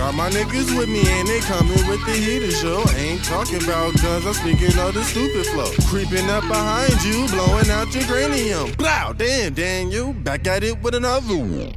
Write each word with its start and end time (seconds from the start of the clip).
Got 0.00 0.14
my 0.14 0.30
niggas 0.30 0.74
with 0.78 0.88
me 0.88 1.02
and 1.06 1.28
they 1.28 1.40
coming 1.40 1.86
with 1.86 2.02
the 2.06 2.12
heater 2.12 2.50
show. 2.50 2.82
Ain't 2.96 3.22
talking 3.22 3.62
about 3.62 3.94
guns, 4.00 4.24
I'm 4.24 4.32
speaking 4.32 4.78
of 4.78 4.94
the 4.94 5.04
stupid 5.04 5.44
flow. 5.48 5.70
Creeping 5.90 6.30
up 6.30 6.42
behind 6.48 7.04
you, 7.04 7.28
blowing 7.28 7.68
out 7.68 7.94
your 7.94 8.04
cranium. 8.04 8.72
Blow, 8.78 9.12
damn, 9.12 9.52
Daniel, 9.52 10.14
back 10.14 10.46
at 10.46 10.64
it 10.64 10.80
with 10.80 10.94
another 10.94 11.36
one. 11.36 11.74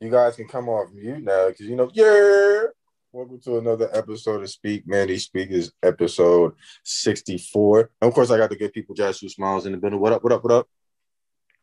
You 0.00 0.10
guys 0.10 0.36
can 0.36 0.48
come 0.48 0.70
off 0.70 0.90
mute 0.94 1.22
now 1.22 1.48
because 1.48 1.66
you 1.66 1.76
know, 1.76 1.90
yeah. 1.92 2.68
Welcome 3.12 3.40
to 3.40 3.58
another 3.58 3.90
episode 3.92 4.40
of 4.40 4.48
Speak 4.48 4.84
Manny 4.86 5.18
Speak 5.18 5.50
is 5.50 5.70
episode 5.82 6.54
64. 6.84 7.90
And 8.00 8.08
of 8.08 8.14
course, 8.14 8.30
I 8.30 8.38
got 8.38 8.48
the 8.48 8.56
good 8.56 8.72
people, 8.72 8.94
Jazz 8.94 9.20
Who 9.20 9.28
Smiles 9.28 9.66
in 9.66 9.72
the 9.72 9.78
building. 9.78 10.00
What 10.00 10.14
up, 10.14 10.24
what 10.24 10.32
up, 10.32 10.42
what 10.44 10.52
up? 10.54 10.68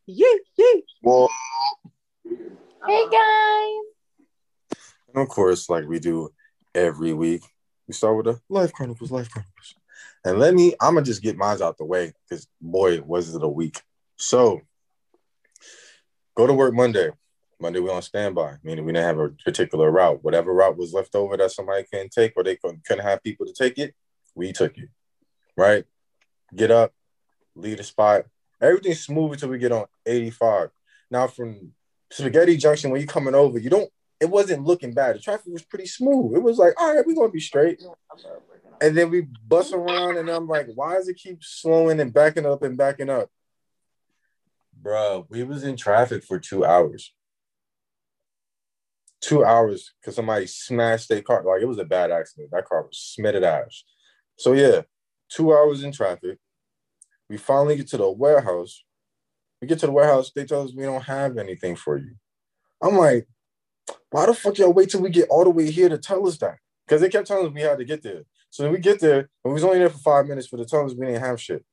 Yeah, 0.05 0.27
yeah. 0.57 0.73
Whoa. 1.01 1.27
Hey 2.85 3.05
guys. 3.09 3.88
And 5.13 5.23
of 5.23 5.29
course, 5.29 5.69
like 5.69 5.85
we 5.85 5.99
do 5.99 6.29
every 6.75 7.13
week, 7.13 7.41
we 7.87 7.93
start 7.93 8.17
with 8.17 8.25
the 8.25 8.39
Life 8.49 8.73
Chronicles, 8.73 9.11
Life 9.11 9.29
Chronicles. 9.29 9.75
And 10.23 10.37
let 10.37 10.53
me, 10.53 10.75
I'm 10.81 10.93
gonna 10.93 11.05
just 11.05 11.23
get 11.23 11.37
mine 11.37 11.61
out 11.61 11.77
the 11.77 11.85
way 11.85 12.13
because 12.27 12.47
boy, 12.61 13.01
was 13.01 13.33
it 13.33 13.43
a 13.43 13.47
week. 13.47 13.81
So 14.17 14.61
go 16.35 16.45
to 16.45 16.53
work 16.53 16.73
Monday. 16.73 17.09
Monday 17.61 17.79
we 17.79 17.89
on 17.89 18.01
standby, 18.01 18.55
meaning 18.63 18.85
we 18.85 18.93
didn't 18.93 19.05
have 19.05 19.19
a 19.19 19.29
particular 19.43 19.91
route. 19.91 20.23
Whatever 20.23 20.53
route 20.53 20.77
was 20.77 20.93
left 20.93 21.13
over 21.15 21.35
that 21.35 21.51
somebody 21.51 21.83
couldn't 21.83 22.11
take 22.11 22.33
or 22.37 22.43
they 22.43 22.55
couldn't, 22.55 23.01
have 23.01 23.23
people 23.23 23.45
to 23.45 23.53
take 23.53 23.77
it, 23.77 23.93
we 24.33 24.53
took 24.53 24.77
it. 24.77 24.89
Right? 25.57 25.83
Get 26.55 26.71
up, 26.71 26.93
leave 27.55 27.77
the 27.77 27.83
spot. 27.83 28.25
Everything's 28.61 29.01
smooth 29.01 29.33
until 29.33 29.49
we 29.49 29.57
get 29.57 29.73
on 29.73 29.85
85. 30.05 30.69
Now 31.11 31.27
from 31.27 31.73
Spaghetti 32.11 32.55
Junction, 32.55 32.91
when 32.91 33.01
you 33.01 33.07
coming 33.07 33.35
over, 33.35 33.59
you 33.59 33.69
don't 33.69 33.91
it 34.19 34.29
wasn't 34.29 34.65
looking 34.65 34.93
bad. 34.93 35.15
The 35.15 35.19
traffic 35.19 35.47
was 35.47 35.63
pretty 35.63 35.85
smooth. 35.85 36.35
It 36.35 36.43
was 36.43 36.57
like, 36.57 36.79
all 36.79 36.93
right, 36.93 37.05
we're 37.05 37.15
gonna 37.15 37.29
be 37.29 37.39
straight. 37.39 37.81
And 38.81 38.95
then 38.95 39.09
we 39.09 39.27
bust 39.47 39.73
around, 39.73 40.17
and 40.17 40.29
I'm 40.29 40.47
like, 40.47 40.67
why 40.75 40.95
does 40.95 41.07
it 41.07 41.17
keep 41.17 41.43
slowing 41.43 41.99
and 41.99 42.13
backing 42.13 42.45
up 42.45 42.63
and 42.63 42.77
backing 42.77 43.09
up? 43.09 43.29
Bro, 44.81 45.27
we 45.29 45.43
was 45.43 45.63
in 45.63 45.75
traffic 45.75 46.23
for 46.23 46.39
two 46.39 46.65
hours. 46.65 47.13
Two 49.21 49.43
hours 49.43 49.93
because 49.99 50.15
somebody 50.15 50.47
smashed 50.47 51.09
their 51.09 51.21
car. 51.21 51.43
Like 51.43 51.61
it 51.61 51.67
was 51.67 51.79
a 51.79 51.85
bad 51.85 52.11
accident. 52.11 52.51
That 52.51 52.65
car 52.65 52.83
was 52.83 52.97
smitted 52.97 53.43
ash. 53.43 53.83
So 54.37 54.53
yeah, 54.53 54.81
two 55.29 55.53
hours 55.53 55.83
in 55.83 55.91
traffic. 55.91 56.37
We 57.29 57.37
finally 57.37 57.75
get 57.75 57.87
to 57.89 57.97
the 57.97 58.09
warehouse. 58.09 58.83
We 59.61 59.67
get 59.67 59.79
to 59.79 59.87
the 59.87 59.91
warehouse. 59.91 60.31
They 60.33 60.45
tell 60.45 60.63
us 60.63 60.73
we 60.73 60.83
don't 60.83 61.03
have 61.03 61.37
anything 61.37 61.75
for 61.75 61.97
you. 61.97 62.15
I'm 62.81 62.95
like, 62.95 63.27
why 64.11 64.25
the 64.25 64.33
fuck 64.33 64.57
y'all 64.57 64.73
wait 64.73 64.89
till 64.89 65.01
we 65.01 65.09
get 65.09 65.29
all 65.29 65.43
the 65.43 65.49
way 65.49 65.69
here 65.69 65.89
to 65.89 65.97
tell 65.97 66.27
us 66.27 66.37
that? 66.39 66.57
Because 66.85 67.01
they 67.01 67.09
kept 67.09 67.27
telling 67.27 67.47
us 67.47 67.53
we 67.53 67.61
had 67.61 67.77
to 67.77 67.85
get 67.85 68.03
there. 68.03 68.23
So 68.49 68.69
we 68.71 68.79
get 68.79 68.99
there, 68.99 69.19
and 69.19 69.27
we 69.45 69.53
was 69.53 69.63
only 69.63 69.79
there 69.79 69.89
for 69.89 69.99
five 69.99 70.25
minutes 70.27 70.47
for 70.47 70.57
the 70.57 70.65
tell 70.65 70.85
we 70.85 70.95
didn't 70.95 71.21
have 71.21 71.39
shit. 71.39 71.63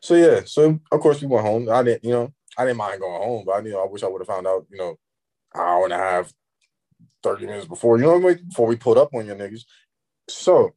So 0.00 0.14
yeah, 0.14 0.40
so 0.44 0.80
of 0.90 1.00
course 1.00 1.20
we 1.20 1.26
went 1.26 1.44
home. 1.44 1.68
I 1.70 1.82
didn't, 1.82 2.04
you 2.04 2.10
know, 2.10 2.32
I 2.56 2.64
didn't 2.64 2.78
mind 2.78 3.00
going 3.00 3.22
home, 3.22 3.44
but 3.46 3.52
I 3.52 3.60
know 3.60 3.82
I 3.82 3.86
wish 3.86 4.02
I 4.02 4.08
would 4.08 4.20
have 4.20 4.28
found 4.28 4.46
out, 4.46 4.66
you 4.70 4.78
know, 4.78 4.96
hour 5.54 5.84
and 5.84 5.92
a 5.92 5.98
half, 5.98 6.32
30 7.22 7.46
minutes 7.46 7.66
before, 7.66 7.98
you 7.98 8.04
know, 8.04 8.16
like, 8.16 8.46
before 8.46 8.66
we 8.66 8.76
pulled 8.76 8.98
up 8.98 9.14
on 9.14 9.26
your 9.26 9.36
niggas. 9.36 9.62
So 10.28 10.74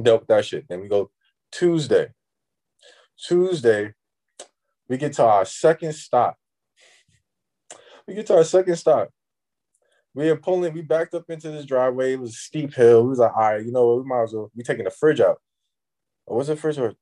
dealt 0.00 0.22
with 0.22 0.28
that 0.28 0.44
shit. 0.44 0.66
Then 0.68 0.80
we 0.80 0.88
go 0.88 1.10
Tuesday. 1.50 2.08
Tuesday, 3.16 3.94
we 4.88 4.96
get 4.96 5.14
to 5.14 5.24
our 5.24 5.44
second 5.44 5.94
stop. 5.94 6.36
We 8.06 8.14
get 8.14 8.26
to 8.26 8.36
our 8.36 8.44
second 8.44 8.76
stop. 8.76 9.10
We 10.14 10.28
are 10.30 10.36
pulling, 10.36 10.74
we 10.74 10.82
backed 10.82 11.14
up 11.14 11.28
into 11.28 11.50
this 11.50 11.64
driveway. 11.64 12.12
It 12.12 12.20
was 12.20 12.30
a 12.30 12.34
steep 12.34 12.74
hill. 12.74 13.02
We 13.02 13.10
was 13.10 13.18
like, 13.18 13.34
all 13.34 13.42
right, 13.52 13.64
you 13.64 13.72
know 13.72 13.86
what, 13.86 14.04
we 14.04 14.08
might 14.08 14.22
as 14.22 14.32
well 14.32 14.50
be 14.56 14.62
taking 14.62 14.84
the 14.84 14.90
fridge 14.90 15.20
out. 15.20 15.40
Or 16.26 16.36
was 16.36 16.48
it 16.48 16.58
fridge 16.58 16.78
or 16.78 16.94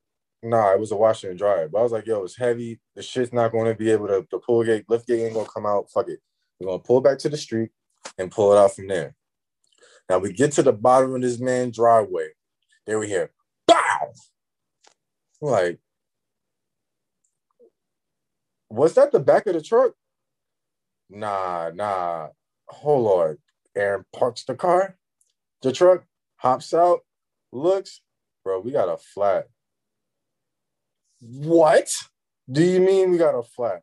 nah, 0.42 0.73
it 0.73 0.80
was 0.80 0.92
a 0.92 0.97
washer 0.97 1.30
and 1.30 1.39
dryer. 1.39 1.68
But 1.68 1.80
I 1.80 1.83
was 1.83 1.92
like, 1.92 2.07
yo, 2.07 2.23
it's 2.24 2.36
heavy. 2.36 2.80
The 2.96 3.02
shit's 3.02 3.33
not 3.33 3.52
going 3.52 3.67
to 3.67 3.74
be 3.74 3.90
able 3.90 4.08
to, 4.08 4.27
the 4.30 4.39
pull 4.39 4.64
gate, 4.64 4.85
lift 4.89 5.07
gate 5.07 5.24
ain't 5.24 5.35
gonna 5.35 5.48
come 5.48 5.67
out. 5.67 5.90
Fuck 5.90 6.08
it. 6.08 6.20
We're 6.58 6.68
gonna 6.68 6.83
pull 6.83 7.01
back 7.01 7.19
to 7.19 7.29
the 7.29 7.36
street 7.36 7.70
and 8.19 8.30
pull 8.30 8.52
it 8.52 8.58
out 8.58 8.74
from 8.74 8.89
there. 8.89 9.14
Now 10.08 10.19
we 10.19 10.33
get 10.33 10.52
to 10.52 10.63
the 10.63 10.73
bottom 10.73 11.14
of 11.14 11.23
this 11.23 11.39
man's 11.39 11.77
driveway. 11.77 12.29
There 12.86 12.98
we 12.98 13.08
hear, 13.08 13.30
bow. 13.67 14.13
Like, 15.40 15.79
was 18.69 18.95
that 18.95 19.13
the 19.13 19.20
back 19.20 19.46
of 19.46 19.55
the 19.55 19.63
truck? 19.63 19.92
Nah, 21.12 21.70
nah. 21.74 22.28
Hold 22.68 23.06
on. 23.06 23.39
Aaron 23.77 24.05
parks 24.14 24.45
the 24.45 24.55
car, 24.55 24.96
the 25.62 25.73
truck, 25.73 26.05
hops 26.36 26.74
out, 26.74 27.00
looks, 27.52 28.02
bro, 28.45 28.61
we 28.61 28.70
got 28.70 28.89
a 28.89 28.96
flat. 28.96 29.46
What 31.20 31.90
do 32.51 32.62
you 32.62 32.80
mean 32.80 33.11
we 33.11 33.18
got 33.18 33.39
a 33.39 33.42
flat? 33.42 33.83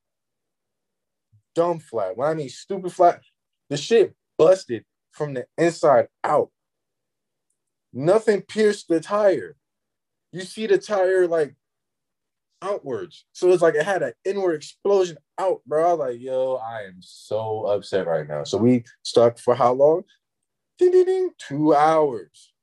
Dumb 1.55 1.79
flat. 1.79 2.17
When 2.17 2.29
I 2.29 2.33
mean 2.33 2.49
stupid 2.49 2.91
flat, 2.91 3.21
the 3.69 3.77
shit 3.77 4.13
busted 4.37 4.83
from 5.11 5.33
the 5.33 5.45
inside 5.57 6.07
out. 6.23 6.51
Nothing 7.91 8.41
pierced 8.41 8.87
the 8.87 8.99
tire. 8.99 9.55
You 10.31 10.41
see 10.41 10.67
the 10.67 10.77
tire 10.77 11.27
like 11.27 11.55
outwards. 12.61 13.25
So 13.33 13.49
it's 13.51 13.61
like 13.61 13.75
it 13.75 13.85
had 13.85 14.03
an 14.03 14.13
inward 14.25 14.55
explosion 14.55 15.17
out, 15.37 15.61
bro. 15.65 15.95
Like, 15.95 16.19
yo, 16.19 16.55
I 16.55 16.83
am 16.83 16.97
so 17.01 17.65
upset 17.65 18.07
right 18.07 18.27
now. 18.27 18.43
So 18.43 18.57
we 18.57 18.83
stuck 19.03 19.37
for 19.37 19.55
how 19.55 19.73
long? 19.73 20.03
Ding, 20.77 20.91
ding, 20.91 21.05
ding, 21.05 21.29
two 21.37 21.75
hours. 21.75 22.53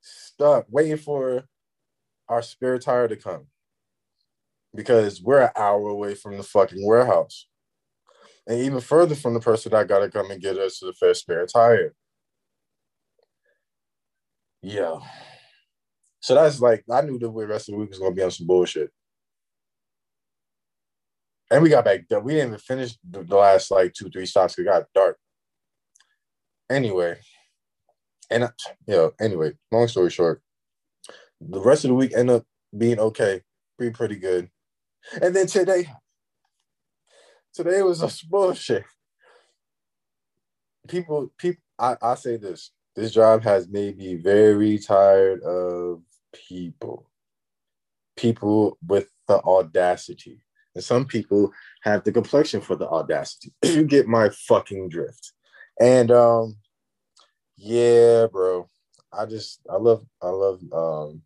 Stuck 0.00 0.66
waiting 0.70 0.96
for 0.96 1.44
our 2.28 2.42
spare 2.42 2.78
tire 2.78 3.08
to 3.08 3.16
come 3.16 3.46
because 4.74 5.22
we're 5.22 5.42
an 5.42 5.50
hour 5.56 5.88
away 5.88 6.14
from 6.14 6.36
the 6.36 6.42
fucking 6.42 6.86
warehouse. 6.86 7.46
And 8.46 8.60
even 8.60 8.80
further 8.80 9.14
from 9.14 9.34
the 9.34 9.40
person 9.40 9.72
that 9.72 9.88
got 9.88 10.00
to 10.00 10.10
come 10.10 10.30
and 10.30 10.40
get 10.40 10.58
us 10.58 10.78
to 10.78 10.86
the 10.86 10.92
first 10.92 11.22
spare 11.22 11.46
tire. 11.46 11.94
Yeah. 14.62 15.00
So 16.20 16.34
that's 16.34 16.60
like 16.60 16.84
I 16.90 17.02
knew 17.02 17.18
the 17.18 17.30
rest 17.30 17.68
of 17.68 17.74
the 17.74 17.78
week 17.78 17.90
was 17.90 17.98
gonna 17.98 18.14
be 18.14 18.22
on 18.22 18.30
some 18.30 18.46
bullshit. 18.46 18.90
And 21.50 21.62
we 21.62 21.68
got 21.68 21.84
back. 21.84 22.00
We 22.22 22.34
didn't 22.34 22.48
even 22.48 22.58
finish 22.58 22.96
the, 23.08 23.22
the 23.22 23.36
last 23.36 23.70
like 23.70 23.92
two, 23.92 24.10
three 24.10 24.26
stops. 24.26 24.58
It 24.58 24.64
got 24.64 24.84
dark. 24.94 25.18
Anyway, 26.68 27.18
and 28.30 28.44
I, 28.44 28.48
you 28.86 28.94
know, 28.94 29.12
anyway, 29.20 29.52
long 29.70 29.86
story 29.86 30.10
short, 30.10 30.42
the 31.40 31.60
rest 31.60 31.84
of 31.84 31.90
the 31.90 31.94
week 31.94 32.12
ended 32.16 32.36
up 32.36 32.44
being 32.76 32.98
okay, 32.98 33.42
be 33.78 33.90
pretty 33.90 34.16
good. 34.16 34.50
And 35.22 35.34
then 35.36 35.46
today, 35.46 35.88
today 37.54 37.82
was 37.82 38.02
a 38.02 38.10
bullshit. 38.28 38.84
People, 40.88 41.32
people, 41.38 41.62
I, 41.78 41.96
I 42.02 42.14
say 42.16 42.36
this. 42.36 42.72
This 42.96 43.12
job 43.12 43.42
has 43.42 43.68
made 43.68 43.98
me 43.98 44.14
very 44.14 44.78
tired 44.78 45.42
of 45.42 46.00
people. 46.32 47.10
People 48.16 48.78
with 48.86 49.10
the 49.28 49.38
audacity. 49.42 50.40
And 50.74 50.82
some 50.82 51.04
people 51.04 51.52
have 51.82 52.04
the 52.04 52.12
complexion 52.12 52.62
for 52.62 52.74
the 52.74 52.88
audacity. 52.88 53.52
you 53.62 53.84
get 53.84 54.08
my 54.08 54.30
fucking 54.30 54.88
drift. 54.88 55.32
And 55.78 56.10
um 56.10 56.56
yeah, 57.58 58.26
bro. 58.26 58.66
I 59.12 59.26
just 59.26 59.60
I 59.70 59.76
love 59.76 60.04
I 60.22 60.28
love 60.28 60.60
um 60.72 61.22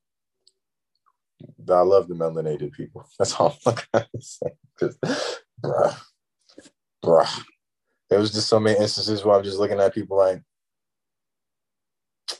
I 1.68 1.80
love 1.80 2.08
the 2.08 2.14
melanated 2.14 2.72
people. 2.72 3.08
That's 3.18 3.34
all 3.34 3.56
I'm 3.64 3.76
gonna 3.92 4.06
say. 4.18 4.50
Cause 4.78 4.98
bruh, 5.62 5.96
bruh. 7.04 7.42
There 8.08 8.18
was 8.18 8.32
just 8.32 8.48
so 8.48 8.58
many 8.58 8.76
instances 8.76 9.24
where 9.24 9.36
I'm 9.36 9.44
just 9.44 9.58
looking 9.58 9.78
at 9.78 9.94
people 9.94 10.16
like, 10.16 10.42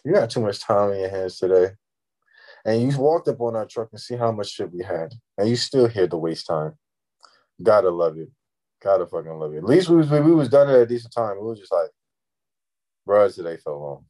you 0.05 0.13
got 0.13 0.31
too 0.31 0.41
much 0.41 0.61
time 0.61 0.93
in 0.93 1.01
your 1.01 1.11
hands 1.11 1.39
today. 1.39 1.73
And 2.65 2.83
you 2.83 2.99
walked 2.99 3.29
up 3.29 3.41
on 3.41 3.57
our 3.57 3.67
truck 3.67 3.89
and 3.93 4.01
see 4.01 4.17
how 4.17 4.33
much 4.33 4.51
shit 4.51 4.73
we 4.73 4.83
had. 4.83 5.15
And 5.39 5.49
you 5.49 5.57
still 5.57 5.87
here 5.87 6.09
to 6.09 6.17
waste 6.17 6.47
time. 6.47 6.75
Gotta 7.63 7.91
love 7.91 8.19
it. 8.19 8.29
Gotta 8.83 9.07
fucking 9.07 9.33
love 9.33 9.55
it. 9.55 9.59
At 9.59 9.65
least 9.65 9.89
we 9.89 9.97
was 9.97 10.11
we 10.11 10.21
was 10.21 10.49
done 10.49 10.69
at 10.69 10.81
a 10.81 10.87
decent 10.87 11.13
time. 11.13 11.37
We 11.37 11.47
was 11.47 11.59
just 11.59 11.73
like, 11.73 11.91
bro, 13.07 13.29
today 13.31 13.57
fell 13.57 13.81
long. 13.81 14.05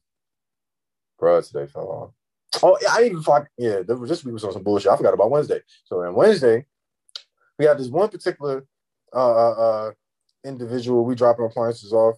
Bro, 1.19 1.43
today 1.43 1.67
fell 1.67 1.89
long. 1.89 2.13
Oh, 2.63 2.79
I 2.91 3.05
even 3.05 3.23
fuck 3.23 3.49
yeah. 3.57 3.81
This 3.87 4.25
week 4.25 4.33
was 4.33 4.45
on 4.45 4.53
some 4.53 4.63
bullshit. 4.63 4.91
I 4.91 4.97
forgot 4.97 5.15
about 5.15 5.31
Wednesday. 5.31 5.61
So 5.85 6.03
on 6.03 6.15
Wednesday, 6.15 6.67
we 7.59 7.65
had 7.65 7.79
this 7.79 7.89
one 7.89 8.09
particular 8.09 8.67
uh, 9.15 9.17
uh, 9.35 9.53
uh 9.53 9.91
individual. 10.45 11.05
We 11.05 11.15
dropping 11.15 11.45
appliances 11.45 11.93
off. 11.93 12.17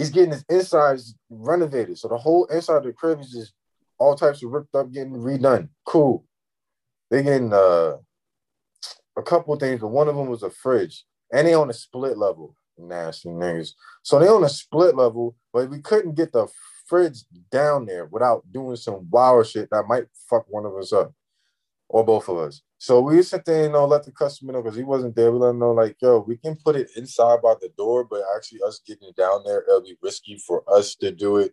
He's 0.00 0.10
getting 0.10 0.30
his 0.30 0.44
insides 0.48 1.14
renovated, 1.28 1.98
so 1.98 2.08
the 2.08 2.16
whole 2.16 2.46
inside 2.46 2.78
of 2.78 2.84
the 2.84 2.92
crib 2.92 3.20
is 3.20 3.32
just 3.32 3.52
all 3.98 4.14
types 4.14 4.42
of 4.42 4.50
ripped 4.50 4.74
up, 4.74 4.90
getting 4.90 5.12
redone. 5.12 5.68
Cool. 5.84 6.24
They 7.10 7.22
getting 7.22 7.52
uh, 7.52 7.96
a 9.16 9.22
couple 9.22 9.54
things, 9.56 9.80
but 9.80 9.88
one 9.88 10.08
of 10.08 10.16
them 10.16 10.28
was 10.28 10.42
a 10.42 10.50
fridge, 10.50 11.04
and 11.32 11.46
they 11.46 11.54
on 11.54 11.68
a 11.68 11.74
split 11.74 12.16
level. 12.16 12.56
Nasty 12.78 13.28
niggas. 13.28 13.72
So 14.02 14.18
they 14.18 14.28
on 14.28 14.42
a 14.42 14.48
split 14.48 14.96
level, 14.96 15.36
but 15.52 15.68
we 15.68 15.80
couldn't 15.82 16.14
get 16.14 16.32
the 16.32 16.48
fridge 16.86 17.24
down 17.50 17.84
there 17.84 18.06
without 18.06 18.50
doing 18.50 18.76
some 18.76 19.06
wild 19.10 19.46
shit 19.46 19.68
that 19.70 19.84
might 19.86 20.06
fuck 20.30 20.46
one 20.48 20.64
of 20.64 20.74
us 20.76 20.92
up 20.92 21.12
or 21.88 22.04
both 22.04 22.28
of 22.28 22.38
us. 22.38 22.62
So 22.82 23.02
we 23.02 23.22
sit 23.22 23.44
there 23.44 23.64
you 23.64 23.68
know, 23.68 23.84
let 23.84 24.04
the 24.04 24.10
customer 24.10 24.54
know 24.54 24.62
because 24.62 24.74
he 24.74 24.84
wasn't 24.84 25.14
there. 25.14 25.30
We 25.30 25.38
let 25.38 25.50
him 25.50 25.58
know, 25.58 25.72
like, 25.72 25.96
yo, 26.00 26.24
we 26.26 26.38
can 26.38 26.56
put 26.56 26.76
it 26.76 26.88
inside 26.96 27.42
by 27.42 27.52
the 27.60 27.68
door, 27.76 28.04
but 28.04 28.22
actually 28.34 28.60
us 28.66 28.80
getting 28.86 29.08
it 29.08 29.16
down 29.16 29.42
there, 29.44 29.64
it'll 29.68 29.82
be 29.82 29.98
risky 30.00 30.38
for 30.38 30.64
us 30.66 30.94
to 30.94 31.10
do 31.10 31.36
it. 31.36 31.52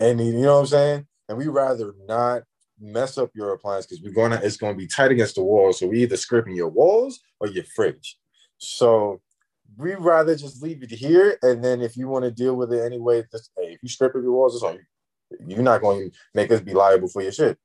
And 0.00 0.20
you 0.20 0.34
know 0.34 0.56
what 0.56 0.60
I'm 0.60 0.66
saying? 0.66 1.06
And 1.30 1.38
we 1.38 1.46
rather 1.46 1.94
not 2.06 2.42
mess 2.78 3.16
up 3.16 3.30
your 3.34 3.54
appliance 3.54 3.86
because 3.86 4.04
we're 4.04 4.12
gonna 4.12 4.38
it's 4.44 4.58
gonna 4.58 4.76
be 4.76 4.86
tight 4.86 5.10
against 5.10 5.36
the 5.36 5.42
wall. 5.42 5.72
So 5.72 5.86
we 5.86 6.02
either 6.02 6.18
scraping 6.18 6.54
your 6.54 6.68
walls 6.68 7.20
or 7.40 7.48
your 7.48 7.64
fridge. 7.74 8.18
So 8.58 9.22
we 9.78 9.94
rather 9.94 10.36
just 10.36 10.62
leave 10.62 10.82
it 10.82 10.90
here, 10.90 11.38
and 11.40 11.64
then 11.64 11.80
if 11.80 11.96
you 11.96 12.08
want 12.08 12.26
to 12.26 12.30
deal 12.30 12.54
with 12.54 12.70
it 12.74 12.84
anyway, 12.84 13.24
just 13.32 13.50
hey, 13.56 13.72
if 13.72 13.78
you 13.82 13.88
strip 13.88 14.14
up 14.14 14.20
your 14.22 14.32
walls, 14.32 14.54
it's 14.54 14.62
on 14.62 14.74
you. 14.74 15.54
You're 15.56 15.62
not 15.62 15.80
going 15.80 16.10
to 16.10 16.16
make 16.34 16.52
us 16.52 16.60
be 16.60 16.74
liable 16.74 17.08
for 17.08 17.22
your 17.22 17.32
shit. 17.32 17.58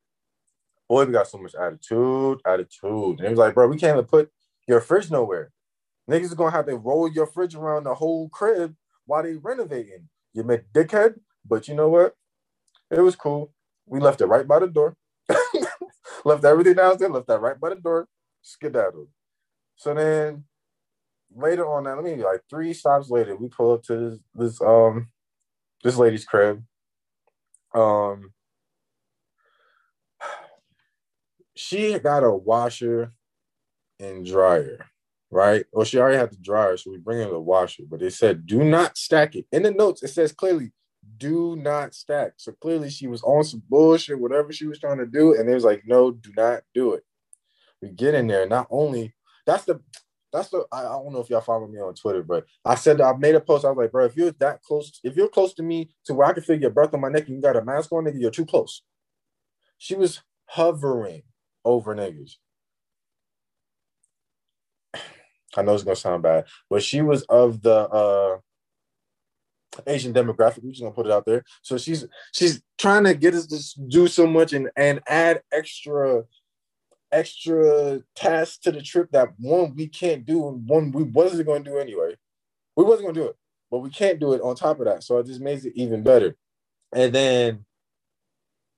Boy, 0.91 1.05
we 1.05 1.13
got 1.13 1.25
so 1.25 1.37
much 1.37 1.55
attitude, 1.55 2.41
attitude. 2.45 3.19
And 3.19 3.27
it 3.27 3.29
was 3.29 3.39
like, 3.39 3.53
bro, 3.53 3.65
we 3.69 3.77
can't 3.77 3.95
even 3.95 4.03
put 4.03 4.29
your 4.67 4.81
fridge 4.81 5.09
nowhere. 5.09 5.53
Niggas 6.09 6.23
is 6.23 6.33
gonna 6.33 6.51
have 6.51 6.65
to 6.65 6.75
roll 6.75 7.09
your 7.09 7.27
fridge 7.27 7.55
around 7.55 7.85
the 7.85 7.95
whole 7.95 8.27
crib 8.27 8.75
while 9.05 9.23
they 9.23 9.35
renovating. 9.35 10.09
You 10.33 10.43
make 10.43 10.69
dickhead, 10.73 11.13
but 11.45 11.69
you 11.69 11.75
know 11.75 11.87
what? 11.87 12.17
It 12.89 12.99
was 12.99 13.15
cool. 13.15 13.53
We 13.85 14.01
left 14.01 14.19
it 14.19 14.25
right 14.25 14.45
by 14.45 14.59
the 14.59 14.67
door. 14.67 14.97
left 16.25 16.43
everything 16.43 16.73
downstairs, 16.73 17.11
left 17.11 17.27
that 17.27 17.39
right 17.39 17.57
by 17.57 17.69
the 17.69 17.75
door, 17.75 18.09
skedaddled. 18.41 19.07
So 19.77 19.93
then 19.93 20.43
later 21.33 21.65
on 21.71 21.85
that, 21.85 21.95
let 21.95 22.03
me 22.03 22.21
like 22.21 22.41
three 22.49 22.73
stops 22.73 23.09
later, 23.09 23.37
we 23.37 23.47
pull 23.47 23.75
up 23.75 23.83
to 23.83 24.09
this, 24.09 24.19
this 24.35 24.61
um 24.61 25.07
this 25.85 25.95
lady's 25.95 26.25
crib. 26.25 26.61
Um 27.73 28.33
she 31.61 31.97
got 31.99 32.23
a 32.23 32.31
washer 32.31 33.13
and 33.99 34.25
dryer, 34.25 34.85
right? 35.29 35.65
Well, 35.71 35.85
she 35.85 35.99
already 35.99 36.17
had 36.17 36.31
the 36.31 36.37
dryer, 36.37 36.75
so 36.75 36.91
we 36.91 36.97
bring 36.97 37.21
in 37.21 37.29
the 37.29 37.39
washer, 37.39 37.83
but 37.89 38.01
it 38.01 38.13
said 38.13 38.47
do 38.47 38.63
not 38.63 38.97
stack 38.97 39.35
it. 39.35 39.45
In 39.51 39.63
the 39.63 39.71
notes, 39.71 40.01
it 40.01 40.09
says 40.09 40.31
clearly 40.31 40.71
do 41.17 41.55
not 41.55 41.93
stack. 41.93 42.33
So 42.37 42.51
clearly 42.53 42.89
she 42.89 43.07
was 43.07 43.21
on 43.23 43.43
some 43.43 43.61
bullshit, 43.69 44.19
whatever 44.19 44.51
she 44.51 44.65
was 44.65 44.79
trying 44.79 44.97
to 44.97 45.05
do, 45.05 45.35
and 45.35 45.47
it 45.47 45.53
was 45.53 45.63
like, 45.63 45.83
no, 45.85 46.11
do 46.11 46.31
not 46.35 46.63
do 46.73 46.93
it. 46.93 47.03
We 47.81 47.89
get 47.89 48.15
in 48.15 48.27
there. 48.27 48.47
Not 48.47 48.67
only 48.71 49.13
that's 49.45 49.65
the 49.65 49.81
that's 50.33 50.49
the 50.49 50.65
I, 50.71 50.79
I, 50.79 50.83
don't 50.83 51.13
know 51.13 51.19
if 51.19 51.29
y'all 51.29 51.41
follow 51.41 51.67
me 51.67 51.79
on 51.79 51.93
Twitter, 51.93 52.23
but 52.23 52.45
I 52.65 52.75
said 52.75 53.01
I 53.01 53.13
made 53.13 53.35
a 53.35 53.41
post. 53.41 53.65
I 53.65 53.69
was 53.69 53.77
like, 53.77 53.91
bro, 53.91 54.05
if 54.05 54.15
you're 54.15 54.31
that 54.31 54.63
close, 54.63 54.99
if 55.03 55.15
you're 55.15 55.27
close 55.27 55.53
to 55.55 55.63
me 55.63 55.91
to 56.05 56.13
where 56.13 56.27
I 56.27 56.33
can 56.33 56.43
feel 56.43 56.59
your 56.59 56.69
breath 56.71 56.93
on 56.93 57.01
my 57.01 57.09
neck 57.09 57.27
and 57.27 57.35
you 57.35 57.41
got 57.41 57.55
a 57.55 57.63
mask 57.63 57.91
on, 57.91 58.05
nigga, 58.05 58.19
you're 58.19 58.31
too 58.31 58.45
close. 58.45 58.81
She 59.77 59.95
was 59.95 60.21
hovering 60.45 61.23
over 61.65 61.95
niggas. 61.95 62.35
I 65.55 65.61
know 65.61 65.73
it's 65.73 65.83
gonna 65.83 65.95
sound 65.95 66.23
bad, 66.23 66.45
but 66.69 66.83
she 66.83 67.01
was 67.01 67.23
of 67.23 67.61
the 67.61 67.87
uh 67.89 68.37
Asian 69.87 70.13
demographic. 70.13 70.63
We're 70.63 70.71
just 70.71 70.81
gonna 70.81 70.93
put 70.93 71.05
it 71.05 71.11
out 71.11 71.25
there. 71.25 71.43
So 71.61 71.77
she's 71.77 72.05
she's 72.33 72.61
trying 72.77 73.05
to 73.05 73.13
get 73.13 73.33
us 73.33 73.47
to 73.47 73.81
do 73.87 74.07
so 74.07 74.27
much 74.27 74.53
and 74.53 74.69
and 74.75 75.01
add 75.07 75.41
extra 75.51 76.23
extra 77.11 78.01
tasks 78.15 78.57
to 78.59 78.71
the 78.71 78.81
trip 78.81 79.09
that 79.11 79.29
one 79.37 79.75
we 79.75 79.87
can't 79.87 80.25
do 80.25 80.47
and 80.47 80.67
one 80.67 80.91
we 80.91 81.03
wasn't 81.03 81.45
to 81.47 81.59
do 81.59 81.77
anyway. 81.77 82.15
We 82.75 82.83
wasn't 82.83 83.13
to 83.13 83.21
do 83.21 83.27
it, 83.27 83.35
but 83.69 83.79
we 83.79 83.89
can't 83.89 84.19
do 84.19 84.33
it 84.33 84.41
on 84.41 84.55
top 84.55 84.79
of 84.79 84.85
that. 84.85 85.03
So 85.03 85.17
it 85.17 85.25
just 85.25 85.41
makes 85.41 85.65
it 85.65 85.73
even 85.75 86.03
better. 86.03 86.35
And 86.93 87.13
then 87.13 87.65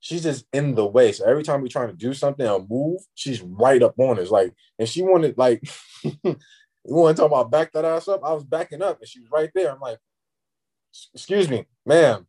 she's 0.04 0.24
just 0.24 0.46
in 0.52 0.76
the 0.76 0.86
way. 0.86 1.14
So 1.14 1.26
every 1.26 1.44
time 1.44 1.62
we're 1.62 1.70
trying 1.70 1.88
to 1.88 1.96
do 1.96 2.14
something 2.14 2.46
or 2.46 2.66
move, 2.70 3.00
she's 3.16 3.42
right 3.42 3.82
up 3.82 3.96
on 3.98 4.20
us. 4.20 4.30
Like, 4.30 4.54
and 4.78 4.88
she 4.88 5.02
wanted 5.02 5.38
like 5.38 5.64
you 6.04 6.36
want 6.84 7.16
to 7.16 7.22
talk 7.22 7.32
about 7.32 7.50
back 7.50 7.72
that 7.72 7.86
ass 7.86 8.10
up. 8.10 8.22
I 8.24 8.34
was 8.34 8.44
backing 8.44 8.82
up 8.82 9.00
and 9.00 9.08
she 9.08 9.22
was 9.22 9.32
right 9.32 9.50
there. 9.56 9.72
I'm 9.72 9.80
like, 9.80 9.98
excuse 11.14 11.50
me, 11.50 11.66
ma'am, 11.86 12.28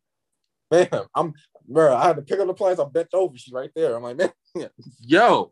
ma'am. 0.71 1.05
I'm 1.13 1.33
bro. 1.67 1.93
I 1.93 2.07
had 2.07 2.15
to 2.15 2.21
pick 2.21 2.39
up 2.39 2.47
the 2.47 2.53
plants. 2.53 2.79
I 2.79 2.85
bent 2.85 3.09
over. 3.13 3.37
She's 3.37 3.53
right 3.53 3.71
there. 3.75 3.97
I'm 3.97 4.03
like, 4.03 4.17
man, 4.17 4.31
yo, 5.01 5.51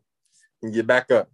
get 0.72 0.86
back 0.86 1.10
up. 1.10 1.28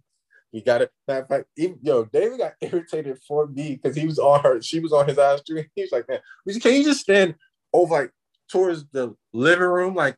You 0.51 0.61
got 0.61 0.81
it. 0.81 0.91
Matter 1.07 1.25
fact, 1.25 1.45
even, 1.57 1.79
yo, 1.81 2.03
David 2.03 2.39
got 2.39 2.55
irritated 2.61 3.17
for 3.25 3.47
me 3.47 3.79
because 3.81 3.95
he 3.95 4.05
was 4.05 4.19
on 4.19 4.41
her. 4.41 4.61
She 4.61 4.81
was 4.81 4.91
on 4.91 5.07
his 5.07 5.17
ass 5.17 5.41
too. 5.41 5.63
He's 5.73 5.93
like, 5.93 6.09
man, 6.09 6.19
can 6.59 6.73
you 6.73 6.83
just 6.83 6.99
stand 6.99 7.35
over 7.71 7.93
like 7.93 8.11
towards 8.49 8.83
the 8.91 9.15
living 9.31 9.69
room, 9.69 9.95
like 9.95 10.17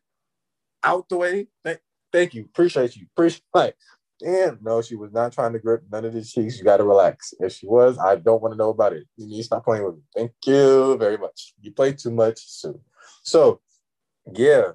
out 0.84 1.08
the 1.08 1.16
way? 1.16 1.46
Thank, 2.12 2.34
you, 2.34 2.42
appreciate 2.44 2.94
you, 2.96 3.06
appreciate. 3.16 3.42
Like, 3.52 3.76
damn, 4.20 4.58
no, 4.62 4.82
she 4.82 4.94
was 4.94 5.12
not 5.12 5.32
trying 5.32 5.52
to 5.52 5.58
grip 5.58 5.82
none 5.90 6.04
of 6.04 6.12
the 6.12 6.22
cheeks. 6.22 6.58
You 6.58 6.64
got 6.64 6.76
to 6.76 6.84
relax. 6.84 7.34
If 7.40 7.52
she 7.52 7.66
was, 7.66 7.98
I 7.98 8.16
don't 8.16 8.40
want 8.40 8.52
to 8.52 8.58
know 8.58 8.70
about 8.70 8.92
it. 8.92 9.04
You 9.16 9.26
need 9.26 9.38
to 9.38 9.44
stop 9.44 9.64
playing 9.64 9.84
with 9.84 9.96
me. 9.96 10.02
Thank 10.14 10.32
you 10.46 10.96
very 10.96 11.16
much. 11.16 11.54
You 11.60 11.72
play 11.72 11.92
too 11.92 12.12
much 12.12 12.38
soon. 12.38 12.80
So, 13.24 13.60
yeah, 14.32 14.72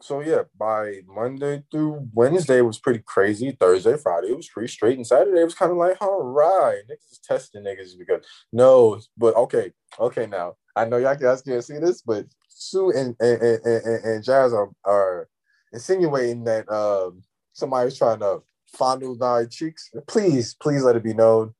so 0.00 0.20
yeah, 0.20 0.42
by 0.56 1.00
Monday 1.06 1.64
through 1.70 2.08
Wednesday 2.14 2.60
was 2.60 2.78
pretty 2.78 3.00
crazy. 3.00 3.56
Thursday, 3.58 3.96
Friday 3.96 4.28
it 4.28 4.36
was 4.36 4.48
pretty 4.48 4.68
straight, 4.68 4.96
and 4.96 5.06
Saturday 5.06 5.42
was 5.42 5.54
kind 5.54 5.72
of 5.72 5.76
like, 5.76 6.00
all 6.00 6.22
right, 6.22 6.82
niggas 6.88 7.12
is 7.12 7.20
testing 7.22 7.64
niggas 7.64 7.98
because 7.98 8.24
no, 8.52 9.00
but 9.16 9.34
okay, 9.34 9.72
okay. 9.98 10.26
Now 10.26 10.54
I 10.76 10.84
know 10.84 10.98
y'all 10.98 11.16
guys 11.16 11.42
can't 11.42 11.64
see 11.64 11.78
this, 11.78 12.02
but 12.02 12.26
Sue 12.58 12.90
and 12.90 13.16
and, 13.20 13.42
and, 13.42 14.04
and, 14.04 14.24
Jazz 14.24 14.52
are, 14.52 14.70
are 14.84 15.28
insinuating 15.72 16.44
that 16.44 16.68
um, 16.68 17.22
somebody's 17.52 17.96
trying 17.96 18.20
to 18.20 18.42
fondle 18.66 19.16
my 19.16 19.44
cheeks. 19.44 19.90
Please, 20.06 20.54
please 20.54 20.82
let 20.82 20.96
it 20.96 21.04
be 21.04 21.14
known. 21.14 21.54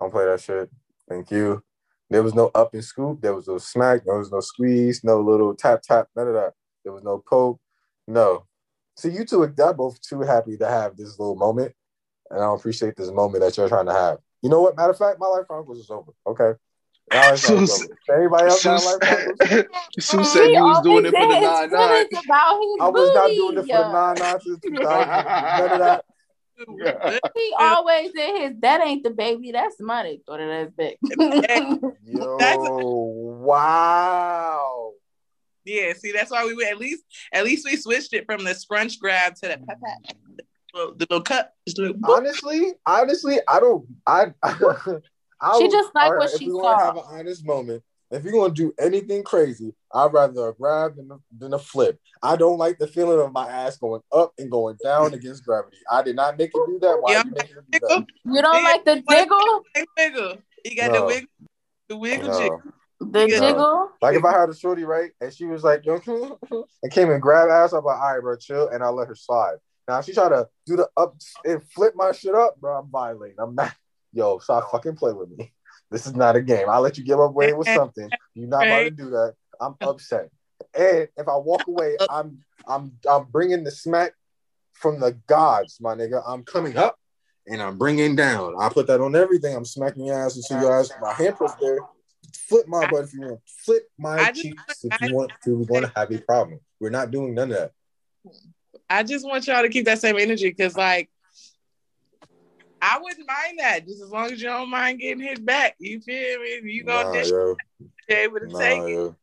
Don't 0.00 0.12
play 0.12 0.26
that 0.26 0.40
shit. 0.40 0.70
Thank 1.08 1.30
you. 1.30 1.62
There 2.10 2.22
was 2.22 2.34
no 2.34 2.50
up 2.54 2.74
and 2.74 2.84
scoop. 2.84 3.22
There 3.22 3.34
was 3.34 3.48
no 3.48 3.58
smack. 3.58 4.04
There 4.04 4.18
was 4.18 4.30
no 4.30 4.40
squeeze. 4.40 5.02
No 5.02 5.20
little 5.20 5.54
tap 5.54 5.82
tap. 5.82 6.08
None 6.14 6.28
of 6.28 6.34
that. 6.34 6.52
There 6.84 6.92
was 6.92 7.02
no 7.02 7.18
poke 7.18 7.60
no. 8.06 8.46
See, 8.96 9.10
you 9.10 9.24
two 9.24 9.42
are 9.42 9.74
both 9.74 10.00
too 10.00 10.20
happy 10.20 10.56
to 10.58 10.68
have 10.68 10.96
this 10.96 11.18
little 11.18 11.36
moment. 11.36 11.72
And 12.30 12.42
I 12.42 12.54
appreciate 12.54 12.96
this 12.96 13.10
moment 13.10 13.42
that 13.42 13.56
you're 13.56 13.68
trying 13.68 13.86
to 13.86 13.92
have. 13.92 14.18
You 14.42 14.50
know 14.50 14.60
what? 14.60 14.76
Matter 14.76 14.90
of 14.90 14.98
fact, 14.98 15.18
my 15.18 15.26
life 15.26 15.46
chronicles 15.46 15.78
is 15.78 15.90
over. 15.90 16.12
Okay. 16.26 16.58
Sue, 17.36 17.66
Anybody 18.10 18.48
else 18.48 18.62
Sue, 18.62 18.70
life 18.70 19.66
Sue 20.00 20.24
said 20.24 20.50
you 20.50 20.64
was 20.64 20.82
doing 20.82 21.06
it 21.06 21.10
for 21.10 21.26
the 21.26 21.40
nine 21.40 21.70
nine. 21.70 22.06
I 22.80 22.88
was 22.88 23.14
not 23.14 23.28
doing 23.28 23.58
it 23.58 23.62
for 23.62 23.66
the 23.66 23.92
nine 23.92 24.14
nine 24.18 24.40
since 24.40 24.60
2000. 24.60 24.84
None 24.88 25.72
of 25.72 25.78
that. 25.78 26.04
he 27.34 27.54
always 27.58 28.14
in 28.14 28.36
his 28.36 28.52
that 28.60 28.80
ain't 28.82 29.02
the 29.02 29.10
baby, 29.10 29.52
that's 29.52 29.80
money. 29.80 30.20
Thought 30.26 30.40
of 30.40 30.48
that 30.48 30.76
big. 30.76 30.96
Yo, 32.06 33.38
wow. 33.42 34.92
Yeah, 35.64 35.92
see, 35.94 36.12
that's 36.12 36.30
why 36.30 36.44
we 36.44 36.54
would 36.54 36.66
at 36.66 36.78
least 36.78 37.04
at 37.32 37.44
least 37.44 37.64
we 37.64 37.76
switched 37.76 38.12
it 38.14 38.26
from 38.26 38.44
the 38.44 38.54
scrunch 38.54 38.98
grab 38.98 39.34
to 39.36 39.48
the 39.48 39.58
pep 39.66 39.78
the 40.72 40.94
little 40.98 41.20
cut. 41.20 41.52
honestly, 42.04 42.72
honestly, 42.86 43.38
I 43.46 43.60
don't. 43.60 43.86
I. 44.06 44.32
I 44.42 44.56
she 45.58 45.68
just 45.68 45.94
like 45.94 46.16
what 46.16 46.30
she 46.30 46.48
saw. 46.48 46.78
Have 46.78 46.96
an 46.96 47.04
honest 47.06 47.44
moment. 47.44 47.82
If 48.10 48.24
you're 48.24 48.32
gonna 48.32 48.52
do 48.52 48.74
anything 48.78 49.22
crazy, 49.22 49.74
I'd 49.92 50.12
rather 50.12 50.48
a 50.48 50.54
grab 50.54 50.96
than 50.96 51.10
a, 51.10 51.18
than 51.36 51.54
a 51.54 51.58
flip. 51.58 51.98
I 52.22 52.36
don't 52.36 52.58
like 52.58 52.78
the 52.78 52.86
feeling 52.86 53.18
of 53.18 53.32
my 53.32 53.48
ass 53.48 53.78
going 53.78 54.02
up 54.12 54.34
and 54.38 54.50
going 54.50 54.76
down 54.84 55.14
against 55.14 55.46
gravity. 55.46 55.78
I 55.90 56.02
did 56.02 56.16
not 56.16 56.36
make 56.36 56.50
it 56.54 56.66
do 56.66 56.78
that. 56.82 56.98
Why 57.00 57.12
yeah. 57.12 57.22
you, 57.24 57.30
do 57.30 57.78
that? 57.88 58.06
you 58.26 58.42
don't 58.42 58.62
like 58.62 58.84
the 58.84 59.02
jiggle? 59.08 59.64
Wiggle. 59.96 60.42
You 60.64 60.76
got 60.76 60.92
no. 60.92 61.00
the 61.00 61.06
wiggle, 61.06 61.28
the 61.88 61.96
wiggle 61.96 62.28
no. 62.28 62.38
jiggle. 62.38 62.62
The 63.00 63.26
jiggle. 63.28 63.90
Like 64.02 64.16
if 64.16 64.24
I 64.24 64.38
had 64.38 64.50
a 64.50 64.54
shorty, 64.54 64.84
right, 64.84 65.10
and 65.20 65.32
she 65.32 65.46
was 65.46 65.64
like, 65.64 65.84
and 65.86 66.92
came 66.92 67.10
and 67.10 67.22
grabbed 67.22 67.50
ass, 67.50 67.72
I'm 67.72 67.82
like, 67.82 67.96
all 67.96 68.12
right, 68.12 68.20
bro, 68.20 68.36
chill, 68.36 68.68
and 68.68 68.82
I'll 68.82 68.94
let 68.94 69.08
her 69.08 69.14
slide. 69.14 69.56
Now 69.88 70.02
she 70.02 70.12
try 70.12 70.28
to 70.28 70.48
do 70.66 70.76
the 70.76 70.88
up 70.96 71.16
and 71.44 71.62
flip 71.70 71.94
my 71.96 72.12
shit 72.12 72.34
up, 72.34 72.60
bro, 72.60 72.78
I'm 72.78 72.90
violating. 72.90 73.36
I'm 73.38 73.54
not. 73.54 73.74
Yo, 74.12 74.38
stop 74.38 74.70
fucking 74.70 74.96
play 74.96 75.12
with 75.12 75.30
me. 75.30 75.52
This 75.90 76.06
is 76.06 76.14
not 76.14 76.36
a 76.36 76.40
game. 76.40 76.70
I'll 76.70 76.80
let 76.80 76.96
you 76.96 77.04
give 77.04 77.20
up 77.20 77.32
away 77.32 77.52
with 77.52 77.68
something. 77.74 78.10
You're 78.34 78.48
not 78.48 78.66
about 78.66 78.84
to 78.84 78.90
do 78.92 79.10
that. 79.10 79.34
I'm 79.60 79.74
upset. 79.82 80.30
And 80.74 81.06
if 81.18 81.28
I 81.28 81.36
walk 81.36 81.66
away, 81.66 81.98
I'm 82.08 82.38
I'm 82.66 82.92
I'm 83.06 83.24
bringing 83.24 83.62
the 83.62 83.70
smack 83.70 84.14
from 84.72 85.00
the 85.00 85.12
gods, 85.26 85.80
my 85.82 85.94
nigga. 85.94 86.22
I'm 86.26 86.44
coming 86.44 86.78
up 86.78 86.98
and 87.46 87.60
I'm 87.60 87.76
bringing 87.76 88.16
down. 88.16 88.54
I 88.58 88.70
put 88.70 88.86
that 88.86 89.02
on 89.02 89.14
everything. 89.14 89.54
I'm 89.54 89.66
smacking 89.66 90.06
your 90.06 90.24
ass 90.24 90.36
until 90.36 90.62
your 90.62 90.80
ass. 90.80 90.90
My 91.02 91.12
hand 91.12 91.36
puts 91.36 91.56
there 91.56 91.80
flip 92.52 92.68
my 92.68 92.86
butt 92.86 93.04
if 93.04 93.14
you 93.14 93.20
want. 93.22 93.40
Flip 93.46 93.82
my 93.98 94.20
I 94.20 94.32
cheeks 94.32 94.62
just, 94.66 94.84
if 94.84 95.00
you 95.00 95.14
want 95.14 95.32
to. 95.44 95.56
We're 95.56 95.66
going 95.66 95.84
to 95.84 95.92
have 95.96 96.10
a 96.10 96.18
problem. 96.18 96.60
We're 96.80 96.90
not 96.90 97.10
doing 97.10 97.34
none 97.34 97.50
of 97.52 97.58
that. 97.58 97.72
I 98.88 99.02
just 99.02 99.26
want 99.26 99.46
y'all 99.46 99.62
to 99.62 99.68
keep 99.68 99.86
that 99.86 100.00
same 100.00 100.16
energy 100.18 100.50
because, 100.50 100.76
like, 100.76 101.10
I 102.84 102.98
wouldn't 103.00 103.28
mind 103.28 103.60
that, 103.60 103.86
just 103.86 104.02
as 104.02 104.10
long 104.10 104.32
as 104.32 104.42
you 104.42 104.48
don't 104.48 104.68
mind 104.68 104.98
getting 104.98 105.22
hit 105.22 105.44
back. 105.46 105.76
You 105.78 106.00
feel 106.00 106.40
me? 106.40 106.60
You 106.64 106.82
gonna 106.82 107.04
Nah, 107.04 107.12
dish 107.12 107.30
yo. 107.30 107.56
be 108.08 108.14
able 108.14 108.40
to 108.40 108.48
Nah, 108.48 108.58
take 108.58 108.82
it. 108.82 108.90
yo. 108.90 109.16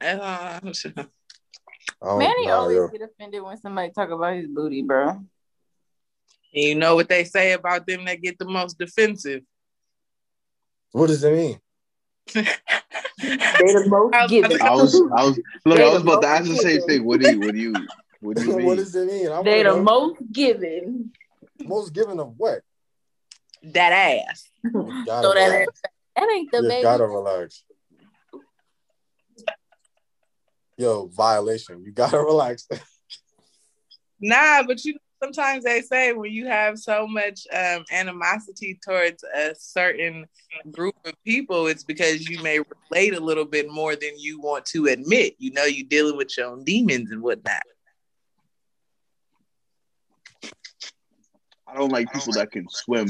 Uh, 0.00 0.60
I 0.62 2.06
don't, 2.06 2.18
Manny 2.20 2.46
nah, 2.46 2.54
always 2.54 2.76
yo. 2.76 2.88
get 2.88 3.02
offended 3.02 3.42
when 3.42 3.56
somebody 3.56 3.90
talk 3.90 4.10
about 4.10 4.36
his 4.36 4.46
booty, 4.46 4.82
bro. 4.82 5.20
you 6.52 6.76
know 6.76 6.94
what 6.94 7.08
they 7.08 7.24
say 7.24 7.52
about 7.52 7.84
them 7.88 8.04
that 8.04 8.22
get 8.22 8.38
the 8.38 8.44
most 8.44 8.78
defensive. 8.78 9.42
What 10.92 11.08
does 11.08 11.24
it 11.24 11.34
mean? 11.34 11.60
They 13.20 13.72
the 13.72 13.84
most 13.88 14.14
I 14.14 14.22
was 14.22 14.30
giving. 14.30 14.62
I 14.62 14.70
was, 14.76 14.94
I 14.94 15.24
was, 15.24 15.40
look, 15.66 15.80
I 15.80 15.92
was 15.92 16.02
about 16.02 16.22
to 16.22 16.28
ask 16.28 16.48
the 16.48 16.56
same 16.56 16.80
thing. 16.82 17.04
What 17.04 17.18
do 17.18 17.28
you, 17.28 17.40
what 17.40 17.52
do 17.52 17.58
you, 17.58 17.88
what 18.20 18.36
do 18.36 18.44
you 18.44 18.54
mean? 18.56 18.66
what 18.66 18.76
does 18.76 18.94
it 18.94 19.08
mean? 19.08 19.28
I 19.28 19.42
They 19.42 19.64
the 19.64 19.82
most 19.82 20.20
giving. 20.30 21.10
Most 21.64 21.92
given 21.92 22.20
of 22.20 22.34
what? 22.36 22.62
that 23.62 23.92
ass. 23.92 24.48
You 24.62 24.70
So 25.06 25.34
that 25.34 25.48
relax. 25.50 25.82
that 26.16 26.28
ain't 26.30 26.50
the 26.52 26.58
You 26.62 26.68
baby. 26.68 26.82
gotta 26.82 27.06
relax. 27.06 27.64
Yo, 30.76 31.06
violation. 31.08 31.82
You 31.84 31.90
gotta 31.92 32.18
relax. 32.22 32.68
Nah, 34.20 34.62
but 34.64 34.84
you 34.84 34.96
sometimes 35.22 35.64
they 35.64 35.80
say 35.80 36.12
when 36.12 36.30
you 36.30 36.46
have 36.46 36.78
so 36.78 37.06
much 37.06 37.40
um, 37.52 37.84
animosity 37.90 38.78
towards 38.86 39.24
a 39.34 39.54
certain 39.58 40.26
group 40.70 40.94
of 41.04 41.14
people, 41.24 41.66
it's 41.66 41.82
because 41.84 42.28
you 42.28 42.40
may 42.42 42.60
relate 42.92 43.14
a 43.14 43.20
little 43.20 43.44
bit 43.44 43.68
more 43.68 43.96
than 43.96 44.10
you 44.16 44.40
want 44.40 44.64
to 44.66 44.86
admit. 44.86 45.34
You 45.38 45.50
know, 45.52 45.64
you're 45.64 45.88
dealing 45.88 46.16
with 46.16 46.36
your 46.38 46.46
own 46.46 46.62
demons 46.62 47.10
and 47.10 47.22
whatnot. 47.22 47.62
I 51.70 51.76
don't 51.76 51.92
like 51.92 52.12
people 52.12 52.32
that 52.34 52.50
can 52.50 52.66
swim. 52.68 53.08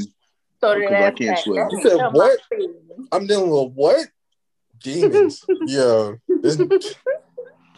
So 0.61 0.75
Because 0.75 0.91
I 0.91 1.11
can't 1.11 1.37
fat. 1.37 1.43
swim. 1.43 1.67
You 1.71 1.81
said 1.81 1.97
what? 2.11 2.39
I'm 3.11 3.25
dealing 3.27 3.49
with 3.49 3.73
what? 3.73 4.07
Demons. 4.83 5.43
Yo. 5.65 6.17
This, 6.27 6.57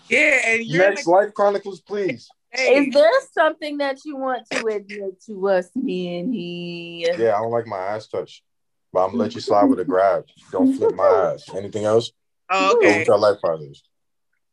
Yeah, 0.10 0.40
and 0.46 0.66
you're 0.66 0.90
next 0.90 1.06
in 1.08 1.14
Life 1.14 1.34
Chronicles, 1.34 1.80
please. 1.80 2.28
hey, 2.50 2.80
Is 2.80 2.94
there 2.94 3.10
something 3.32 3.78
that 3.78 4.00
you 4.04 4.18
want 4.18 4.46
to 4.52 4.66
admit 4.66 5.22
to 5.28 5.48
us, 5.48 5.70
me 5.74 6.20
and 6.20 6.30
Manny? 6.32 7.06
Yeah, 7.18 7.36
I 7.38 7.42
don't 7.42 7.52
like 7.52 7.66
my 7.66 7.78
ass 7.78 8.08
touched. 8.08 8.44
But 8.92 9.06
I'm 9.06 9.12
gonna 9.12 9.24
let 9.24 9.36
you 9.36 9.40
slide 9.42 9.64
with 9.66 9.80
a 9.80 9.86
grab. 9.86 10.26
Don't 10.52 10.74
flip 10.76 10.94
my 10.96 11.08
ass. 11.34 11.46
Anything 11.56 11.86
else? 11.86 12.12
oh, 12.50 12.74
Go 12.74 12.78
okay. 12.80 13.00
with 13.00 13.08
your 13.08 13.18
life 13.18 13.38
partners. 13.42 13.84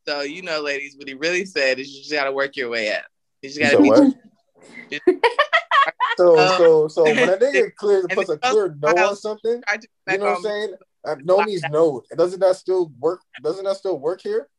So 0.07 0.21
you 0.21 0.43
know, 0.43 0.61
ladies, 0.61 0.95
what 0.95 1.09
he 1.09 1.13
really 1.13 1.43
said 1.43 1.77
is 1.77 1.91
you 1.93 1.99
just 1.99 2.13
gotta 2.13 2.31
work 2.31 2.55
your 2.55 2.69
way 2.69 2.93
up. 2.95 3.03
You 3.41 3.49
just 3.49 3.59
gotta 3.59 3.75
said 3.75 3.83
be 3.83 3.89
what? 3.89 4.13
So 6.19 6.37
Uh, 6.37 6.57
so 6.57 6.87
so 6.89 7.03
when 7.05 7.29
a 7.29 7.37
nigga 7.37 7.73
clear 7.77 8.01
and 8.01 8.09
puts 8.09 8.29
a 8.29 8.37
clear 8.37 8.75
no 8.81 8.89
on 8.89 9.15
something, 9.15 9.63
you 10.11 10.17
know 10.17 10.25
what 10.25 10.35
I'm 10.35 10.41
saying? 10.41 10.73
Uh, 11.05 11.15
no 11.23 11.41
means 11.45 11.63
no. 11.69 12.03
Doesn't 12.13 12.41
that 12.41 12.57
still 12.57 12.91
work? 12.99 13.21
Doesn't 13.41 13.63
that 13.63 13.77
still 13.77 13.97
work 13.97 14.19
here? 14.21 14.49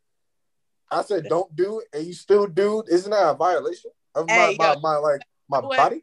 I 0.90 1.02
said 1.02 1.28
don't 1.28 1.54
do, 1.54 1.82
and 1.92 2.06
you 2.06 2.14
still 2.14 2.46
do. 2.46 2.82
Isn't 2.88 3.10
that 3.10 3.28
a 3.28 3.34
violation 3.34 3.90
of 4.14 4.26
my 4.26 4.34
Hey, 4.34 4.56
my, 4.58 4.72
yo. 4.72 4.80
my 4.80 4.96
like 4.96 5.20
my 5.50 5.60
body? 5.60 6.00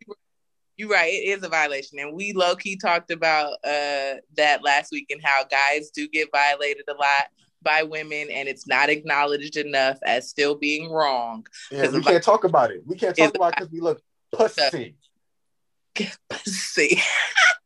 You're 0.77 0.89
right. 0.89 1.11
It 1.11 1.39
is 1.39 1.43
a 1.43 1.49
violation, 1.49 1.97
and 1.97 2.13
we 2.13 2.33
low 2.33 2.55
key 2.55 2.75
talked 2.75 3.09
about 3.09 3.53
uh, 3.63 4.21
that 4.35 4.59
last 4.63 4.91
week 4.91 5.07
and 5.09 5.19
how 5.23 5.43
guys 5.43 5.89
do 5.89 6.07
get 6.07 6.29
violated 6.31 6.83
a 6.87 6.93
lot 6.93 7.29
by 7.63 7.81
women, 7.81 8.27
and 8.29 8.47
it's 8.47 8.67
not 8.67 8.89
acknowledged 8.89 9.57
enough 9.57 9.97
as 10.05 10.29
still 10.29 10.53
being 10.53 10.91
wrong. 10.91 11.47
Yeah, 11.71 11.89
we 11.89 12.03
can't 12.03 12.23
talk 12.23 12.43
about 12.43 12.69
it. 12.69 12.83
We 12.85 12.95
can't 12.95 13.17
talk 13.17 13.33
about 13.33 13.55
because 13.55 13.71
we 13.71 13.79
look 13.79 14.03
pussy. 14.31 14.95
See, 16.45 17.01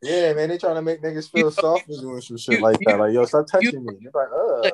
Yeah, 0.02 0.34
man, 0.34 0.50
they 0.50 0.58
trying 0.58 0.76
to 0.76 0.82
make 0.82 1.02
niggas 1.02 1.30
feel 1.30 1.46
You- 1.46 1.52
soft 1.52 1.88
and 1.88 2.02
doing 2.02 2.22
some 2.22 2.38
shit 2.38 2.56
you- 2.56 2.62
like 2.62 2.80
that. 2.86 2.92
you- 2.92 2.98
Like, 2.98 3.14
yo, 3.14 3.26
stop 3.26 3.46
touching 3.48 3.86
me. 3.86 3.94
You're 4.00 4.12
like, 4.14 4.30
uh, 4.32 4.72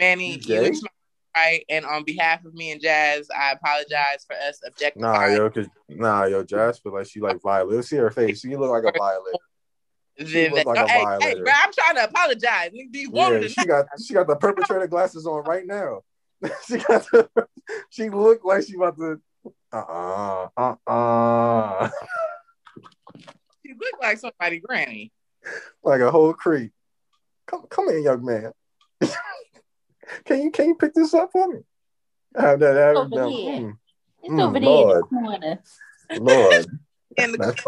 Manny, 0.00 0.30
You 0.30 0.32
you 0.34 0.40
gay? 0.40 0.66
and 0.66 0.76
Smile 0.76 0.90
are 1.36 1.40
right, 1.42 1.64
and 1.68 1.84
on 1.84 2.04
behalf 2.04 2.44
of 2.44 2.54
me 2.54 2.72
and 2.72 2.80
Jazz, 2.80 3.28
I 3.30 3.52
apologize 3.52 4.24
for 4.26 4.34
us 4.36 4.60
nah, 4.96 5.26
yo, 5.26 5.50
cause 5.50 5.66
nah, 5.88 6.24
yo, 6.24 6.42
Jazz 6.42 6.78
feel 6.78 6.92
like 6.92 7.06
she 7.06 7.20
like 7.20 7.40
violator. 7.40 7.82
See 7.82 7.96
her 7.96 8.10
face. 8.10 8.40
She 8.40 8.56
look 8.56 8.70
like 8.70 8.84
a 8.84 8.96
violator. 8.98 9.38
them. 10.18 10.52
look 10.54 10.66
like 10.66 10.78
a 10.78 10.88
hey, 10.88 11.04
hey, 11.20 11.34
bro, 11.42 11.52
I'm 11.54 11.72
trying 11.72 11.96
to 11.96 12.04
apologize. 12.04 12.70
Do 12.72 12.98
you 12.98 13.10
want 13.10 13.42
Yeah, 13.42 13.48
she 13.48 13.66
got 13.66 13.86
she 14.04 14.14
got 14.14 14.26
the 14.26 14.36
perpetrator 14.36 14.86
glasses 14.86 15.26
on 15.26 15.42
right 15.44 15.66
now. 15.66 16.02
she 16.68 16.78
got 16.78 17.04
the, 17.10 17.28
she 17.90 18.10
looked 18.10 18.44
like 18.44 18.64
she 18.64 18.74
about 18.74 18.96
to 18.98 19.20
uh 19.72 19.76
uh 19.76 20.48
uh 20.56 20.74
uh 20.86 21.90
You 23.74 23.80
look 23.92 24.00
like 24.02 24.18
somebody 24.18 24.60
granny. 24.60 25.12
like 25.82 26.00
a 26.00 26.10
whole 26.10 26.32
creep. 26.32 26.72
Come 27.46 27.64
come 27.68 27.88
in, 27.88 28.02
young 28.02 28.24
man. 28.24 28.52
can 30.24 30.42
you 30.42 30.50
can 30.50 30.68
you 30.68 30.74
pick 30.76 30.94
this 30.94 31.12
up 31.14 31.30
for 31.32 31.48
me? 31.48 31.60
Have 32.36 32.60
that 32.60 32.76
have 32.76 32.96
Over 32.96 33.08
that- 33.16 33.28
here. 33.30 33.52
mm, 33.60 33.76
It's 34.22 34.32
Mm, 34.32 34.42
over 34.42 34.60
there 34.60 34.68
Lord. 34.68 34.96
in 34.96 35.00
the 35.00 35.20
corner. 35.20 35.62
Lord. 36.20 36.66
And 37.18 37.32
the 37.34 37.38
That's- 37.38 37.64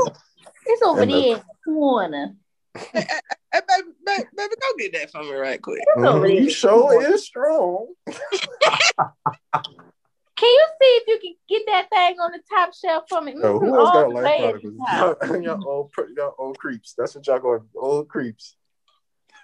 It's 0.66 0.82
over 0.82 1.02
And 1.02 1.10
the- 1.12 1.20
there 1.20 1.36
in 1.36 1.42
the 1.42 1.72
corner. 1.72 2.34
Hey, 2.74 3.06
baby, 3.52 3.88
baby, 4.04 4.24
baby, 4.36 4.54
go 4.60 4.76
get 4.78 4.92
that 4.94 5.10
for 5.12 5.22
me 5.22 5.32
right 5.32 5.60
quick. 5.62 5.78
It's 5.96 6.04
over 6.06 6.26
Mhm. 6.28 6.42
You 6.42 6.50
sure 6.50 7.02
is 7.12 7.24
strong. 7.24 7.94
Can 10.36 10.48
you 10.50 10.66
see 10.82 10.86
if 10.88 11.06
you 11.08 11.18
can 11.20 11.34
get 11.48 11.62
that 11.66 11.88
thing 11.90 12.18
on 12.20 12.30
the 12.32 12.40
top 12.50 12.74
shelf 12.74 13.04
for 13.08 13.20
me? 13.22 13.32
Yo, 13.32 13.58
Mm, 13.58 13.60
who 13.60 13.78
else 13.78 13.88
all 13.88 14.02
got 14.02 14.12
life 14.12 14.24
way 14.24 14.44
at 14.54 14.62
the 14.62 14.78
top. 14.86 15.18
chronicles? 15.20 15.42
Y'all, 15.42 15.58
y'all 15.58 15.68
old, 15.68 15.90
y'all 16.16 16.34
old 16.38 16.58
creeps. 16.58 16.94
That's 16.96 17.14
what 17.14 17.26
y'all 17.26 17.38
going 17.38 17.62
old 17.74 18.08
creeps. 18.08 18.54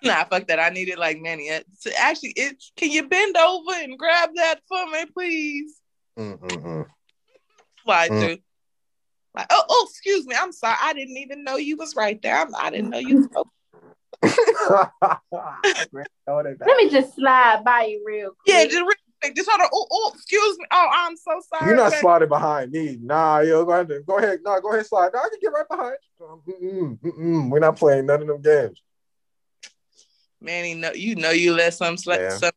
Nah, 0.02 0.24
fuck 0.24 0.46
that. 0.48 0.58
I 0.58 0.68
need 0.70 0.88
it 0.88 0.98
like 0.98 1.20
Manny. 1.20 1.50
Uh, 1.50 1.60
so 1.78 1.90
Actually, 1.98 2.32
it 2.36 2.62
can 2.76 2.90
you 2.90 3.08
bend 3.08 3.36
over 3.36 3.72
and 3.74 3.96
grab 3.98 4.30
that 4.34 4.60
for 4.68 4.84
me, 4.90 5.06
please? 5.06 5.80
Mm-mm-mm. 6.18 6.86
Slide 7.84 8.10
Mm. 8.10 8.20
through. 8.20 8.36
Like, 9.34 9.46
oh, 9.50 9.62
oh, 9.68 9.86
excuse 9.88 10.26
me. 10.26 10.34
I'm 10.38 10.52
sorry. 10.52 10.76
I 10.82 10.92
didn't 10.92 11.16
even 11.16 11.42
know 11.42 11.56
you 11.56 11.76
was 11.78 11.96
right 11.96 12.20
there. 12.20 12.36
I'm, 12.36 12.54
I 12.54 12.68
didn't 12.70 12.90
know 12.90 12.98
you. 12.98 13.28
Was... 13.32 13.46
Let 15.32 16.76
me 16.76 16.88
just 16.90 17.14
slide 17.14 17.62
by 17.64 17.84
you 17.84 18.02
real 18.06 18.30
quick. 18.44 18.54
yeah, 18.54 18.64
just 18.64 18.76
real 18.76 18.90
quick. 19.22 19.36
Just 19.36 19.48
hold 19.48 19.60
on. 19.60 19.68
Oh, 19.72 19.86
oh, 19.90 20.12
excuse 20.14 20.58
me. 20.58 20.64
Oh, 20.70 20.88
I'm 20.92 21.16
so 21.16 21.40
sorry. 21.48 21.68
You're 21.68 21.76
not 21.76 21.92
babe. 21.92 22.00
sliding 22.00 22.28
behind 22.28 22.72
me. 22.72 22.98
Nah, 23.00 23.40
yo, 23.40 23.64
go 23.64 23.72
ahead. 23.72 23.90
Go 24.06 24.18
ahead. 24.18 24.40
No, 24.44 24.60
go 24.60 24.72
ahead, 24.72 24.86
slide. 24.86 25.10
No, 25.14 25.20
I 25.20 25.28
can 25.28 25.38
get 25.40 25.52
right 25.52 25.68
behind. 25.68 25.96
you. 26.20 26.26
Um, 26.26 26.42
mm-mm, 26.48 26.98
mm-mm. 27.00 27.50
We're 27.50 27.58
not 27.60 27.76
playing 27.76 28.06
none 28.06 28.22
of 28.22 28.28
them 28.28 28.42
games. 28.42 28.82
Manny, 30.40 30.74
no, 30.74 30.92
you 30.92 31.14
know 31.14 31.30
you 31.30 31.54
let 31.54 31.74
some 31.74 31.94
sli- 31.96 32.18
Yeah. 32.18 32.36
some 32.36 32.50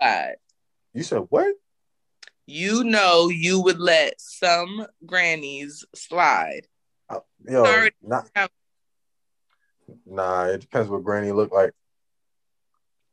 slide. 0.00 0.36
You 0.92 1.02
said 1.04 1.22
what? 1.28 1.54
You 2.46 2.82
know 2.82 3.28
you 3.28 3.60
would 3.60 3.78
let 3.78 4.20
some 4.20 4.86
grannies 5.06 5.84
slide. 5.94 6.66
Oh, 7.08 7.22
yo, 7.48 7.64
Sorry. 7.64 7.92
nah, 8.02 8.22
nah. 10.04 10.44
It 10.46 10.62
depends 10.62 10.88
what 10.88 11.04
Granny 11.04 11.30
look 11.30 11.52
like. 11.52 11.72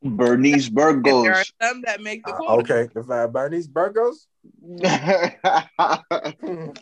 Bernice 0.04 0.68
And 0.68 0.77
there 0.77 0.89
are 0.92 0.94
Burgos. 0.94 1.51
some 1.62 1.82
that 1.84 2.01
make 2.01 2.25
the 2.25 2.34
Uh, 2.34 2.56
okay, 2.58 2.89
if 2.96 3.10
I 3.10 3.25
Bernice 3.27 3.68
Burgos, 3.68 4.27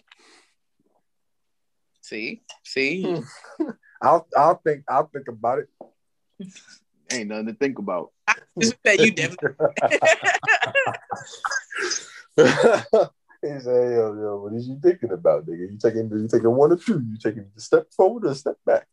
See, 2.01 2.41
see. 2.63 3.15
I'll 4.01 4.27
I'll 4.37 4.55
think 4.63 4.83
I'll 4.87 5.07
think 5.07 5.27
about 5.27 5.59
it. 5.59 5.69
Ain't 7.11 7.29
nothing 7.29 7.47
to 7.47 7.53
think 7.53 7.79
about. 7.79 8.11
Just 8.59 8.75
that 8.83 8.99
you 8.99 9.11
definitely. 9.11 9.55
he 12.37 13.59
said, 13.59 13.91
"Yo, 13.93 14.13
yo, 14.13 14.41
what 14.43 14.53
is 14.53 14.67
you 14.67 14.77
thinking 14.83 15.11
about, 15.11 15.47
nigga? 15.47 15.71
You 15.71 15.77
taking 15.81 16.09
you 16.11 16.27
taking 16.27 16.51
one 16.51 16.73
or 16.73 16.77
two? 16.77 17.01
You 17.01 17.17
taking 17.17 17.49
a 17.55 17.59
step 17.59 17.91
forward 17.91 18.25
or 18.25 18.29
a 18.31 18.35
step 18.35 18.57
back?" 18.65 18.87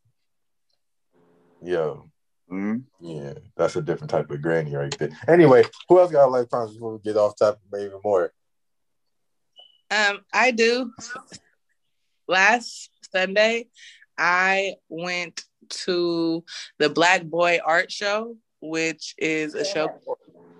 Yo, 1.61 2.09
Mhm. 2.51 2.83
yeah, 2.99 3.33
that's 3.55 3.75
a 3.75 3.81
different 3.81 4.11
type 4.11 4.29
of 4.29 4.41
granny 4.41 4.75
right 4.75 4.95
there. 4.97 5.09
Anyway, 5.27 5.63
who 5.87 5.99
else 5.99 6.11
got 6.11 6.31
life 6.31 6.49
problems 6.49 6.75
before 6.75 6.93
we 6.93 6.99
get 6.99 7.17
off 7.17 7.37
topic 7.37 7.61
even 7.73 7.99
more? 8.03 8.31
Um, 9.89 10.21
I 10.33 10.51
do. 10.51 10.91
Last 12.27 12.89
Sunday, 13.11 13.67
I 14.17 14.75
went 14.89 15.43
to 15.69 16.43
the 16.79 16.89
Black 16.89 17.23
Boy 17.23 17.59
Art 17.63 17.91
Show, 17.91 18.37
which 18.61 19.13
is 19.17 19.55
a 19.55 19.65
show 19.65 19.89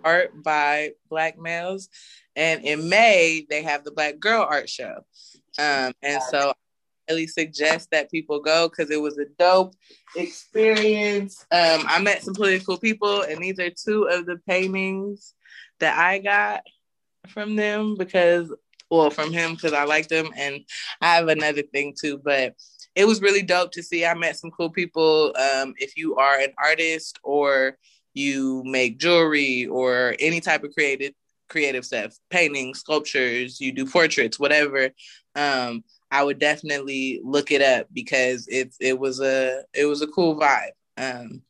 art 0.03 0.31
by 0.43 0.91
black 1.09 1.37
males. 1.39 1.89
And 2.35 2.65
in 2.65 2.89
May, 2.89 3.45
they 3.49 3.63
have 3.63 3.83
the 3.83 3.91
Black 3.91 4.19
Girl 4.19 4.41
Art 4.41 4.69
Show. 4.69 5.05
Um, 5.57 5.93
and 6.01 6.21
so 6.23 6.53
Really 7.09 7.27
suggest 7.27 7.89
that 7.91 8.11
people 8.11 8.39
go 8.39 8.69
because 8.69 8.91
it 8.91 9.01
was 9.01 9.17
a 9.17 9.25
dope 9.37 9.73
experience. 10.15 11.45
Um, 11.51 11.83
I 11.87 11.99
met 12.01 12.23
some 12.23 12.33
political 12.33 12.77
people, 12.77 13.21
and 13.21 13.41
these 13.41 13.59
are 13.59 13.69
two 13.69 14.03
of 14.03 14.25
the 14.25 14.37
paintings 14.47 15.33
that 15.79 15.97
I 15.97 16.19
got 16.19 16.63
from 17.29 17.55
them 17.55 17.95
because, 17.97 18.53
well, 18.89 19.09
from 19.09 19.31
him 19.31 19.53
because 19.53 19.73
I 19.73 19.83
like 19.83 20.07
them. 20.07 20.29
And 20.35 20.61
I 21.01 21.15
have 21.15 21.27
another 21.27 21.61
thing 21.61 21.93
too, 21.99 22.19
but 22.23 22.55
it 22.95 23.05
was 23.05 23.21
really 23.21 23.41
dope 23.41 23.71
to 23.71 23.83
see. 23.83 24.05
I 24.05 24.13
met 24.13 24.37
some 24.37 24.51
cool 24.51 24.69
people. 24.69 25.33
Um, 25.37 25.73
if 25.77 25.97
you 25.97 26.15
are 26.15 26.39
an 26.39 26.53
artist 26.57 27.19
or 27.23 27.77
you 28.13 28.61
make 28.65 28.99
jewelry 28.99 29.65
or 29.65 30.15
any 30.19 30.39
type 30.39 30.63
of 30.63 30.73
creative 30.73 31.13
creative 31.49 31.85
stuff, 31.85 32.15
painting, 32.29 32.73
sculptures, 32.73 33.61
you 33.61 33.71
do 33.71 33.85
portraits, 33.85 34.39
whatever. 34.39 34.89
Um, 35.35 35.83
I 36.13 36.23
would 36.23 36.37
definitely 36.37 37.19
look 37.23 37.51
it 37.51 37.63
up 37.63 37.87
because 37.91 38.47
it's 38.47 38.77
it 38.79 38.99
was 38.99 39.19
a 39.19 39.63
it 39.73 39.85
was 39.85 40.03
a 40.03 40.07
cool 40.07 40.39
vibe. 40.39 40.73
Um, 40.95 41.41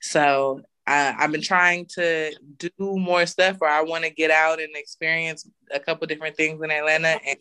so 0.00 0.60
I, 0.86 1.16
I've 1.18 1.32
been 1.32 1.42
trying 1.42 1.86
to 1.96 2.32
do 2.58 2.70
more 2.78 3.26
stuff 3.26 3.56
where 3.58 3.72
I 3.72 3.82
want 3.82 4.04
to 4.04 4.10
get 4.10 4.30
out 4.30 4.60
and 4.60 4.70
experience 4.76 5.50
a 5.72 5.80
couple 5.80 6.06
different 6.06 6.36
things 6.36 6.62
in 6.62 6.70
Atlanta, 6.70 7.18
and 7.26 7.38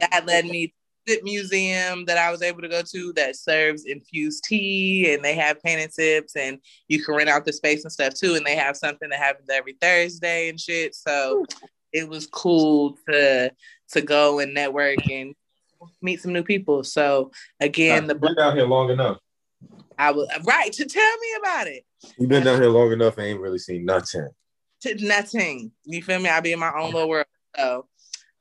that 0.00 0.24
led 0.24 0.46
me 0.46 0.68
to 1.06 1.16
the 1.16 1.20
museum 1.22 2.06
that 2.06 2.16
I 2.16 2.30
was 2.30 2.40
able 2.40 2.62
to 2.62 2.68
go 2.68 2.80
to 2.80 3.12
that 3.12 3.36
serves 3.36 3.84
infused 3.84 4.44
tea, 4.44 5.12
and 5.12 5.22
they 5.22 5.34
have 5.34 5.62
painted 5.62 5.92
tips, 5.92 6.34
and 6.34 6.60
you 6.88 7.04
can 7.04 7.14
rent 7.14 7.28
out 7.28 7.44
the 7.44 7.52
space 7.52 7.84
and 7.84 7.92
stuff 7.92 8.14
too, 8.14 8.36
and 8.36 8.46
they 8.46 8.56
have 8.56 8.78
something 8.78 9.10
that 9.10 9.18
happens 9.18 9.50
every 9.50 9.74
Thursday 9.74 10.48
and 10.48 10.58
shit. 10.58 10.94
So 10.94 11.44
it 11.92 12.08
was 12.08 12.26
cool 12.26 12.96
to 13.10 13.52
to 13.90 14.00
go 14.00 14.38
and 14.38 14.54
network 14.54 15.10
and 15.10 15.34
meet 16.02 16.20
some 16.20 16.32
new 16.32 16.42
people. 16.42 16.84
So 16.84 17.30
again, 17.60 18.06
the 18.06 18.14
been 18.14 18.34
down 18.34 18.56
here 18.56 18.66
long 18.66 18.90
enough. 18.90 19.18
I 19.98 20.12
was 20.12 20.28
right 20.44 20.72
to 20.72 20.84
tell 20.84 21.18
me 21.18 21.28
about 21.40 21.66
it. 21.66 21.84
You've 22.18 22.28
been 22.28 22.44
down 22.44 22.60
here 22.60 22.70
long 22.70 22.92
enough 22.92 23.18
and 23.18 23.26
ain't 23.26 23.40
really 23.40 23.58
seen 23.58 23.84
nothing. 23.84 24.28
To 24.82 25.06
nothing. 25.06 25.72
You 25.84 26.02
feel 26.02 26.20
me? 26.20 26.28
I 26.28 26.40
be 26.40 26.52
in 26.52 26.60
my 26.60 26.72
own 26.72 26.92
little 26.92 27.08
world. 27.08 27.26
So 27.56 27.86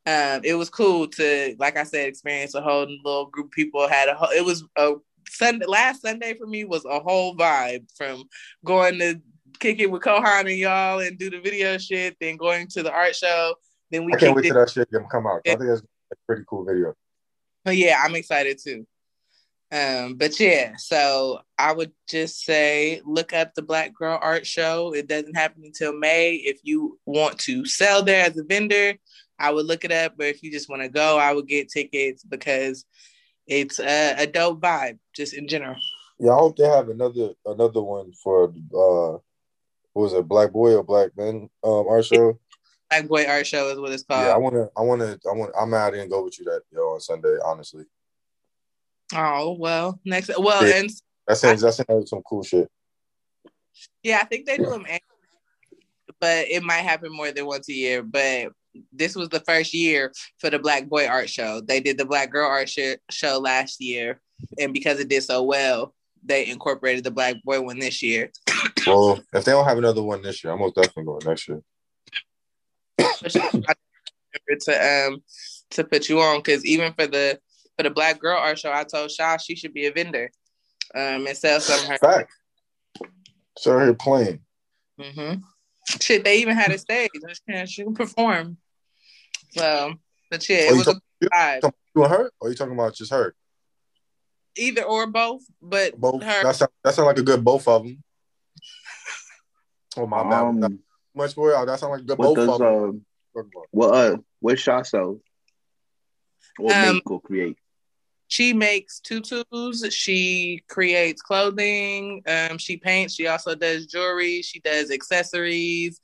um, 0.06 0.41
it 0.44 0.53
was 0.53 0.70
cool 0.70 1.08
to, 1.08 1.56
like 1.58 1.77
I 1.77 1.84
said, 1.84 2.08
experience 2.08 2.53
a 2.53 2.62
whole 2.62 2.86
little 3.03 3.25
group 3.25 3.48
of 3.48 3.51
people. 3.51 3.88
Had 3.88 4.10
a 4.10 4.13
whole, 4.13 4.29
it 4.29 4.46
was 4.46 4.63
a 4.77 4.94
Sunday. 5.27 5.65
Last 5.65 6.03
Sunday 6.03 6.36
for 6.36 6.46
me 6.46 6.63
was 6.63 6.86
a 6.86 7.00
whole 7.00 7.36
vibe 7.36 7.88
from 7.98 8.24
going 8.63 9.00
to 9.00 9.20
kick 9.60 9.79
it 9.79 9.89
with 9.89 10.03
Kohan 10.03 10.41
and 10.41 10.58
y'all 10.58 11.00
and 11.00 11.17
do 11.17 11.32
the 11.32 11.39
video 11.39 11.77
shit, 11.79 12.15
then 12.22 12.38
going 12.38 12.67
to 12.67 12.84
the 12.84 12.91
art 12.91 13.15
show. 13.15 13.56
Then 13.89 14.06
we 14.06 14.13
I 14.13 14.17
can't 14.17 14.36
wait 14.36 14.46
it. 14.46 14.50
till 14.50 14.60
that 14.60 14.70
shit 14.70 14.89
come 15.12 15.25
out. 15.25 15.41
I 15.46 15.56
think 15.56 15.62
that's 15.62 15.82
a 15.82 16.15
pretty 16.27 16.44
cool 16.48 16.63
video. 16.63 16.94
But 17.67 17.75
yeah, 17.75 18.01
I'm 18.01 18.15
excited 18.15 18.59
too. 18.63 18.88
Um, 19.74 20.15
but 20.15 20.39
yeah, 20.39 20.77
so 20.77 21.41
I 21.59 21.74
would 21.74 21.91
just 22.07 22.45
say 22.45 23.01
look 23.03 23.33
up 23.33 23.53
the 23.53 23.62
Black 23.62 23.93
Girl 23.93 24.17
Art 24.21 24.47
Show. 24.47 24.93
It 24.93 25.09
doesn't 25.09 25.36
happen 25.36 25.63
until 25.65 25.91
May. 25.91 26.36
If 26.36 26.62
you 26.63 26.97
want 27.05 27.39
to 27.39 27.65
sell 27.65 28.03
there 28.03 28.24
as 28.24 28.38
a 28.38 28.45
vendor, 28.45 28.93
I 29.38 29.51
would 29.51 29.65
look 29.65 29.83
it 29.83 29.91
up. 29.91 30.13
But 30.17 30.27
if 30.27 30.43
you 30.43 30.50
just 30.50 30.69
want 30.69 30.81
to 30.83 30.88
go, 30.88 31.17
I 31.17 31.33
would 31.33 31.45
get 31.50 31.67
tickets 31.67 32.24
because 32.24 32.86
it's 33.47 33.81
a, 33.81 34.15
a 34.17 34.27
dope 34.27 34.62
vibe, 34.62 35.00
just 35.13 35.33
in 35.33 35.50
general. 35.50 35.75
Yeah, 36.19 36.31
I 36.31 36.38
hope 36.38 36.55
they 36.55 36.69
have 36.69 36.88
another 36.88 37.31
another 37.45 37.81
one 37.81 38.13
for 38.13 38.45
uh 38.45 39.19
what 39.91 40.03
was 40.03 40.13
it, 40.13 40.25
Black 40.25 40.53
Boy 40.53 40.74
or 40.74 40.83
Black 40.83 41.09
Men 41.17 41.50
um 41.65 41.86
art 41.89 42.05
show? 42.05 42.39
Black 42.89 43.08
Boy 43.08 43.25
Art 43.25 43.46
Show 43.48 43.70
is 43.70 43.79
what 43.79 43.91
it's 43.91 44.03
called. 44.03 44.25
Yeah, 44.25 44.34
I 44.34 44.38
wanna 44.38 44.67
I 44.77 44.82
wanna 44.82 45.17
I 45.29 45.34
want 45.36 45.51
I'm 45.60 45.74
out 45.74 45.94
and 45.94 46.10
go 46.10 46.24
with 46.24 46.39
you 46.39 46.46
that 46.46 46.62
yo 46.72 46.94
on 46.94 47.00
Sunday, 47.01 47.38
honestly. 47.44 47.86
Oh 49.13 49.56
well, 49.60 50.00
next 50.06 50.29
well 50.38 50.65
Yeah. 50.67 50.75
and 50.77 50.89
That 51.27 51.38
sounds 51.38 51.62
that 51.62 51.74
sounds 51.74 52.10
some 52.10 52.22
cool 52.27 52.44
shit. 52.44 52.70
yeah, 54.03 54.20
I 54.22 54.25
think 54.25 54.46
they 54.46 54.58
do 54.58 54.65
them, 54.70 54.86
annually, 54.86 55.01
but 56.20 56.48
it 56.48 56.63
might 56.63 56.82
happen 56.82 57.12
more 57.12 57.32
than 57.32 57.46
once 57.46 57.70
a 57.70 57.74
year. 57.74 58.03
But 58.03 58.51
this 58.94 59.15
was 59.15 59.29
the 59.29 59.39
first 59.41 59.74
year 59.74 60.13
for 60.39 60.50
the 60.50 60.60
Black 60.60 60.88
Boy 60.88 61.08
Art 61.08 61.29
Show. 61.29 61.62
They 61.62 61.79
did 61.79 61.98
the 61.98 62.06
Black 62.06 62.32
Girl 62.32 62.48
Art 62.48 62.70
sh- 62.70 62.96
Show 63.12 63.39
last 63.39 63.82
year, 63.82 64.22
and 64.60 64.74
because 64.74 65.00
it 65.00 65.10
did 65.10 65.24
so 65.24 65.44
well, 65.44 65.94
they 66.24 66.48
incorporated 66.48 67.03
the 67.03 67.12
Black 67.12 67.36
Boy 67.44 67.60
one 67.62 67.79
this 67.79 68.01
year. 68.01 68.32
Well, 68.86 69.20
if 69.34 69.44
they 69.44 69.51
don't 69.51 69.65
have 69.65 69.77
another 69.77 70.03
one 70.03 70.22
this 70.22 70.44
year, 70.44 70.53
I'm 70.53 70.60
most 70.60 70.75
definitely 70.75 71.03
going 71.06 71.25
next 71.25 71.48
year. 71.50 71.62
So 71.62 72.13
she- 72.13 72.13
I 72.13 72.13
remember 72.13 72.87
to 74.62 75.05
um 75.07 75.24
to 75.72 75.83
put 75.83 76.10
you 76.10 76.20
on 76.22 76.40
because 76.40 76.66
even 76.66 76.94
for 76.94 77.07
the 77.07 77.40
for 77.77 77.83
the 77.83 77.90
Black 77.90 78.20
Girl 78.20 78.38
Art 78.38 78.57
Show, 78.60 78.72
I 78.72 78.83
told 78.83 79.12
Shaw 79.12 79.38
she 79.38 79.55
should 79.55 79.74
be 79.74 79.86
a 79.86 79.92
vendor 79.92 80.31
um 80.96 81.27
and 81.27 81.38
sell 81.38 81.60
some 81.60 81.79
of 81.79 81.86
her. 81.88 81.98
Fact. 81.98 82.31
So 83.57 83.79
here 83.79 83.94
playing. 83.94 84.40
Mm-hmm. 85.00 85.42
Shit, 86.01 86.24
they 86.24 86.38
even 86.40 86.55
had 86.55 86.72
a 86.72 86.77
stage. 86.77 87.10
She 87.14 87.51
can, 87.53 87.66
she 87.68 87.83
can 87.83 87.94
perform. 87.94 88.57
So, 89.51 89.94
but 90.29 90.48
yeah, 90.50 90.68
Oh, 90.70 90.74
it 90.74 90.77
was 90.77 90.81
a 90.81 90.86
talking- 90.86 91.01
you 91.22 91.29
vibe. 91.29 91.62
talking 91.62 91.79
you 91.96 92.03
and 92.03 92.12
her? 92.14 92.31
Or 92.40 92.50
you 92.50 92.55
talking 92.55 92.74
about 92.74 92.94
just 92.96 93.12
her? 93.12 93.33
Either 94.57 94.83
or 94.83 95.07
both, 95.07 95.42
but 95.62 96.00
Both. 96.00 96.24
her. 96.24 96.44
That 96.44 96.55
sound 96.55 96.72
that 96.83 96.94
sound 96.96 97.05
like 97.07 97.18
a 97.20 97.24
good 97.24 97.44
both 97.44 97.68
of 97.68 97.83
them. 97.83 98.03
Oh 99.96 100.05
my 100.07 100.24
bad. 100.24 100.77
Not 101.18 101.24
much 101.24 101.34
for 101.34 101.51
y'all. 101.51 101.66
That 101.66 101.80
sound 101.80 101.94
like 101.94 102.06
the 102.06 102.16
what 102.16 102.36
both 102.36 102.36
does 102.38 102.50
of 102.50 102.60
them. 102.60 103.06
uh, 103.36 103.42
what 103.72 103.88
uh, 103.94 104.18
what 104.40 104.60
shot 104.60 104.86
sell? 104.86 105.20
Or 106.60 106.74
Um, 106.74 106.96
make 106.96 107.10
or 107.10 107.22
create? 107.22 107.58
She 108.27 108.53
makes 108.53 109.00
tutus. 109.00 109.94
She 109.94 110.64
creates 110.68 111.22
clothing. 111.22 112.22
Um, 112.27 112.58
she 112.58 112.77
paints. 112.77 113.14
She 113.16 113.25
also 113.27 113.56
does 113.56 113.86
jewelry. 113.88 114.42
She 114.42 114.60
does 114.60 114.92
accessories. 114.92 116.00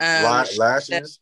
Um, 0.00 0.22
La- 0.22 0.44
she- 0.44 0.58
lashes. 0.58 1.18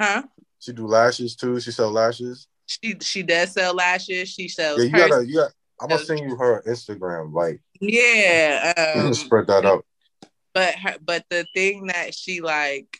huh? 0.00 0.22
She 0.60 0.72
do 0.72 0.86
lashes 0.86 1.36
too. 1.36 1.60
She 1.60 1.70
sell 1.70 1.90
lashes. 1.92 2.48
She 2.66 2.96
she 3.00 3.22
does 3.22 3.52
sell 3.52 3.74
lashes. 3.74 4.28
She 4.30 4.48
sells. 4.48 4.78
Yeah, 4.78 4.84
you 4.84 4.90
purses. 4.90 5.10
gotta. 5.10 5.26
You 5.28 5.34
got. 5.36 5.52
I'm 5.80 5.88
gonna 5.88 6.04
send 6.04 6.20
you 6.20 6.36
her 6.36 6.62
Instagram. 6.66 7.32
Like, 7.32 7.60
Yeah. 7.80 8.72
Um, 9.04 9.14
spread 9.14 9.46
that 9.46 9.64
out. 9.64 9.84
But 10.54 10.74
her, 10.74 10.96
but 11.04 11.24
the 11.30 11.46
thing 11.54 11.86
that 11.86 12.14
she 12.14 12.40
like 12.40 12.98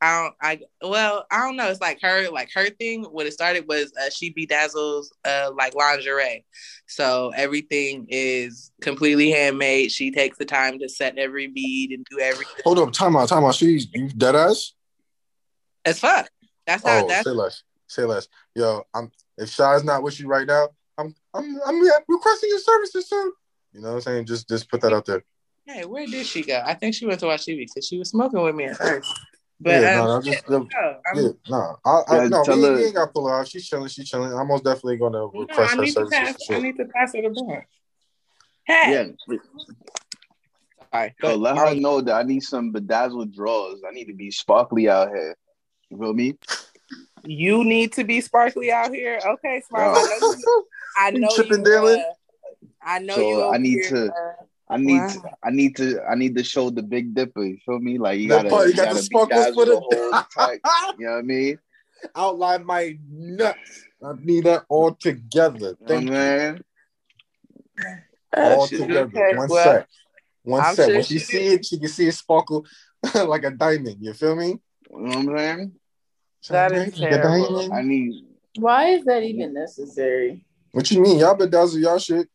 I 0.00 0.22
don't 0.22 0.34
I 0.42 0.60
well 0.86 1.24
I 1.30 1.38
don't 1.44 1.56
know 1.56 1.68
it's 1.68 1.80
like 1.80 2.00
her 2.02 2.28
like 2.30 2.50
her 2.54 2.68
thing 2.68 3.04
what 3.04 3.26
it 3.26 3.32
started 3.32 3.66
was 3.68 3.92
uh, 4.00 4.10
she 4.10 4.32
bedazzles 4.34 5.06
uh 5.24 5.50
like 5.56 5.74
lingerie 5.74 6.44
so 6.86 7.32
everything 7.34 8.06
is 8.08 8.70
completely 8.82 9.30
handmade 9.30 9.90
she 9.90 10.10
takes 10.10 10.36
the 10.36 10.44
time 10.44 10.78
to 10.80 10.88
set 10.88 11.16
every 11.16 11.46
bead 11.46 11.92
and 11.92 12.06
do 12.10 12.18
everything 12.18 12.62
Hold 12.64 12.78
up, 12.78 12.92
time 12.92 13.16
out, 13.16 13.28
time 13.28 13.44
out. 13.44 13.54
She's 13.54 13.86
you 13.94 14.08
dead 14.08 14.36
ass. 14.36 14.72
as 15.84 16.00
fuck 16.00 16.28
that's 16.66 16.82
how 16.84 17.04
Oh, 17.04 17.08
that's 17.08 17.24
say 17.24 17.34
less, 17.34 17.62
say 17.86 18.04
less. 18.04 18.28
Yo, 18.54 18.82
I'm 18.94 19.10
if 19.36 19.50
Shy's 19.50 19.84
not 19.84 20.02
with 20.02 20.18
you 20.20 20.28
right 20.28 20.46
now, 20.46 20.68
I'm 20.98 21.14
I'm 21.32 21.60
I'm 21.66 21.82
requesting 22.08 22.50
your 22.50 22.58
services 22.58 23.08
soon. 23.08 23.32
You 23.72 23.80
know 23.80 23.88
what 23.88 23.94
I'm 23.96 24.00
saying? 24.02 24.26
Just 24.26 24.48
just 24.48 24.70
put 24.70 24.80
that 24.82 24.92
out 24.92 25.04
there. 25.06 25.24
Hey 25.66 25.84
where 25.84 26.06
did 26.06 26.26
she 26.26 26.42
go 26.42 26.62
I 26.64 26.74
think 26.74 26.94
she 26.94 27.06
went 27.06 27.20
to 27.20 27.26
watch 27.26 27.42
TV 27.46 27.66
because 27.66 27.86
she 27.86 27.98
was 27.98 28.10
smoking 28.10 28.42
with 28.42 28.54
me 28.54 28.64
at 28.64 28.76
first 28.76 29.12
but 29.60 29.80
yeah, 29.82 30.00
um, 30.00 30.06
no, 30.08 30.14
no, 30.16 30.20
just 30.22 30.48
no, 30.50 30.56
I'm- 30.56 30.68
yeah, 31.14 31.28
no, 31.48 31.76
I, 31.84 31.90
I, 32.08 32.22
Yeah, 32.22 32.28
no, 32.28 32.44
tell 32.44 32.56
we, 32.56 32.62
her- 32.64 32.74
we 32.74 32.84
ain't 32.86 32.94
got 32.94 33.06
to 33.06 33.12
pull 33.12 33.28
her 33.28 33.34
out. 33.40 33.46
She's 33.48 33.66
chilling, 33.66 33.88
she's 33.88 34.08
chilling. 34.08 34.32
I'm 34.32 34.48
most 34.48 34.64
definitely 34.64 34.96
gonna 34.96 35.18
no, 35.18 35.30
request 35.32 35.72
I 35.72 35.76
her 35.76 35.82
need 35.82 35.88
to 35.88 35.92
services 35.94 36.18
pass 36.18 36.44
for 36.46 36.54
I 36.54 36.58
need 36.58 36.76
to 36.76 36.84
pass 36.86 37.14
her 37.14 37.22
the 37.22 37.28
bar 37.30 37.66
hey 38.64 38.92
Yeah, 39.28 39.36
sorry, 40.92 41.14
so 41.20 41.28
but- 41.28 41.38
let 41.38 41.56
her 41.56 41.74
know 41.76 42.00
that 42.00 42.14
I 42.14 42.22
need 42.24 42.42
some 42.42 42.72
bedazzled 42.72 43.32
drawers. 43.32 43.80
I 43.88 43.92
need 43.92 44.06
to 44.06 44.14
be 44.14 44.30
sparkly 44.30 44.88
out 44.88 45.08
here. 45.08 45.36
You 45.90 45.98
feel 45.98 46.12
me? 46.14 46.36
You 47.24 47.64
need 47.64 47.92
to 47.94 48.04
be 48.04 48.20
sparkly 48.20 48.70
out 48.72 48.92
here. 48.92 49.18
Okay, 49.24 49.62
Smile. 49.68 49.92
Wow. 49.92 49.96
I 49.96 50.18
know 50.20 50.34
you. 50.36 50.66
I 50.96 51.08
You 51.10 51.18
know 51.20 51.28
tripping, 51.34 51.64
you, 51.64 51.72
uh, 51.72 51.98
I 52.82 52.98
know 52.98 53.14
So 53.14 53.28
you. 53.28 53.44
I 53.54 53.58
need 53.58 53.70
here, 53.70 53.88
to- 53.90 54.12
uh, 54.12 54.32
I 54.68 54.78
need 54.78 55.00
Wow. 55.00 55.06
to, 55.08 55.30
I 55.44 55.50
need 55.50 55.76
to 55.76 56.00
I 56.10 56.14
need 56.14 56.36
to 56.36 56.44
show 56.44 56.70
the 56.70 56.82
Big 56.82 57.14
Dipper. 57.14 57.44
You 57.44 57.58
feel 57.64 57.78
me? 57.80 57.98
Like 57.98 58.18
you 58.18 58.28
gotta 58.28 58.48
part, 58.48 58.66
you 58.66 58.70
you 58.72 58.76
got 58.76 58.88
the 58.88 58.94
gotta 58.94 59.02
sparkles 59.02 59.46
for 59.54 59.64
the 59.66 59.76
whole 59.76 59.90
the 59.90 60.26
tight. 60.34 60.60
You 60.98 61.06
know 61.06 61.12
what 61.12 61.18
I 61.18 61.22
mean? 61.22 61.58
outline 62.14 62.64
my 62.64 62.98
nuts. 63.10 63.84
I 64.04 64.12
need 64.22 64.44
that 64.44 64.64
all 64.68 64.94
together. 64.94 65.76
You 65.80 65.86
Thank 65.86 66.10
know 66.10 66.12
you. 66.12 66.18
what 66.18 66.62
I'm 68.36 68.44
uh, 68.44 68.54
all 68.56 68.66
together. 68.68 69.00
okay, 69.04 69.36
One 69.36 69.48
well, 69.48 69.72
sec. 69.72 69.88
One 70.44 70.62
I'm 70.62 70.74
sec. 70.74 70.86
sure 70.86 70.94
when 70.96 71.04
she 71.04 71.18
she 71.18 71.24
see 71.24 71.46
it, 71.54 71.66
she 71.66 71.78
can 71.78 71.88
see 71.88 72.08
it 72.08 72.14
sparkle 72.14 72.66
like 73.14 73.44
a 73.44 73.50
diamond. 73.50 73.96
You 74.00 74.12
feel 74.12 74.36
me? 74.36 74.60
You 74.90 74.98
know 74.98 75.02
what 75.02 75.16
I'm 75.16 75.38
saying? 75.38 75.72
That 76.50 76.72
is 76.72 76.98
terrible. 76.98 77.72
I 77.72 77.82
need 77.82 78.24
Why 78.58 78.88
is 78.90 79.04
that 79.04 79.22
even 79.22 79.54
necessary? 79.54 80.44
What 80.72 80.90
you 80.90 81.00
mean? 81.00 81.18
Y'all 81.18 81.36
bedazzle 81.36 81.80
y'all 81.80 81.98
shit. 81.98 82.28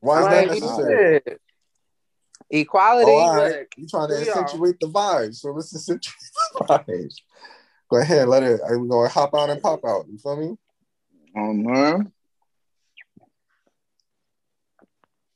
Why 0.00 0.20
is 0.20 0.26
that 0.26 0.48
Like, 0.48 0.62
necessary? 0.62 1.22
shit. 1.26 1.40
Equality. 2.50 3.10
Oh, 3.10 3.14
all 3.16 3.30
right. 3.36 3.58
look, 3.58 3.68
You 3.76 3.86
trying 3.88 4.08
to 4.08 4.14
we 4.14 4.28
are. 4.30 4.38
accentuate 4.38 4.78
the 4.80 4.86
vibes, 4.88 5.36
so 5.36 5.50
let's 5.50 5.74
accentuate 5.74 6.14
the 6.54 6.64
vibes. 6.64 7.14
Go 7.90 7.98
ahead, 7.98 8.28
let 8.28 8.42
it. 8.42 8.60
We're 8.68 8.78
gonna 8.86 9.08
hop 9.08 9.34
out 9.34 9.50
and 9.50 9.62
pop 9.62 9.80
out. 9.86 10.06
You 10.08 10.18
feel 10.18 10.36
me? 10.36 10.56
um 11.36 11.64
huh? 11.68 11.98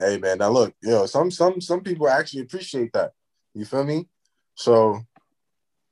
Hey 0.00 0.18
man, 0.18 0.38
now 0.38 0.50
look, 0.50 0.74
yo, 0.82 1.06
some 1.06 1.30
some 1.30 1.60
some 1.60 1.80
people 1.82 2.08
actually 2.08 2.42
appreciate 2.42 2.92
that. 2.94 3.12
You 3.54 3.64
feel 3.64 3.84
me? 3.84 4.08
So 4.54 5.00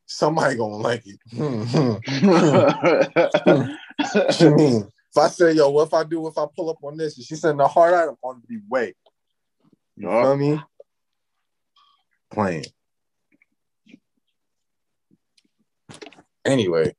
somebody 0.06 0.56
gonna 0.56 0.76
like 0.76 1.04
it. 1.06 1.18
Hmm, 1.30 1.62
hmm. 1.64 3.62
What 4.14 4.40
you 4.40 4.54
mean? 4.56 4.88
If 5.10 5.18
I 5.18 5.28
say, 5.28 5.52
yo, 5.52 5.70
what 5.70 5.86
if 5.88 5.94
I 5.94 6.04
do 6.04 6.26
if 6.26 6.36
I 6.36 6.46
pull 6.54 6.70
up 6.70 6.82
on 6.82 6.96
this? 6.96 7.16
And 7.16 7.24
she 7.24 7.34
said 7.36 7.56
the 7.56 7.66
hard 7.66 7.94
item 7.94 8.16
on 8.22 8.42
the 8.48 8.60
way. 8.68 8.94
You 9.96 10.08
Yeah. 10.08 10.22
feel 10.22 10.36
me? 10.36 10.60
Playing. 12.30 12.66
Anyway, 16.44 16.94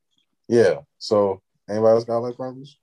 yeah. 0.47 0.81
So 0.97 1.41
anybody 1.69 1.91
else 1.91 2.03
got 2.03 2.17
life 2.19 2.35
problems? 2.35 2.77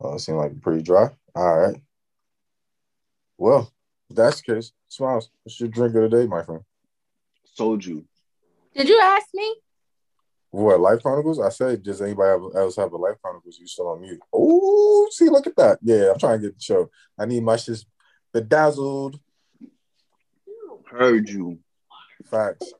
Oh, 0.00 0.14
it 0.14 0.20
seemed 0.20 0.38
like 0.38 0.60
pretty 0.60 0.82
dry. 0.82 1.10
All 1.34 1.58
right. 1.58 1.82
Well, 3.36 3.72
that's 4.10 4.40
the 4.40 4.54
case, 4.54 4.72
smiles. 4.88 5.30
What's 5.42 5.60
your 5.60 5.68
drink 5.68 5.94
of 5.94 6.02
the 6.02 6.08
day, 6.08 6.26
my 6.26 6.42
friend? 6.42 6.62
Soju. 7.56 8.04
Did 8.74 8.88
you 8.88 9.00
ask 9.00 9.26
me? 9.34 9.56
What 10.50 10.80
Life 10.80 11.02
Chronicles? 11.02 11.40
I 11.40 11.50
said, 11.50 11.82
does 11.82 12.00
anybody 12.00 12.42
else 12.56 12.76
have 12.76 12.92
a 12.92 12.96
Life 12.96 13.16
Chronicles? 13.22 13.58
You 13.60 13.66
still 13.66 13.88
on 13.88 14.00
mute? 14.00 14.20
Oh, 14.32 15.06
see, 15.10 15.28
look 15.28 15.46
at 15.46 15.56
that. 15.56 15.78
Yeah, 15.82 16.10
I'm 16.12 16.18
trying 16.18 16.40
to 16.40 16.46
get 16.48 16.56
the 16.56 16.62
show. 16.62 16.90
I 17.18 17.26
need 17.26 17.42
my 17.42 17.56
shit 17.56 17.84
bedazzled. 18.32 19.20
Heard 20.90 21.28
you. 21.28 21.58
Facts. 22.30 22.72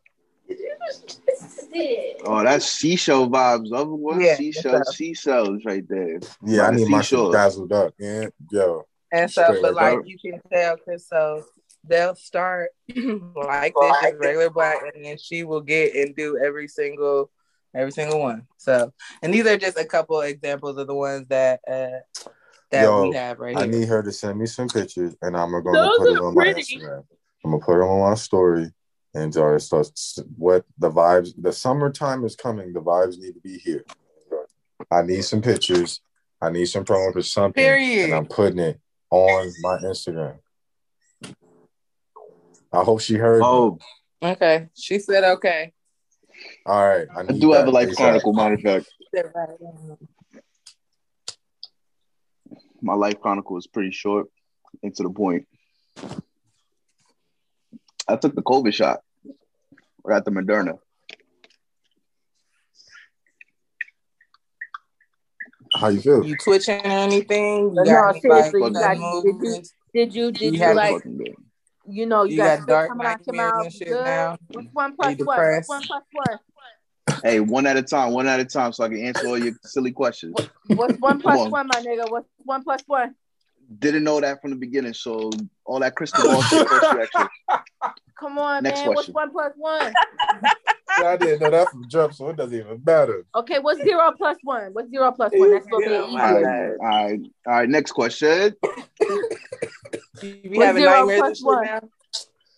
Oh, 2.25 2.43
that's 2.43 2.65
seashell 2.67 3.29
vibes. 3.29 3.73
Other 3.73 3.91
one, 3.91 4.21
Yeah, 4.21 4.37
seashell, 4.37 4.77
it's 4.77 4.91
a- 4.91 4.93
seashells 4.93 5.63
right 5.65 5.87
there. 5.89 6.19
Yeah, 6.45 6.69
I 6.69 6.71
the 6.71 6.77
need 6.79 6.89
my 6.89 6.99
shit 7.03 7.19
seashore. 7.19 7.33
dazzled 7.33 7.73
up. 7.73 7.95
Yeah, 7.99 8.27
yo. 8.51 8.85
And 9.13 9.31
so, 9.31 9.45
Straight 9.45 9.63
but 9.63 9.75
like 9.75 9.97
like 9.99 10.09
you 10.09 10.19
can 10.19 10.41
tell, 10.53 10.77
Chris, 10.79 11.07
so 11.09 11.45
they'll 11.85 12.15
start 12.15 12.71
like 12.97 13.75
this, 13.81 13.93
just 14.03 14.15
regular 14.19 14.51
black, 14.51 14.79
and 14.95 15.05
then 15.05 15.17
she 15.19 15.45
will 15.45 15.61
get 15.61 15.95
and 15.95 16.15
do 16.17 16.39
every 16.39 16.69
single, 16.69 17.31
every 17.75 17.93
single 17.93 18.21
one. 18.21 18.47
So, 18.57 18.93
and 19.23 19.33
these 19.33 19.47
are 19.47 19.57
just 19.57 19.79
a 19.79 19.85
couple 19.85 20.21
examples 20.21 20.79
of 20.79 20.87
the 20.87 20.95
ones 20.95 21.27
that 21.29 21.61
uh 21.69 22.01
that 22.71 22.83
Yo, 22.83 23.09
we 23.09 23.17
have 23.17 23.39
right 23.39 23.57
I 23.57 23.63
here. 23.63 23.71
need 23.73 23.89
her 23.89 24.03
to 24.03 24.13
send 24.13 24.39
me 24.39 24.47
some 24.47 24.69
pictures, 24.69 25.15
and 25.23 25.37
I'm 25.37 25.51
gonna 25.51 25.73
Those 25.73 25.99
put 25.99 26.11
it 26.11 26.19
are 26.19 26.27
on 26.27 26.35
my. 26.35 26.45
Instagram. 26.47 27.05
I'm 27.45 27.51
gonna 27.53 27.65
put 27.65 27.79
it 27.81 27.85
on 27.85 28.11
my 28.11 28.15
story, 28.15 28.71
and 29.15 29.35
uh, 29.37 29.59
so 29.59 29.79
it's 29.81 30.19
what 30.37 30.65
the 30.79 30.91
vibes. 30.91 31.31
The 31.39 31.53
summertime 31.53 32.25
is 32.25 32.37
coming. 32.37 32.73
The 32.73 32.81
vibes 32.81 33.19
need 33.19 33.33
to 33.35 33.41
be 33.41 33.59
here. 33.59 33.85
I 34.91 35.03
need 35.03 35.23
some 35.23 35.41
pictures. 35.41 36.01
I 36.41 36.51
need 36.51 36.67
some 36.67 36.85
promo 36.85 37.13
for 37.13 37.23
something, 37.23 37.63
Period. 37.63 38.05
and 38.07 38.15
I'm 38.15 38.27
putting 38.27 38.59
it 38.59 38.81
on 39.11 39.53
my 39.61 39.79
Instagram. 39.79 40.39
I 42.73 42.83
hope 42.85 43.01
she 43.01 43.15
heard. 43.15 43.41
me. 43.41 43.47
Oh, 43.47 43.79
Okay, 44.23 44.69
she 44.75 44.99
said 44.99 45.23
okay. 45.25 45.73
All 46.69 46.87
right. 46.87 47.07
I, 47.17 47.21
I 47.21 47.23
need 47.25 47.41
do 47.41 47.53
have 47.53 47.67
a 47.67 47.71
life 47.71 47.95
chronicle, 47.97 48.33
matter 48.35 48.55
of 48.55 48.61
fact. 48.61 48.87
My 52.83 52.95
life 52.95 53.21
chronicle 53.21 53.57
is 53.57 53.67
pretty 53.67 53.91
short 53.91 54.27
and 54.83 54.95
to 54.97 55.03
the 55.03 55.11
point. 55.11 55.49
I 58.07 58.17
took 58.17 58.35
the 58.35 58.43
COVID 58.43 58.73
shot. 58.73 59.01
I 60.07 60.11
got 60.11 60.25
the 60.25 60.31
Moderna. 60.31 60.79
How 65.75 65.89
you 65.89 66.01
feel? 66.01 66.25
You 66.25 66.37
twitching 66.37 66.81
or 66.85 66.89
anything? 66.89 67.71
You 67.71 67.75
No, 67.75 67.85
got 67.85 68.21
seriously, 68.21 68.61
like, 68.61 68.73
you 68.73 68.81
got- 68.81 69.23
did 69.25 69.35
you- 69.43 69.63
Did 69.95 70.15
you 70.15 70.33
did 70.33 70.55
You 70.55 70.61
you, 70.61 70.75
like 70.75 71.03
you 71.91 72.05
know 72.07 72.25
you, 72.25 72.33
You 72.33 72.37
got, 72.37 72.45
got 72.45 72.57
spit 72.59 72.69
dark 72.69 72.89
coming 72.89 73.07
out 73.07 73.27
your 73.27 73.37
nightmares 73.37 73.55
mouth? 73.55 73.89
Good. 73.89 74.05
now? 74.05 74.37
What's 74.49 74.69
one 74.75 74.91
Are 74.91 74.97
plus 74.97 75.19
you 75.19 75.25
one? 75.25 75.39
What's 75.39 75.69
one 75.69 75.83
plus 75.83 76.03
one? 76.13 76.39
Hey, 77.25 77.41
one 77.41 77.67
at 77.67 77.77
a 77.77 77.83
time, 77.83 78.13
one 78.13 78.27
at 78.29 78.41
a 78.41 78.45
time, 78.45 78.73
so 78.73 78.85
I 78.85 78.89
can 78.89 79.05
answer 79.05 79.27
all 79.27 79.39
your 79.39 79.55
silly 79.65 79.93
questions. 79.93 80.35
What's 80.69 80.99
one 81.01 81.21
plus 81.21 81.39
on. 81.39 81.51
one, 81.51 81.67
my 81.67 81.81
nigga? 81.81 82.11
What's 82.11 82.29
one 82.39 82.63
plus 82.65 82.81
one? 82.87 83.15
Didn't 83.79 84.05
know 84.05 84.21
that 84.21 84.41
from 84.41 84.51
the 84.51 84.57
beginning, 84.57 84.95
so 84.95 85.31
all 85.65 85.81
that 85.81 85.95
crystal 85.95 86.25
ball 86.25 86.43
shit, 86.43 86.67
first 86.69 86.93
reaction. 86.95 87.27
Come 88.19 88.39
on, 88.39 88.63
Next 88.63 88.81
man. 88.81 88.93
question. 88.95 89.15
What's 89.15 89.33
one 89.33 89.33
plus 89.33 89.53
one? 89.57 89.95
I 91.05 91.17
didn't 91.17 91.41
know 91.41 91.51
that 91.51 91.69
from 91.71 91.89
jump, 91.89 92.15
so 92.15 92.29
it 92.31 92.37
doesn't 92.37 92.59
even 92.59 92.83
matter. 92.85 93.25
Okay, 93.35 93.59
what's 93.61 93.81
zero 93.83 94.11
plus 94.17 94.37
one? 94.43 94.73
What's 94.73 94.91
zero 94.91 95.13
plus 95.13 95.31
one? 95.35 95.53
That's 95.53 95.67
gonna 95.67 95.87
be 95.87 95.93
easy 95.93 96.19
All 96.19 96.35
one. 96.35 96.43
right, 96.43 96.71
all 96.81 96.87
right, 96.87 97.21
all 97.47 97.53
right. 97.53 97.69
Next 97.69 97.93
question. 97.93 98.55
You 99.01 99.29
be 100.23 100.49
What's 100.55 100.67
having 100.67 100.83
zero 100.83 100.93
nightmares 101.07 101.19
plus 101.21 101.29
and 101.29 101.37
shit 101.37 101.47
one? 101.47 101.65
now? 101.65 101.81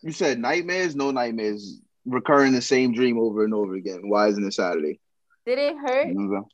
You 0.02 0.12
said 0.12 0.38
nightmares, 0.38 0.96
no 0.96 1.10
nightmares, 1.10 1.80
recurring 2.06 2.52
the 2.52 2.62
same 2.62 2.92
dream 2.92 3.18
over 3.18 3.44
and 3.44 3.54
over 3.54 3.74
again. 3.74 4.02
Why 4.04 4.28
isn't 4.28 4.44
it 4.46 4.52
Saturday? 4.54 5.00
Did 5.46 5.58
it 5.58 5.76
hurt? 5.76 6.08
You 6.08 6.14
know 6.14 6.20
what 6.28 6.36
I'm 6.38 6.42
saying? 6.42 6.48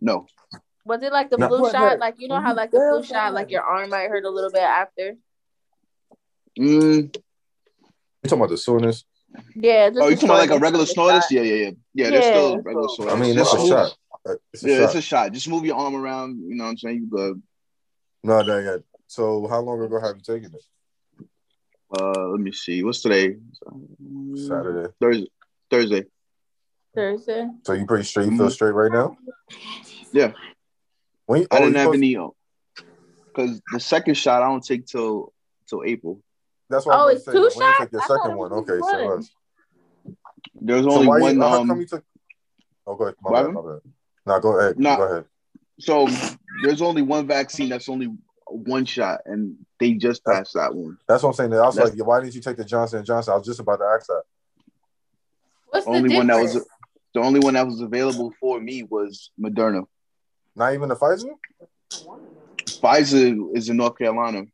No. 0.00 0.26
Was 0.84 1.02
it 1.02 1.12
like 1.12 1.30
the 1.30 1.38
No. 1.38 1.48
flu 1.48 1.62
What 1.62 1.72
shot? 1.72 1.80
hurt? 1.82 2.00
Like 2.00 2.14
you 2.18 2.28
know 2.28 2.40
how 2.40 2.54
like 2.54 2.70
the 2.70 2.78
flu 2.78 3.02
shot, 3.02 3.32
like 3.34 3.50
your 3.50 3.62
arm 3.62 3.90
might 3.90 4.08
hurt 4.08 4.24
a 4.24 4.30
little 4.30 4.50
bit 4.52 4.62
after. 4.62 5.16
Mm. 6.58 7.14
You 7.14 8.28
talking 8.28 8.38
about 8.38 8.50
the 8.50 8.56
soreness? 8.56 9.04
Yeah. 9.54 9.90
just 9.90 10.00
Oh, 10.00 10.08
you 10.08 10.14
talking 10.14 10.30
about 10.30 10.38
like 10.38 10.50
a 10.50 10.58
regular 10.58 10.70
from 10.70 10.78
the 10.80 10.86
snortis? 10.86 11.24
shot. 11.24 11.30
Yeah, 11.32 11.42
yeah, 11.42 11.54
yeah. 11.54 11.70
Yeah, 11.94 12.10
there's 12.10 12.24
Yeah. 12.24 12.30
still 12.30 12.62
regular 12.62 12.88
snortis. 12.88 13.14
I 13.14 13.18
mean, 13.20 13.34
Just 13.34 13.54
it's 13.54 13.64
a 13.64 13.66
shot. 13.68 13.96
It's 14.52 14.62
Yeah, 14.62 14.76
shot. 14.78 14.84
it's 14.84 14.94
a 14.94 15.00
shot. 15.02 15.32
Just 15.32 15.48
move 15.48 15.64
your 15.64 15.76
arm 15.76 15.94
around. 15.94 16.38
You 16.38 16.54
know 16.56 16.64
what 16.64 16.70
I'm 16.70 16.78
saying? 16.78 16.96
You 16.96 17.06
good. 17.06 17.42
No, 18.24 18.42
that 18.42 18.64
yet. 18.64 18.80
So, 19.06 19.46
how 19.46 19.60
long 19.60 19.80
ago 19.82 20.00
have 20.00 20.16
you 20.16 20.22
taken 20.22 20.52
it? 20.54 20.62
Uh, 21.90 22.28
let 22.28 22.40
me 22.40 22.52
see. 22.52 22.82
What's 22.82 23.00
today? 23.00 23.36
Saturday. 24.34 24.92
Thursday. 25.00 25.28
Thursday. 25.70 26.04
Thursday. 26.94 27.48
So 27.64 27.72
you 27.74 27.86
pretty 27.86 28.04
straight? 28.04 28.30
You 28.30 28.36
feel 28.36 28.46
Mhm. 28.48 28.52
straight 28.52 28.70
right 28.72 28.90
now? 28.90 29.16
Yeah. 30.12 30.32
When 31.26 31.42
you, 31.42 31.46
I 31.50 31.56
oh, 31.56 31.60
didn't 31.60 31.76
have 31.76 31.82
supposed- 31.94 31.96
any 31.96 32.18
because 33.26 33.60
the 33.72 33.80
second 33.80 34.14
shot 34.14 34.42
I 34.42 34.46
don't 34.48 34.64
take 34.64 34.86
till 34.86 35.32
till 35.68 35.82
April. 35.84 36.22
That's 36.70 36.86
what 36.86 36.96
Oh, 36.96 37.02
I 37.02 37.04
was 37.12 37.16
it's 37.16 37.28
about 37.28 37.32
two 37.32 37.50
say. 37.50 37.58
When 37.58 37.66
you 37.66 37.72
shots? 37.72 37.78
take 37.80 37.92
your 37.92 38.02
I 38.02 38.06
second 38.06 38.36
one, 38.36 38.52
okay. 38.52 38.78
just 38.78 38.90
So, 38.90 39.04
one. 39.04 39.18
us. 39.18 39.30
There's 40.54 40.84
so 40.84 40.90
only 40.90 41.06
why 41.08 41.18
one. 41.18 41.34
you? 41.36 41.40
How 41.42 41.60
um, 41.60 41.68
come 41.68 41.80
you 41.80 41.86
took? 41.86 42.04
Oh, 42.86 42.94
go 42.94 43.04
ahead. 43.04 43.14
My 43.20 43.42
bad. 43.42 43.52
My 43.52 43.60
bad. 43.60 43.80
No, 44.26 44.40
go 44.40 44.58
ahead. 44.58 44.78
No. 44.78 44.96
Go 44.96 45.02
ahead. 45.02 45.24
So 45.78 46.08
there's 46.62 46.80
only 46.82 47.02
one 47.02 47.26
vaccine 47.26 47.68
that's 47.68 47.88
only 47.88 48.08
one 48.46 48.84
shot, 48.84 49.20
and 49.26 49.56
they 49.80 49.92
just 49.94 50.24
passed 50.24 50.54
that 50.54 50.74
one. 50.74 50.98
That's 51.08 51.22
what 51.22 51.30
I'm 51.30 51.34
saying. 51.34 51.52
I 51.54 51.66
was 51.66 51.76
That's- 51.76 51.96
like, 51.96 52.06
why 52.06 52.20
didn't 52.20 52.34
you 52.34 52.40
take 52.40 52.56
the 52.56 52.64
Johnson 52.64 52.98
and 52.98 53.06
Johnson? 53.06 53.32
I 53.34 53.36
was 53.36 53.46
just 53.46 53.60
about 53.60 53.78
to 53.78 53.84
ask 53.84 54.06
that. 54.06 54.22
What's 55.70 55.84
the 55.86 55.92
Only 55.92 56.14
one 56.16 56.26
that 56.28 56.38
was 56.40 56.52
the 57.14 57.20
only 57.20 57.40
one 57.40 57.54
that 57.54 57.66
was 57.66 57.80
available 57.80 58.32
for 58.38 58.60
me 58.60 58.82
was 58.82 59.30
Moderna. 59.40 59.86
Not 60.54 60.74
even 60.74 60.88
the 60.88 60.96
Pfizer. 60.96 61.30
Pfizer 62.82 63.56
is 63.56 63.68
in 63.68 63.76
North 63.78 63.96
Carolina. 63.98 64.44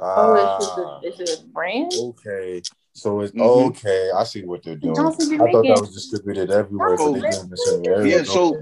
Oh, 0.00 0.34
it's 0.34 0.58
just 0.58 0.78
Ah, 0.78 1.00
a, 1.02 1.06
it's 1.06 1.20
a 1.20 1.44
brand. 1.52 1.92
okay. 1.96 2.62
So 2.94 3.20
it's 3.20 3.32
Mhm. 3.32 3.70
okay. 3.70 4.10
I 4.14 4.24
see 4.24 4.44
what 4.44 4.62
they're 4.62 4.76
doing. 4.76 4.98
I 4.98 5.10
thought 5.10 5.62
that 5.62 5.80
was 5.80 5.94
distributed 5.94 6.50
everywhere, 6.50 6.96
but 6.96 7.12
they 7.12 7.20
doing 7.20 7.48
this 7.48 7.66
in 7.68 7.82
the 7.82 7.88
area. 7.88 8.16
Yeah, 8.18 8.24
so 8.24 8.60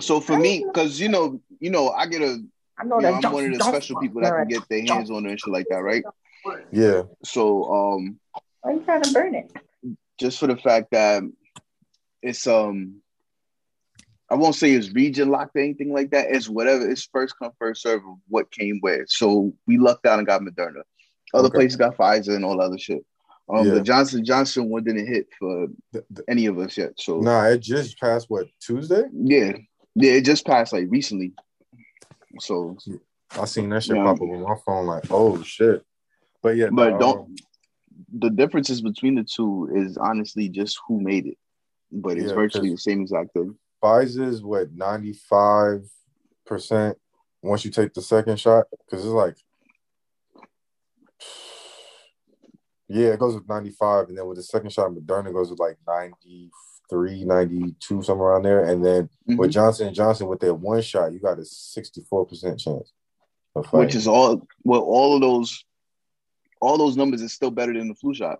so 0.00 0.20
for 0.20 0.38
me, 0.38 0.64
because 0.64 0.98
you 0.98 1.08
know, 1.08 1.40
you 1.60 1.70
know, 1.70 1.90
I 1.90 2.06
get 2.06 2.22
a 2.22 2.42
I 2.82 2.84
know 2.84 2.96
you 2.96 3.02
know, 3.02 3.20
that 3.20 3.26
I'm 3.26 3.32
one 3.32 3.44
of 3.44 3.58
the 3.58 3.64
special 3.64 4.00
people 4.00 4.20
that 4.22 4.34
can 4.34 4.48
get 4.48 4.68
their 4.68 4.84
hands 4.84 5.08
on 5.10 5.24
it 5.24 5.30
and 5.30 5.40
shit 5.40 5.52
like 5.52 5.66
that, 5.70 5.82
right? 5.82 6.02
yeah, 6.72 7.02
So 7.22 7.72
um 7.72 8.18
Why 8.62 8.72
you 8.72 8.80
trying 8.84 9.02
to 9.02 9.12
burn 9.12 9.34
it? 9.36 9.52
just 10.18 10.40
for 10.40 10.48
the 10.48 10.56
fact 10.56 10.88
that 10.90 11.22
it's 12.22 12.46
um 12.48 12.96
I 14.28 14.34
won't 14.34 14.54
say 14.56 14.72
it's 14.72 14.90
region 14.92 15.28
locked 15.28 15.54
or 15.56 15.60
anything 15.60 15.92
like 15.92 16.10
that. 16.10 16.26
It's 16.30 16.48
whatever. 16.48 16.90
It's 16.90 17.08
first 17.12 17.34
come 17.38 17.52
first 17.58 17.82
serve 17.82 18.00
of 18.00 18.16
what 18.28 18.50
came 18.50 18.78
where. 18.80 19.04
So 19.06 19.52
we 19.66 19.76
lucked 19.78 20.06
out 20.06 20.18
and 20.18 20.26
got 20.26 20.40
Moderna. 20.40 20.82
Other 21.34 21.48
Okay. 21.48 21.58
places 21.58 21.76
got 21.76 21.96
Pfizer 21.96 22.34
and 22.34 22.44
all 22.44 22.60
other 22.60 22.78
shit. 22.78 23.04
Um, 23.48 23.66
Yeah. 23.66 23.74
the 23.74 23.82
Johnson 23.82 24.24
Johnson 24.24 24.70
one 24.70 24.82
didn't 24.84 25.06
hit 25.06 25.28
for 25.38 25.66
Th- 25.92 26.04
th- 26.14 26.24
any 26.28 26.46
of 26.46 26.58
us 26.58 26.76
yet. 26.76 26.92
So 26.98 27.18
nah, 27.20 27.44
it 27.44 27.58
just 27.58 27.98
passed 28.00 28.28
what 28.28 28.48
Tuesday. 28.60 29.02
yeah, 29.12 29.52
yeah, 29.94 30.12
it 30.12 30.24
just 30.24 30.44
passed 30.46 30.72
like 30.72 30.86
recently. 30.88 31.32
So, 32.40 32.76
I 33.38 33.44
seen 33.46 33.68
that 33.70 33.82
shit 33.84 33.96
Yeah. 33.96 34.04
pop 34.04 34.16
up 34.16 34.22
on 34.22 34.42
my 34.42 34.56
phone. 34.64 34.86
Like, 34.86 35.04
oh 35.10 35.42
shit. 35.42 35.84
But 36.42 36.56
yeah, 36.56 36.70
but 36.70 36.92
no, 36.92 36.98
don't. 36.98 37.18
um, 37.20 37.36
The 38.14 38.30
differences 38.30 38.80
between 38.80 39.14
the 39.14 39.24
two 39.24 39.70
is 39.74 39.96
honestly 39.96 40.48
just 40.48 40.78
who 40.86 41.00
made 41.00 41.26
it, 41.26 41.38
but 41.90 42.16
it's 42.18 42.28
Yeah, 42.28 42.34
virtually 42.34 42.70
the 42.70 42.78
same 42.78 43.02
exact 43.02 43.32
thing. 43.32 43.56
Pfizer's 43.82 44.42
what 44.42 44.72
ninety 44.72 45.12
five 45.12 45.88
percent 46.46 46.98
once 47.42 47.64
you 47.64 47.70
take 47.70 47.92
the 47.94 48.02
second 48.02 48.38
shot 48.38 48.66
because 48.84 49.04
it's 49.04 49.12
like 49.12 49.36
yeah 52.88 53.08
it 53.08 53.18
goes 53.18 53.34
with 53.34 53.48
95 53.48 54.08
and 54.08 54.18
then 54.18 54.26
with 54.26 54.36
the 54.36 54.42
second 54.42 54.70
shot 54.70 54.90
Moderna 54.90 55.32
goes 55.32 55.50
with 55.50 55.58
like 55.60 55.76
93 56.92 57.24
92 57.24 58.02
somewhere 58.02 58.28
around 58.30 58.42
there 58.42 58.64
and 58.64 58.84
then 58.84 59.08
with 59.26 59.50
Mhm. 59.50 59.52
Johnson 59.52 59.86
and 59.88 59.96
Johnson 59.96 60.26
with 60.28 60.40
their 60.40 60.54
one 60.54 60.82
shot 60.82 61.12
you 61.12 61.18
got 61.18 61.38
a 61.38 61.44
64 61.44 62.26
percent 62.26 62.60
chance 62.60 62.92
of 63.54 63.70
Which 63.72 63.94
is 63.94 64.06
all 64.06 64.46
well, 64.64 64.80
all 64.80 65.14
of 65.14 65.20
those, 65.20 65.64
all 66.60 66.78
those 66.78 66.96
numbers 66.96 67.20
is 67.22 67.32
still 67.32 67.50
better 67.50 67.72
than 67.74 67.88
the 67.88 67.94
flu 67.94 68.14
shot. 68.14 68.38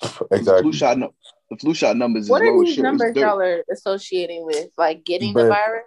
The 0.00 0.26
Exactly. 0.32 0.62
flu 0.62 0.72
shot, 0.72 0.98
the 0.98 1.56
flu 1.58 1.72
shot 1.74 1.96
numbers. 1.96 2.28
What 2.28 2.42
is 2.42 2.48
are 2.48 2.60
these 2.64 2.68
shit. 2.74 2.78
It's 2.78 2.82
numbers 2.82 3.14
dirt. 3.14 3.20
y'all 3.20 3.40
are 3.40 3.64
associating 3.70 4.44
with? 4.44 4.70
Like 4.76 5.04
getting 5.04 5.34
the 5.34 5.46
virus? 5.48 5.84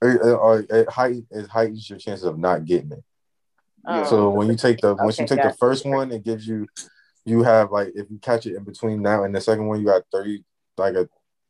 It, 0.00 0.20
it, 0.22 0.70
it, 0.70 0.88
height, 0.90 1.24
it 1.32 1.48
heightens 1.48 1.90
your 1.90 1.98
chances 1.98 2.24
of 2.24 2.38
not 2.38 2.64
getting 2.64 2.92
it. 2.92 3.02
Oh. 3.84 4.04
So 4.04 4.30
when 4.30 4.46
you 4.46 4.54
take 4.56 4.78
the 4.78 4.94
once 4.94 5.18
you 5.18 5.26
take 5.26 5.38
the 5.38 5.48
gotcha. 5.48 5.56
first 5.58 5.84
one, 5.84 6.12
it 6.12 6.22
gives 6.22 6.46
you 6.46 6.68
you 7.24 7.42
have 7.42 7.72
like 7.72 7.88
if 7.96 8.08
you 8.08 8.18
catch 8.18 8.46
it 8.46 8.54
in 8.54 8.62
between 8.62 9.02
now 9.02 9.24
and 9.24 9.34
the 9.34 9.40
second 9.40 9.66
one, 9.66 9.80
you 9.80 9.86
got 9.86 10.02
thirty 10.12 10.44
like 10.78 10.94
a 10.94 11.08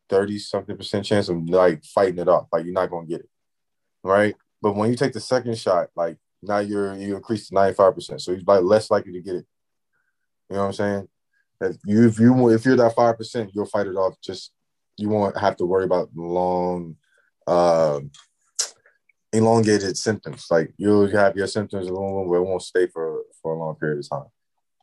thirty 0.08 0.38
something 0.38 0.76
percent 0.76 1.04
chance 1.04 1.28
of 1.28 1.48
like 1.48 1.84
fighting 1.84 2.18
it 2.18 2.28
off. 2.28 2.48
Like 2.52 2.64
you're 2.64 2.74
not 2.74 2.90
gonna 2.90 3.06
get 3.06 3.20
it, 3.20 3.28
right? 4.02 4.34
But 4.60 4.74
when 4.74 4.90
you 4.90 4.96
take 4.96 5.12
the 5.12 5.20
second 5.20 5.58
shot, 5.58 5.88
like 5.94 6.18
now 6.42 6.58
you're 6.58 6.94
you 6.94 7.16
increase 7.16 7.48
to 7.48 7.54
ninety 7.54 7.74
five 7.74 7.94
percent, 7.94 8.20
so 8.20 8.32
you're 8.32 8.40
like 8.46 8.62
less 8.62 8.90
likely 8.90 9.12
to 9.12 9.20
get 9.20 9.36
it. 9.36 9.46
You 10.50 10.56
know 10.56 10.62
what 10.62 10.66
I'm 10.68 10.72
saying? 10.72 11.08
If 11.60 11.76
you 11.84 12.08
if 12.08 12.18
you 12.18 12.48
if 12.50 12.64
you're 12.64 12.76
that 12.76 12.94
five 12.94 13.16
percent, 13.16 13.50
you'll 13.54 13.66
fight 13.66 13.86
it 13.86 13.96
off. 13.96 14.14
Just 14.22 14.52
you 14.96 15.08
won't 15.08 15.36
have 15.36 15.56
to 15.56 15.66
worry 15.66 15.84
about 15.84 16.10
long, 16.14 16.96
um, 17.46 18.10
elongated 19.32 19.96
symptoms. 19.96 20.46
Like 20.50 20.72
you'll 20.76 21.08
have 21.10 21.36
your 21.36 21.46
symptoms 21.46 21.86
a 21.86 21.92
little, 21.92 22.28
but 22.28 22.36
it 22.36 22.46
won't 22.46 22.62
stay 22.62 22.86
for 22.86 23.22
for 23.42 23.52
a 23.52 23.58
long 23.58 23.74
period 23.76 23.98
of 23.98 24.08
time. 24.08 24.30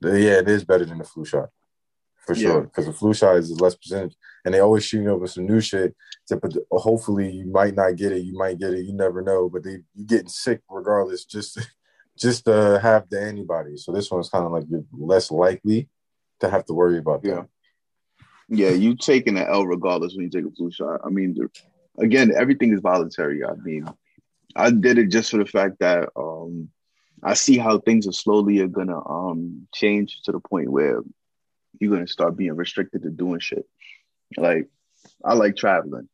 But 0.02 0.14
yeah, 0.14 0.40
it 0.40 0.50
is 0.50 0.64
better 0.64 0.86
than 0.86 1.00
the 1.00 1.04
flu 1.04 1.26
shot 1.26 1.50
for 2.26 2.36
Yeah. 2.36 2.42
sure. 2.42 2.62
Because 2.62 2.86
the 2.86 2.94
flu 2.94 3.14
shot 3.14 3.38
is 3.38 3.60
less 3.60 3.76
percentage, 3.76 4.16
and 4.44 4.54
they 4.54 4.60
always 4.60 4.84
shooting 4.84 5.10
up 5.10 5.20
with 5.20 5.32
some 5.32 5.46
new 5.46 5.62
shit. 5.62 5.96
To, 6.28 6.38
but 6.38 6.54
hopefully, 6.72 7.30
you 7.32 7.46
might 7.46 7.76
not 7.76 7.96
get 7.96 8.12
it. 8.12 8.24
You 8.24 8.34
might 8.38 8.58
get 8.60 8.74
it. 8.74 8.86
You 8.86 8.94
never 8.94 9.22
know. 9.22 9.50
But 9.50 9.64
they 9.64 9.78
you 9.94 10.06
getting 10.06 10.28
sick 10.30 10.62
regardless. 10.70 11.26
Just 11.26 11.60
just 12.18 12.46
to 12.46 12.80
have 12.82 13.10
the 13.10 13.22
antibodies. 13.22 13.84
So 13.86 13.92
this 13.92 14.10
one's 14.10 14.30
kind 14.30 14.46
of 14.46 14.52
like 14.52 14.66
you're 14.70 14.86
less 14.94 15.32
likely 15.32 15.90
to 16.40 16.50
have 16.50 16.66
to 16.66 16.74
worry 16.74 16.98
about 16.98 17.24
that. 17.24 17.30
Yeah. 17.30 17.44
Yeah, 18.48 18.70
you 18.70 18.96
taking 18.96 19.38
an 19.38 19.48
L 19.48 19.66
regardless 19.66 20.14
when 20.16 20.26
you 20.26 20.30
take 20.30 20.46
a 20.46 20.52
flu 20.56 20.72
shot. 20.72 21.02
I 21.04 21.10
mean, 21.10 21.36
again, 21.98 22.32
everything 22.36 22.74
is 22.74 22.80
voluntary. 22.80 23.44
I 23.44 23.54
mean, 23.64 23.88
I 24.56 24.70
did 24.70 25.00
it 25.00 25.08
just 25.08 25.32
for 25.32 25.38
the 25.38 25.46
fact 25.48 25.80
that 25.80 26.10
um, 26.16 26.70
I 27.24 27.34
see 27.34 27.58
how 27.58 27.80
things 27.80 28.08
are 28.08 28.12
slowly 28.12 28.60
are 28.60 28.68
gonna 28.68 29.00
um 29.10 29.68
change 29.74 30.22
to 30.24 30.32
the 30.32 30.40
point 30.40 30.72
where 30.72 31.02
you're 31.80 31.94
gonna 31.94 32.08
start 32.08 32.38
being 32.38 32.56
restricted 32.56 33.04
to 33.04 33.10
doing 33.10 33.40
shit. 33.40 33.66
Like, 34.38 34.68
I 35.24 35.34
like 35.34 35.56
traveling, 35.56 36.10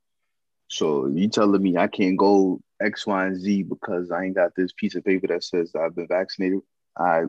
so 0.67 1.08
you 1.08 1.28
telling 1.28 1.62
me 1.62 1.78
I 1.78 1.88
can't 1.88 2.17
go 2.17 2.62
X, 2.82 3.06
Y, 3.06 3.26
and 3.26 3.39
Z 3.39 3.63
because 3.63 4.12
I 4.12 4.24
ain't 4.24 4.36
got 4.36 4.56
this 4.56 4.71
piece 4.74 4.95
of 4.95 5.04
paper 5.04 5.28
that 5.28 5.43
says 5.43 5.71
that 5.71 5.82
I've 5.82 5.95
been 5.95 6.08
vaccinated. 6.08 6.62
I 6.97 7.24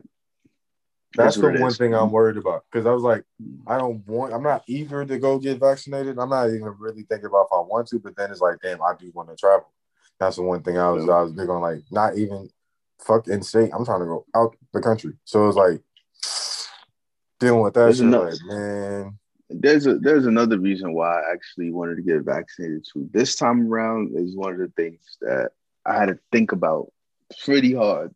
That's 1.15 1.35
the 1.37 1.49
one 1.49 1.69
is. 1.69 1.77
thing 1.77 1.93
I'm 1.93 2.11
worried 2.11 2.37
about 2.37 2.63
because 2.71 2.85
I 2.85 2.91
was 2.91 3.03
like, 3.03 3.23
I 3.67 3.77
don't 3.77 4.05
want. 4.07 4.33
I'm 4.33 4.43
not 4.43 4.63
eager 4.67 5.05
to 5.05 5.19
go 5.19 5.39
get 5.39 5.59
vaccinated. 5.59 6.17
I'm 6.17 6.29
not 6.29 6.49
even 6.49 6.73
really 6.79 7.03
thinking 7.03 7.27
about 7.27 7.47
if 7.51 7.53
I 7.53 7.59
want 7.59 7.87
to. 7.89 7.99
But 7.99 8.15
then 8.15 8.31
it's 8.31 8.41
like, 8.41 8.57
damn, 8.61 8.81
I 8.81 8.93
do 8.99 9.11
want 9.13 9.29
to 9.29 9.35
travel. 9.35 9.71
That's 10.19 10.37
the 10.37 10.43
one 10.43 10.63
thing 10.63 10.77
I 10.77 10.89
was. 10.89 11.07
I 11.07 11.21
was 11.21 11.31
big 11.31 11.49
on 11.49 11.61
like 11.61 11.83
not 11.91 12.17
even 12.17 12.49
fuck 12.99 13.27
in 13.27 13.43
state. 13.43 13.71
I'm 13.73 13.85
trying 13.85 13.99
to 13.99 14.05
go 14.05 14.25
out 14.35 14.55
the 14.73 14.81
country. 14.81 15.13
So 15.25 15.47
it's 15.47 15.57
like 15.57 15.81
dealing 17.43 17.61
with 17.61 17.73
that 17.75 17.81
There's 17.85 17.97
shit. 17.97 18.07
enough- 18.07 18.31
Like, 18.33 18.57
man, 18.57 19.19
there's 19.49 19.85
a 19.85 19.99
there's 19.99 20.25
another 20.25 20.57
reason 20.59 20.93
why 20.93 21.21
I 21.21 21.31
actually 21.31 21.71
wanted 21.71 21.95
to 21.97 22.01
get 22.01 22.21
vaccinated 22.23 22.85
too. 22.91 23.07
This 23.11 23.35
time 23.35 23.71
around 23.71 24.11
is 24.15 24.35
one 24.35 24.53
of 24.53 24.59
the 24.59 24.69
things 24.75 25.17
that 25.21 25.51
I 25.85 25.95
had 25.97 26.07
to 26.07 26.19
think 26.31 26.51
about 26.53 26.91
pretty 27.43 27.73
hard. 27.73 28.13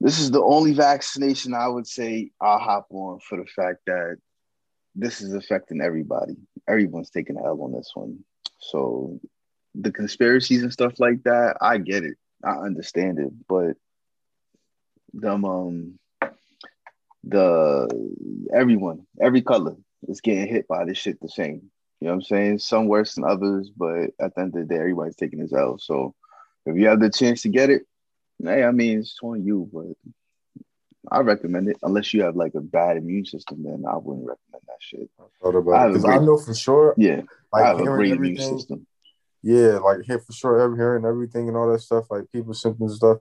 This 0.00 0.18
is 0.18 0.30
the 0.30 0.42
only 0.42 0.72
vaccination 0.72 1.54
I 1.54 1.68
would 1.68 1.86
say 1.86 2.30
I'll 2.40 2.58
hop 2.58 2.86
on 2.90 3.20
for 3.20 3.38
the 3.38 3.46
fact 3.46 3.80
that 3.86 4.16
this 4.94 5.20
is 5.20 5.32
affecting 5.32 5.80
everybody. 5.80 6.36
Everyone's 6.68 7.10
taking 7.10 7.36
an 7.36 7.44
L 7.44 7.62
on 7.62 7.72
this 7.72 7.90
one. 7.94 8.24
So 8.58 9.20
the 9.74 9.92
conspiracies 9.92 10.62
and 10.62 10.72
stuff 10.72 10.98
like 10.98 11.22
that, 11.24 11.56
I 11.60 11.78
get 11.78 12.04
it. 12.04 12.16
I 12.44 12.56
understand 12.58 13.18
it, 13.20 13.30
but 13.48 13.76
them 15.14 15.44
um 15.44 15.98
the 17.24 17.88
everyone, 18.54 19.06
every 19.20 19.42
color 19.42 19.76
is 20.08 20.20
getting 20.20 20.46
hit 20.46 20.66
by 20.68 20.84
this 20.84 20.98
shit 20.98 21.20
the 21.20 21.28
same. 21.28 21.70
You 22.00 22.08
know 22.08 22.14
what 22.14 22.14
I'm 22.14 22.22
saying? 22.22 22.58
Some 22.58 22.88
worse 22.88 23.14
than 23.14 23.24
others, 23.24 23.70
but 23.70 24.10
at 24.20 24.34
the 24.34 24.40
end 24.40 24.56
of 24.56 24.60
the 24.60 24.64
day, 24.74 24.80
everybody's 24.80 25.14
taking 25.16 25.38
his 25.38 25.52
L. 25.52 25.78
So 25.78 26.14
if 26.66 26.76
you 26.76 26.88
have 26.88 26.98
the 27.00 27.10
chance 27.10 27.42
to 27.42 27.48
get 27.48 27.70
it, 27.70 27.82
hey, 28.42 28.64
I 28.64 28.72
mean 28.72 28.98
it's 29.00 29.16
on 29.22 29.44
you, 29.44 29.70
but 29.72 29.86
I 31.10 31.20
recommend 31.20 31.68
it 31.68 31.76
unless 31.82 32.12
you 32.12 32.22
have 32.22 32.34
like 32.36 32.54
a 32.54 32.60
bad 32.60 32.96
immune 32.96 33.24
system, 33.24 33.62
then 33.62 33.84
I 33.88 33.96
wouldn't 33.96 34.26
recommend 34.26 34.62
that 34.66 34.78
shit. 34.80 35.08
I 35.20 35.24
thought 35.40 35.54
I 35.54 35.58
about 35.58 35.80
have 35.80 35.90
it 35.94 36.04
a 36.04 36.08
I 36.08 36.16
great- 36.16 36.26
know 36.26 36.38
for 36.38 36.54
sure. 36.54 36.94
Yeah, 36.96 37.22
I 37.52 37.60
Like 37.60 37.66
have 37.66 37.80
a 37.80 37.84
great 37.84 38.12
immune 38.12 38.36
system. 38.36 38.86
Yeah, 39.44 39.78
like 39.78 40.02
here 40.02 40.18
for 40.20 40.32
sure, 40.32 40.60
every 40.60 40.76
hearing 40.78 41.04
everything 41.04 41.48
and 41.48 41.56
all 41.56 41.70
that 41.72 41.80
stuff, 41.80 42.06
like 42.10 42.30
people's 42.32 42.60
symptoms 42.62 42.92
and 42.92 42.96
stuff. 42.96 43.18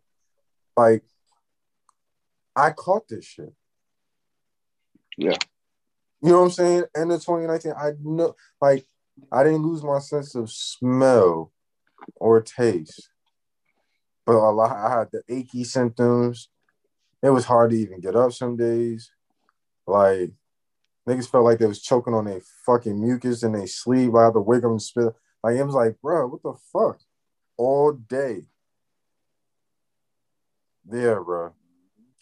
Like, 0.77 1.03
I 2.55 2.69
caught 2.71 3.07
this 3.07 3.25
shit. 3.25 3.53
Yeah. 5.21 5.37
You 6.23 6.31
know 6.31 6.39
what 6.39 6.45
I'm 6.45 6.51
saying? 6.51 6.83
End 6.95 7.11
of 7.11 7.23
2019, 7.23 7.73
I 7.77 7.91
know, 8.01 8.35
like, 8.59 8.87
I 9.31 9.43
didn't 9.43 9.61
lose 9.61 9.83
my 9.83 9.99
sense 9.99 10.33
of 10.33 10.49
smell 10.49 11.51
or 12.15 12.41
taste, 12.41 13.11
but 14.25 14.33
a 14.33 14.49
lot, 14.49 14.75
I 14.75 14.97
had 14.97 15.09
the 15.11 15.21
achy 15.29 15.63
symptoms. 15.63 16.49
It 17.21 17.29
was 17.29 17.45
hard 17.45 17.69
to 17.69 17.77
even 17.77 17.99
get 17.99 18.15
up 18.15 18.33
some 18.33 18.57
days. 18.57 19.11
Like, 19.85 20.31
niggas 21.07 21.29
felt 21.29 21.45
like 21.45 21.59
they 21.59 21.67
was 21.67 21.83
choking 21.83 22.15
on 22.15 22.25
their 22.25 22.41
fucking 22.65 22.99
mucus 22.99 23.43
in 23.43 23.51
their 23.51 23.67
sleep. 23.67 24.15
I 24.15 24.25
had 24.25 24.33
to 24.33 24.39
wake 24.39 24.63
up 24.63 24.71
and 24.71 24.81
spit. 24.81 25.13
Like, 25.43 25.55
it 25.55 25.63
was 25.63 25.75
like, 25.75 26.01
bro, 26.01 26.27
what 26.29 26.41
the 26.41 26.53
fuck? 26.73 26.99
All 27.57 27.91
day. 27.91 28.47
Yeah, 30.91 31.19
bro. 31.23 31.53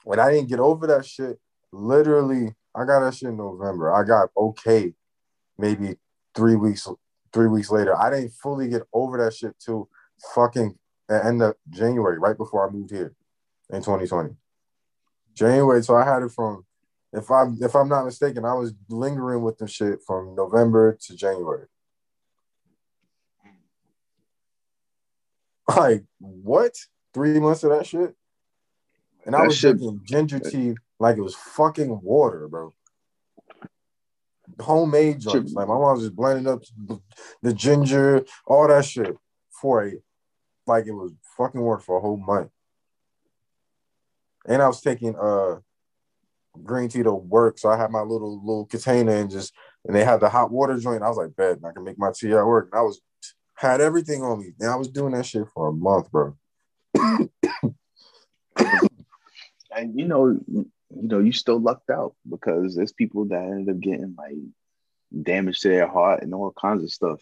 When 0.03 0.19
I 0.19 0.31
didn't 0.31 0.49
get 0.49 0.59
over 0.59 0.85
that 0.87 1.05
shit, 1.05 1.39
literally, 1.71 2.55
I 2.75 2.85
got 2.85 2.99
that 3.01 3.15
shit 3.15 3.29
in 3.29 3.37
November. 3.37 3.93
I 3.93 4.03
got 4.03 4.29
okay, 4.37 4.93
maybe 5.57 5.95
three 6.35 6.55
weeks, 6.55 6.87
three 7.33 7.47
weeks 7.47 7.71
later. 7.71 7.97
I 7.97 8.09
didn't 8.09 8.31
fully 8.31 8.67
get 8.69 8.83
over 8.93 9.17
that 9.17 9.33
shit 9.33 9.55
till 9.59 9.89
fucking 10.35 10.77
end 11.09 11.41
of 11.41 11.55
January, 11.69 12.19
right 12.19 12.37
before 12.37 12.67
I 12.67 12.71
moved 12.71 12.91
here 12.91 13.13
in 13.71 13.79
2020. 13.81 14.35
January, 15.33 15.83
so 15.83 15.95
I 15.95 16.05
had 16.05 16.21
it 16.23 16.31
from, 16.31 16.65
if 17.13 17.31
I'm 17.31 17.57
if 17.61 17.75
I'm 17.75 17.89
not 17.89 18.05
mistaken, 18.05 18.45
I 18.45 18.53
was 18.53 18.73
lingering 18.89 19.41
with 19.41 19.57
the 19.57 19.67
shit 19.67 19.99
from 20.05 20.35
November 20.35 20.97
to 21.01 21.15
January. 21.15 21.65
Like 25.67 26.03
what? 26.19 26.73
Three 27.13 27.39
months 27.39 27.63
of 27.63 27.71
that 27.71 27.85
shit? 27.85 28.15
And 29.25 29.35
I 29.35 29.39
That 29.41 29.47
was 29.47 29.57
shit- 29.57 29.77
drinking 29.77 30.01
ginger 30.03 30.39
tea 30.39 30.75
like 30.99 31.17
it 31.17 31.21
was 31.21 31.35
fucking 31.35 32.01
water, 32.03 32.47
bro. 32.47 32.73
Homemade 34.59 35.19
joints. 35.19 35.53
Like 35.53 35.67
my 35.67 35.73
mom 35.73 35.95
was 35.95 36.01
just 36.01 36.15
blending 36.15 36.47
up 36.47 36.63
the, 36.85 36.99
the 37.41 37.53
ginger, 37.53 38.25
all 38.45 38.67
that 38.67 38.85
shit 38.85 39.15
for 39.61 39.85
a 39.85 39.93
like 40.67 40.85
it 40.85 40.91
was 40.91 41.13
fucking 41.37 41.61
water 41.61 41.81
for 41.81 41.97
a 41.97 42.01
whole 42.01 42.17
month. 42.17 42.49
And 44.45 44.61
I 44.61 44.67
was 44.67 44.81
taking 44.81 45.15
uh 45.15 45.57
green 46.63 46.89
tea 46.89 47.03
to 47.03 47.13
work, 47.13 47.57
so 47.57 47.69
I 47.69 47.77
had 47.77 47.91
my 47.91 48.01
little 48.01 48.39
little 48.39 48.65
container 48.65 49.15
and 49.15 49.29
just 49.29 49.53
and 49.85 49.95
they 49.95 50.03
had 50.03 50.19
the 50.19 50.29
hot 50.29 50.51
water 50.51 50.77
joint. 50.77 51.03
I 51.03 51.07
was 51.07 51.17
like, 51.17 51.35
bad, 51.35 51.59
I 51.65 51.71
can 51.71 51.83
make 51.83 51.97
my 51.97 52.11
tea 52.13 52.33
at 52.33 52.45
work." 52.45 52.69
And 52.71 52.79
I 52.79 52.83
was 52.83 53.01
had 53.55 53.81
everything 53.81 54.23
on 54.23 54.39
me, 54.39 54.53
and 54.59 54.69
I 54.69 54.75
was 54.75 54.89
doing 54.89 55.13
that 55.13 55.25
shit 55.25 55.47
for 55.53 55.69
a 55.69 55.73
month, 55.73 56.11
bro. 56.11 56.35
And 59.71 59.97
you 59.97 60.07
know, 60.07 60.39
you 60.89 61.07
know, 61.07 61.19
you 61.19 61.31
still 61.31 61.59
lucked 61.59 61.89
out 61.89 62.15
because 62.27 62.75
there's 62.75 62.93
people 62.93 63.25
that 63.25 63.41
ended 63.41 63.75
up 63.75 63.79
getting 63.79 64.15
like 64.17 64.37
damage 65.23 65.59
to 65.61 65.69
their 65.69 65.87
heart 65.87 66.23
and 66.23 66.33
all 66.33 66.53
kinds 66.59 66.83
of 66.83 66.91
stuff. 66.91 67.19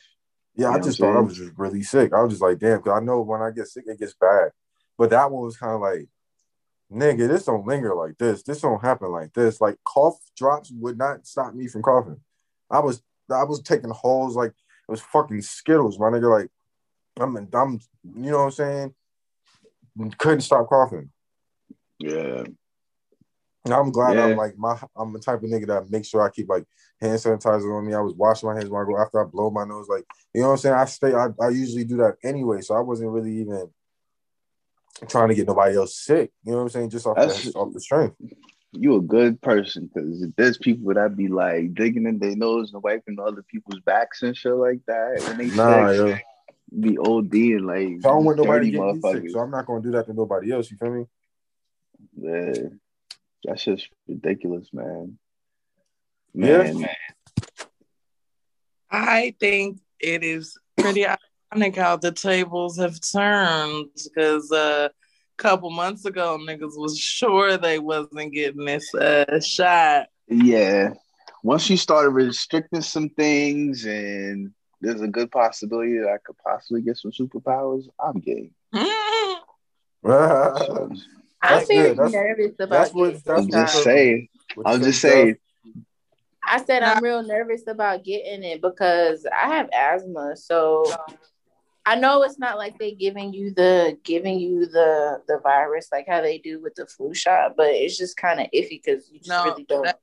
Yeah, 0.55 0.71
You 0.71 0.75
I 0.75 0.79
just 0.79 0.99
thought 0.99 1.17
I 1.17 1.21
was 1.21 1.37
just 1.37 1.53
really 1.57 1.83
sick. 1.83 2.13
I 2.13 2.21
was 2.21 2.31
just 2.31 2.41
like, 2.41 2.59
damn, 2.59 2.77
because 2.77 2.99
I 2.99 3.03
know 3.03 3.21
when 3.21 3.41
I 3.41 3.51
get 3.51 3.67
sick, 3.67 3.85
it 3.87 3.99
gets 3.99 4.15
bad. 4.19 4.51
But 4.97 5.11
that 5.11 5.29
one 5.29 5.45
was 5.45 5.57
kind 5.57 5.73
of 5.73 5.81
like, 5.81 6.07
nigga, 6.91 7.27
this 7.27 7.45
don't 7.45 7.67
linger 7.67 7.93
like 7.93 8.17
this. 8.17 8.41
This 8.43 8.61
don't 8.61 8.81
happen 8.81 9.11
like 9.11 9.33
this. 9.33 9.61
Like 9.61 9.77
cough 9.83 10.17
drops 10.35 10.71
would 10.71 10.97
not 10.97 11.27
stop 11.27 11.53
me 11.53 11.67
from 11.67 11.83
coughing. 11.83 12.19
I 12.71 12.79
was 12.79 13.01
I 13.29 13.43
was 13.43 13.61
taking 13.61 13.89
Halls 13.89 14.35
like 14.35 14.51
it 14.51 14.91
was 14.91 15.01
fucking 15.01 15.41
Skittles, 15.41 15.99
my 15.99 16.07
nigga. 16.07 16.39
Like 16.41 16.49
I'm 17.19 17.35
I'm 17.53 17.79
you 18.15 18.31
know 18.31 18.37
what 18.37 18.43
I'm 18.45 18.51
saying? 18.51 18.93
Couldn't 20.17 20.41
stop 20.41 20.67
coughing. 20.67 21.11
Yeah. 21.99 22.43
And 23.67 23.73
I'm 23.73 23.91
glad 23.91 24.15
Yeah. 24.15 24.27
I'm 24.27 24.37
like 24.37 24.57
my 24.57 24.79
I'm 24.95 25.11
the 25.11 25.19
type 25.19 25.43
of 25.43 25.49
nigga 25.49 25.67
that 25.67 25.91
makes 25.91 26.07
sure 26.07 26.21
I 26.21 26.29
keep 26.29 26.47
like 26.47 26.63
hand 27.01 27.19
sanitizer 27.19 27.77
on 27.77 27.85
me. 27.85 27.93
I 27.93 27.99
was 27.99 28.13
washing 28.13 28.47
my 28.47 28.55
hands 28.55 28.69
when 28.69 28.81
I 28.81 28.85
go 28.85 28.97
after 28.97 29.19
I 29.19 29.25
blow 29.25 29.49
my 29.49 29.65
nose. 29.65 29.87
Like 29.89 30.05
you 30.33 30.39
know 30.41 30.47
what 30.47 30.53
I'm 30.53 30.57
saying. 30.59 30.75
I 30.75 30.85
stay. 30.85 31.13
I, 31.13 31.27
I 31.41 31.49
usually 31.49 31.83
do 31.83 31.97
that 31.97 32.15
anyway, 32.23 32.61
so 32.61 32.75
I 32.75 32.79
wasn't 32.79 33.11
really 33.11 33.33
even 33.41 33.69
trying 35.09 35.27
to 35.27 35.35
get 35.35 35.47
nobody 35.47 35.75
else 35.75 35.99
sick. 35.99 36.31
You 36.45 36.51
know 36.53 36.59
what 36.59 36.63
I'm 36.63 36.69
saying? 36.69 36.89
Just 36.91 37.05
off 37.07 37.17
That's- 37.17 37.43
the 37.43 37.51
off 37.59 37.73
the 37.73 37.81
strength. 37.81 38.15
you 38.71 38.95
a 38.95 39.01
good 39.01 39.41
person 39.41 39.89
because 39.93 40.25
there's 40.37 40.57
people 40.57 40.93
that 40.93 41.17
be 41.17 41.27
like 41.27 41.73
digging 41.73 42.05
in 42.07 42.19
their 42.19 42.37
nose 42.37 42.71
and 42.73 42.81
wiping 42.81 43.17
other 43.19 43.43
people's 43.43 43.81
backs 43.81 44.23
and 44.23 44.35
shit 44.37 44.53
like 44.53 44.79
that 44.87 45.23
when 45.27 45.37
they 45.39 45.47
Nah, 45.53 45.87
sex, 45.91 45.97
yo. 45.97 46.15
be 46.79 46.97
OD 46.97 47.33
and 47.33 47.67
like 47.67 48.01
So 48.01 48.09
I 48.09 48.13
don't 48.13 48.23
want 48.23 48.37
nobody 48.37 48.71
to 48.71 48.77
get 48.77 49.11
sick, 49.11 49.29
so 49.29 49.39
I'm 49.39 49.51
not 49.51 49.65
gonna 49.65 49.81
do 49.83 49.91
that 49.91 50.05
to 50.05 50.13
nobody 50.13 50.53
else. 50.53 50.71
You 50.71 50.77
feel 50.77 50.91
me? 50.93 51.05
Yeah, 52.19 52.69
that's 53.43 53.63
just 53.63 53.89
ridiculous, 54.07 54.67
man. 54.73 55.17
Yeah. 56.33 56.71
Man, 56.71 56.89
I 58.91 59.35
think 59.39 59.79
it 59.99 60.23
is 60.23 60.57
pretty 60.77 61.05
ironic 61.05 61.75
how 61.75 61.97
the 61.97 62.11
tables 62.11 62.77
have 62.77 62.99
turned 62.99 63.87
because 64.03 64.51
a 64.51 64.91
couple 65.37 65.69
months 65.69 66.05
ago 66.05 66.37
niggas 66.39 66.77
was 66.77 66.97
sure 66.97 67.57
they 67.57 67.79
wasn't 67.79 68.33
getting 68.33 68.65
this 68.65 68.93
uh, 68.93 69.39
shot. 69.39 70.07
yeah. 70.27 70.93
Once 71.43 71.69
you 71.69 71.77
started 71.77 72.09
restricting 72.09 72.81
some 72.81 73.09
things, 73.09 73.85
and 73.85 74.51
there's 74.81 75.01
a 75.01 75.07
good 75.07 75.31
possibility 75.31 75.97
that 75.97 76.09
I 76.09 76.17
could 76.17 76.35
possibly 76.39 76.81
get 76.81 76.97
some 76.97 77.11
superpowers, 77.11 77.87
I'm 78.03 78.19
game. 78.19 78.51
that's 78.73 78.83
So, 80.03 80.91
I'm 81.41 81.55
That's 81.57 81.67
very. 81.67 81.89
That's- 81.89 82.11
nervous 82.13 82.55
about 82.59 82.69
that's 82.69 82.93
what- 82.93 83.23
that's 83.23 83.29
I'm 83.41 83.49
just 83.51 83.73
shot. 83.75 83.83
saying. 83.83 84.27
I'm 84.65 84.81
just 84.81 85.01
saying. 85.01 85.37
I 86.49 86.63
said 86.63 86.81
I'm 86.81 87.03
real 87.03 87.23
nervous 87.23 87.63
about 87.67 88.03
getting 88.03 88.43
it 88.43 88.61
because 88.61 89.25
I 89.25 89.47
have 89.55 89.69
asthma. 89.73 90.35
So 90.37 90.85
I 91.85 91.95
know 91.95 92.23
it's 92.23 92.39
not 92.39 92.57
like 92.57 92.77
they 92.79 92.91
giving 92.93 93.33
you 93.33 93.51
the 93.53 93.97
giving 94.03 94.39
you 94.39 94.65
the 94.65 95.21
the 95.27 95.39
virus 95.43 95.89
like 95.91 96.07
how 96.07 96.21
they 96.21 96.37
do 96.37 96.61
with 96.61 96.75
the 96.75 96.85
flu 96.85 97.13
shot, 97.13 97.55
but 97.57 97.67
it's 97.67 97.97
just 97.97 98.15
kind 98.17 98.39
of 98.39 98.47
iffy 98.53 98.81
because 98.83 99.09
you 99.11 99.19
just 99.19 99.29
No, 99.29 99.43
really 99.45 99.63
don't. 99.63 99.83
that- 99.83 99.99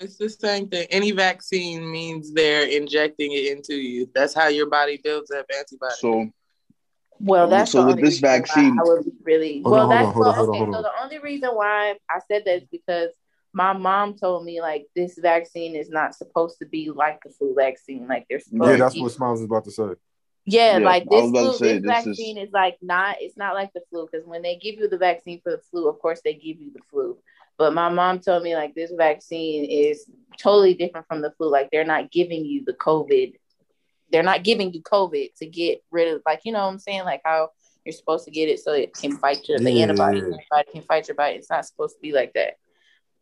It's 0.00 0.16
the 0.16 0.28
same 0.30 0.68
thing. 0.68 0.86
Any 0.90 1.12
vaccine 1.12 1.88
means 1.90 2.32
they're 2.32 2.66
injecting 2.66 3.32
it 3.32 3.52
into 3.56 3.74
you. 3.74 4.08
That's 4.14 4.34
how 4.34 4.48
your 4.48 4.66
body 4.68 4.98
builds 5.02 5.30
up 5.30 5.46
antibodies. 5.56 5.98
So 5.98 6.28
Well, 7.22 7.48
that's 7.48 7.70
So 7.70 7.82
the 7.82 7.94
with 7.94 8.00
this 8.04 8.18
vaccine- 8.18 8.78
I 8.78 8.82
would 8.82 9.04
be 9.04 9.12
really 9.22 9.62
Hold 9.62 9.72
well. 9.72 9.82
on, 9.84 9.88
that's 9.90 10.06
on, 10.08 10.12
hold 10.14 10.26
on, 10.26 10.34
hold 10.34 10.48
on, 10.48 10.54
okay. 10.54 10.58
hold 10.64 10.74
So 10.76 10.82
the 10.82 11.02
only 11.02 11.18
reason 11.20 11.50
why 11.50 11.94
I 12.10 12.18
said 12.28 12.42
that 12.46 12.56
is 12.62 12.68
because 12.70 13.10
my 13.54 13.72
mom 13.74 14.14
told 14.16 14.44
me 14.44 14.60
like 14.60 14.86
this 14.96 15.18
vaccine 15.18 15.76
is 15.76 15.88
not 15.90 16.14
supposed 16.14 16.58
to 16.58 16.66
be 16.66 16.90
like 16.90 17.20
the 17.22 17.30
flu 17.30 17.54
vaccine. 17.54 18.08
Like 18.08 18.26
they're 18.28 18.40
supposed 18.40 18.70
Yeah, 18.70 18.76
that's 18.76 18.94
keep- 18.94 19.02
what 19.04 19.12
Smiles 19.12 19.40
was 19.40 19.46
about 19.46 19.64
to 19.64 19.70
say. 19.70 19.84
Yeah, 20.44 20.78
Yeah, 20.78 20.84
like 20.84 21.08
this 21.08 21.30
flu, 21.30 21.52
say, 21.52 21.78
this 21.78 21.82
this 21.82 22.06
is- 22.06 22.06
vaccine 22.18 22.38
is... 22.38 22.50
like 22.52 22.76
not. 22.82 23.16
It's 23.20 23.36
not 23.36 23.54
like 23.54 23.72
the 23.72 23.82
flu 23.90 24.08
because 24.10 24.26
when 24.26 24.42
they 24.42 24.56
give 24.56 24.74
you 24.76 24.88
the 24.88 24.98
vaccine 24.98 25.40
for 25.42 25.52
the 25.52 25.62
flu, 25.70 25.88
of 25.88 26.00
course 26.00 26.20
they 26.24 26.34
give 26.34 26.60
you 26.60 26.72
the 26.72 26.80
flu. 26.90 27.16
But 27.58 27.74
my 27.74 27.88
mom 27.90 28.18
told 28.18 28.42
me 28.42 28.56
like 28.56 28.74
this 28.74 28.90
vaccine 28.96 29.64
is 29.66 30.10
totally 30.38 30.74
different 30.74 31.06
from 31.06 31.20
the 31.20 31.30
flu. 31.32 31.48
Like 31.50 31.70
they're 31.70 31.84
not 31.84 32.10
giving 32.10 32.44
you 32.44 32.64
the 32.64 32.72
COVID. 32.72 33.34
They're 34.12 34.22
not 34.22 34.44
giving 34.44 34.72
you 34.72 34.82
COVID 34.82 35.34
to 35.36 35.46
get 35.46 35.82
rid 35.90 36.14
of 36.14 36.22
like 36.24 36.42
you 36.44 36.52
know 36.52 36.60
what 36.60 36.72
I'm 36.72 36.78
saying 36.78 37.04
like 37.04 37.22
how 37.24 37.50
you're 37.84 37.92
supposed 37.92 38.24
to 38.26 38.30
get 38.30 38.48
it 38.48 38.60
so 38.60 38.72
it 38.72 38.94
can 38.94 39.16
fight 39.16 39.48
your 39.48 39.58
the 39.58 39.70
Yeah, 39.70 39.82
antibody. 39.82 40.18
Antibody 40.18 40.72
can 40.72 40.82
fight 40.82 41.08
your 41.08 41.16
body. 41.16 41.36
It's 41.36 41.50
not 41.50 41.66
supposed 41.66 41.96
to 41.96 42.00
be 42.00 42.12
like 42.12 42.32
that. 42.34 42.54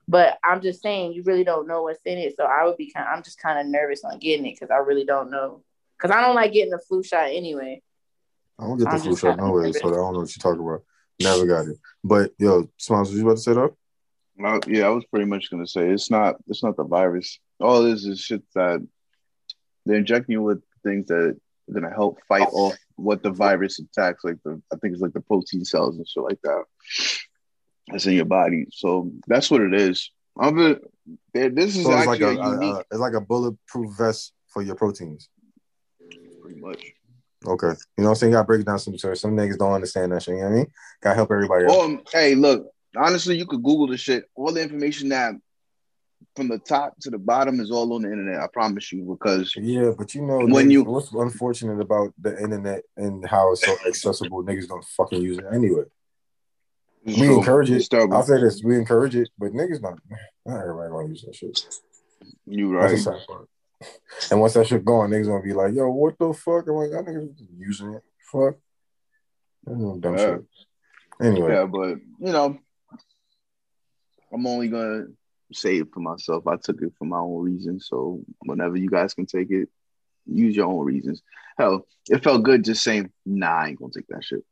But 0.07 0.39
I'm 0.45 0.61
just 0.61 0.83
saying 0.83 1.13
you 1.13 1.23
really 1.23 1.45
don't 1.45 1.69
know 1.69 1.83
what's 1.83 2.01
in 2.05 2.19
it. 2.19 2.37
So 2.37 2.45
I 2.45 2.65
would 2.65 2.77
be 2.77 2.91
kind. 2.91 3.07
I'm 3.09 3.23
just 3.23 3.41
kind 3.41 3.59
of 3.59 3.67
nervous 3.67 4.05
on 4.05 4.19
getting 4.19 4.47
it 4.47 4.57
because 4.57 4.71
I 4.71 4.79
really 4.79 5.05
don't 5.05 5.31
know. 5.31 5.63
Because 5.97 6.15
I 6.15 6.21
don't 6.21 6.35
like 6.35 6.53
getting 6.53 6.71
the 6.71 6.79
flu 6.79 7.03
shot 7.03 7.29
anyway. 7.31 7.81
I 8.59 8.65
don't 8.65 8.79
get 8.79 8.89
the 8.91 8.97
I'm 8.97 9.01
flu 9.01 9.17
shot 9.17 9.37
kinda 9.37 9.45
no 9.45 9.53
way, 9.53 9.73
so 9.73 9.89
I 9.89 9.97
don't 9.97 10.13
know 10.13 10.21
what 10.21 10.37
you're 10.37 10.43
talking 10.43 10.67
about. 10.67 10.83
Never 11.21 11.47
got 11.47 11.69
it. 11.69 11.79
But 12.03 12.33
yo, 12.39 12.69
Smiles, 12.77 13.11
was 13.11 13.19
you 13.19 13.25
about 13.25 13.37
to 13.37 13.43
say 13.43 13.53
that? 13.55 13.75
Uh, 14.43 14.61
yeah, 14.67 14.87
I 14.87 14.91
was 14.91 15.05
pretty 15.05 15.27
much 15.27 15.51
gonna 15.51 15.67
say 15.67 15.89
it's 15.91 16.11
not 16.11 16.37
it's 16.49 16.63
not 16.63 16.77
the 16.77 16.85
virus. 16.85 17.39
All 17.61 17.83
this 17.83 18.05
is 18.05 18.21
shit 18.21 18.43
that 18.55 18.87
they're 19.85 19.99
injecting 19.99 20.35
you 20.35 20.43
with 20.43 20.63
things 20.85 21.07
that 21.09 21.15
are 21.15 21.37
gonna 21.73 21.91
help 21.91 22.19
fight 22.29 22.49
off 22.53 22.77
what 22.97 23.23
the 23.23 23.31
virus 23.31 23.79
attacks, 23.79 24.25
like 24.25 24.37
the 24.45 24.61
I 24.73 24.77
think 24.77 24.93
it's 24.93 25.03
like 25.03 25.13
the 25.13 25.21
protein 25.21 25.65
cells 25.65 25.97
and 25.97 26.07
shit 26.09 26.23
like 26.23 26.41
that. 26.43 26.65
That's 27.89 28.07
in 28.07 28.15
your 28.15 28.25
body. 28.25 28.67
So 28.73 29.11
that's 29.27 29.51
what 29.51 29.63
it 29.63 29.75
is. 29.75 30.11
This 31.35 31.77
is 31.77 31.83
So 31.85 31.93
it's 31.97 32.07
like 32.07 32.21
actually 32.21 32.37
a, 32.37 32.41
a, 32.41 32.51
a- 32.51 32.55
unique 32.55 32.77
a- 32.77 32.85
it's 32.91 33.01
like 33.01 33.15
a 33.15 33.21
bulletproof 33.21 33.97
vest 33.97 34.33
for 34.49 34.63
your 34.63 34.75
proteins. 34.75 35.29
pretty 36.43 36.61
much. 36.61 36.83
Okay. 37.47 37.69
You 37.69 37.73
know 37.99 38.05
what 38.05 38.09
I'm 38.11 38.15
saying? 38.17 38.33
You 38.33 38.37
gotta 38.37 38.47
break 38.47 38.61
it 38.61 38.67
down 38.67 38.79
some 38.79 38.99
so 38.99 39.15
some 39.15 39.37
niggas 39.37 39.59
don't 39.59 39.73
understand 39.73 40.13
that 40.13 40.23
shit. 40.23 40.35
You 40.37 40.41
know 40.43 40.49
what 40.49 40.53
I 40.53 40.57
mean? 40.59 40.67
Gotta 41.03 41.17
help 41.17 41.31
everybody. 41.33 41.65
Um, 41.67 42.03
hey, 42.13 42.35
look, 42.35 42.67
honestly, 42.97 43.37
you 43.39 43.47
could 43.47 43.63
Google 43.63 43.87
the 43.87 43.97
shit. 43.97 44.25
All 44.35 44.53
the 44.53 44.63
information 44.63 45.09
that 45.09 45.35
from 46.37 46.49
the 46.49 46.59
top 46.59 46.99
to 47.01 47.11
the 47.11 47.19
bottom 47.19 47.61
is 47.61 47.71
all 47.71 47.93
on 47.95 48.03
the 48.03 48.11
internet. 48.11 48.41
I 48.41 48.47
promise 48.47 48.93
you, 48.93 49.05
because 49.05 49.55
Yeah, 49.57 49.93
but 49.97 50.15
you 50.15 50.23
know 50.23 50.47
When 50.47 50.71
you- 50.71 50.85
what's 50.85 51.13
unfortunate 51.13 51.81
about 51.81 52.15
the 52.19 52.41
internet 52.41 52.83
and 52.97 53.27
how 53.27 53.53
it's 53.53 53.65
so 53.65 53.77
accessible, 53.87 54.45
niggas 54.45 54.69
don't 54.69 54.85
fucking 54.85 55.21
use 55.23 55.39
it 55.39 55.47
anyway. 55.53 55.85
We 57.05 57.13
So, 57.13 57.39
encourage 57.39 57.71
it. 57.71 57.89
I'll 57.95 58.23
say 58.23 58.41
this: 58.41 58.63
we 58.63 58.77
encourage 58.77 59.17
it, 59.17 59.31
but 59.39 59.53
niggas 59.53 59.81
not. 59.81 59.99
Not 60.45 60.61
everybody 60.61 60.91
gonna 60.91 61.09
use 61.09 61.23
that 61.23 61.35
shit. 61.35 61.81
You 62.47 62.75
right. 62.75 63.07
And 64.31 64.41
once 64.41 64.53
that 64.55 64.67
shit 64.67 64.85
gone, 64.85 65.11
niggas 65.11 65.27
gonna 65.27 65.43
be 65.43 65.55
like, 65.55 65.75
"Yo, 65.75 65.89
what 65.91 66.19
the 66.19 66.35
fuck?" 66.35 66.69
I'm 66.69 66.75
like, 66.75 66.93
"I 66.93 67.03
niggas 67.03 67.35
using 67.57 67.95
it." 67.95 68.05
Fuck. 68.31 68.57
Dumb 69.67 70.01
Yeah. 70.05 70.17
shit. 70.17 70.45
Anyway, 71.23 71.53
Yeah, 71.53 71.65
but 71.67 71.99
you 72.19 72.33
know, 72.33 72.59
I'm 74.33 74.47
only 74.47 74.69
gonna 74.69 75.07
say 75.53 75.79
it 75.79 75.89
for 75.93 76.01
myself. 76.01 76.47
I 76.47 76.57
took 76.57 76.83
it 76.83 76.93
for 76.99 77.05
my 77.05 77.19
own 77.19 77.43
reasons. 77.43 77.87
So 77.89 78.21
whenever 78.41 78.77
you 78.77 78.91
guys 78.91 79.15
can 79.15 79.27
take 79.27 79.51
it, 79.51 79.69
use 80.27 80.57
your 80.57 80.67
own 80.67 80.85
reasons. 80.85 81.23
Hell, 81.59 81.87
it 82.09 82.23
felt 82.23 82.43
good 82.43 82.65
just 82.65 82.83
saying, 82.83 83.11
nah, 83.27 83.59
I 83.63 83.69
ain't 83.69 83.79
gonna 83.79 83.93
take 83.95 84.09
that 84.09 84.25
shit. 84.25 84.45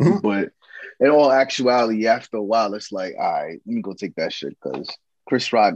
Mhm. 0.00 0.22
but 0.22 0.52
in 1.00 1.10
all 1.10 1.32
actuality, 1.32 2.06
after 2.06 2.38
a 2.38 2.42
while, 2.42 2.74
it's 2.74 2.92
like, 2.92 3.14
all 3.18 3.32
right, 3.32 3.60
let 3.66 3.74
me 3.74 3.82
go 3.82 3.92
take 3.92 4.14
that 4.16 4.32
shit 4.32 4.56
because 4.62 4.88
Chris 5.26 5.52
Rock 5.52 5.74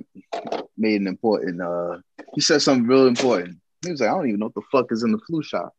made 0.76 1.00
an 1.00 1.06
important 1.06 1.60
uh 1.60 1.98
he 2.34 2.40
said 2.40 2.62
something 2.62 2.86
real 2.86 3.06
important. 3.06 3.58
He 3.84 3.90
was 3.90 4.00
like, 4.00 4.10
I 4.10 4.12
don't 4.12 4.28
even 4.28 4.40
know 4.40 4.46
what 4.46 4.54
the 4.54 4.62
fuck 4.70 4.92
is 4.92 5.02
in 5.02 5.12
the 5.12 5.18
flu 5.26 5.42
shot. 5.42 5.72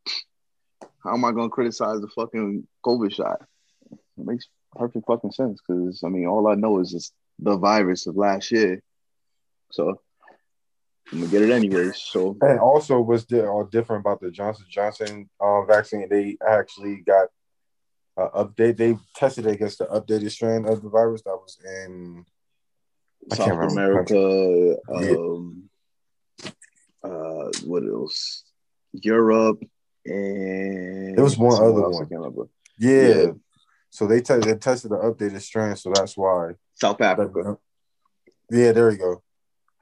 How 1.03 1.13
am 1.13 1.25
I 1.25 1.31
gonna 1.31 1.49
criticize 1.49 2.01
the 2.01 2.07
fucking 2.09 2.67
COVID 2.85 3.13
shot? 3.13 3.41
It 3.91 4.25
makes 4.25 4.47
perfect 4.75 5.05
fucking 5.07 5.31
sense 5.31 5.59
because 5.65 6.01
I 6.03 6.09
mean, 6.09 6.27
all 6.27 6.47
I 6.47 6.55
know 6.55 6.79
is 6.79 6.93
it's 6.93 7.11
the 7.41 7.58
virus 7.58 8.08
of 8.08 8.15
last 8.15 8.51
year. 8.51 8.82
So 9.71 9.99
I'm 11.12 11.19
gonna 11.19 11.32
get 11.32 11.41
it 11.41 11.51
anyways. 11.51 11.97
So 11.97 12.38
and 12.41 12.60
also 12.60 13.01
what's 13.01 13.25
di- 13.25 13.41
all 13.41 13.65
different 13.65 14.01
about 14.01 14.21
the 14.21 14.32
Johnson 14.32 14.65
Johnson 14.69 15.30
uh, 15.39 15.63
vaccine? 15.65 16.08
They 16.10 16.38
actually 16.45 16.97
got 17.06 17.27
uh, 18.17 18.43
update. 18.43 18.77
They 18.77 18.97
tested 19.15 19.45
it 19.45 19.54
against 19.54 19.80
the 19.80 19.86
updated 19.86 20.32
strain 20.32 20.65
of 20.65 20.82
the 20.82 20.89
virus 20.89 21.23
that 21.23 21.36
was 21.36 21.58
in. 21.84 22.25
I 23.32 23.36
South 23.36 23.71
America, 23.71 24.75
Yeah. 24.89 25.12
um, 25.12 25.69
uh, 27.04 27.49
what 27.65 27.84
else? 27.84 28.43
Europe 28.93 29.63
and 30.06 31.15
There 31.15 31.23
was 31.23 31.38
one 31.38 31.62
other 31.62 31.89
one. 31.89 32.08
Yeah. 32.80 33.08
Yeah. 33.08 33.32
So 33.91 34.08
they, 34.08 34.21
te- 34.21 34.39
they 34.39 34.56
tested 34.56 34.91
the 34.91 34.97
updated 34.97 35.41
strain, 35.41 35.75
so 35.75 35.91
that's 35.93 36.17
why. 36.17 36.54
South 36.81 36.99
Africa. 36.99 37.57
Yeah, 38.49 38.71
there 38.71 38.91
you 38.91 38.97
go. 38.97 39.23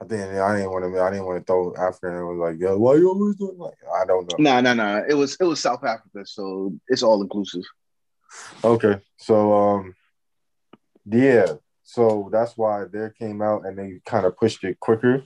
I 0.02 0.06
think 0.06 0.22
I 0.22 0.56
didn't 0.58 0.72
want 0.72 0.94
to. 0.94 1.02
I 1.02 1.10
didn't 1.10 1.26
want 1.26 1.40
to 1.40 1.46
throw 1.46 1.74
Africa 1.76 2.16
and 2.18 2.28
was 2.28 2.38
like, 2.38 2.60
"Yo, 2.60 2.78
why 2.78 2.96
you 2.96 3.10
always 3.10 3.36
doing 3.36 3.58
like?" 3.58 3.78
I 4.02 4.06
don't 4.06 4.30
know. 4.30 4.36
No, 4.38 4.62
no, 4.62 4.74
no. 4.74 5.06
It 5.08 5.14
was 5.14 5.36
it 5.40 5.46
was 5.46 5.60
South 5.60 5.84
Africa, 5.84 6.26
so 6.26 6.74
it's 6.88 7.04
all 7.04 7.22
inclusive. 7.22 7.64
Okay, 8.64 9.00
so 9.18 9.54
um, 9.54 9.96
yeah, 11.06 11.54
so 11.84 12.30
that's 12.32 12.58
why 12.58 12.86
they 12.92 13.10
came 13.18 13.42
out 13.42 13.66
and 13.66 13.78
they 13.78 14.00
kind 14.06 14.26
of 14.26 14.38
pushed 14.38 14.64
it 14.64 14.80
quicker, 14.80 15.24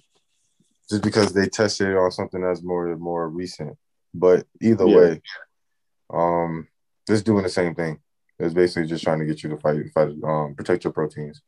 just 0.90 1.04
because 1.04 1.34
they 1.34 1.48
tested 1.48 1.90
it 1.90 1.98
on 1.98 2.12
something 2.12 2.42
that's 2.42 2.64
more 2.64 2.96
more 2.98 3.30
recent. 3.30 3.78
But 4.14 4.46
either 4.62 4.88
Yeah. 4.88 4.98
way, 4.98 5.22
um, 6.12 6.68
it's 7.10 7.24
doing 7.24 7.44
the 7.44 7.50
same 7.50 7.76
thing. 7.76 8.00
It's 8.40 8.54
basically 8.56 8.88
just 8.88 9.04
trying 9.04 9.20
to 9.20 9.26
get 9.26 9.44
you 9.44 9.50
to 9.52 9.58
fight, 9.58 9.86
fight, 9.94 10.14
um, 10.24 10.56
protect 10.56 10.84
your 10.84 10.94
proteins. 10.94 11.42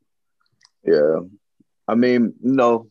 Yeah. 0.85 1.19
I 1.87 1.95
mean, 1.95 2.33
no, 2.41 2.89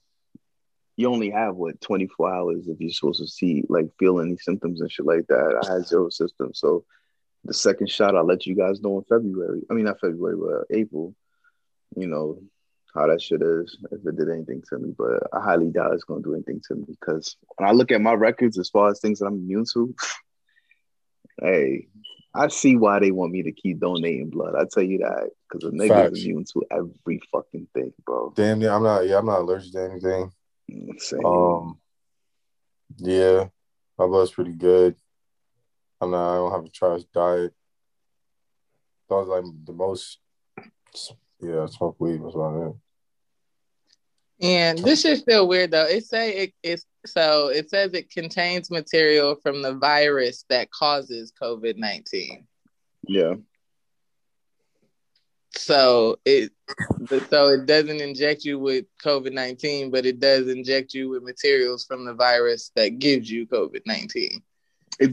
you 0.96 1.08
only 1.08 1.30
have 1.30 1.56
what 1.56 1.80
24 1.80 2.34
hours 2.34 2.68
if 2.68 2.80
you're 2.80 2.90
supposed 2.90 3.20
to 3.20 3.26
see 3.26 3.64
like 3.68 3.86
feel 3.98 4.20
any 4.20 4.36
symptoms 4.36 4.80
and 4.80 4.90
shit 4.90 5.06
like 5.06 5.26
that. 5.28 5.64
I 5.64 5.72
had 5.74 5.86
zero 5.86 6.08
symptoms. 6.10 6.60
So 6.60 6.84
the 7.44 7.54
second 7.54 7.90
shot 7.90 8.14
I'll 8.16 8.26
let 8.26 8.46
you 8.46 8.54
guys 8.54 8.80
know 8.80 8.98
in 8.98 9.04
February. 9.04 9.62
I 9.70 9.74
mean 9.74 9.84
not 9.84 10.00
February, 10.00 10.36
but 10.36 10.76
April, 10.76 11.14
you 11.96 12.06
know, 12.06 12.38
how 12.94 13.08
that 13.08 13.20
shit 13.20 13.42
is, 13.42 13.76
if 13.90 14.06
it 14.06 14.16
did 14.16 14.30
anything 14.30 14.62
to 14.68 14.78
me. 14.78 14.94
But 14.96 15.24
I 15.32 15.40
highly 15.40 15.70
doubt 15.70 15.94
it's 15.94 16.04
gonna 16.04 16.22
do 16.22 16.34
anything 16.34 16.62
to 16.68 16.76
me 16.76 16.84
because 16.88 17.36
when 17.56 17.68
I 17.68 17.72
look 17.72 17.90
at 17.90 18.00
my 18.00 18.14
records 18.14 18.58
as 18.58 18.70
far 18.70 18.90
as 18.90 19.00
things 19.00 19.18
that 19.18 19.26
I'm 19.26 19.34
immune 19.34 19.64
to, 19.74 19.94
hey, 21.42 21.88
I 22.34 22.48
see 22.48 22.76
why 22.76 22.98
they 22.98 23.12
want 23.12 23.32
me 23.32 23.42
to 23.44 23.52
keep 23.52 23.80
donating 23.80 24.30
blood. 24.30 24.54
I 24.58 24.64
tell 24.70 24.82
you 24.82 24.98
that 24.98 25.30
because 25.48 25.70
the 25.70 25.76
niggas 25.76 25.88
Facts. 25.88 26.20
immune 26.20 26.44
to 26.52 26.64
every 26.70 27.20
fucking 27.30 27.68
thing, 27.74 27.92
bro. 28.04 28.32
Damn, 28.34 28.60
yeah, 28.60 28.74
I'm 28.74 28.82
not. 28.82 29.06
Yeah, 29.06 29.18
I'm 29.18 29.26
not 29.26 29.40
allergic 29.40 29.72
to 29.72 29.90
anything. 29.90 30.32
same. 30.98 31.24
Um, 31.24 31.78
yeah, 32.96 33.46
my 33.96 34.06
blood's 34.06 34.32
pretty 34.32 34.54
good. 34.54 34.96
I'm 36.00 36.10
not. 36.10 36.32
I 36.32 36.36
don't 36.36 36.52
have 36.52 36.64
a 36.64 36.70
trash 36.70 37.02
diet. 37.14 37.54
That 39.08 39.14
was 39.14 39.28
like 39.28 39.44
the 39.64 39.72
most. 39.72 40.18
Yeah, 41.40 41.62
I 41.62 41.66
smoke 41.66 41.96
weed. 42.00 42.20
That's 42.22 42.34
about 42.34 42.66
it. 42.66 42.76
And 44.44 44.78
this 44.78 45.00
shit's 45.00 45.22
still 45.22 45.48
weird 45.48 45.70
though. 45.70 45.86
It 45.86 46.04
say 46.04 46.36
it 46.36 46.52
is 46.62 46.84
so 47.06 47.48
it 47.48 47.70
says 47.70 47.94
it 47.94 48.10
contains 48.10 48.70
material 48.70 49.36
from 49.42 49.62
the 49.62 49.74
virus 49.74 50.44
that 50.50 50.70
causes 50.70 51.32
COVID 51.40 51.78
nineteen. 51.78 52.46
yeah. 53.08 53.36
So 55.56 56.18
it 56.26 56.52
so 57.30 57.48
it 57.48 57.64
doesn't 57.64 58.02
inject 58.02 58.44
you 58.44 58.58
with 58.58 58.84
COVID 59.02 59.32
nineteen, 59.32 59.90
but 59.90 60.04
it 60.04 60.20
does 60.20 60.48
inject 60.48 60.92
you 60.92 61.08
with 61.08 61.22
materials 61.22 61.86
from 61.86 62.04
the 62.04 62.12
virus 62.12 62.70
that 62.76 62.98
gives 62.98 63.30
you 63.30 63.46
COVID 63.46 63.80
nineteen. 63.86 64.42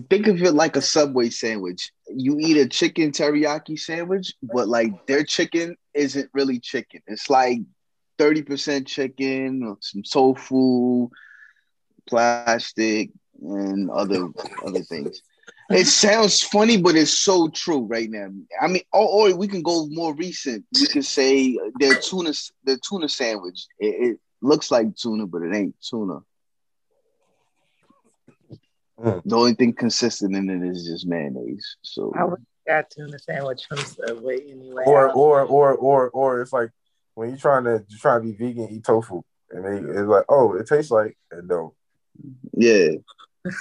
Think 0.09 0.27
of 0.27 0.41
it 0.41 0.53
like 0.53 0.75
a 0.75 0.81
Subway 0.81 1.29
sandwich. 1.29 1.91
You 2.07 2.37
eat 2.39 2.57
a 2.57 2.67
chicken 2.67 3.11
teriyaki 3.11 3.79
sandwich, 3.79 4.33
but 4.43 4.67
like 4.67 5.07
their 5.07 5.23
chicken 5.23 5.77
isn't 5.93 6.29
really 6.33 6.59
chicken. 6.59 7.01
It's 7.07 7.29
like 7.29 7.59
30% 8.21 8.85
chicken, 8.85 9.75
some 9.79 10.03
tofu, 10.03 11.09
plastic, 12.07 13.09
and 13.41 13.89
other 13.89 14.27
other 14.65 14.81
things. 14.81 15.23
It 15.71 15.87
sounds 15.87 16.41
funny, 16.41 16.77
but 16.77 16.95
it's 16.95 17.17
so 17.17 17.47
true 17.47 17.85
right 17.85 18.09
now. 18.09 18.27
I 18.61 18.67
mean, 18.67 18.83
or, 18.91 19.31
or 19.31 19.35
we 19.35 19.47
can 19.47 19.63
go 19.63 19.87
more 19.87 20.13
recent. 20.13 20.65
We 20.79 20.85
can 20.87 21.01
say 21.01 21.57
their 21.79 21.95
tuna, 21.95 22.33
their 22.63 22.77
tuna 22.77 23.09
sandwich. 23.09 23.65
It, 23.79 24.11
it 24.11 24.19
looks 24.41 24.69
like 24.69 24.95
tuna, 24.95 25.25
but 25.25 25.41
it 25.41 25.55
ain't 25.55 25.75
tuna. 25.81 26.19
Mm. 28.99 29.21
The 29.25 29.35
only 29.35 29.53
thing 29.53 29.73
consistent 29.73 30.35
in 30.35 30.49
it 30.49 30.69
is 30.69 30.85
just 30.85 31.07
mayonnaise. 31.07 31.77
So 31.81 32.13
I 32.15 32.25
would 32.25 32.45
got 32.67 32.89
tuna 32.91 33.17
sandwich 33.17 33.65
from 33.67 33.79
Subway 33.79 34.51
anyway. 34.51 34.83
Or, 34.85 35.11
or, 35.11 35.41
or, 35.43 35.73
or, 35.73 36.09
or 36.09 36.41
it's 36.41 36.53
like 36.53 36.69
when 37.15 37.29
you're 37.29 37.37
trying 37.37 37.63
to 37.65 37.83
you're 37.87 37.99
trying 37.99 38.21
to 38.21 38.27
be 38.27 38.33
vegan, 38.33 38.69
eat 38.71 38.83
tofu, 38.83 39.21
and 39.51 39.65
they, 39.65 39.91
it's 39.91 40.07
like, 40.07 40.25
oh, 40.29 40.53
it 40.55 40.67
tastes 40.67 40.91
like 40.91 41.17
it 41.31 41.47
don't. 41.47 41.73
yeah, 42.53 42.89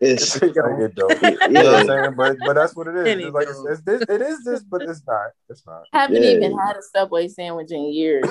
it's 0.00 0.38
tastes 0.38 0.56
like 0.56 0.78
it 0.78 0.94
don't. 0.94 1.22
You 1.22 1.58
know 1.58 1.72
what 1.72 1.80
I'm 1.80 1.86
saying? 1.86 2.14
But 2.16 2.36
but 2.44 2.54
that's 2.54 2.74
what 2.76 2.86
it 2.88 2.96
is. 2.96 3.26
It's 3.26 3.34
like 3.34 3.48
it's, 3.48 3.64
it's 3.68 3.82
this, 3.82 4.02
it 4.02 4.22
is 4.22 4.44
this, 4.44 4.62
but 4.62 4.82
it's 4.82 5.02
not. 5.06 5.30
It's 5.48 5.66
not. 5.66 5.84
Haven't 5.92 6.22
Yeah. 6.22 6.30
even 6.30 6.58
had 6.58 6.76
a 6.76 6.82
Subway 6.82 7.28
sandwich 7.28 7.70
in 7.70 7.92
years. 7.92 8.28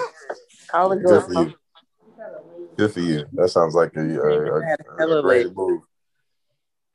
All 0.74 0.90
the 0.90 0.96
Good 0.98 1.08
girls. 1.08 1.26
for 1.26 1.34
you. 1.34 1.54
Good 2.78 2.94
for 2.94 3.00
you. 3.00 3.26
That 3.34 3.50
sounds 3.50 3.76
like 3.76 3.96
a, 3.96 4.00
a, 4.00 4.60
a, 4.60 5.20
a 5.20 5.22
great 5.22 5.54
move. 5.56 5.82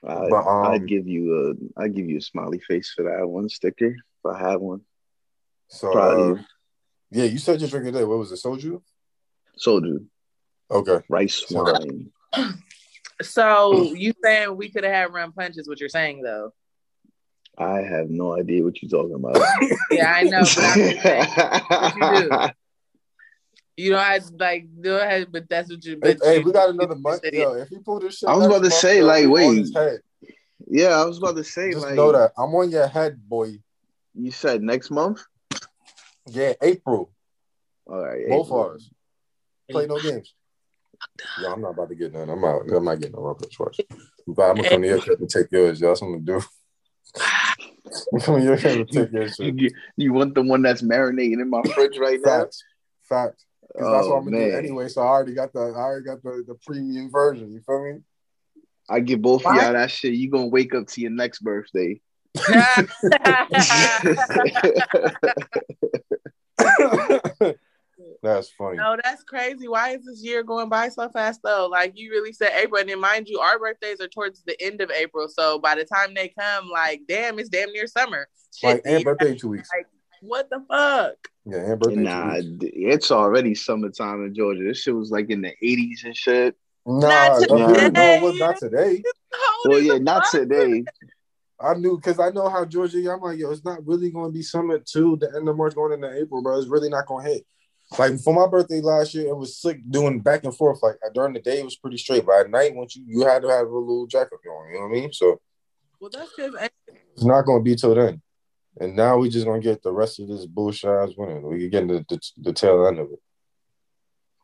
I, 0.06 0.28
But, 0.28 0.46
um, 0.46 0.72
I'd 0.72 0.86
give 0.86 1.06
you 1.08 1.56
a 1.78 1.82
I'd 1.82 1.94
give 1.94 2.08
you 2.08 2.18
a 2.18 2.22
smiley 2.22 2.58
face 2.60 2.92
for 2.94 3.04
that 3.04 3.26
one 3.26 3.48
sticker 3.48 3.86
if 3.86 4.26
I 4.26 4.38
had 4.38 4.56
one. 4.56 4.82
So 5.68 5.92
Proud 5.92 6.14
uh, 6.14 6.18
you. 6.18 6.40
Yeah, 7.10 7.24
you 7.24 7.38
said 7.38 7.60
you're 7.60 7.70
drinking 7.70 7.92
today. 7.92 8.04
What 8.04 8.18
was 8.18 8.32
it? 8.32 8.40
Soju? 8.42 8.80
Soju. 9.64 10.06
Okay. 10.70 11.00
rice 11.08 11.44
wine. 11.50 12.10
So 13.22 13.92
you 13.92 14.12
saying 14.24 14.56
we 14.56 14.70
could 14.70 14.84
have 14.84 14.92
had 14.92 15.12
rum 15.12 15.32
punches? 15.32 15.68
What 15.68 15.78
you're 15.80 15.88
saying 15.88 16.22
though? 16.22 16.52
I 17.56 17.82
have 17.82 18.10
no 18.10 18.36
idea 18.36 18.64
what 18.64 18.82
you're 18.82 18.90
talking 18.90 19.14
about. 19.14 19.36
Yeah, 19.90 20.12
I 20.12 20.22
know, 20.24 20.40
but 20.42 20.64
I'm 20.64 21.92
saying, 21.92 22.02
you 22.10 22.30
you 23.84 23.90
know, 23.92 23.98
I 23.98 24.18
like 24.40 24.66
go 24.80 24.96
ahead, 24.98 25.28
but 25.30 25.48
that's 25.48 25.70
what 25.70 25.84
you. 25.84 26.00
Hey, 26.02 26.14
But 26.14 26.26
hey, 26.26 26.38
you- 26.38 26.44
we 26.46 26.52
got 26.52 26.70
another 26.70 26.96
month. 26.96 27.22
Yo, 27.32 27.52
if 27.52 27.70
you 27.70 27.80
pull 27.80 28.00
this 28.00 28.18
shit, 28.18 28.28
I 28.28 28.34
was 28.36 28.46
about 28.46 28.64
to 28.64 28.70
say, 28.72 28.98
yo, 28.98 29.06
like, 29.06 29.28
wait. 29.28 29.66
yeah, 30.66 31.00
I 31.00 31.04
was 31.04 31.18
about 31.18 31.36
to 31.36 31.44
say 31.44 31.70
Just 31.70 31.86
like 31.86 31.94
know 31.94 32.10
that 32.10 32.32
I'm 32.36 32.52
on 32.54 32.70
your 32.70 32.88
head, 32.88 33.20
boy. 33.28 33.58
you 34.14 34.30
said 34.32 34.62
next 34.62 34.90
month. 34.90 35.22
Yeah, 36.26 36.54
April. 36.62 37.12
All 37.86 37.98
right, 37.98 38.26
Both 38.28 38.46
April. 38.46 38.70
of 38.70 38.74
us. 38.76 38.90
Play 39.70 39.86
no 39.86 40.00
games. 40.00 40.34
Yo, 41.40 41.52
I'm 41.52 41.60
not 41.60 41.70
about 41.70 41.88
to 41.88 41.94
get 41.94 42.12
none. 42.12 42.28
I'm 42.28 42.44
out. 42.44 42.62
I'm 42.70 42.84
not 42.84 42.98
getting 42.98 43.12
no 43.14 43.22
rubber 43.22 43.46
twice. 43.46 43.78
But 44.26 44.50
I'm 44.50 44.56
gonna 44.56 44.68
come 44.68 44.82
to 44.82 44.88
your 44.88 45.00
crib 45.00 45.20
and 45.20 45.28
take 45.28 45.50
yours. 45.50 45.80
Yo. 45.80 45.88
That's 45.88 46.00
what 46.00 46.08
I'm 46.08 46.24
gonna 46.24 46.40
do. 46.40 46.46
I'm 48.12 48.20
coming 48.20 48.40
to 48.40 48.46
your 48.46 48.58
crib 48.58 48.78
and 48.80 48.90
take 48.90 49.12
your 49.12 49.28
shit. 49.28 49.58
You, 49.58 49.70
you 49.96 50.12
want 50.12 50.34
the 50.34 50.42
one 50.42 50.62
that's 50.62 50.82
marinating 50.82 51.40
in 51.40 51.50
my 51.50 51.62
fridge 51.62 51.98
right 51.98 52.18
now? 52.22 52.40
Facts. 52.40 52.64
Facts. 53.08 53.44
Because 53.68 53.90
that's 53.90 54.06
what 54.06 54.14
Oh 54.14 54.18
I'm 54.18 54.24
gonna 54.24 54.36
do 54.38 54.50
man, 54.50 54.58
anyway. 54.58 54.88
So 54.88 55.02
I 55.02 55.06
already 55.06 55.34
got 55.34 55.52
the 55.52 55.60
I 55.60 55.78
already 55.78 56.04
got 56.04 56.22
the, 56.22 56.44
the 56.46 56.54
premium 56.66 57.10
version. 57.10 57.52
You 57.52 57.60
feel 57.60 57.84
me? 57.84 58.00
I 58.88 59.00
get 59.00 59.22
both 59.22 59.46
of 59.46 59.54
y'all 59.56 59.72
that 59.72 59.90
shit. 59.90 60.14
You 60.14 60.30
gonna 60.30 60.46
wake 60.46 60.74
up 60.74 60.86
to 60.88 61.00
your 61.00 61.10
next 61.10 61.40
birthday. 61.40 62.00
That's 68.22 68.50
funny. 68.50 68.76
no, 68.78 68.96
that's 69.04 69.22
crazy. 69.22 69.68
Why 69.68 69.90
is 69.90 70.04
this 70.04 70.22
year 70.22 70.42
going 70.42 70.68
by 70.68 70.88
so 70.88 71.08
fast 71.10 71.40
though? 71.44 71.68
Like 71.70 71.92
you 71.94 72.10
really 72.10 72.32
said 72.32 72.52
April, 72.56 72.80
and 72.80 72.88
then 72.88 73.00
mind 73.00 73.28
you, 73.28 73.38
our 73.38 73.58
birthdays 73.58 74.00
are 74.00 74.08
towards 74.08 74.42
the 74.42 74.60
end 74.60 74.80
of 74.80 74.90
April. 74.90 75.28
So 75.28 75.58
by 75.58 75.74
the 75.76 75.84
time 75.84 76.14
they 76.14 76.32
come, 76.38 76.68
like, 76.70 77.02
damn, 77.06 77.38
it's 77.38 77.48
damn 77.48 77.70
near 77.72 77.86
summer. 77.86 78.26
Shit, 78.56 78.68
Like 78.68 78.82
and 78.84 79.04
birthday 79.04 79.30
in 79.32 79.38
two 79.38 79.48
weeks. 79.48 79.68
what 80.22 80.50
the 80.50 80.64
fuck? 80.68 81.14
Yeah, 81.44 81.58
and 81.70 81.78
birthday 81.78 81.96
Nah, 81.96 82.34
two 82.40 82.50
weeks. 82.50 82.58
d- 82.58 82.72
it's 82.74 83.10
already 83.12 83.54
summertime 83.54 84.24
in 84.24 84.34
Georgia. 84.34 84.64
This 84.64 84.80
shit 84.82 84.94
was 84.96 85.10
like 85.10 85.30
in 85.30 85.42
the 85.42 85.52
80s 85.62 86.04
and 86.04 86.16
shit. 86.16 86.56
Nah, 86.86 87.08
Not 87.08 87.40
today. 87.40 87.90
no, 87.90 88.14
it 88.14 88.22
was 88.22 88.38
not 88.38 88.56
today. 88.58 89.02
Hold 89.32 89.72
Well, 89.72 89.80
yeah, 89.82 89.98
not 89.98 90.24
today. 90.30 90.84
I 91.64 91.74
knew 91.74 91.96
because 91.96 92.18
I 92.20 92.30
know 92.30 92.48
how 92.48 92.64
Georgia. 92.64 92.98
I'm 93.12 93.20
like, 93.20 93.38
yo, 93.38 93.50
it's 93.50 93.64
not 93.64 93.86
really 93.86 94.10
going 94.10 94.26
to 94.30 94.32
be 94.32 94.42
summer 94.42 94.78
to 94.78 95.16
the 95.16 95.32
end 95.36 95.48
of 95.48 95.56
March 95.56 95.74
going 95.74 95.92
into 95.92 96.16
April, 96.20 96.42
bro. 96.42 96.58
It's 96.58 96.68
really 96.68 96.88
not 96.90 97.06
going 97.06 97.24
to 97.24 97.32
hit. 97.32 97.46
Like 97.98 98.18
for 98.20 98.34
my 98.34 98.46
birthday 98.46 98.80
last 98.80 99.14
year, 99.14 99.28
it 99.28 99.36
was 99.36 99.56
slick 99.58 99.78
doing 99.88 100.20
back 100.20 100.44
and 100.44 100.56
forth. 100.56 100.80
Like 100.82 100.96
during 101.14 101.32
the 101.34 101.40
day, 101.40 101.60
it 101.60 101.64
was 101.64 101.76
pretty 101.76 101.98
straight, 101.98 102.26
but 102.26 102.40
at 102.40 102.50
night, 102.50 102.74
once 102.74 102.96
you 102.96 103.04
you 103.06 103.24
had 103.24 103.42
to 103.42 103.48
have 103.48 103.66
a 103.66 103.78
little 103.78 104.06
jacket 104.06 104.38
on. 104.48 104.68
You 104.68 104.74
know 104.74 104.80
what 104.82 104.86
I 104.88 104.92
mean? 105.00 105.12
So 105.12 105.40
Well, 106.00 106.10
that's 106.12 106.30
because 106.36 106.54
it's 107.14 107.24
not 107.24 107.42
going 107.46 107.60
to 107.60 107.64
be 107.64 107.76
till 107.76 107.94
then. 107.94 108.20
And 108.80 108.96
now 108.96 109.18
we 109.18 109.28
just 109.28 109.46
gonna 109.46 109.60
get 109.60 109.82
the 109.82 109.92
rest 109.92 110.18
of 110.18 110.26
this 110.26 110.46
bullshit 110.46 110.90
ass 110.90 111.10
winter. 111.16 111.40
We 111.46 111.68
get 111.68 111.86
the, 111.86 112.04
the 112.08 112.20
the 112.38 112.52
tail 112.52 112.86
end 112.88 112.98
of 112.98 113.12
it. 113.12 113.20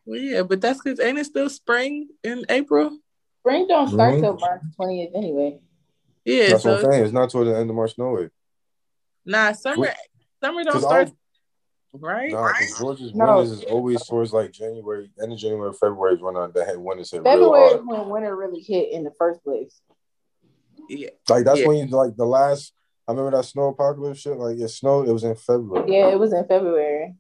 well, 0.05 0.21
yeah, 0.21 0.43
but 0.43 0.61
that's 0.61 0.81
because 0.81 1.01
ain't 1.01 1.19
it 1.19 1.25
still 1.27 1.51
spring 1.51 2.09
in 2.23 2.45
April? 2.49 2.97
Spring 3.41 3.67
don't 3.67 3.89
start 3.89 4.15
Mhm. 4.15 4.21
till 4.21 4.39
March 4.39 4.63
20th 4.79 5.11
anyway. 5.17 5.59
Yeah, 6.25 6.51
That's 6.51 6.63
so 6.63 6.73
what 6.75 6.85
I'm 6.85 6.91
saying. 6.93 7.05
It's 7.05 7.13
not 7.13 7.31
toward 7.31 7.47
the 7.49 7.57
end 7.57 7.71
of 7.71 7.77
March, 7.77 7.93
no 7.99 8.11
way. 8.13 8.29
nah, 9.25 9.53
summer 9.53 9.89
summer 10.43 10.65
don't 10.65 10.73
'Cause 10.75 10.83
start 10.83 11.09
all- 11.09 12.01
right. 12.01 12.31
Nah, 12.31 12.49
because 12.49 12.79
Georgia's 12.79 13.15
No. 13.15 13.37
winters 13.39 13.53
is 13.59 13.65
always 13.65 14.05
towards 14.07 14.33
like 14.33 14.53
January, 14.53 15.11
end 15.21 15.33
of 15.33 15.39
January, 15.39 15.73
February 15.73 16.15
is 16.17 16.21
when 16.23 16.37
uh, 16.37 16.47
the 16.49 16.75
winters 16.79 17.11
hit 17.11 17.23
February 17.25 17.75
is 17.75 17.83
when 17.85 18.09
winter 18.09 18.37
really 18.37 18.61
hit 18.61 18.91
in 18.93 19.03
the 19.05 19.11
first 19.19 19.43
place. 19.43 19.81
Yeah, 20.89 21.11
Like 21.29 21.45
that's 21.45 21.61
Yeah. 21.61 21.67
when 21.69 21.77
you 21.79 21.87
like 21.87 22.17
the 22.17 22.27
last. 22.27 22.73
I 23.09 23.13
remember 23.13 23.37
that 23.37 23.45
snow 23.45 23.69
apocalypse 23.69 24.21
shit. 24.21 24.37
Like 24.37 24.59
it 24.59 24.69
snowed. 24.69 25.09
It 25.09 25.13
was 25.13 25.25
in 25.25 25.35
February. 25.35 25.93
Yeah, 25.93 26.09
it 26.11 26.19
was 26.19 26.33
in 26.33 26.45
February. 26.47 27.15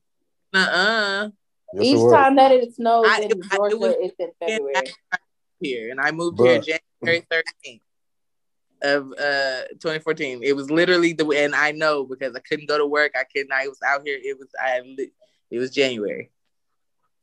uh-uh. 0.54 1.30
Yes, 1.74 1.84
Each 1.84 2.10
time 2.12 2.34
that 2.36 2.50
it 2.52 2.74
snows 2.74 3.06
I- 3.08 3.18
in 3.18 3.22
I- 3.24 3.26
it 3.26 3.42
Georgia, 3.52 3.76
was- 3.78 3.94
it's 4.00 4.14
in 4.18 4.30
February. 4.40 4.74
Here 5.60 5.90
and 5.90 6.00
I 6.00 6.10
moved 6.10 6.38
Bruh. 6.38 6.64
here 6.64 6.80
January 7.02 7.26
13th 7.30 7.82
of 8.82 9.12
uh 9.12 9.62
2014. 9.80 10.42
It 10.42 10.54
was 10.54 10.70
literally 10.70 11.12
the 11.12 11.26
and 11.30 11.54
I 11.54 11.72
know 11.72 12.04
because 12.04 12.34
I 12.34 12.40
couldn't 12.40 12.68
go 12.68 12.78
to 12.78 12.86
work. 12.86 13.12
I 13.14 13.24
couldn't. 13.24 13.52
I 13.52 13.68
was 13.68 13.78
out 13.86 14.02
here. 14.04 14.18
It 14.22 14.38
was 14.38 14.48
I. 14.60 14.80
It 15.50 15.58
was 15.58 15.70
January. 15.70 16.30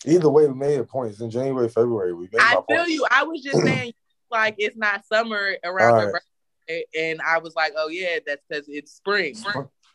Either 0.06 0.30
way, 0.30 0.48
we 0.48 0.54
made 0.54 0.80
a 0.80 0.84
point. 0.84 1.12
It's 1.12 1.22
in 1.22 1.32
January, 1.32 1.70
February. 1.70 2.14
We 2.14 2.30
made 2.32 2.42
I 2.42 2.56
my 2.56 2.62
feel 2.68 2.78
point. 2.78 2.90
you. 2.90 3.06
I 3.10 3.24
was 3.24 3.42
just 3.42 3.62
saying 3.64 3.94
like 4.30 4.56
it's 4.58 4.78
not 4.78 5.06
summer 5.06 5.58
around 5.64 5.94
All 5.94 6.02
your 6.02 6.12
right. 6.12 6.22
birthday, 6.68 6.84
and 6.98 7.22
I 7.22 7.40
was 7.40 7.56
like, 7.56 7.74
oh 7.78 7.90
yeah, 7.90 8.20
that's 8.26 8.42
because 8.48 8.66
it's 8.68 8.92
spring. 8.94 9.36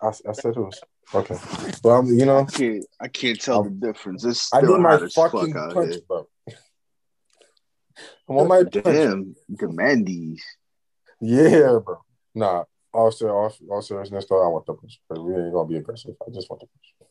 I, 0.00 0.08
I 0.08 0.32
said 0.32 0.56
it 0.56 0.60
was 0.60 0.80
okay. 1.14 1.36
Well, 1.84 1.98
I'm, 1.98 2.06
you 2.06 2.26
know, 2.26 2.38
I 2.40 2.44
can't, 2.44 2.84
I 3.00 3.08
can't 3.08 3.40
tell 3.40 3.62
the 3.62 3.70
difference. 3.70 4.24
It's 4.24 4.52
I 4.52 4.58
still 4.58 4.76
need 4.76 4.82
my 4.82 4.96
hot 4.96 5.12
fuck 5.12 5.32
fucking 5.32 5.52
punch, 5.52 5.96
bro. 6.08 6.26
I 6.48 8.32
want 8.32 8.48
my 8.48 8.64
punch. 8.64 8.84
Damn, 8.84 9.36
Gamandes. 9.52 10.40
Yeah, 11.24 11.78
bro. 11.84 11.98
Nah, 12.34 12.64
all 12.92 13.10
ser- 13.12 13.30
all, 13.30 13.54
all 13.70 13.80
seriousness 13.80 14.26
though, 14.28 14.44
I 14.44 14.48
want 14.48 14.66
the 14.66 14.74
punch. 14.74 15.00
But 15.08 15.22
we 15.22 15.34
ain't 15.34 15.52
gonna 15.52 15.68
be 15.68 15.76
aggressive. 15.76 16.14
I 16.26 16.30
just 16.32 16.50
want 16.50 16.60
the 16.62 16.66
punch. 16.66 17.08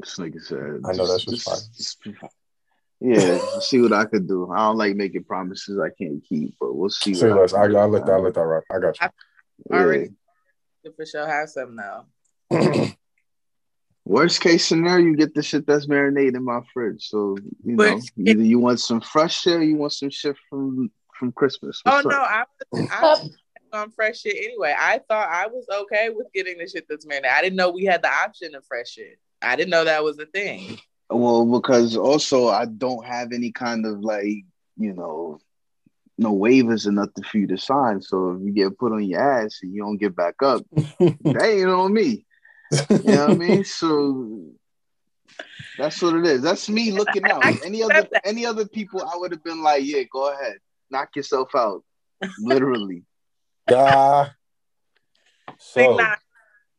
This 0.00 0.16
nigga 0.18 0.40
said. 0.42 0.80
I 0.84 0.92
know 0.96 1.06
that's 1.06 1.24
just- 1.24 1.46
just 1.46 1.76
just- 1.76 2.02
just- 2.02 2.34
Yeah, 3.00 3.38
see 3.60 3.80
what 3.80 3.92
I 3.92 4.06
could 4.06 4.26
do. 4.26 4.50
I 4.50 4.56
don't 4.66 4.76
like 4.76 4.96
making 4.96 5.22
promises 5.22 5.78
I 5.78 5.90
can't 5.90 6.22
keep, 6.24 6.56
but 6.58 6.74
we'll 6.74 6.90
see. 6.90 7.14
Say 7.14 7.28
what 7.30 7.42
less. 7.42 7.54
I, 7.54 7.62
can 7.62 7.70
do. 7.70 7.76
I 7.78 7.84
let 7.84 8.06
that. 8.06 8.12
I 8.12 8.18
let 8.18 8.34
that 8.34 8.40
rock. 8.44 8.64
I 8.72 8.78
got 8.80 8.96
I 9.00 9.10
you. 9.70 9.78
already- 9.78 10.10
For 10.96 11.06
sure, 11.06 11.26
have 11.26 11.48
some 11.48 11.76
now. 11.76 12.06
Worst 14.04 14.40
case 14.40 14.66
scenario, 14.66 15.04
you 15.04 15.16
get 15.16 15.34
the 15.34 15.42
shit 15.42 15.66
that's 15.66 15.86
marinated 15.86 16.34
in 16.36 16.44
my 16.44 16.60
fridge. 16.72 17.08
So 17.08 17.36
you 17.62 17.76
know, 17.76 17.94
Worst 17.94 18.12
either 18.16 18.42
you 18.42 18.58
want 18.58 18.80
some 18.80 19.00
fresh 19.02 19.42
shit, 19.42 19.56
or 19.56 19.62
you 19.62 19.76
want 19.76 19.92
some 19.92 20.08
shit 20.10 20.34
from 20.48 20.90
from 21.18 21.32
Christmas. 21.32 21.82
Oh 21.84 21.96
What's 21.96 22.06
no, 22.06 22.22
up? 22.22 22.28
I 22.30 22.44
was 22.72 22.88
I 22.90 22.96
uh, 22.96 23.02
was 23.02 23.30
on 23.72 23.90
fresh 23.90 24.20
shit 24.20 24.36
anyway. 24.36 24.74
I 24.78 25.00
thought 25.08 25.28
I 25.28 25.46
was 25.46 25.66
okay 25.82 26.10
with 26.10 26.26
getting 26.34 26.58
the 26.58 26.68
shit 26.68 26.86
that's 26.88 27.06
marinated. 27.06 27.36
I 27.36 27.42
didn't 27.42 27.56
know 27.56 27.70
we 27.70 27.84
had 27.84 28.02
the 28.02 28.10
option 28.10 28.54
of 28.54 28.64
fresh 28.64 28.90
shit. 28.90 29.18
I 29.42 29.56
didn't 29.56 29.70
know 29.70 29.84
that 29.84 30.04
was 30.04 30.18
a 30.18 30.26
thing. 30.26 30.78
Well, 31.10 31.46
because 31.46 31.96
also 31.96 32.48
I 32.48 32.66
don't 32.66 33.04
have 33.04 33.32
any 33.32 33.50
kind 33.52 33.86
of 33.86 34.00
like 34.00 34.44
you 34.78 34.94
know, 34.94 35.40
no 36.16 36.34
waivers 36.34 36.86
or 36.86 36.92
nothing 36.92 37.24
for 37.24 37.38
you 37.38 37.46
to 37.48 37.58
sign. 37.58 38.00
So 38.00 38.32
if 38.32 38.42
you 38.42 38.52
get 38.52 38.78
put 38.78 38.92
on 38.92 39.04
your 39.04 39.20
ass 39.20 39.58
and 39.62 39.74
you 39.74 39.82
don't 39.82 39.98
get 39.98 40.16
back 40.16 40.36
up, 40.42 40.64
that 40.72 41.42
ain't 41.42 41.68
on 41.68 41.92
me. 41.92 42.24
You 42.90 42.98
know 43.04 43.26
what 43.26 43.30
I 43.30 43.34
mean? 43.34 43.64
So 43.64 44.42
that's 45.76 46.00
what 46.00 46.14
it 46.16 46.26
is. 46.26 46.42
That's 46.42 46.68
me 46.68 46.92
looking 46.92 47.24
out. 47.24 47.44
Any 47.64 47.82
other 47.82 48.08
any 48.24 48.46
other 48.46 48.66
people, 48.66 49.02
I 49.02 49.16
would 49.16 49.32
have 49.32 49.44
been 49.44 49.62
like, 49.62 49.84
yeah, 49.84 50.02
go 50.10 50.32
ahead, 50.32 50.58
knock 50.90 51.16
yourself 51.16 51.54
out, 51.54 51.84
literally. 52.38 53.04
Yeah. 53.70 54.30
Think 55.74 55.90
So 55.90 55.96
not 55.96 56.18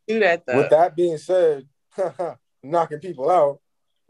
do 0.08 0.20
that 0.22 0.44
though. 0.48 0.58
with 0.58 0.70
that 0.72 0.96
being 0.96 1.20
said, 1.20 1.68
knocking 2.64 3.00
people 3.00 3.30
out. 3.30 3.60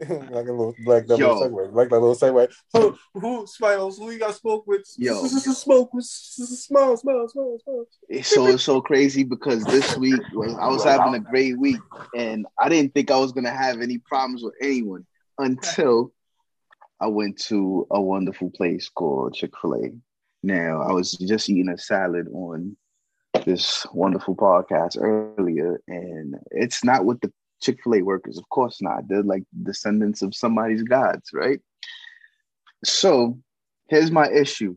like 0.00 0.10
a 0.46 0.52
little 0.52 0.74
like 0.86 1.06
that 1.08 1.18
Yo. 1.18 1.34
little 1.34 1.50
segue, 1.50 1.74
like 1.74 1.90
that 1.90 2.00
little 2.00 2.14
segue. 2.14 2.50
Who, 2.72 2.98
who, 3.12 3.46
Smiles? 3.46 3.98
Who 3.98 4.10
you 4.10 4.18
got 4.18 4.34
spoke 4.34 4.66
with? 4.66 4.80
Yo. 4.96 5.26
smoke 5.26 5.92
with, 5.92 6.06
smile, 6.06 6.96
smile, 6.96 7.28
smile, 7.28 7.58
smile. 7.62 7.84
It's 8.08 8.28
so 8.34 8.46
it's 8.46 8.62
so 8.62 8.80
crazy 8.80 9.24
because 9.24 9.62
this 9.64 9.98
week 9.98 10.22
was 10.32 10.54
I 10.54 10.68
was 10.68 10.84
having 10.84 11.14
a 11.14 11.20
great 11.20 11.58
week 11.58 11.80
and 12.16 12.46
I 12.58 12.70
didn't 12.70 12.94
think 12.94 13.10
I 13.10 13.18
was 13.18 13.32
gonna 13.32 13.50
have 13.50 13.82
any 13.82 13.98
problems 13.98 14.42
with 14.42 14.54
anyone 14.62 15.04
until 15.36 16.12
I 17.00 17.06
went 17.06 17.38
to 17.44 17.86
a 17.90 18.00
wonderful 18.00 18.50
place 18.50 18.88
called 18.88 19.34
Chick-fil-A. 19.34 19.92
Now 20.42 20.82
I 20.82 20.92
was 20.92 21.12
just 21.12 21.48
eating 21.48 21.70
a 21.70 21.78
salad 21.78 22.28
on 22.32 22.76
this 23.44 23.86
wonderful 23.92 24.36
podcast 24.36 25.00
earlier, 25.00 25.80
and 25.88 26.34
it's 26.50 26.84
not 26.84 27.04
with 27.04 27.20
the 27.20 27.32
Chick-fil-A 27.62 28.02
workers, 28.02 28.38
of 28.38 28.48
course 28.48 28.80
not. 28.80 29.08
They're 29.08 29.22
like 29.22 29.44
descendants 29.62 30.22
of 30.22 30.34
somebody's 30.34 30.82
gods, 30.82 31.30
right? 31.32 31.60
So 32.84 33.38
here's 33.88 34.10
my 34.10 34.30
issue. 34.30 34.76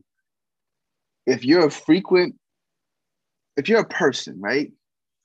If 1.26 1.46
you're 1.46 1.68
a 1.68 1.72
frequent 1.72 2.36
if 3.56 3.70
you're 3.70 3.82
a 3.82 3.88
person, 3.88 4.40
right? 4.40 4.72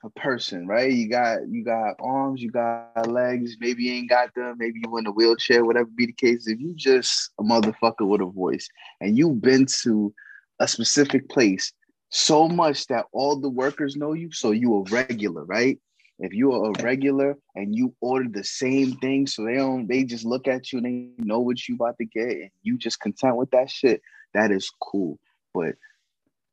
A 0.05 0.11
person, 0.11 0.66
right? 0.68 0.92
You 0.92 1.09
got 1.09 1.49
you 1.49 1.64
got 1.64 1.96
arms, 1.99 2.40
you 2.40 2.53
got 2.53 3.09
legs, 3.09 3.57
maybe 3.59 3.84
you 3.84 3.94
ain't 3.94 4.09
got 4.09 4.32
them, 4.34 4.57
maybe 4.57 4.80
you 4.84 4.96
in 4.96 5.07
a 5.07 5.11
wheelchair, 5.11 5.64
whatever 5.64 5.88
be 5.92 6.07
the 6.07 6.12
case. 6.12 6.46
If 6.46 6.61
you 6.61 6.72
just 6.74 7.32
a 7.40 7.42
motherfucker 7.42 8.07
with 8.07 8.20
a 8.20 8.26
voice 8.26 8.68
and 9.01 9.18
you've 9.18 9.40
been 9.40 9.66
to 9.82 10.14
a 10.61 10.68
specific 10.68 11.28
place 11.28 11.72
so 12.11 12.49
much 12.49 12.86
that 12.86 13.07
all 13.12 13.40
the 13.40 13.49
workers 13.49 13.96
know 13.96 14.12
you, 14.12 14.30
so 14.30 14.53
you 14.53 14.76
a 14.76 14.82
regular, 14.84 15.44
right? 15.44 15.78
If 16.20 16.32
you 16.32 16.53
are 16.53 16.70
a 16.70 16.82
regular 16.82 17.36
and 17.55 17.74
you 17.74 17.94
order 18.01 18.28
the 18.28 18.44
same 18.44 18.92
thing, 18.96 19.26
so 19.26 19.44
they 19.44 19.55
don't 19.55 19.86
they 19.88 20.05
just 20.05 20.24
look 20.24 20.49
at 20.49 20.72
you 20.72 20.78
and 20.78 20.86
they 20.86 21.24
know 21.24 21.40
what 21.40 21.68
you 21.68 21.74
about 21.74 21.96
to 21.99 22.05
get 22.05 22.28
and 22.28 22.51
you 22.62 22.78
just 22.78 23.01
content 23.01 23.36
with 23.36 23.51
that 23.51 23.70
shit, 23.70 24.01
that 24.34 24.51
is 24.51 24.70
cool. 24.80 25.18
But 25.55 25.74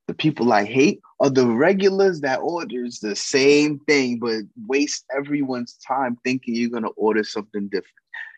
the 0.08 0.14
people 0.14 0.54
I 0.54 0.66
hate 0.66 1.02
are 1.20 1.30
the 1.30 1.48
regulars 1.48 2.22
that 2.22 2.40
orders 2.40 3.00
the 3.00 3.16
same 3.16 3.80
thing 3.80 4.20
but 4.20 4.42
waste 4.68 5.06
everyone's 5.16 5.78
time 5.88 6.18
thinking 6.24 6.56
you're 6.56 6.70
gonna 6.70 6.90
order 6.90 7.24
something 7.24 7.68
different. 7.68 7.94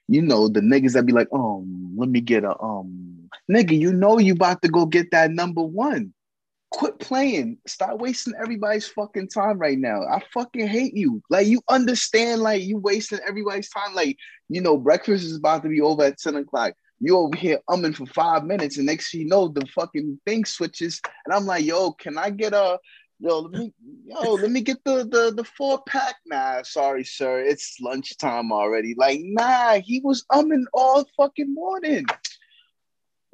You 0.07 0.21
know 0.21 0.47
the 0.47 0.61
niggas 0.61 0.93
that 0.93 1.05
be 1.05 1.11
like, 1.11 1.27
um, 1.33 1.95
let 1.97 2.09
me 2.09 2.21
get 2.21 2.45
a 2.45 2.57
um, 2.61 3.29
nigga. 3.51 3.77
You 3.77 3.91
know 3.91 4.19
you 4.19 4.33
about 4.33 4.61
to 4.61 4.69
go 4.69 4.85
get 4.85 5.11
that 5.11 5.31
number 5.31 5.61
one. 5.61 6.13
Quit 6.71 6.99
playing. 6.99 7.57
Stop 7.65 7.99
wasting 7.99 8.33
everybody's 8.41 8.87
fucking 8.87 9.29
time 9.29 9.57
right 9.57 9.77
now. 9.77 10.01
I 10.03 10.21
fucking 10.33 10.67
hate 10.67 10.93
you. 10.93 11.21
Like 11.29 11.47
you 11.47 11.61
understand, 11.69 12.41
like 12.41 12.61
you 12.61 12.77
wasting 12.77 13.19
everybody's 13.27 13.69
time. 13.69 13.93
Like 13.93 14.17
you 14.47 14.61
know, 14.61 14.77
breakfast 14.77 15.25
is 15.25 15.35
about 15.35 15.63
to 15.63 15.69
be 15.69 15.81
over 15.81 16.03
at 16.03 16.19
ten 16.19 16.35
o'clock. 16.35 16.73
You 16.99 17.17
over 17.17 17.35
here 17.35 17.59
umming 17.69 17.95
for 17.95 18.05
five 18.07 18.43
minutes, 18.43 18.77
and 18.77 18.85
next 18.85 19.11
thing 19.11 19.21
you 19.21 19.27
know, 19.27 19.47
the 19.47 19.65
fucking 19.67 20.19
thing 20.25 20.45
switches, 20.45 20.99
and 21.25 21.33
I'm 21.33 21.45
like, 21.45 21.63
yo, 21.63 21.91
can 21.91 22.17
I 22.17 22.31
get 22.31 22.53
a 22.53 22.79
yo? 23.19 23.39
Let 23.39 23.51
me 23.51 23.73
yo, 24.05 24.33
let 24.33 24.49
me 24.49 24.61
get 24.61 24.83
the 24.83 25.07
the 25.09 25.33
the 25.35 25.43
four 25.43 25.81
pack. 25.87 26.15
Nah, 26.25 26.63
sorry, 26.63 27.03
sir, 27.03 27.39
it's 27.39 27.77
lunchtime 27.79 28.51
already. 28.51 28.95
Like, 28.97 29.19
nah, 29.23 29.79
he 29.79 30.01
was 30.03 30.25
umming 30.31 30.65
all 30.73 31.05
fucking 31.15 31.53
morning. 31.53 32.05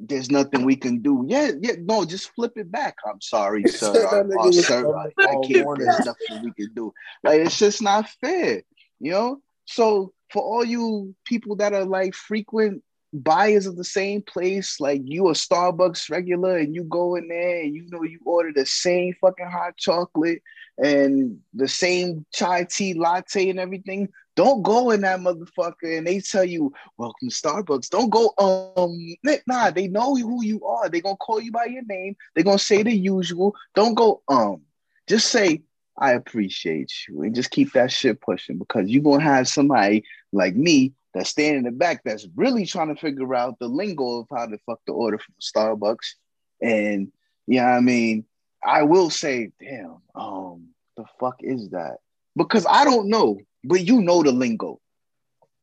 There's 0.00 0.30
nothing 0.30 0.64
we 0.64 0.76
can 0.76 1.00
do. 1.00 1.24
Yeah, 1.26 1.52
yeah, 1.60 1.74
no, 1.78 2.04
just 2.04 2.34
flip 2.34 2.52
it 2.56 2.70
back. 2.70 2.96
I'm 3.08 3.20
sorry, 3.20 3.64
sir. 3.68 4.28
Oh, 4.38 4.50
sir, 4.50 4.94
I, 4.94 5.06
I 5.18 5.36
can't. 5.46 5.78
There's 5.78 6.04
nothing 6.04 6.42
we 6.42 6.52
can 6.52 6.74
do. 6.74 6.92
Like, 7.22 7.40
it's 7.40 7.58
just 7.58 7.80
not 7.80 8.10
fair, 8.20 8.62
you 9.00 9.12
know. 9.12 9.40
So 9.64 10.12
for 10.30 10.42
all 10.42 10.64
you 10.64 11.14
people 11.24 11.56
that 11.56 11.72
are 11.72 11.84
like 11.84 12.14
frequent 12.14 12.82
buyers 13.14 13.66
of 13.66 13.76
the 13.76 13.84
same 13.84 14.20
place, 14.20 14.80
like 14.80 15.00
you 15.04 15.28
a 15.28 15.32
Starbucks 15.32 16.10
regular 16.10 16.58
and 16.58 16.74
you 16.74 16.82
go 16.84 17.14
in 17.14 17.28
there 17.28 17.60
and 17.60 17.74
you 17.74 17.86
know 17.88 18.02
you 18.02 18.18
order 18.24 18.52
the 18.52 18.66
same 18.66 19.14
fucking 19.20 19.46
hot 19.46 19.76
chocolate 19.76 20.42
and 20.78 21.38
the 21.54 21.68
same 21.68 22.26
chai 22.32 22.64
tea 22.64 22.94
latte 22.94 23.48
and 23.48 23.60
everything. 23.60 24.08
Don't 24.34 24.62
go 24.62 24.90
in 24.90 25.02
that 25.02 25.20
motherfucker 25.20 25.96
and 25.96 26.06
they 26.06 26.18
tell 26.18 26.44
you, 26.44 26.72
welcome 26.98 27.28
to 27.28 27.34
Starbucks. 27.34 27.88
Don't 27.88 28.10
go, 28.10 28.34
um, 28.36 28.98
nah, 29.46 29.70
they 29.70 29.86
know 29.86 30.16
who 30.16 30.42
you 30.44 30.64
are. 30.66 30.88
They're 30.88 31.00
gonna 31.00 31.16
call 31.16 31.40
you 31.40 31.52
by 31.52 31.66
your 31.66 31.84
name. 31.84 32.16
They're 32.34 32.42
gonna 32.42 32.58
say 32.58 32.82
the 32.82 32.92
usual. 32.92 33.54
Don't 33.76 33.94
go, 33.94 34.22
um, 34.26 34.62
just 35.06 35.30
say, 35.30 35.62
I 35.96 36.14
appreciate 36.14 36.92
you 37.08 37.22
and 37.22 37.32
just 37.32 37.52
keep 37.52 37.72
that 37.74 37.92
shit 37.92 38.20
pushing 38.20 38.58
because 38.58 38.88
you're 38.88 39.04
gonna 39.04 39.22
have 39.22 39.46
somebody 39.46 40.02
like 40.32 40.56
me 40.56 40.94
that's 41.14 41.30
standing 41.30 41.58
in 41.58 41.64
the 41.64 41.70
back 41.70 42.02
that's 42.04 42.26
really 42.34 42.66
trying 42.66 42.94
to 42.94 43.00
figure 43.00 43.34
out 43.34 43.58
the 43.58 43.68
lingo 43.68 44.20
of 44.20 44.26
how 44.30 44.46
the 44.46 44.58
fuck 44.66 44.84
to 44.86 44.92
order 44.92 45.18
from 45.18 45.34
Starbucks. 45.40 46.14
And 46.60 47.12
yeah, 47.46 47.68
I 47.68 47.80
mean, 47.80 48.24
I 48.62 48.82
will 48.82 49.10
say, 49.10 49.52
damn, 49.60 49.98
um, 50.14 50.68
the 50.96 51.04
fuck 51.20 51.36
is 51.40 51.70
that? 51.70 51.98
Because 52.36 52.66
I 52.68 52.84
don't 52.84 53.08
know, 53.08 53.38
but 53.62 53.86
you 53.86 54.02
know 54.02 54.22
the 54.22 54.32
lingo. 54.32 54.80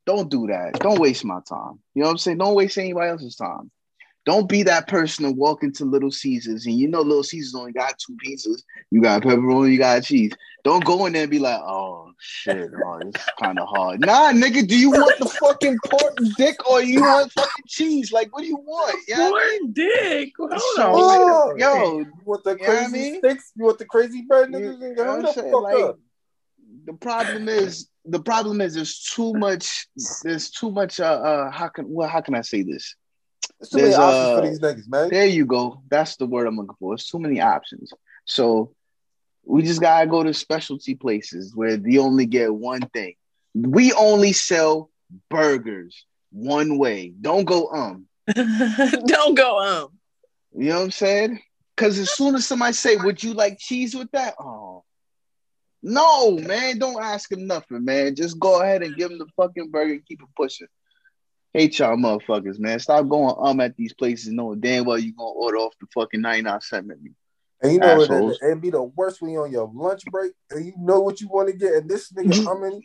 Don't 0.05 0.29
do 0.29 0.47
that. 0.47 0.79
Don't 0.79 0.99
waste 0.99 1.25
my 1.25 1.39
time. 1.47 1.79
You 1.93 2.01
know 2.01 2.07
what 2.07 2.11
I'm 2.11 2.17
saying? 2.17 2.37
Don't 2.37 2.55
waste 2.55 2.77
anybody 2.77 3.09
else's 3.09 3.35
time. 3.35 3.69
Don't 4.25 4.47
be 4.47 4.61
that 4.63 4.87
person 4.87 5.25
to 5.25 5.31
walk 5.31 5.63
into 5.63 5.83
Little 5.83 6.11
Caesars 6.11 6.67
and 6.67 6.75
you 6.75 6.87
know 6.87 7.01
Little 7.01 7.23
Caesars 7.23 7.55
only 7.55 7.71
got 7.71 7.97
two 7.97 8.15
pizzas. 8.23 8.61
You 8.91 9.01
got 9.01 9.23
pepperoni, 9.23 9.71
you 9.71 9.79
got 9.79 10.03
cheese. 10.03 10.31
Don't 10.63 10.85
go 10.85 11.07
in 11.07 11.13
there 11.13 11.23
and 11.23 11.31
be 11.31 11.39
like, 11.39 11.59
oh 11.59 12.11
shit, 12.19 12.69
oh, 12.85 12.99
this 13.03 13.19
is 13.19 13.29
kind 13.41 13.57
of 13.57 13.67
hard. 13.67 13.99
Nah, 13.99 14.31
nigga, 14.31 14.67
do 14.67 14.77
you 14.77 14.91
want 14.91 15.17
the 15.17 15.25
fucking 15.25 15.79
pork 15.85 16.17
dick 16.37 16.69
or 16.69 16.83
you 16.83 17.01
want 17.01 17.31
fucking 17.31 17.65
cheese? 17.67 18.11
Like, 18.11 18.31
what 18.31 18.41
do 18.41 18.47
you 18.47 18.57
want? 18.57 18.95
Yeah, 19.07 19.17
you 19.17 19.23
know 19.23 19.31
what 19.31 19.41
I 19.43 19.49
mean? 19.59 19.73
Dick. 19.73 20.33
Hold 20.37 20.51
on. 20.51 20.59
Oh, 20.77 21.55
yo, 21.57 21.99
you 21.99 22.13
want 22.23 22.43
the 22.43 22.51
you 22.51 22.57
know 22.57 22.63
I 22.63 22.75
crazy 22.75 22.91
mean? 22.93 23.17
sticks? 23.19 23.51
You 23.55 23.65
want 23.65 23.79
the 23.79 23.85
crazy 23.85 24.21
bread, 24.21 24.51
You- 24.51 24.57
niggas? 24.59 24.79
you 24.81 24.95
Nigga, 24.95 24.97
know 24.97 25.21
the 25.23 25.33
fuck 25.33 25.61
Like, 25.63 25.75
up. 25.83 25.99
the 26.85 26.93
problem 26.93 27.49
is 27.49 27.87
the 28.05 28.19
problem 28.21 28.61
is 28.61 28.75
there's 28.75 28.99
too 28.99 29.33
much 29.33 29.87
there's 30.23 30.49
too 30.51 30.71
much 30.71 30.99
uh, 30.99 31.03
uh 31.03 31.51
how 31.51 31.67
can 31.67 31.85
well 31.89 32.07
how 32.07 32.21
can 32.21 32.35
I 32.35 32.41
say 32.41 32.61
this? 32.61 32.95
There's 33.61 33.69
too 33.69 33.77
many 33.77 33.93
options 33.93 34.29
uh, 34.29 34.35
for 34.35 34.47
these 34.47 34.59
niggas, 34.59 34.89
man. 34.89 35.09
There 35.09 35.27
you 35.27 35.45
go. 35.45 35.83
That's 35.89 36.15
the 36.15 36.25
word 36.25 36.47
I'm 36.47 36.57
looking 36.57 36.75
for. 36.79 36.95
It's 36.95 37.07
too 37.07 37.19
many 37.19 37.41
options. 37.41 37.91
So 38.25 38.73
we 39.45 39.61
just 39.61 39.81
gotta 39.81 40.07
go 40.07 40.23
to 40.23 40.33
specialty 40.33 40.95
places 40.95 41.55
where 41.55 41.77
they 41.77 41.99
only 41.99 42.25
get 42.25 42.53
one 42.53 42.81
thing. 42.89 43.13
We 43.53 43.93
only 43.93 44.33
sell 44.33 44.89
burgers 45.29 46.05
one 46.31 46.79
way. 46.79 47.13
Don't 47.21 47.45
go 47.45 47.69
um. 47.69 48.07
Don't 48.35 49.35
go 49.35 49.59
um. 49.59 49.89
You 50.57 50.69
know 50.69 50.77
what 50.77 50.85
I'm 50.85 50.91
saying? 50.91 51.39
Because 51.75 51.99
as 51.99 52.09
soon 52.09 52.33
as 52.33 52.47
somebody 52.47 52.73
say, 52.73 52.95
"Would 52.95 53.23
you 53.23 53.33
like 53.33 53.59
cheese 53.59 53.95
with 53.95 54.09
that?" 54.11 54.35
Oh, 54.39 54.83
no, 55.83 56.37
man! 56.39 56.79
Don't 56.79 57.01
ask 57.01 57.31
him 57.31 57.45
nothing, 57.45 57.85
man. 57.85 58.15
Just 58.15 58.39
go 58.39 58.61
ahead 58.61 58.81
and 58.81 58.95
give 58.95 59.11
him 59.11 59.19
the 59.19 59.27
fucking 59.37 59.69
burger 59.69 59.93
and 59.93 60.05
keep 60.05 60.21
it 60.21 60.27
pushing. 60.35 60.67
Hate 61.53 61.77
y'all 61.79 61.97
motherfuckers, 61.97 62.59
man. 62.59 62.79
Stop 62.79 63.07
going 63.09 63.35
um 63.37 63.59
at 63.59 63.75
these 63.75 63.93
places 63.93 64.31
knowing 64.31 64.59
damn 64.61 64.85
well 64.85 64.97
you 64.97 65.13
gonna 65.13 65.29
order 65.31 65.57
off 65.57 65.73
the 65.81 65.87
fucking 65.93 66.21
99 66.21 66.61
cent 66.61 66.87
menu. 66.87 67.11
And 67.61 67.73
you 67.73 67.79
know 67.79 67.95
what? 67.97 68.09
Assholes. 68.09 68.39
It, 68.41 68.45
it'd 68.47 68.61
be 68.61 68.69
the 68.71 68.81
worst 68.83 69.21
when 69.21 69.31
you're 69.31 69.45
on 69.45 69.51
your 69.51 69.69
lunch 69.73 70.03
break 70.05 70.31
and 70.49 70.65
you 70.65 70.73
know 70.79 71.01
what 71.01 71.21
you 71.21 71.27
want 71.27 71.49
to 71.49 71.55
get. 71.55 71.73
And 71.73 71.89
this 71.89 72.11
nigga, 72.11 72.47
I 72.47 72.59
mean, 72.59 72.81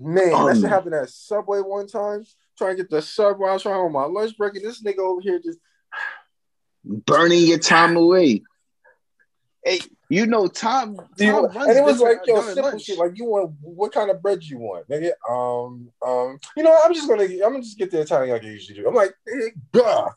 man, 0.00 0.30
that 0.30 0.36
Um. 0.38 0.60
shit 0.60 0.68
happened 0.70 0.94
at 0.94 1.10
Subway 1.10 1.60
one 1.60 1.86
time. 1.86 2.24
Trying 2.58 2.76
to 2.76 2.82
get 2.82 2.90
the 2.90 3.02
sub 3.02 3.38
while 3.38 3.50
I 3.50 3.52
was 3.52 3.62
trying 3.62 3.76
on 3.76 3.92
my 3.92 4.06
lunch 4.06 4.36
break, 4.38 4.56
and 4.56 4.64
this 4.64 4.82
nigga 4.82 4.98
over 4.98 5.20
here 5.20 5.38
just 5.38 5.58
Burning 6.84 7.46
your 7.46 7.58
time 7.58 7.96
away. 7.96 8.42
Hey, 9.64 9.80
You 10.08 10.26
know, 10.26 10.46
Tom. 10.46 10.96
You- 11.18 11.32
Tom 11.32 11.44
runs 11.46 11.68
and 11.68 11.78
it 11.78 11.84
was 11.84 12.00
like, 12.00 12.18
yo, 12.26 12.40
simple 12.42 12.62
lunch. 12.62 12.82
shit. 12.82 12.98
Like, 12.98 13.12
you 13.16 13.24
want 13.24 13.52
what 13.60 13.92
kind 13.92 14.10
of 14.10 14.22
bread 14.22 14.42
you 14.42 14.58
want, 14.58 14.88
nigga? 14.88 15.10
Um, 15.28 15.90
um, 16.06 16.38
you 16.56 16.62
know, 16.62 16.78
I'm 16.84 16.94
just 16.94 17.08
gonna, 17.08 17.24
I'm 17.24 17.38
gonna 17.40 17.62
just 17.62 17.78
get 17.78 17.90
the 17.90 18.00
Italian 18.00 18.32
like 18.32 18.44
I 18.44 18.46
usually 18.46 18.78
do. 18.78 18.88
I'm 18.88 18.94
like, 18.94 19.14
duh. 19.72 20.08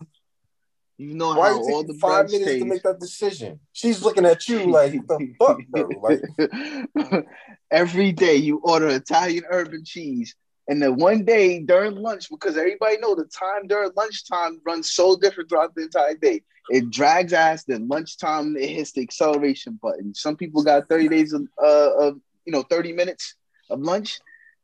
You 1.00 1.14
know 1.16 1.34
Why 1.34 1.48
how 1.48 1.60
all 1.60 1.84
the 1.86 1.94
five 1.94 2.30
minutes 2.30 2.52
to 2.52 2.66
make 2.66 2.84
that 2.84 3.00
decision? 3.00 3.62
She's 3.72 4.04
looking 4.04 4.26
at 4.26 4.50
you 4.50 4.66
like, 4.70 4.92
the 4.92 5.34
fuck, 5.40 5.60
bro? 5.70 5.90
Like, 6.02 7.26
Every 7.72 8.12
day 8.12 8.36
you 8.36 8.58
order 8.58 8.90
Italian 8.90 9.46
herb 9.50 9.70
and 9.70 9.86
cheese, 9.86 10.36
and 10.68 10.82
then 10.82 10.98
one 10.98 11.24
day 11.24 11.62
during 11.62 11.96
lunch, 11.96 12.30
because 12.30 12.58
everybody 12.58 12.98
know 12.98 13.16
the 13.16 13.26
time 13.26 13.68
during 13.68 13.92
lunchtime 13.96 14.60
runs 14.66 14.92
so 14.92 15.16
different 15.16 15.50
throughout 15.50 15.74
the 15.74 15.84
entire 15.84 16.16
day. 16.16 16.42
It 16.70 16.90
drags 16.90 17.34
ass. 17.34 17.64
Then 17.64 17.88
lunchtime 17.88 18.56
it 18.58 18.70
hits 18.70 18.92
the 18.92 19.02
acceleration 19.02 19.80
button. 19.82 20.14
Some 20.14 20.36
people 20.36 20.64
got 20.64 20.88
thirty 20.88 21.10
days 21.10 21.34
of, 21.34 21.48
uh, 21.62 21.92
of 21.98 22.20
you 22.46 22.54
know 22.54 22.64
thirty 22.64 22.94
minutes 22.94 23.36
of 23.70 23.82
lunch, 23.82 24.20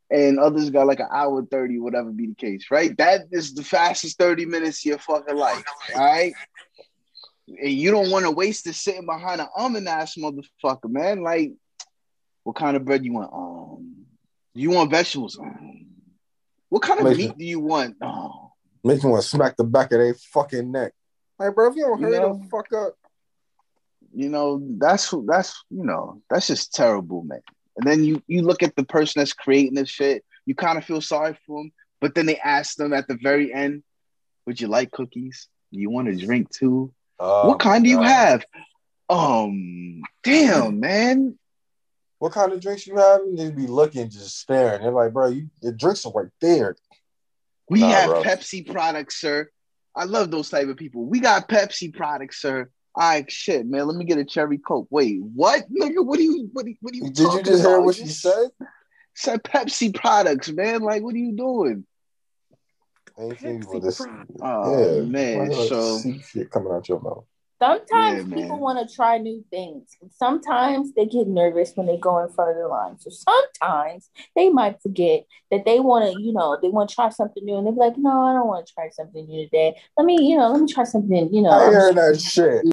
and 0.10 0.40
others 0.40 0.70
got 0.70 0.88
like 0.88 1.00
an 1.00 1.10
hour 1.12 1.44
thirty, 1.46 1.80
whatever 1.80 2.12
be 2.12 2.28
the 2.28 2.36
case. 2.36 2.68
Right? 2.70 2.96
That 2.98 3.22
is 3.32 3.54
the 3.54 3.64
fastest 3.64 4.18
thirty 4.18 4.46
minutes 4.46 4.82
of 4.82 4.86
your 4.86 4.98
fucking 5.00 5.36
life. 5.36 5.64
All 5.96 6.06
right. 6.06 6.34
And 7.48 7.72
you 7.72 7.92
don't 7.92 8.10
want 8.10 8.26
to 8.26 8.32
waste 8.32 8.66
it 8.68 8.74
sitting 8.74 9.06
behind 9.06 9.40
an 9.40 9.48
almond 9.56 9.88
ass 9.88 10.16
motherfucker, 10.16 10.90
man. 10.90 11.22
Like, 11.22 11.54
what 12.44 12.56
kind 12.56 12.76
of 12.76 12.86
bread 12.86 13.06
you 13.06 13.14
want? 13.14 13.32
Um, 13.32 14.06
you 14.56 14.72
want 14.72 14.90
vegetables? 14.90 15.38
Um, 15.38 15.88
what 16.70 16.82
kind 16.82 17.00
of 17.00 17.06
Listen. 17.06 17.18
meat 17.20 17.38
do 17.38 17.46
you 17.46 17.60
want? 17.60 17.98
Oh, 18.02 18.52
make 18.84 19.04
you 19.04 19.10
want 19.10 19.22
to 19.22 19.28
smack 19.28 19.58
the 19.58 19.64
back 19.64 19.92
of 19.92 20.00
their 20.00 20.16
fucking 20.16 20.72
neck. 20.72 20.94
Like, 21.40 21.54
bro, 21.56 21.70
if 21.70 21.76
you 21.76 21.84
don't 21.84 22.00
You 22.00 22.06
hurry 22.06 22.20
know? 22.20 22.40
the 22.42 22.50
fuck 22.50 22.72
up, 22.74 22.96
you 24.14 24.30
know, 24.30 24.62
that's 24.78 25.14
that's 25.28 25.64
you 25.70 25.84
know, 25.84 26.22
that's 26.30 26.48
just 26.48 26.74
terrible, 26.74 27.24
man. 27.24 27.42
And 27.78 27.86
then 27.86 28.04
you 28.04 28.22
you 28.28 28.42
look 28.44 28.64
at 28.64 28.76
the 28.76 28.84
person 28.86 29.20
that's 29.20 29.34
creating 29.34 29.74
this 29.76 29.90
shit, 29.90 30.24
you 30.46 30.56
kind 30.56 30.78
of 30.78 30.86
feel 30.86 31.02
sorry 31.02 31.38
for 31.46 31.62
them, 31.62 31.72
but 32.00 32.16
then 32.16 32.26
they 32.26 32.38
ask 32.38 32.76
them 32.78 32.94
at 32.94 33.08
the 33.08 33.18
very 33.22 33.54
end, 33.54 33.84
"Would 34.46 34.62
you 34.62 34.68
like 34.68 34.92
cookies? 34.92 35.48
Do 35.74 35.80
you 35.80 35.90
want 35.90 36.08
a 36.08 36.16
drink 36.16 36.50
too? 36.50 36.94
Oh 37.20 37.50
what 37.50 37.60
kind 37.60 37.84
do 37.84 37.90
you 37.90 37.98
God. 37.98 38.06
have?" 38.06 38.46
Um, 39.10 40.02
damn, 40.24 40.80
man. 40.80 41.38
What 42.20 42.32
kind 42.32 42.54
of 42.54 42.62
drinks 42.62 42.88
you 42.88 42.96
have? 42.96 43.22
They 43.36 43.52
be 43.52 43.68
looking, 43.68 44.10
just 44.10 44.40
staring. 44.40 44.82
They're 44.82 44.92
like, 44.92 45.12
bro, 45.14 45.28
you, 45.28 45.50
the 45.62 45.74
drinks 45.74 46.06
are 46.06 46.14
right 46.14 46.32
there. 46.42 46.76
We 47.70 47.82
Nah, 47.82 47.88
have 47.90 48.06
bro. 48.08 48.24
Pepsi 48.24 48.72
products, 48.72 49.20
sir. 49.20 49.50
I 49.96 50.04
love 50.06 50.32
those 50.32 50.50
type 50.50 50.68
of 50.68 50.78
people. 50.78 51.06
We 51.06 51.20
got 51.20 51.48
Pepsi 51.48 51.94
products, 51.94 52.42
sir. 52.42 52.70
All 52.96 53.10
right, 53.10 53.30
shit, 53.30 53.66
man. 53.66 53.88
Let 53.88 53.98
me 53.98 54.06
get 54.06 54.18
a 54.18 54.26
cherry 54.26 54.58
coke. 54.58 54.88
Wait, 54.90 55.22
what, 55.22 55.64
nigga? 55.72 56.04
What 56.06 56.20
are 56.20 56.24
you? 56.24 56.50
What? 56.54 56.66
Are, 56.66 56.70
what 56.82 56.94
are 56.94 56.98
you? 56.98 57.04
Did 57.04 57.20
you 57.20 57.26
talking 57.26 57.44
just 57.44 57.64
hear 57.64 57.82
what 57.82 57.96
she 57.96 58.08
said? 58.08 58.48
Said 59.14 59.44
Pepsi 59.44 59.94
products, 59.94 60.50
man. 60.50 60.82
Like, 60.82 61.04
what 61.04 61.16
are 61.16 61.20
you 61.20 61.34
doing? 61.34 61.86
Anything 63.18 63.66
with 63.70 63.84
this. 63.84 64.02
Oh 64.42 65.00
yeah, 65.00 65.02
man. 65.04 65.52
You 65.52 65.68
So 65.68 65.98
see 65.98 66.22
shit 66.22 66.52
coming 66.52 66.74
out 66.74 66.90
your 66.90 67.00
mouth. 67.00 67.26
Sometimes 67.66 68.28
Yeah, 68.30 68.36
people 68.36 68.60
want 68.60 68.88
to 68.88 68.96
try 68.96 69.18
new 69.18 69.44
things. 69.50 69.98
Sometimes 70.12 70.94
they 70.94 71.06
get 71.06 71.28
nervous 71.28 71.72
when 71.76 71.88
they 71.88 71.98
go 71.98 72.20
in 72.20 72.30
front 72.30 72.52
of 72.52 72.58
the 72.58 72.68
line. 72.68 73.00
So 73.00 73.10
sometimes 73.10 74.10
they 74.36 74.50
might 74.50 74.82
forget 74.82 75.26
that 75.50 75.66
they 75.66 75.80
want 75.80 76.06
to, 76.06 76.22
you 76.22 76.32
know, 76.32 76.58
they 76.62 76.70
want 76.70 76.90
to 76.90 76.96
try 76.96 77.10
something 77.10 77.44
new, 77.44 77.58
and 77.58 77.66
they're 77.66 77.74
like, 77.74 77.98
"No, 77.98 78.24
I 78.24 78.34
don't 78.34 78.48
want 78.48 78.68
to 78.68 78.74
try 78.74 78.90
something 78.90 79.26
new 79.26 79.46
today. 79.46 79.76
Let 79.98 80.06
me, 80.06 80.22
you 80.22 80.38
know, 80.38 80.50
let 80.50 80.62
me 80.62 80.72
try 80.72 80.84
something, 80.84 81.34
you 81.34 81.42
know." 81.42 81.50
I 81.50 81.66
I'm 81.66 81.72
hear 81.72 81.94
that 81.94 82.22
shit. 82.22 82.66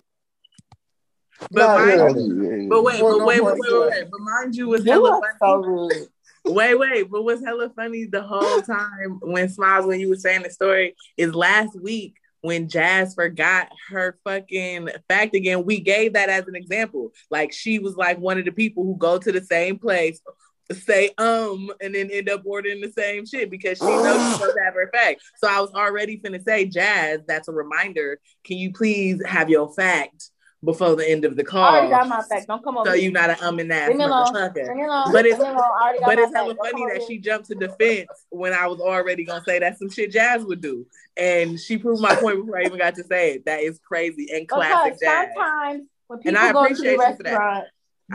But 1.50 1.78
mind 1.78 1.98
yeah. 1.98 2.22
you, 2.22 2.68
but 2.68 2.82
wait, 2.82 3.02
Well, 3.02 3.12
but 3.12 3.18
no 3.18 3.26
wait, 3.26 3.44
wait, 3.44 3.54
wait, 3.58 3.72
wait, 3.72 3.90
wait. 3.90 4.10
But 4.10 4.20
mind 4.20 4.54
you, 4.56 4.68
was 4.68 4.84
hella 4.84 5.10
are 5.10 5.20
so 5.38 5.62
funny. 5.62 5.66
rude. 5.66 6.08
Wait, 6.44 6.74
wait, 6.74 7.10
but 7.10 7.22
what's 7.22 7.44
hella 7.44 7.70
funny 7.70 8.04
the 8.04 8.22
whole 8.22 8.62
time 8.62 9.20
when 9.22 9.48
Smiles, 9.48 9.86
when 9.86 10.00
you 10.00 10.08
were 10.08 10.16
saying 10.16 10.42
the 10.42 10.50
story, 10.50 10.96
is 11.16 11.34
last 11.34 11.80
week 11.80 12.14
when 12.42 12.68
Jazz 12.68 13.14
forgot 13.14 13.68
her 13.88 14.18
fucking 14.24 14.90
fact 15.08 15.34
again. 15.34 15.64
We 15.64 15.80
gave 15.80 16.12
that 16.12 16.28
as 16.28 16.46
an 16.46 16.54
example. 16.54 17.12
Like 17.30 17.52
she 17.52 17.78
was 17.78 17.96
like 17.96 18.18
one 18.18 18.38
of 18.38 18.44
the 18.44 18.52
people 18.52 18.84
who 18.84 18.96
go 18.96 19.16
to 19.18 19.32
the 19.32 19.40
same 19.40 19.78
place, 19.78 20.20
say 20.72 21.10
um, 21.18 21.70
and 21.80 21.94
then 21.94 22.10
end 22.10 22.28
up 22.28 22.42
ordering 22.44 22.80
the 22.80 22.92
same 22.92 23.26
shit 23.26 23.50
because 23.50 23.78
she 23.78 23.84
knows 23.84 24.20
she's 24.22 24.34
supposed 24.34 24.56
to 24.56 24.64
have 24.64 24.74
her 24.74 24.90
fact. 24.92 25.22
So 25.42 25.48
I 25.48 25.60
was 25.60 25.72
already 25.72 26.18
finna 26.18 26.42
say, 26.42 26.66
Jazz, 26.66 27.20
that's 27.26 27.48
a 27.48 27.52
reminder. 27.52 28.20
Can 28.44 28.58
you 28.58 28.72
please 28.72 29.22
have 29.24 29.48
your 29.48 29.72
fact 29.72 30.30
before 30.64 30.94
the 30.94 31.08
end 31.08 31.24
of 31.24 31.36
the 31.36 31.44
I 31.52 31.56
already 31.56 31.88
got 31.90 32.00
call? 32.02 32.08
my 32.08 32.22
fact. 32.22 32.46
Don't 32.46 32.62
come 32.62 32.78
over 32.78 32.88
So 32.90 32.94
you're 32.94 33.10
not 33.12 33.30
an 33.30 33.36
um 33.42 33.58
and 33.58 33.72
ass 33.72 33.88
Leave 33.88 33.98
me 33.98 34.04
alone. 34.04 34.32
motherfucker. 34.32 34.74
Me 34.76 34.84
alone. 34.84 35.12
But 35.12 35.26
it's- 35.26 35.40
me 35.40 35.46
alone. 35.48 35.56
I 35.80 35.92
got 35.98 36.06
But 36.06 36.16
my 36.16 36.22
it's 36.22 36.32
fact. 36.32 36.36
hella 36.36 36.54
funny 36.54 36.86
that 36.86 36.98
here. 36.98 37.06
she 37.08 37.18
jumped 37.18 37.46
to 37.48 37.54
defense 37.54 38.08
when 38.30 38.52
I 38.52 38.66
was 38.68 38.80
already 38.80 39.24
gonna 39.24 39.42
say 39.44 39.58
that's 39.58 39.78
some 39.78 39.90
shit 39.90 40.12
Jazz 40.12 40.44
would 40.44 40.60
do, 40.60 40.86
and 41.16 41.58
she 41.58 41.78
proved 41.78 42.00
my 42.00 42.14
point 42.14 42.38
before 42.40 42.58
I 42.58 42.64
even 42.64 42.78
got 42.78 42.94
to 42.96 43.04
say 43.04 43.32
it. 43.32 43.44
That 43.46 43.60
is 43.60 43.78
crazy 43.80 44.28
and 44.32 44.48
classic 44.48 44.94
Because 44.94 45.00
Jazz. 45.00 45.26
sometimes 45.34 45.82
when 46.06 46.18
And 46.18 46.36
people 46.36 46.38
I 46.38 46.52
go 46.52 46.68
to 46.68 46.74
the 46.74 46.74
appreciate 46.74 46.92
you 46.92 47.16
for 47.16 47.22
that. 47.24 47.30
restaurant, 47.32 47.64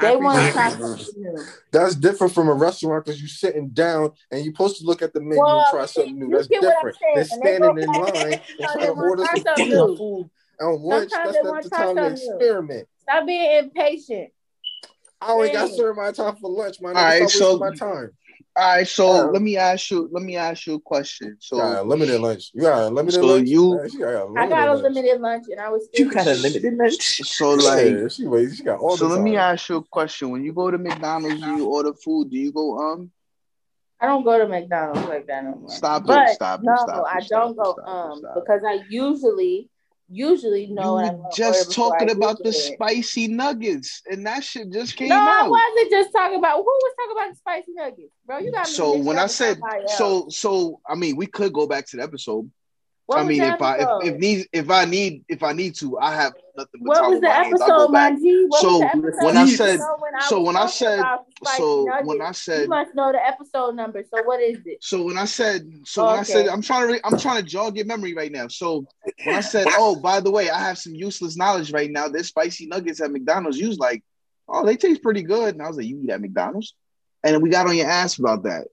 they 0.02 0.16
want 0.16 0.46
to 0.46 0.52
try 0.52 0.70
something 0.70 1.22
new. 1.24 1.44
That's 1.72 1.96
different 1.96 2.34
from 2.34 2.48
a 2.50 2.54
restaurant 2.54 3.04
because 3.06 3.20
you're 3.20 3.28
sitting 3.30 3.70
down 3.70 4.12
and 4.32 4.46
you're 4.46 4.54
supposed 4.54 4.78
to 4.78 4.86
look 4.86 5.02
at 5.02 5.12
the 5.14 5.20
menu 5.20 5.44
Well, 5.44 5.58
and 5.60 5.66
try 5.72 5.86
something 5.86 6.18
new. 6.20 6.30
That's 6.30 6.48
get 6.48 6.62
what 6.62 6.70
I'm 6.72 6.76
different 6.92 6.98
They're 7.16 7.24
standing 7.26 7.78
in 7.80 7.92
line 7.92 8.14
and 8.16 8.34
and 8.34 8.42
trying 8.60 8.78
they 8.80 8.86
to 8.88 8.94
want 8.94 9.10
order 9.10 9.26
some 9.26 9.42
something 9.44 9.70
new. 9.70 9.98
food 9.98 10.30
on 10.62 10.82
lunch, 10.82 11.12
Sometimes 11.12 11.34
that's 11.36 11.46
not 11.46 11.52
want 11.52 11.64
the 11.64 11.70
to 11.70 11.76
time 11.76 11.96
to 11.96 12.02
something 12.02 12.04
new. 12.04 12.32
experiment. 12.32 12.88
Stop 13.02 13.26
being 13.26 13.58
impatient. 13.58 14.30
I 15.20 15.32
only 15.32 15.50
got 15.50 15.68
Dang. 15.68 15.78
served 15.78 15.98
my 15.98 16.12
time 16.12 16.36
for 16.36 16.50
lunch. 16.50 16.80
My 16.82 16.90
All 16.90 16.96
nigga, 16.96 17.30
so- 17.30 17.58
my 17.58 17.72
time. 17.72 18.12
all 18.56 18.76
right, 18.76 18.88
so 18.88 19.08
Yeah. 19.08 19.24
let 19.24 19.42
me 19.42 19.58
ask 19.58 19.90
you. 19.92 20.10
Let 20.12 20.24
me 20.24 20.36
ask 20.36 20.68
you 20.68 20.76
a 20.76 20.80
question. 20.80 21.38
You 21.52 21.58
got 21.58 21.78
So 21.78 21.82
unlimited 21.82 22.22
lunch. 22.22 22.52
You 22.54 22.62
got 22.62 22.88
unlimited 22.88 23.20
So 23.20 23.28
lunch. 23.28 23.48
you- 23.50 23.80
got 24.00 24.38
I 24.38 24.48
got 24.48 24.68
a 24.70 24.74
lunch. 24.74 24.84
limited 24.84 25.22
lunch 25.22 25.46
and 25.50 25.60
I 25.60 25.70
was 25.70 25.90
You 25.94 26.12
got 26.12 26.28
a 26.28 26.34
limited 26.36 26.74
lunch. 26.76 26.94
so 27.24 27.54
like 27.54 27.86
yeah, 27.86 28.08
she 28.08 28.28
wait. 28.28 28.54
She 28.56 28.64
got 28.64 28.80
all 28.80 28.96
so 28.96 29.08
the 29.08 29.16
let 29.16 29.22
me 29.22 29.36
ask 29.38 29.70
you 29.70 29.78
a 29.78 29.84
question. 29.84 30.30
When 30.30 30.44
you 30.44 30.54
go 30.54 30.70
to 30.70 30.78
McDonald's 30.78 31.42
and 31.42 31.58
you 31.58 31.66
order 31.68 31.94
food, 31.94 32.30
do 32.30 32.38
you 32.38 32.52
go 32.52 32.78
um 32.78 33.12
I 34.00 34.06
don't 34.06 34.24
go 34.24 34.38
to 34.38 34.48
McDonald's 34.48 35.08
like 35.08 35.26
that 35.28 35.44
no 35.44 35.56
more. 35.56 35.70
Stop 35.72 36.04
it, 36.04 36.08
But 36.08 36.30
stop 36.30 36.60
it, 36.60 36.66
no, 36.66 36.76
stop 36.76 37.00
it, 37.00 37.16
I 37.16 37.20
don't 37.28 37.52
it, 37.52 37.58
go 37.58 37.72
stop 37.74 37.88
um 37.90 38.20
stop 38.20 38.36
because 38.36 38.62
I 38.64 38.80
usually 38.90 39.70
usually 40.10 40.68
know 40.68 41.00
you 41.00 41.26
just 41.36 41.74
talking 41.74 42.10
about 42.10 42.38
the 42.42 42.50
it. 42.50 42.54
spicy 42.54 43.28
nuggets 43.28 44.02
and 44.10 44.26
that 44.26 44.44
shit 44.44 44.72
just 44.72 44.96
came 44.96 45.10
No, 45.10 45.18
I 45.18 45.48
wasn't 45.48 45.92
just 45.92 46.12
talking 46.14 46.38
about 46.38 46.58
who 46.58 46.64
was 46.64 46.94
talking 46.98 47.18
about 47.18 47.30
the 47.32 47.36
spicy 47.36 47.74
nuggets, 47.74 48.14
bro. 48.26 48.38
You 48.38 48.52
got 48.52 48.68
me. 48.68 48.72
So 48.74 48.98
when 48.98 49.18
I 49.18 49.28
said 49.28 49.60
so 49.98 50.28
uh, 50.28 50.30
so 50.30 50.80
I 50.88 50.96
mean 50.96 51.18
we 51.18 51.28
could 51.28 51.52
go 51.52 51.68
back 51.68 51.88
to 51.88 51.98
the 51.98 52.04
episode. 52.04 52.50
What 53.08 53.20
I 53.20 53.24
mean 53.24 53.42
if 53.42 53.62
I 53.62 53.78
if, 53.78 54.14
if 54.14 54.20
need 54.20 54.48
if 54.54 54.70
I 54.70 54.86
need 54.86 55.24
if 55.28 55.42
I 55.44 55.54
need 55.54 55.76
to 55.76 55.98
I 55.98 56.14
have 56.14 56.34
nothing 56.58 56.82
but 56.84 57.02
what 57.02 57.10
was 57.10 57.22
the 57.22 57.28
my 57.28 57.34
hands. 57.34 57.62
I'll 57.62 57.70
episode, 57.72 57.88
go 57.88 57.92
back. 57.94 58.14
my 58.14 58.20
G? 58.20 58.46
What 58.50 58.62
So, 58.62 58.84
episode? 58.84 59.24
when 59.26 59.48
said- 59.48 59.80
know 59.80 59.96
when 60.00 60.16
I 60.16 60.20
so 60.22 60.42
when 60.42 60.56
I 60.58 60.66
said- 60.68 61.00
about 61.00 61.26
the 61.28 61.46
spicy 61.46 61.58
So 61.58 61.86
nuggets, 61.86 62.08
when 62.08 62.22
I 62.22 62.32
said 62.32 62.54
you 62.54 62.60
said 62.64 62.70
must 62.70 62.96
know 62.96 63.12
the 63.12 63.26
episode 63.26 63.76
number. 63.76 64.04
So 64.14 64.24
what 64.24 64.42
is 64.42 64.60
it? 64.66 64.84
so 64.84 65.04
when 65.04 65.18
I 65.18 65.26
said 65.26 65.70
so 65.86 66.06
when 66.06 66.20
I 66.20 66.24
said 66.24 66.46
Okay. 66.46 66.50
I'm 66.50 66.62
trying 66.62 66.88
to 66.88 66.94
re- 66.94 67.02
I'm 67.04 67.18
trying 67.18 67.38
to 67.42 67.48
jog 67.50 67.78
your 67.78 67.86
memory 67.86 68.14
right 68.14 68.32
now. 68.32 68.48
So 68.50 68.86
when 69.26 69.36
I 69.36 69.42
said 69.42 69.68
oh 69.72 69.96
by 69.96 70.20
the 70.20 70.32
way 70.32 70.50
I 70.50 70.60
have 70.60 70.78
some 70.78 70.94
useless 70.94 71.38
knowledge 71.38 71.72
right 71.72 71.90
now. 71.90 72.08
There's 72.10 72.28
spicy 72.28 72.68
nuggets 72.68 73.02
at 73.02 73.12
McDonald's. 73.12 73.58
You 73.58 73.70
was 73.70 73.78
like 73.80 74.04
oh 74.50 74.66
they 74.66 74.76
taste 74.76 75.02
pretty 75.02 75.24
good, 75.24 75.54
and 75.54 75.62
I 75.64 75.68
was 75.68 75.78
like 75.78 75.86
you 75.86 76.02
eat 76.04 76.10
at 76.10 76.22
McDonald's, 76.22 76.76
and 77.24 77.42
we 77.42 77.50
got 77.50 77.68
on 77.68 77.76
your 77.78 77.88
ass 77.88 78.18
about 78.20 78.44
that. 78.44 78.68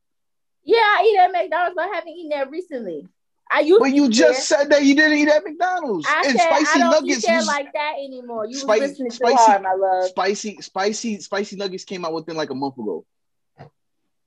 Yeah, 0.66 0.76
I 0.78 1.04
eat 1.06 1.18
at 1.18 1.30
McDonald's, 1.30 1.74
but 1.76 1.84
I 1.90 1.94
haven't 1.94 2.08
eaten 2.10 2.30
there 2.30 2.48
recently. 2.48 3.06
I 3.54 3.60
used 3.60 3.80
But 3.80 3.94
you 3.94 4.08
just 4.10 4.48
said 4.48 4.70
that 4.70 4.82
you 4.82 4.96
didn't 4.96 5.16
eat 5.18 5.28
at 5.28 5.44
McDonald's. 5.44 6.06
I 6.08 6.22
and 6.26 6.38
said 6.38 6.48
spicy 6.48 6.66
I 6.74 6.78
don't 6.78 6.90
nuggets 6.90 7.28
eat 7.28 7.36
was 7.36 7.46
like 7.46 7.72
that 7.72 7.92
anymore. 7.98 8.46
You 8.46 8.54
Spicy- 8.58 8.80
listening 8.80 9.10
too 9.10 9.16
spicy- 9.16 9.36
hard, 9.36 9.62
my 9.62 9.74
love. 9.74 10.08
spicy, 10.08 10.60
spicy, 10.60 11.20
spicy 11.20 11.56
nuggets 11.56 11.84
came 11.84 12.04
out 12.04 12.12
within 12.12 12.36
like 12.36 12.50
a 12.50 12.54
month 12.54 12.76
ago. 12.78 13.06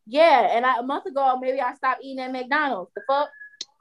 Yeah, 0.05 0.47
and 0.55 0.65
I, 0.65 0.78
a 0.80 0.84
month 0.84 1.05
ago, 1.07 1.38
maybe 1.41 1.59
I 1.59 1.73
stopped 1.75 2.01
eating 2.03 2.23
at 2.23 2.32
McDonald's. 2.32 2.91
The 2.95 3.01
fuck? 3.05 3.30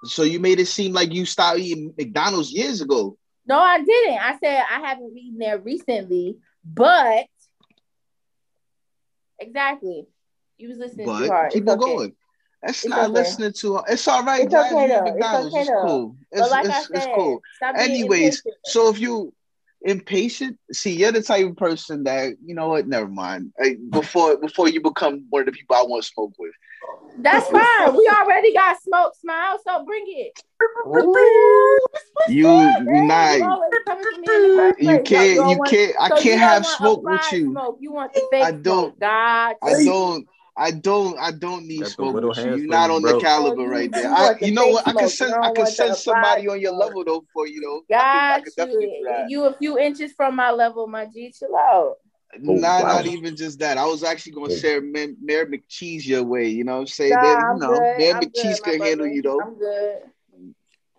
So 0.05 0.25
you 0.25 0.41
made 0.41 0.59
it 0.59 0.67
seem 0.67 0.93
like 0.93 1.13
you 1.13 1.25
stopped 1.25 1.61
eating 1.61 1.95
McDonald's 1.97 2.53
years 2.53 2.81
ago. 2.81 3.17
No, 3.47 3.59
I 3.61 3.81
didn't. 3.83 4.19
I 4.19 4.37
said 4.43 4.65
I 4.69 4.81
haven't 4.89 5.17
eaten 5.17 5.39
there 5.39 5.59
recently, 5.59 6.39
but 6.65 7.27
exactly. 9.39 10.07
You 10.59 10.69
was 10.71 10.79
listening 10.79 11.07
too 11.07 11.13
But 11.13 11.29
hard. 11.29 11.53
keep 11.53 11.63
It's 11.63 11.71
on 11.73 11.79
okay. 11.83 11.95
going. 11.95 12.13
That's 12.67 12.85
It's 12.85 12.91
not 12.91 13.05
okay. 13.05 13.13
listening 13.13 13.53
to. 13.61 13.81
It's 13.89 14.09
all 14.09 14.25
right. 14.25 14.43
It's 14.45 14.53
guys. 14.53 14.73
okay 14.73 14.89
though. 14.89 15.05
It's 15.07 15.27
okay 15.47 15.61
It's 15.61 15.71
though. 15.71 15.87
cool. 15.87 16.17
But 16.33 16.41
It's, 16.41 16.51
like 16.51 16.65
it's, 16.67 16.75
I 16.75 16.97
it's 16.97 17.07
cool. 17.15 17.41
Anyways, 17.77 18.23
impatient. 18.39 18.55
so 18.65 18.89
if 18.91 18.99
you 18.99 19.33
impatient, 19.83 20.59
see, 20.73 20.97
you're 20.97 21.13
the 21.13 21.23
type 21.23 21.47
of 21.47 21.57
person 21.57 22.05
that 22.05 22.35
you 22.45 22.55
know 22.57 22.69
what. 22.69 22.89
Never 22.89 23.07
mind. 23.09 23.53
Before 23.91 24.37
before 24.37 24.69
you 24.69 24.81
become 24.81 25.25
one 25.31 25.41
of 25.43 25.47
the 25.47 25.53
people 25.53 25.77
I 25.77 25.85
want 25.85 26.03
to 26.03 26.09
smoke 26.09 26.33
with, 26.39 26.53
That's 27.19 27.47
fine. 27.49 27.97
We 27.97 28.11
already 28.21 28.53
got 28.53 28.83
smoke, 28.83 29.15
smile, 29.15 29.61
so 29.65 29.85
bring 29.85 30.05
it. 30.09 30.43
You 32.29 32.49
you 32.89 33.05
not 33.07 33.39
you 34.81 35.03
can't 35.05 35.49
you 35.51 35.61
can't 35.67 35.95
I 36.01 36.09
can't 36.21 36.41
have 36.41 36.67
smoke 36.67 37.03
with 37.05 37.33
you. 37.33 37.53
Smoke. 37.53 37.79
You 37.81 37.93
want 37.93 38.13
the 38.13 38.27
fake 38.31 38.45
I 38.45 38.51
don't- 38.51 38.65
smoke. 38.91 38.99
God, 38.99 39.55
I 39.63 39.85
don't 39.85 40.27
I 40.59 40.71
don't 40.71 41.19
I 41.19 41.33
don't 41.33 41.67
need 41.67 41.81
Got 41.81 41.85
the 41.85 41.91
smoke 41.91 42.15
with 42.15 42.39
you. 42.39 42.57
You're 42.57 42.67
not 42.69 42.91
on 42.91 43.03
bro. 43.03 43.15
the 43.15 43.21
caliber 43.21 43.63
You- 43.63 43.69
right 43.69 43.93
there. 43.93 44.05
you 44.05 44.09
I, 44.09 44.35
you 44.41 44.53
know 44.53 44.69
what? 44.69 44.89
I 44.89 44.93
can 44.93 45.09
smoke. 45.09 45.31
send 45.31 45.35
I 45.35 45.49
can 45.51 45.55
want 45.65 45.69
send 45.69 45.97
somebody 45.97 46.49
on 46.49 46.61
your 46.61 46.73
level 46.73 47.05
though 47.05 47.25
for 47.33 47.47
you 47.47 47.61
know. 47.61 47.83
I 47.95 48.01
can, 48.01 48.07
I 48.17 48.37
God, 48.39 48.45
can 48.45 48.53
definitely 48.57 48.99
you, 49.03 49.25
you 49.29 49.45
a 49.45 49.53
few 49.55 49.79
inches 49.79 50.13
from 50.13 50.35
my 50.37 50.51
level, 50.51 50.87
my 50.87 51.07
G. 51.07 51.31
Chill 51.39 51.55
out. 51.55 51.97
Oh, 52.35 52.53
nah, 52.55 52.83
wow. 52.83 52.89
not 52.89 53.07
even 53.07 53.37
just 53.37 53.59
that. 53.61 53.79
I 53.79 53.87
was 53.87 54.03
actually 54.03 54.33
gonna 54.33 54.53
Yeah. 54.53 54.59
share 54.59 54.81
Mayor 54.83 55.09
Mayor 55.21 55.47
McCheese 55.47 56.07
your 56.07 56.25
way. 56.25 56.49
You 56.49 56.65
know 56.65 56.75
what 56.75 56.81
I'm 56.81 56.87
saying? 56.87 57.11
Nah, 57.13 57.21
That, 57.23 57.55
you 57.55 57.61
know, 57.61 57.79
good. 57.79 57.99
Mayor 57.99 58.15
I'm 58.15 58.23
McCheese 58.23 58.63
good, 58.63 58.63
can 58.65 58.81
handle 58.81 58.97
brother. 59.07 59.09
you 59.15 59.23
though. 59.23 59.41
I'm 59.41 59.59
good. 59.59 60.03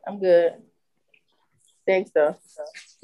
I'm 0.08 0.20
good. 0.20 0.54
Thanks 1.86 2.12
though. 2.12 2.36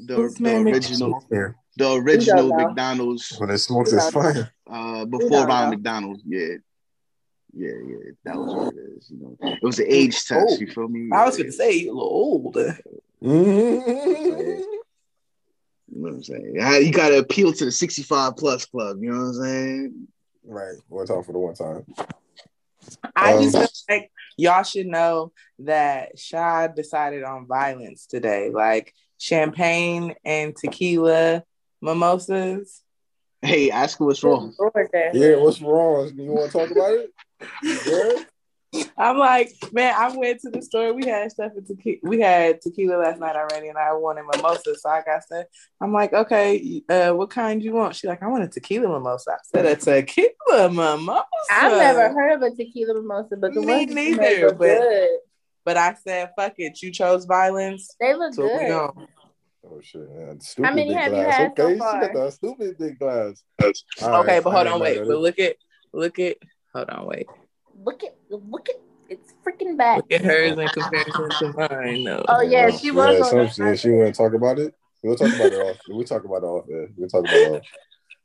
The, 0.00 0.34
the 0.40 0.56
original 0.56 1.22
Yeah. 1.30 1.54
The 1.76 1.92
original. 1.94 2.48
McDonald's 2.54 3.32
When 3.38 3.50
it 3.50 3.58
smokes, 3.58 3.92
We 3.92 3.98
it's 3.98 4.10
don't 4.10 4.34
fine. 4.34 4.48
uh 4.70 5.04
before 5.04 5.30
don't 5.30 5.48
Ronald 5.48 5.64
know. 5.64 5.70
McDonald. 5.76 6.20
Yeah. 6.26 6.46
Yeah, 7.56 7.68
yeah. 7.86 8.10
That 8.24 8.36
was 8.36 8.54
what 8.54 8.74
it 8.74 8.80
is. 8.98 9.10
You 9.10 9.18
know. 9.20 9.36
It 9.52 9.62
was 9.62 9.78
an 9.78 9.86
age 9.88 10.24
test, 10.24 10.60
you 10.60 10.66
feel 10.66 10.88
me? 10.88 11.08
I 11.12 11.24
was 11.24 11.38
Yeah. 11.38 11.44
going 11.44 11.52
to 11.52 11.56
say 11.56 11.72
you 11.72 11.92
a 11.92 11.94
little 11.94 12.08
old. 12.10 12.54
Mm-hmm. 13.22 14.62
You 15.96 16.00
know 16.02 16.08
what 16.08 16.12
I'm 16.14 16.22
saying? 16.24 16.54
You 16.84 16.90
gotta 16.92 17.18
appeal 17.18 17.52
to 17.52 17.64
the 17.66 17.70
65 17.72 18.36
plus 18.36 18.64
club, 18.66 18.98
you 19.02 19.10
know 19.12 19.18
what 19.18 19.24
I'm 19.26 19.34
saying? 19.34 20.08
Right. 20.44 20.74
One 20.88 21.06
time 21.06 21.22
for 21.22 21.32
the 21.32 21.38
one 21.38 21.54
time. 21.54 21.84
I 23.14 23.40
just 23.42 23.54
Um, 23.56 23.62
feel 23.62 23.68
like 23.96 24.10
y'all 24.36 24.62
should 24.64 24.86
know 24.86 25.32
that 25.60 26.18
Shad 26.18 26.74
decided 26.74 27.22
on 27.22 27.46
violence 27.46 28.06
today, 28.06 28.50
like 28.50 28.92
champagne 29.18 30.14
and 30.24 30.54
tequila 30.56 31.44
mimosas. 31.84 32.80
Hey, 33.42 33.70
ask 33.70 33.98
her 33.98 34.06
what's 34.06 34.22
wrong. 34.24 34.54
Yeah, 35.12 35.36
what's 35.36 35.60
wrong? 35.60 36.10
You 36.16 36.32
want 36.32 36.50
to 36.50 36.58
talk 36.58 36.70
about 36.70 36.92
it? 36.92 37.10
Yeah. 37.86 38.24
I'm 38.98 39.18
like, 39.18 39.52
man, 39.72 39.94
I 39.96 40.16
went 40.16 40.40
to 40.40 40.50
the 40.50 40.60
store. 40.60 40.92
We 40.94 41.06
had 41.06 41.30
stuff 41.30 41.52
in 41.56 41.64
tequila. 41.64 41.98
We 42.02 42.20
had 42.20 42.60
tequila 42.60 42.96
last 42.96 43.20
night 43.20 43.36
already, 43.36 43.68
and 43.68 43.78
I 43.78 43.92
wanted 43.92 44.24
mimosa, 44.34 44.74
so 44.76 44.88
I 44.88 45.00
got 45.02 45.22
some. 45.28 45.44
I'm 45.80 45.92
like, 45.92 46.12
okay, 46.12 46.82
uh, 46.88 47.12
what 47.12 47.30
kind 47.30 47.60
do 47.60 47.66
you 47.66 47.72
want? 47.72 47.94
She's 47.94 48.08
like, 48.08 48.22
I 48.22 48.26
want 48.26 48.42
a 48.44 48.48
tequila 48.48 48.88
mimosa. 48.88 49.32
I 49.32 49.36
said, 49.44 49.66
a 49.66 49.76
tequila 49.76 50.70
mimosa. 50.70 51.24
I've 51.52 51.72
never 51.78 52.08
heard 52.12 52.32
of 52.32 52.42
a 52.42 52.50
tequila 52.50 52.94
mimosa, 52.94 53.36
but 53.36 53.54
the 53.54 53.60
Me 53.60 53.84
ones 53.84 53.94
neither, 53.94 54.46
look 54.46 54.58
but- 54.58 54.78
good. 54.80 55.08
But 55.64 55.76
I 55.78 55.94
said, 55.94 56.30
fuck 56.36 56.54
it. 56.58 56.82
You 56.82 56.90
chose 56.90 57.24
violence, 57.24 57.94
They 57.98 58.12
look 58.14 58.34
so 58.34 58.42
we 58.42 58.48
good. 58.66 59.06
On. 59.64 59.72
Oh 59.72 59.80
shit, 59.82 60.10
man. 60.10 60.40
Stupid 60.40 60.74
many 60.74 60.88
big 60.90 60.96
have 60.96 61.12
you 61.12 61.22
glass. 61.22 61.36
had 61.36 61.52
so 61.56 61.64
okay, 61.66 61.78
far? 61.78 62.02
she 62.08 62.12
that 62.18 62.32
stupid 62.32 62.78
big 62.78 62.98
glass. 62.98 63.42
Okay, 63.62 64.40
but 64.40 64.50
hold 64.50 64.66
on, 64.66 64.80
wait. 64.80 64.98
But 64.98 65.18
look 65.18 65.38
at, 65.38 65.56
look 65.92 66.18
at, 66.18 66.36
hold 66.74 66.90
on, 66.90 67.06
wait. 67.06 67.26
Look 67.84 68.02
at, 68.04 68.16
look 68.30 68.68
at, 68.68 68.76
it's 69.08 69.34
freaking 69.46 69.76
bad. 69.76 69.96
Look 69.98 70.12
at 70.12 70.22
hers 70.22 70.52
in 70.58 70.68
comparison 70.68 71.30
to 71.52 71.68
mine. 71.68 72.04
No. 72.04 72.24
Oh 72.28 72.40
yeah, 72.42 72.70
she 72.70 72.90
was 72.90 73.18
Yeah, 73.18 73.38
on 73.40 73.48
some 73.50 73.68
shit. 73.68 73.80
She 73.80 73.90
want 73.90 74.14
to 74.14 74.18
talk 74.22 74.34
about 74.34 74.58
it. 74.58 74.74
We'll 75.02 75.16
talk 75.16 75.34
about 75.34 75.52
it 75.52 75.56
off. 75.56 75.76
We'll 75.88 76.04
talk 76.04 76.24
about 76.24 76.42
it 76.42 76.46
off. 76.46 76.64
Yeah. 76.68 76.84
We'll 76.96 77.08
talk 77.08 77.20
about 77.24 77.34
it 77.34 77.52
off. 77.56 77.62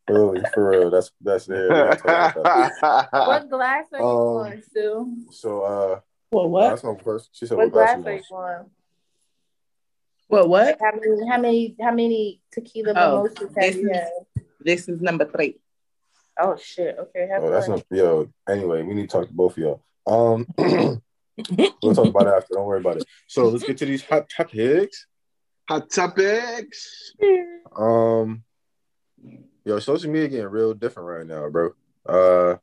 For 0.07 0.31
real, 0.33 0.43
for 0.53 0.69
real. 0.69 0.89
That's 0.89 1.11
that's 1.21 1.45
there. 1.45 1.67
We'll 1.69 1.91
talk 1.95 2.35
about 2.37 2.71
that. 2.81 3.09
What 3.11 3.49
glass 3.49 3.85
are 3.93 3.99
you 3.99 4.05
Um, 4.05 4.37
on, 4.47 4.63
Sue? 4.73 5.17
So 5.31 5.61
uh, 5.61 5.99
What? 6.29 6.49
What? 6.49 6.69
that's 6.69 6.83
my 6.83 6.95
first. 7.03 7.29
She 7.33 7.45
said, 7.45 7.57
What 7.57 7.65
"What 7.65 7.73
glass 7.73 8.01
glass 8.01 8.05
you 8.05 8.11
are 8.13 8.17
you 8.17 8.23
want?" 8.31 8.59
on? 8.61 8.69
What? 10.29 10.47
What? 10.47 10.77
How 10.79 10.91
many, 10.95 11.27
how 11.27 11.37
many, 11.41 11.75
how 11.81 11.91
many 11.91 12.41
tequila 12.51 12.93
Oh, 12.95 13.23
mimosas 13.23 13.39
have 13.39 13.55
this 13.55 13.75
you 13.75 13.89
is- 13.89 13.97
had? 13.97 14.09
This 14.61 14.87
is 14.89 15.01
number 15.01 15.25
three. 15.25 15.59
Oh 16.39 16.55
shit. 16.55 16.97
Okay. 16.99 17.27
Have 17.27 17.43
Oh, 17.43 17.49
that's 17.49 17.67
fun. 17.67 17.77
not 17.89 17.97
yo. 17.97 18.29
Anyway, 18.47 18.83
we 18.83 18.93
need 18.93 19.09
to 19.09 19.17
talk 19.17 19.27
to 19.27 19.33
both 19.33 19.57
of 19.57 19.57
y'all. 19.57 19.81
Um, 20.07 20.45
we'll 20.57 21.95
talk 21.95 22.07
about 22.07 22.27
it 22.27 22.33
after. 22.33 22.53
Don't 22.53 22.65
worry 22.65 22.79
about 22.79 22.97
it. 22.97 23.05
So 23.27 23.49
let's 23.49 23.63
get 23.63 23.77
to 23.79 23.85
these 23.85 24.03
hot 24.05 24.29
topics. 24.29 25.05
Hot 25.67 25.89
topics. 25.89 27.13
Um, 27.75 28.43
yo, 29.65 29.79
social 29.79 30.11
media 30.11 30.27
getting 30.29 30.47
real 30.47 30.73
different 30.73 31.09
right 31.09 31.25
now, 31.27 31.49
bro. 31.49 31.71
Uh, 32.05 32.57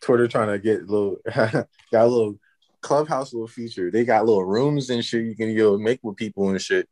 Twitter 0.00 0.26
trying 0.28 0.48
to 0.48 0.58
get 0.58 0.82
a 0.82 0.86
little 0.86 1.16
got 1.26 1.66
a 1.92 2.06
little 2.06 2.38
clubhouse 2.80 3.32
little 3.32 3.46
feature. 3.48 3.90
They 3.90 4.04
got 4.04 4.24
little 4.26 4.44
rooms 4.44 4.90
and 4.90 5.04
shit 5.04 5.24
you 5.26 5.36
can 5.36 5.50
yo 5.50 5.76
make 5.76 6.00
with 6.02 6.16
people 6.16 6.48
and 6.50 6.60
shit. 6.60 6.88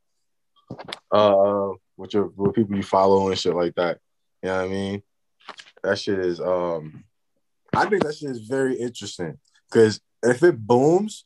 Uh, 1.10 1.70
with 1.96 2.14
your 2.14 2.26
with 2.36 2.54
people 2.54 2.76
you 2.76 2.82
follow 2.82 3.28
and 3.28 3.38
shit 3.38 3.54
like 3.54 3.74
that. 3.74 3.98
You 4.42 4.48
know 4.48 4.56
what 4.56 4.64
I 4.64 4.68
mean? 4.68 5.02
That 5.82 5.98
shit 5.98 6.18
is 6.18 6.40
um, 6.40 7.04
I 7.74 7.86
think 7.86 8.02
that 8.04 8.16
shit 8.16 8.30
is 8.30 8.46
very 8.46 8.76
interesting 8.76 9.38
because 9.70 10.00
if 10.22 10.42
it 10.42 10.58
booms, 10.58 11.24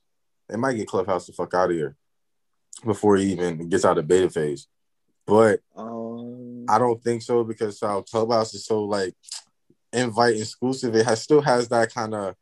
it 0.49 0.59
might 0.59 0.75
get 0.75 0.89
Clubhouse 0.89 1.27
the 1.27 1.33
fuck 1.33 1.55
out 1.55 1.71
of 1.71 1.77
here 1.77 1.97
before 2.85 3.17
it 3.17 3.25
even 3.25 3.69
gets 3.69 3.85
out 3.85 3.99
of 3.99 4.09
beta 4.09 4.29
phase. 4.31 4.67
But 5.27 5.61
Um, 5.77 6.67
I 6.69 6.79
don't 6.79 7.03
think 7.03 7.23
so 7.23 7.45
because 7.45 7.81
how 7.81 8.03
Clubhouse 8.03 8.55
is 8.55 8.67
so 8.67 8.85
like 8.85 9.15
invite 9.93 10.37
exclusive. 10.37 10.95
It 10.95 11.07
has 11.07 11.23
still 11.23 11.41
has 11.41 11.69
that 11.69 11.95
kind 11.95 12.15
of 12.15 12.35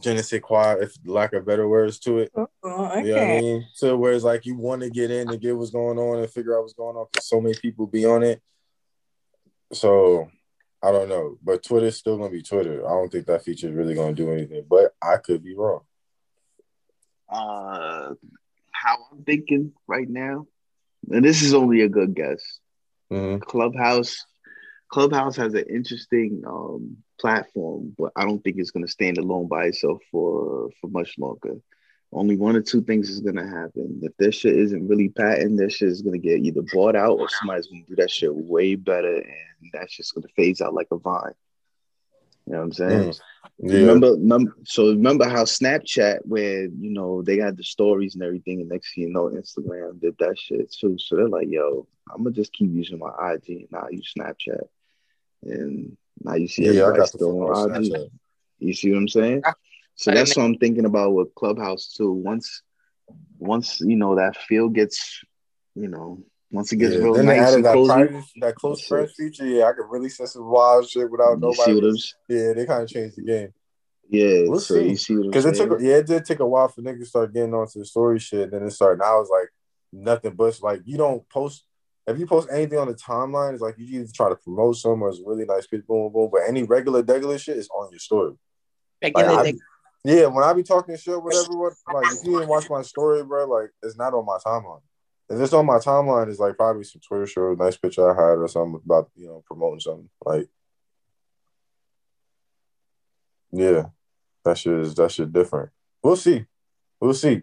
je 0.00 0.10
ne 0.10 0.22
sais 0.22 0.40
quoi, 0.40 0.76
if 0.80 0.94
lack 1.04 1.32
of 1.32 1.44
better 1.44 1.68
words 1.68 1.98
to 2.00 2.18
it. 2.18 2.32
Oh, 2.36 2.46
You 2.62 2.70
know 2.70 2.76
what 2.82 2.96
I 2.96 3.00
okay. 3.00 3.40
mean? 3.40 3.66
So 3.74 3.96
whereas 3.96 4.24
like 4.24 4.46
you 4.46 4.56
want 4.56 4.82
to 4.82 4.90
get 4.90 5.10
in 5.10 5.30
and 5.30 5.40
get 5.40 5.56
what's 5.56 5.70
going 5.70 5.98
on 5.98 6.18
and 6.18 6.30
figure 6.30 6.56
out 6.56 6.62
what's 6.62 6.72
going 6.74 6.96
on 6.96 7.06
because 7.12 7.28
so 7.28 7.40
many 7.40 7.54
people 7.54 7.86
be 7.86 8.06
on 8.06 8.22
it. 8.22 8.40
So 9.72 10.28
I 10.82 10.92
don't 10.92 11.08
know, 11.08 11.38
but 11.42 11.62
Twitter's 11.62 11.96
still 11.96 12.16
gonna 12.16 12.30
be 12.30 12.42
Twitter. 12.42 12.86
I 12.86 12.90
don't 12.90 13.10
think 13.10 13.26
that 13.26 13.42
feature 13.44 13.68
is 13.68 13.74
really 13.74 13.94
gonna 13.94 14.14
do 14.14 14.30
anything, 14.32 14.64
but 14.68 14.94
I 15.02 15.16
could 15.18 15.42
be 15.42 15.54
wrong. 15.54 15.80
uh, 17.28 18.14
how 18.72 18.96
I'm 19.12 19.22
thinking 19.24 19.72
right 19.86 20.08
now, 20.08 20.46
and 21.10 21.24
this 21.24 21.42
is 21.42 21.52
only 21.52 21.82
a 21.82 21.88
good 21.88 22.14
guess. 22.14 22.40
Mhm. 23.10 23.40
Clubhouse, 23.40 24.24
Clubhouse 24.90 25.36
has 25.36 25.52
an 25.54 25.64
interesting 25.68 26.42
um, 26.46 27.02
platform, 27.20 27.94
but 27.98 28.12
I 28.16 28.24
don't 28.24 28.42
think 28.42 28.56
it's 28.58 28.70
going 28.70 28.86
to 28.86 28.92
stand 28.92 29.18
alone 29.18 29.48
by 29.48 29.66
itself 29.66 30.00
for 30.10 30.70
for 30.80 30.88
much 30.88 31.18
longer. 31.18 31.56
Only 32.10 32.36
one 32.36 32.56
or 32.56 32.62
two 32.62 32.82
things 32.82 33.10
is 33.10 33.20
going 33.20 33.36
to 33.36 33.46
happen. 33.46 34.00
If 34.02 34.16
this 34.16 34.36
shit 34.36 34.56
isn't 34.56 34.88
really 34.88 35.10
patent, 35.10 35.58
this 35.58 35.74
shit 35.74 35.88
is 35.88 36.00
going 36.00 36.18
to 36.18 36.26
get 36.26 36.40
either 36.40 36.62
bought 36.72 36.96
out 36.96 37.18
or 37.18 37.28
somebody's 37.28 37.66
going 37.66 37.84
to 37.84 37.88
do 37.88 37.96
that 37.96 38.10
shit 38.10 38.34
way 38.34 38.76
better, 38.76 39.16
and 39.16 39.70
that's 39.72 39.94
just 39.94 40.14
going 40.14 40.26
to 40.26 40.32
phase 40.34 40.62
out 40.62 40.72
like 40.72 40.88
a 40.90 40.96
vine. 40.96 41.34
You 42.46 42.54
know 42.54 42.60
what 42.60 42.64
I'm 42.64 42.72
saying? 42.72 43.10
Mm. 43.10 43.20
Yeah, 43.60 43.78
Remember, 43.80 44.12
remember, 44.12 44.56
so 44.64 44.88
remember 44.88 45.28
how 45.28 45.44
Snapchat, 45.44 46.20
where 46.22 46.62
you 46.62 46.90
know 46.90 47.22
they 47.22 47.36
got 47.36 47.56
the 47.56 47.64
stories 47.64 48.14
and 48.14 48.22
everything, 48.22 48.60
and 48.60 48.70
next 48.70 48.94
thing 48.94 49.04
you 49.04 49.10
know, 49.10 49.28
Instagram 49.28 50.00
did 50.00 50.16
that 50.18 50.38
shit 50.38 50.72
too. 50.72 50.96
So 50.98 51.16
they're 51.16 51.28
like, 51.28 51.48
"Yo, 51.50 51.86
I'm 52.10 52.22
gonna 52.22 52.34
just 52.34 52.52
keep 52.52 52.70
using 52.72 53.00
my 53.00 53.10
IG 53.32 53.48
and 53.48 53.72
not 53.72 53.92
use 53.92 54.14
Snapchat." 54.16 54.62
And 55.42 55.96
now 56.22 56.34
you 56.34 56.48
see 56.48 56.64
yeah, 56.64 56.70
I 56.70 56.72
everybody 56.82 56.98
got 56.98 57.12
the 57.12 57.18
still 57.18 57.38
fuck 57.40 57.58
on 57.58 57.70
on 57.72 57.84
IG. 57.84 57.92
Snapchat. 57.92 58.10
You 58.60 58.72
see 58.74 58.90
what 58.90 58.98
I'm 58.98 59.08
saying? 59.08 59.42
So 59.94 60.12
that's 60.12 60.36
what 60.36 60.44
I'm 60.44 60.56
thinking 60.58 60.84
about 60.84 61.14
with 61.14 61.34
Clubhouse 61.34 61.92
too. 61.92 62.12
Once, 62.12 62.62
once 63.38 63.80
you 63.80 63.96
know 63.96 64.16
that 64.16 64.36
feel 64.36 64.68
gets, 64.68 65.22
you 65.74 65.88
know, 65.88 66.22
once 66.50 66.72
it 66.72 66.76
gets 66.76 66.94
Yeah, 66.94 67.02
real 67.02 67.14
then 67.14 67.26
nice 67.26 67.38
added 67.40 67.54
and 67.56 67.64
that 67.66 67.74
cozy. 67.74 67.88
private, 67.88 68.24
that 68.40 68.54
close 68.54 68.86
friend 68.86 69.10
friends 69.10 69.36
feature. 69.38 69.46
Yeah, 69.46 69.64
I 69.64 69.72
could 69.72 69.90
really 69.90 70.08
say 70.08 70.26
some 70.26 70.48
wild 70.48 70.88
shit 70.88 71.10
without 71.10 71.40
You 71.40 71.54
see 71.54 71.74
nobody. 71.74 71.86
what 71.86 72.04
Yeah, 72.28 72.52
they 72.54 72.66
kind 72.66 72.82
of 72.82 72.88
changed 72.88 73.16
the 73.16 73.22
game 73.22 73.52
Yeah. 74.08 74.48
We'll 74.48 74.60
so 74.60 74.74
see. 74.74 74.90
you 74.90 74.96
see 74.96 75.16
what 75.16 75.24
I'm 75.24 75.30
because 75.30 75.44
it 75.46 75.56
saying? 75.56 75.68
took. 75.70 75.80
Yeah, 75.80 75.96
it 75.96 76.06
did 76.06 76.24
take 76.24 76.40
a 76.40 76.46
while 76.46 76.68
for 76.68 76.82
niggas 76.82 77.00
to 77.00 77.06
start 77.06 77.34
getting 77.34 77.54
onto 77.54 77.78
the 77.80 77.84
story 77.84 78.18
shit. 78.18 78.50
Then 78.50 78.62
it 78.64 78.70
started. 78.70 79.00
Now 79.00 79.20
it's 79.20 79.30
like 79.30 79.48
nothing 79.92 80.34
but 80.34 80.58
like 80.62 80.82
you 80.84 80.96
don't 80.96 81.28
post. 81.28 81.64
If 82.08 82.18
you 82.18 82.26
post 82.26 82.48
anything 82.50 82.78
on 82.78 82.88
the 82.88 82.94
timeline, 82.94 83.52
it's 83.52 83.60
like 83.60 83.74
you 83.76 84.00
either 84.00 84.10
try 84.14 84.30
to 84.30 84.36
promote 84.36 84.76
some 84.76 85.02
or 85.02 85.10
it's 85.10 85.20
really 85.22 85.44
nice 85.44 85.66
people, 85.66 86.08
boom, 86.08 86.12
boom. 86.12 86.30
But 86.32 86.48
any 86.48 86.62
regular, 86.62 87.02
regular 87.02 87.38
shit 87.38 87.58
is 87.58 87.68
on 87.68 87.90
your 87.90 87.98
story. 87.98 88.32
Regular 89.02 89.44
be- 89.44 89.60
yeah, 90.04 90.24
when 90.24 90.42
I 90.42 90.54
be 90.54 90.62
talking 90.62 90.96
shit, 90.96 91.22
with 91.22 91.36
everyone, 91.36 91.72
like 91.92 92.06
if 92.06 92.24
you 92.24 92.32
didn't 92.32 92.48
watch 92.48 92.70
my 92.70 92.80
story, 92.80 93.22
bro, 93.24 93.46
like 93.46 93.70
it's 93.82 93.98
not 93.98 94.14
on 94.14 94.24
my 94.24 94.38
timeline. 94.44 94.80
If 95.28 95.38
it's 95.38 95.52
on 95.52 95.66
my 95.66 95.76
timeline, 95.76 96.30
it's 96.30 96.38
like 96.38 96.56
probably 96.56 96.84
some 96.84 97.02
Twitter 97.06 97.26
show, 97.26 97.52
nice 97.52 97.76
picture 97.76 98.10
I 98.10 98.14
had 98.14 98.38
or 98.38 98.48
something 98.48 98.80
about 98.82 99.10
you 99.14 99.26
know 99.26 99.42
promoting 99.44 99.80
something. 99.80 100.08
Like, 100.24 100.48
yeah, 103.52 103.86
that 104.46 104.56
shit 104.56 104.78
is 104.78 104.94
that 104.94 105.12
shit 105.12 105.30
different. 105.30 105.70
We'll 106.02 106.16
see, 106.16 106.46
we'll 107.00 107.12
see. 107.12 107.42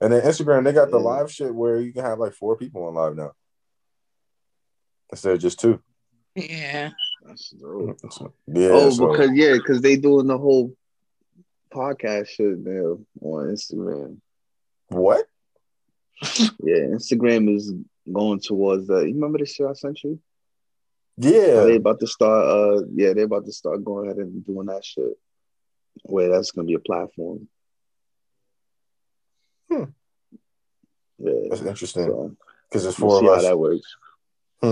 And 0.00 0.12
then 0.12 0.22
Instagram, 0.22 0.62
they 0.62 0.72
got 0.72 0.92
the 0.92 0.98
live 0.98 1.32
shit 1.32 1.52
where 1.52 1.80
you 1.80 1.92
can 1.92 2.04
have 2.04 2.20
like 2.20 2.34
four 2.34 2.56
people 2.56 2.84
on 2.84 2.94
live 2.94 3.16
now 3.16 3.32
instead 5.14 5.32
of 5.34 5.40
just 5.40 5.58
two. 5.60 5.80
Yeah. 6.34 6.90
That's 7.24 7.50
dope. 7.50 7.96
Yeah. 8.46 8.68
oh, 8.72 8.90
so- 8.90 9.08
because 9.12 9.30
yeah, 9.34 9.54
because 9.54 9.80
they 9.80 9.96
doing 9.96 10.26
the 10.26 10.36
whole 10.38 10.74
podcast 11.72 12.28
shit 12.28 12.58
now 12.58 12.98
on 13.22 13.46
Instagram. 13.48 14.18
What? 14.88 15.26
Yeah, 16.62 16.86
Instagram 16.96 17.54
is 17.54 17.72
going 18.10 18.40
towards 18.40 18.86
the. 18.86 18.98
You 19.00 19.14
remember 19.14 19.38
the 19.38 19.46
shit 19.46 19.66
I 19.66 19.72
sent 19.72 20.02
you? 20.04 20.20
Yeah. 21.16 21.64
They 21.64 21.76
about 21.76 22.00
to 22.00 22.06
start. 22.06 22.46
Uh, 22.46 22.82
yeah, 22.94 23.12
they're 23.12 23.24
about 23.24 23.44
to 23.46 23.52
start 23.52 23.84
going 23.84 24.06
ahead 24.06 24.18
and 24.18 24.44
doing 24.44 24.66
that 24.66 24.84
shit. 24.84 25.12
Where 26.02 26.28
that's 26.28 26.50
gonna 26.52 26.66
be 26.66 26.74
a 26.74 26.78
platform. 26.80 27.48
Hmm. 29.70 29.84
Yeah, 31.18 31.32
That's 31.50 31.62
interesting. 31.62 32.06
so 32.06 32.36
Because 32.68 32.86
it's 32.86 32.98
we'll 32.98 33.10
four 33.10 33.20
see 33.20 33.26
of 33.26 33.32
how 33.32 33.38
us. 33.38 33.44
that 33.44 33.58
works. 33.58 33.96
We 34.62 34.68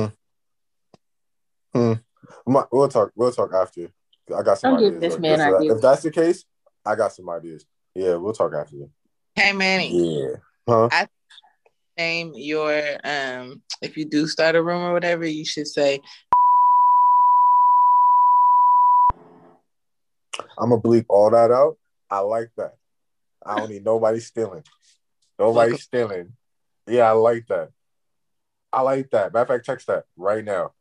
might- 1.75 2.66
We'll 2.73 2.89
talk. 2.89 3.12
We'll 3.16 3.33
talk 3.33 3.53
after. 3.55 3.91
I 4.37 4.43
got 4.43 4.59
some 4.59 4.75
Don't 4.75 4.81
give 4.83 4.97
ideas. 4.97 5.12
this 5.14 5.20
man 5.20 5.33
If 5.33 5.39
that- 5.39 5.55
ideas. 5.57 5.75
If 5.77 5.83
that's 5.83 6.03
the 6.03 6.11
case, 6.11 6.45
I 6.87 6.95
got 6.95 7.12
some 7.12 7.29
ideas. 7.29 7.66
Yeah, 7.95 8.14
we'll 8.16 8.33
talk 8.33 8.53
after. 8.55 8.77
You. 8.77 8.91
Hey 9.35 9.53
Manny, 9.53 10.20
Yeah. 10.23 10.37
Huh? 10.68 11.07
name 11.99 12.33
your 12.35 12.81
um 13.05 13.62
if 13.83 13.97
you 13.99 14.05
do 14.07 14.27
start 14.27 14.55
a 14.57 14.62
room 14.62 14.83
or 14.83 14.93
whatever, 14.95 15.27
you 15.27 15.45
should 15.45 15.66
say 15.68 16.01
I'm 20.59 20.70
gonna 20.70 20.81
bleep 20.81 21.07
all 21.09 21.31
that 21.31 21.51
out. 21.51 21.77
I 22.11 22.20
like 22.20 22.51
that. 22.57 22.77
I 23.45 23.59
don't 23.59 23.70
need 23.70 23.85
nobody 23.85 24.20
stealing. 24.20 24.64
Nobody 25.39 25.77
stealing. 25.77 26.33
Yeah, 26.87 27.09
I 27.09 27.12
like 27.12 27.47
that. 27.49 27.70
I 28.73 28.83
like 28.83 29.11
that. 29.11 29.33
Matter 29.33 29.43
of 29.43 29.49
fact, 29.49 29.66
text 29.66 29.87
that 29.89 30.05
right 30.16 30.45
now. 30.45 30.73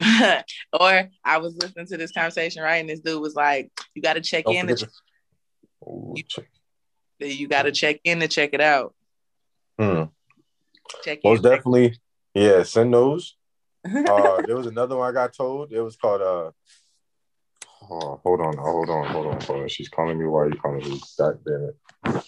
or 0.80 1.08
I 1.24 1.38
was 1.38 1.56
listening 1.56 1.86
to 1.86 1.96
this 1.96 2.12
conversation, 2.12 2.62
right? 2.62 2.76
And 2.76 2.88
this 2.88 3.00
dude 3.00 3.20
was 3.20 3.34
like, 3.34 3.70
You 3.94 4.02
gotta 4.02 4.20
check 4.20 4.44
Don't 4.44 4.56
in 4.56 4.66
to 4.68 4.76
check. 4.76 6.46
you 7.20 7.48
gotta 7.48 7.72
check 7.72 8.00
in 8.04 8.20
to 8.20 8.28
check 8.28 8.50
it 8.52 8.60
out. 8.60 8.94
Hmm. 9.78 10.04
Check 11.04 11.20
in. 11.22 11.30
Most 11.30 11.42
definitely. 11.42 11.96
Yeah, 12.34 12.62
send 12.62 12.92
those. 12.92 13.34
Uh, 13.86 14.40
there 14.46 14.56
was 14.56 14.66
another 14.66 14.96
one 14.96 15.08
I 15.08 15.12
got 15.12 15.34
told. 15.34 15.70
It 15.70 15.80
was 15.80 15.96
called 15.96 16.22
uh. 16.22 16.50
Oh, 17.90 18.18
hold 18.24 18.40
on, 18.40 18.56
hold 18.56 18.88
on, 18.88 19.06
hold 19.10 19.26
on, 19.26 19.40
hold 19.42 19.60
on. 19.60 19.68
She's 19.68 19.90
calling 19.90 20.18
me. 20.18 20.24
Why 20.24 20.40
are 20.44 20.48
you 20.48 20.56
calling 20.58 20.78
me? 20.78 20.98
God 21.18 21.38
damn 21.44 21.70
it. 22.14 22.24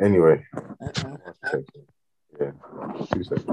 Anyway, 0.00 0.44
Uh-uh. 0.52 1.16
yeah, 2.40 2.50
two 3.12 3.24
seconds. 3.24 3.46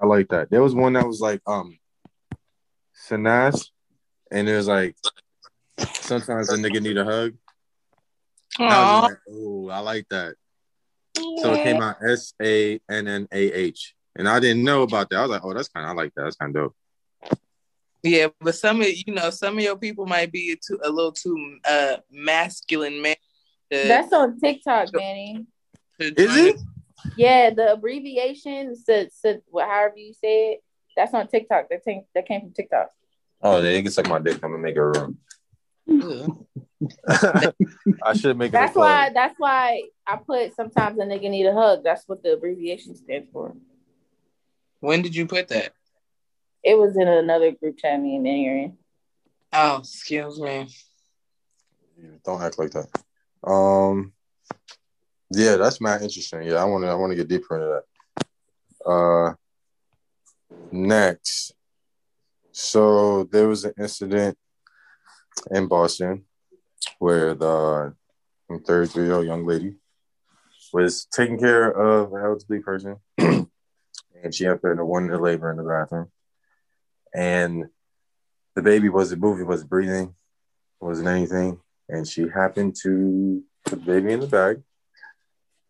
I 0.00 0.06
like 0.06 0.28
that. 0.28 0.50
There 0.50 0.62
was 0.62 0.74
one 0.74 0.94
that 0.94 1.06
was 1.06 1.20
like 1.20 1.40
um, 1.46 1.78
Sinas, 3.08 3.66
and 4.30 4.48
it 4.48 4.56
was 4.56 4.68
like 4.68 4.96
sometimes 5.94 6.50
a 6.52 6.56
nigga 6.56 6.80
need 6.82 6.96
a 6.98 7.04
hug. 7.04 7.34
I 8.58 9.02
like, 9.02 9.18
oh, 9.30 9.68
I 9.68 9.78
like 9.80 10.06
that. 10.10 10.34
So 11.16 11.52
it 11.54 11.62
came 11.64 11.80
out 11.82 11.96
S 12.06 12.34
A 12.42 12.80
N 12.90 13.06
N 13.08 13.28
A 13.32 13.52
H, 13.52 13.94
and 14.16 14.28
I 14.28 14.40
didn't 14.40 14.64
know 14.64 14.82
about 14.82 15.10
that. 15.10 15.16
I 15.18 15.22
was 15.22 15.30
like, 15.30 15.44
oh, 15.44 15.52
that's 15.54 15.68
kind 15.68 15.86
of 15.86 15.90
I 15.92 15.94
like 15.94 16.14
that. 16.14 16.24
That's 16.24 16.36
kind 16.36 16.56
of 16.56 16.62
dope. 16.62 16.76
Yeah, 18.02 18.28
but 18.40 18.54
some 18.54 18.80
of 18.80 18.88
you 18.88 19.12
know, 19.12 19.28
some 19.30 19.58
of 19.58 19.62
your 19.64 19.76
people 19.76 20.06
might 20.06 20.32
be 20.32 20.56
too 20.66 20.78
a 20.82 20.88
little 20.90 21.12
too 21.12 21.58
uh 21.68 21.96
masculine 22.10 23.02
man. 23.02 23.16
to- 23.70 23.88
That's 23.88 24.12
on 24.12 24.40
TikTok, 24.40 24.88
Manny. 24.94 25.44
Is 25.98 26.14
join 26.16 26.46
it? 26.46 26.56
Yeah, 27.16 27.50
the 27.50 27.72
abbreviation, 27.72 28.76
said, 28.76 29.12
said, 29.12 29.42
however 29.52 29.96
you 29.96 30.14
say 30.14 30.52
it, 30.52 30.64
that's 30.96 31.14
on 31.14 31.28
TikTok. 31.28 31.68
That 31.70 31.84
came, 31.84 32.04
that 32.14 32.26
came 32.26 32.40
from 32.40 32.52
TikTok. 32.52 32.90
Oh, 33.42 33.62
they 33.62 33.82
can 33.82 33.90
suck 33.90 34.08
my 34.08 34.18
dick. 34.18 34.34
I'm 34.42 34.52
gonna 34.52 34.58
make 34.58 34.76
a 34.76 34.84
room. 34.84 35.18
I 37.08 38.12
should 38.14 38.36
make 38.36 38.48
it. 38.48 38.52
That's 38.52 38.72
a 38.72 38.74
club. 38.74 38.86
why. 38.86 39.10
That's 39.12 39.34
why 39.38 39.82
I 40.06 40.16
put 40.16 40.54
sometimes 40.54 40.98
a 40.98 41.02
nigga 41.02 41.30
need 41.30 41.46
a 41.46 41.54
hug. 41.54 41.82
That's 41.84 42.04
what 42.06 42.22
the 42.22 42.34
abbreviation 42.34 42.94
stands 42.96 43.28
for. 43.32 43.54
When 44.80 45.02
did 45.02 45.14
you 45.14 45.26
put 45.26 45.48
that? 45.48 45.72
It 46.62 46.78
was 46.78 46.96
in 46.96 47.08
another 47.08 47.52
group 47.52 47.78
chat 47.78 48.00
me 48.00 48.16
and 48.16 48.26
Aaron. 48.26 48.78
Oh, 49.52 49.78
excuse 49.78 50.38
me. 50.38 50.68
Don't 52.24 52.42
act 52.42 52.58
like 52.58 52.70
that. 52.70 52.88
Um, 53.42 54.12
yeah, 55.30 55.56
that's 55.56 55.80
mad 55.80 56.02
interesting. 56.02 56.42
Yeah, 56.42 56.56
I 56.56 56.64
want 56.64 56.84
to. 56.84 56.90
I 56.90 56.94
want 56.94 57.12
to 57.12 57.16
get 57.16 57.28
deeper 57.28 57.56
into 57.56 57.82
that. 58.16 58.26
Uh, 58.90 59.34
next, 60.72 61.52
so 62.52 63.24
there 63.24 63.48
was 63.48 63.64
an 63.64 63.74
incident 63.78 64.36
in 65.50 65.66
Boston 65.66 66.24
where 66.98 67.34
the 67.34 67.94
thirty-three-year-old 68.66 69.26
young 69.26 69.46
lady 69.46 69.76
was 70.72 71.06
taking 71.06 71.38
care 71.38 71.70
of 71.70 72.12
an 72.12 72.22
elderly 72.22 72.60
person, 72.60 72.96
and 73.18 73.48
she 74.32 74.44
happened 74.44 74.78
to 74.78 74.84
one 74.84 75.10
in 75.10 75.20
labor 75.20 75.50
in 75.50 75.56
the 75.56 75.62
bathroom, 75.62 76.10
and 77.14 77.66
the 78.54 78.62
baby 78.62 78.88
wasn't 78.88 79.20
moving, 79.20 79.46
wasn't 79.46 79.70
breathing, 79.70 80.14
wasn't 80.80 81.08
anything 81.08 81.60
and 81.90 82.06
she 82.06 82.28
happened 82.28 82.76
to 82.82 83.42
put 83.66 83.80
the 83.80 83.92
baby 83.92 84.12
in 84.12 84.20
the 84.20 84.26
bag 84.26 84.62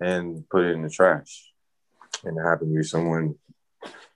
and 0.01 0.49
put 0.49 0.65
it 0.65 0.73
in 0.73 0.83
the 0.83 0.91
trash. 0.91 1.53
And 2.25 2.39
it 2.39 2.43
happened 2.43 2.73
to 2.73 2.79
be 2.79 2.83
someone 2.83 3.35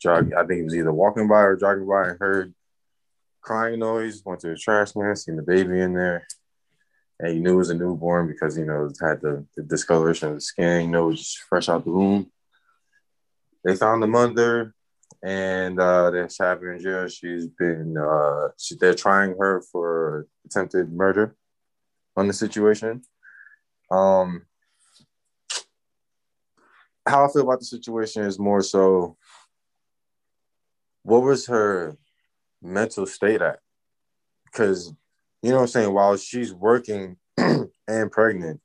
jog. 0.01 0.32
I 0.32 0.45
think 0.47 0.61
it 0.61 0.64
was 0.64 0.74
either 0.74 0.93
walking 0.93 1.28
by 1.28 1.43
or 1.43 1.57
jogging 1.57 1.87
by 1.87 2.09
and 2.09 2.18
heard 2.18 2.55
crying 3.41 3.78
noise. 3.78 4.22
Went 4.24 4.41
to 4.41 4.49
the 4.49 4.57
trash 4.57 4.93
can, 4.93 5.16
seen 5.16 5.37
the 5.37 5.43
baby 5.43 5.80
in 5.80 5.95
there, 5.95 6.26
and 7.20 7.32
he 7.32 7.41
knew 7.41 7.55
it 7.55 7.57
was 7.57 7.70
a 7.70 7.74
newborn 7.74 8.26
because 8.26 8.59
you 8.59 8.64
know 8.64 8.87
it 8.87 8.97
had 9.01 9.20
the, 9.20 9.47
the 9.57 9.62
discoloration 9.62 10.28
of 10.28 10.35
the 10.35 10.41
skin. 10.41 10.82
You 10.82 10.91
know, 10.91 11.12
just 11.12 11.39
fresh 11.49 11.68
out 11.68 11.85
the 11.85 11.91
womb. 11.91 12.30
They 13.64 13.76
found 13.76 14.03
the 14.03 14.07
mother, 14.07 14.74
and 15.22 15.80
uh, 15.80 16.11
that's 16.11 16.39
happened 16.39 16.76
in 16.76 16.82
jail. 16.82 17.09
She's 17.09 17.47
been. 17.47 17.97
Uh, 17.97 18.49
she, 18.59 18.76
they're 18.76 18.95
trying 18.95 19.37
her 19.39 19.62
for 19.72 20.26
attempted 20.45 20.93
murder 20.93 21.37
on 22.16 22.26
the 22.26 22.32
situation. 22.32 23.03
Um, 23.91 24.43
how 27.07 27.24
I 27.24 27.32
feel 27.32 27.42
about 27.42 27.61
the 27.61 27.66
situation 27.66 28.22
is 28.24 28.38
more 28.38 28.62
so 28.62 29.16
what 31.02 31.22
was 31.22 31.46
her 31.46 31.96
mental 32.62 33.07
state 33.07 33.42
at? 33.42 33.59
Because, 34.46 34.92
you 35.42 35.50
know 35.50 35.57
what 35.57 35.62
I'm 35.62 35.68
saying, 35.68 35.92
while 35.92 36.16
she's 36.16 36.52
working 36.52 37.16
and 37.36 38.11
pregnant, 38.11 38.61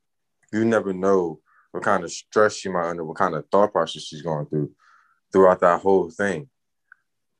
you 0.53 0.63
never 0.63 0.93
know 0.93 1.39
what 1.71 1.83
kind 1.83 2.03
of 2.03 2.11
stress 2.11 2.55
she 2.55 2.69
might 2.69 2.89
under, 2.89 3.03
what 3.03 3.17
kind 3.17 3.35
of 3.35 3.45
thought 3.51 3.73
process 3.73 4.03
she's 4.03 4.21
going 4.21 4.45
through 4.47 4.71
throughout 5.31 5.59
that 5.59 5.81
whole 5.81 6.09
thing. 6.09 6.49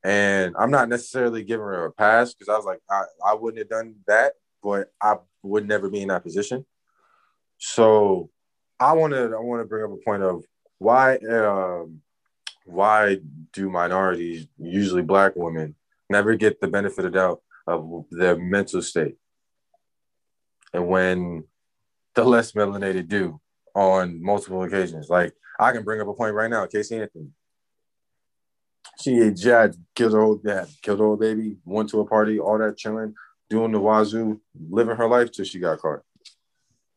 And 0.04 0.54
I'm 0.58 0.72
not 0.72 0.89
necessarily 0.89 1.43
giving 1.43 1.66
her 1.66 1.86
a 1.86 1.91
pass 1.91 2.34
because 2.34 2.50
I 2.50 2.56
was 2.56 2.66
like, 2.66 2.80
I, 2.89 3.04
I 3.26 3.34
wouldn't 3.34 3.60
have 3.60 3.70
done 3.70 3.95
that, 4.08 4.34
but 4.62 4.91
I 5.02 5.16
would 5.43 5.68
never 5.68 5.89
be 5.89 6.02
in 6.02 6.10
that 6.10 6.24
position. 6.24 6.66
So 7.58 8.30
I 8.80 8.93
want 8.93 9.14
to 9.14 9.34
I 9.36 9.39
want 9.39 9.62
to 9.62 9.66
bring 9.68 9.84
up 9.84 9.91
a 9.91 10.04
point 10.04 10.24
of 10.24 10.43
why 10.80 11.18
um, 11.18 12.02
why 12.66 13.18
do 13.54 13.70
minorities, 13.70 14.48
usually 14.58 15.02
black 15.02 15.34
women, 15.36 15.76
never 16.10 16.36
get 16.36 16.60
the 16.60 16.68
benefit 16.68 17.06
of 17.06 17.14
doubt 17.14 17.42
of 17.68 18.06
their 18.10 18.38
mental 18.38 18.82
state, 18.82 19.18
and 20.74 20.88
when 20.88 21.44
the 22.16 22.24
less 22.24 22.54
melanated 22.54 23.08
do 23.08 23.40
on 23.76 24.22
multiple 24.22 24.64
occasions. 24.64 25.10
Like 25.10 25.34
I 25.60 25.72
can 25.72 25.84
bring 25.84 26.02
up 26.02 26.08
a 26.08 26.14
point 26.14 26.34
right 26.34 26.50
now, 26.50 26.66
Casey 26.66 27.00
Anthony. 27.00 27.30
She 29.00 29.18
had 29.18 29.38
Jad 29.38 29.76
killed 29.96 30.14
her 30.14 30.22
old 30.22 30.44
dad, 30.44 30.68
killed 30.82 31.00
her 31.00 31.06
old 31.06 31.20
baby, 31.20 31.58
went 31.64 31.90
to 31.90 32.02
a 32.02 32.06
party, 32.06 32.40
all 32.40 32.58
that 32.58 32.78
chilling, 32.78 33.14
doing 33.50 33.72
the 33.72 33.80
wazoo, 33.80 34.42
living 34.70 34.98
her 34.98 35.08
life 35.08 35.32
till 35.32 35.46
she 35.46 35.60
got 35.60 35.80
caught 35.80 36.02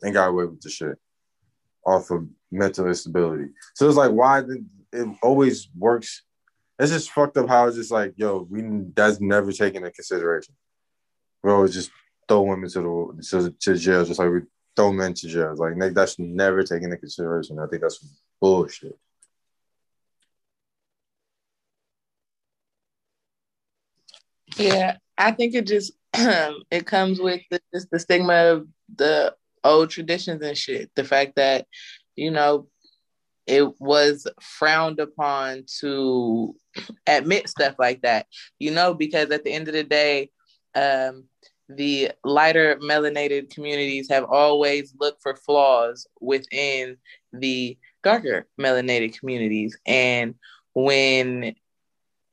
and 0.02 0.12
got 0.12 0.30
away 0.30 0.46
with 0.46 0.60
the 0.60 0.70
shit 0.70 0.98
off 1.86 2.10
of 2.10 2.26
mental 2.52 2.86
instability. 2.86 3.46
So 3.74 3.88
it's 3.88 3.96
like, 3.96 4.12
why 4.12 4.42
did 4.42 4.66
it 4.92 5.08
always 5.22 5.68
works? 5.76 6.22
It's 6.78 6.92
just 6.92 7.10
fucked 7.10 7.36
up 7.36 7.48
how 7.48 7.66
it's 7.66 7.76
just 7.76 7.90
like, 7.90 8.14
yo, 8.16 8.46
we 8.50 8.62
that's 8.94 9.20
never 9.20 9.52
taken 9.52 9.82
into 9.82 9.92
consideration. 9.92 10.54
We 11.42 11.50
always 11.50 11.74
just 11.74 11.90
throw 12.28 12.42
women 12.42 12.70
to 12.70 13.14
the 13.16 13.22
to, 13.22 13.50
to 13.50 13.76
jail, 13.76 14.04
just 14.04 14.18
like 14.18 14.30
we 14.30 14.40
throw 14.76 14.92
men 14.92 15.14
to 15.14 15.28
jail. 15.28 15.54
Like 15.56 15.94
that's 15.94 16.18
never 16.18 16.62
taken 16.62 16.84
into 16.84 16.98
consideration. 16.98 17.58
I 17.58 17.66
think 17.66 17.82
that's 17.82 18.04
bullshit. 18.40 18.98
Yeah, 24.56 24.96
I 25.16 25.32
think 25.32 25.54
it 25.54 25.66
just 25.66 25.92
it 26.14 26.86
comes 26.86 27.20
with 27.20 27.40
the, 27.50 27.60
just 27.72 27.90
the 27.90 27.98
stigma 27.98 28.34
of 28.34 28.68
the 28.96 29.34
old 29.64 29.90
traditions 29.90 30.42
and 30.42 30.56
shit. 30.56 30.90
The 30.94 31.04
fact 31.04 31.36
that 31.36 31.66
you 32.16 32.30
know 32.30 32.66
it 33.46 33.68
was 33.80 34.26
frowned 34.40 35.00
upon 35.00 35.64
to 35.80 36.54
admit 37.06 37.48
stuff 37.48 37.74
like 37.78 38.02
that, 38.02 38.26
you 38.58 38.70
know, 38.70 38.94
because 38.94 39.30
at 39.30 39.44
the 39.44 39.52
end 39.52 39.68
of 39.68 39.74
the 39.74 39.84
day, 39.84 40.30
um, 40.74 41.24
the 41.68 42.12
lighter 42.24 42.78
melanated 42.82 43.50
communities 43.50 44.08
have 44.10 44.24
always 44.24 44.94
looked 45.00 45.22
for 45.22 45.34
flaws 45.34 46.06
within 46.20 46.96
the 47.32 47.76
darker 48.02 48.46
melanated 48.60 49.18
communities. 49.18 49.76
And 49.86 50.34
when 50.74 51.54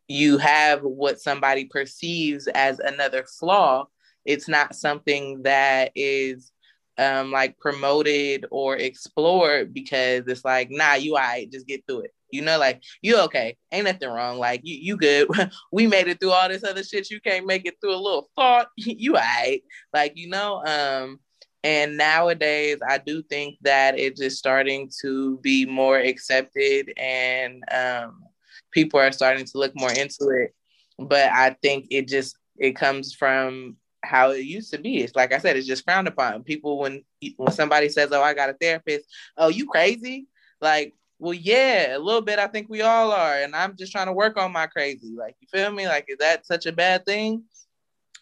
you 0.07 0.38
have 0.38 0.82
what 0.82 1.21
somebody 1.21 1.65
perceives 1.65 2.47
as 2.47 2.80
another 2.80 3.23
flaw, 3.39 3.86
it's 4.25 4.47
not 4.47 4.75
something 4.75 5.43
that 5.43 5.91
is 5.95 6.51
um, 7.00 7.32
like 7.32 7.58
promoted 7.60 8.45
or 8.52 8.76
explored 8.76 9.74
because 9.74 10.28
it's 10.28 10.43
like, 10.43 10.70
nah, 10.70 10.95
you 10.95 11.16
all 11.16 11.22
right, 11.22 11.52
just 11.52 11.66
get 11.66 11.84
through 11.88 12.02
it. 12.02 12.14
You 12.32 12.41
know, 12.43 12.60
like 12.60 12.84
you 13.02 13.18
okay, 13.22 13.58
ain't 13.72 13.86
nothing 13.86 14.10
wrong. 14.10 14.38
Like 14.38 14.62
you, 14.64 14.76
you 14.76 14.97
good. 14.97 15.28
we 15.72 15.88
made 15.88 16.08
it 16.08 16.20
through 16.20 16.32
all 16.32 16.50
this 16.50 16.64
other 16.64 16.84
shit. 16.84 17.10
You 17.10 17.20
can't 17.20 17.47
make 17.47 17.66
it 17.66 17.76
through 17.82 17.95
a 17.95 17.97
little 17.97 18.30
thought. 18.36 18.68
you 18.76 19.16
all 19.16 19.22
right. 19.22 19.62
Like 19.93 20.14
you 20.16 20.30
know, 20.30 20.64
um, 20.66 21.20
and 21.64 21.97
nowadays 21.97 22.78
I 22.88 23.00
do 23.00 23.24
think 23.24 23.58
that 23.62 23.97
it's 23.97 24.20
just 24.20 24.38
starting 24.38 24.91
to 25.02 25.38
be 25.38 25.66
more 25.66 25.97
accepted, 25.97 26.93
and 26.97 27.64
um, 27.72 28.24
people 28.72 29.00
are 29.00 29.12
starting 29.12 29.45
to 29.45 29.58
look 29.58 29.74
more 29.76 29.91
into 29.91 30.30
it. 30.30 30.54
But 31.00 31.32
I 31.32 31.56
think 31.64 31.88
it 31.89 32.08
just 32.08 32.38
it 32.58 32.76
comes 32.76 33.16
from 33.16 33.78
how 34.04 34.32
it 34.32 34.45
used 34.45 34.72
to 34.72 34.80
be. 34.80 35.00
It's 35.00 35.16
like 35.16 35.34
I 35.34 35.39
said, 35.39 35.58
it's 35.58 35.68
just 35.68 35.84
frowned 35.84 36.08
upon. 36.08 36.43
People 36.43 36.80
when 36.80 37.04
when 37.38 37.52
somebody 37.52 37.89
says, 37.89 38.12
"Oh, 38.12 38.22
I 38.22 38.34
got 38.34 38.50
a 38.50 38.54
therapist," 38.54 39.06
oh, 39.38 39.50
you 39.50 39.68
crazy? 39.68 40.28
Like 40.62 40.93
well, 41.20 41.34
yeah, 41.34 41.97
a 41.97 42.00
little 42.00 42.22
bit. 42.22 42.39
I 42.39 42.47
think 42.47 42.70
we 42.70 42.82
all 42.82 43.12
are, 43.12 43.36
and 43.36 43.54
I'm 43.54 43.76
just 43.76 43.91
trying 43.91 44.08
to 44.08 44.14
work 44.14 44.38
on 44.38 44.54
my 44.54 44.68
crazy. 44.68 45.14
Like, 45.18 45.36
you 45.41 45.47
feel 45.52 45.70
me? 45.72 45.86
Like, 45.86 46.06
is 46.08 46.18
that 46.20 46.45
such 46.45 46.66
a 46.66 46.72
bad 46.72 47.06
thing? 47.06 47.43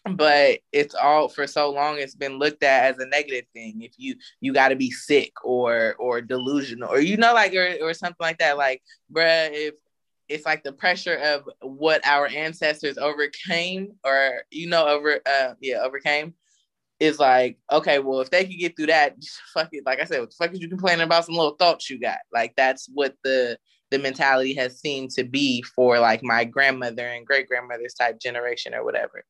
But 0.04 0.60
it's 0.72 0.94
all 0.94 1.28
for 1.28 1.46
so 1.46 1.70
long. 1.70 1.98
It's 1.98 2.14
been 2.14 2.38
looked 2.38 2.62
at 2.64 2.92
as 2.92 2.98
a 2.98 3.06
negative 3.06 3.44
thing. 3.52 3.82
If 3.82 3.92
you 3.98 4.16
you 4.40 4.52
got 4.52 4.68
to 4.68 4.76
be 4.76 4.90
sick 4.90 5.32
or 5.44 5.94
or 5.98 6.20
delusional 6.20 6.88
or 6.88 7.00
you 7.00 7.16
know 7.16 7.34
like 7.34 7.54
or 7.54 7.76
or 7.82 7.94
something 7.94 8.16
like 8.20 8.38
that. 8.38 8.56
Like, 8.56 8.82
bruh, 9.12 9.50
if 9.52 9.74
it's 10.28 10.46
like 10.46 10.62
the 10.62 10.72
pressure 10.72 11.16
of 11.16 11.48
what 11.62 12.06
our 12.06 12.26
ancestors 12.26 12.98
overcame 12.98 13.92
or 14.04 14.42
you 14.50 14.68
know 14.68 14.86
over 14.86 15.20
uh 15.26 15.54
yeah 15.60 15.78
overcame 15.82 16.34
is 17.00 17.18
like, 17.18 17.58
okay, 17.70 18.00
well, 18.00 18.20
if 18.20 18.30
they 18.30 18.44
could 18.44 18.58
get 18.58 18.76
through 18.76 18.86
that, 18.86 19.14
fuck 19.54 19.68
it. 19.72 19.86
Like 19.86 20.00
I 20.00 20.04
said, 20.04 20.20
what 20.20 20.30
the 20.30 20.36
fuck 20.36 20.52
is 20.52 20.60
you 20.60 20.68
complaining 20.68 21.04
about 21.04 21.24
some 21.24 21.36
little 21.36 21.56
thoughts 21.56 21.88
you 21.88 22.00
got? 22.00 22.18
Like 22.32 22.54
that's 22.56 22.88
what 22.92 23.14
the 23.24 23.58
the 23.90 23.98
mentality 23.98 24.52
has 24.52 24.78
seemed 24.78 25.10
to 25.10 25.24
be 25.24 25.62
for 25.62 25.98
like 25.98 26.22
my 26.22 26.44
grandmother 26.44 27.06
and 27.06 27.26
great 27.26 27.48
grandmother's 27.48 27.94
type 27.94 28.20
generation 28.20 28.74
or 28.74 28.84
whatever. 28.84 29.24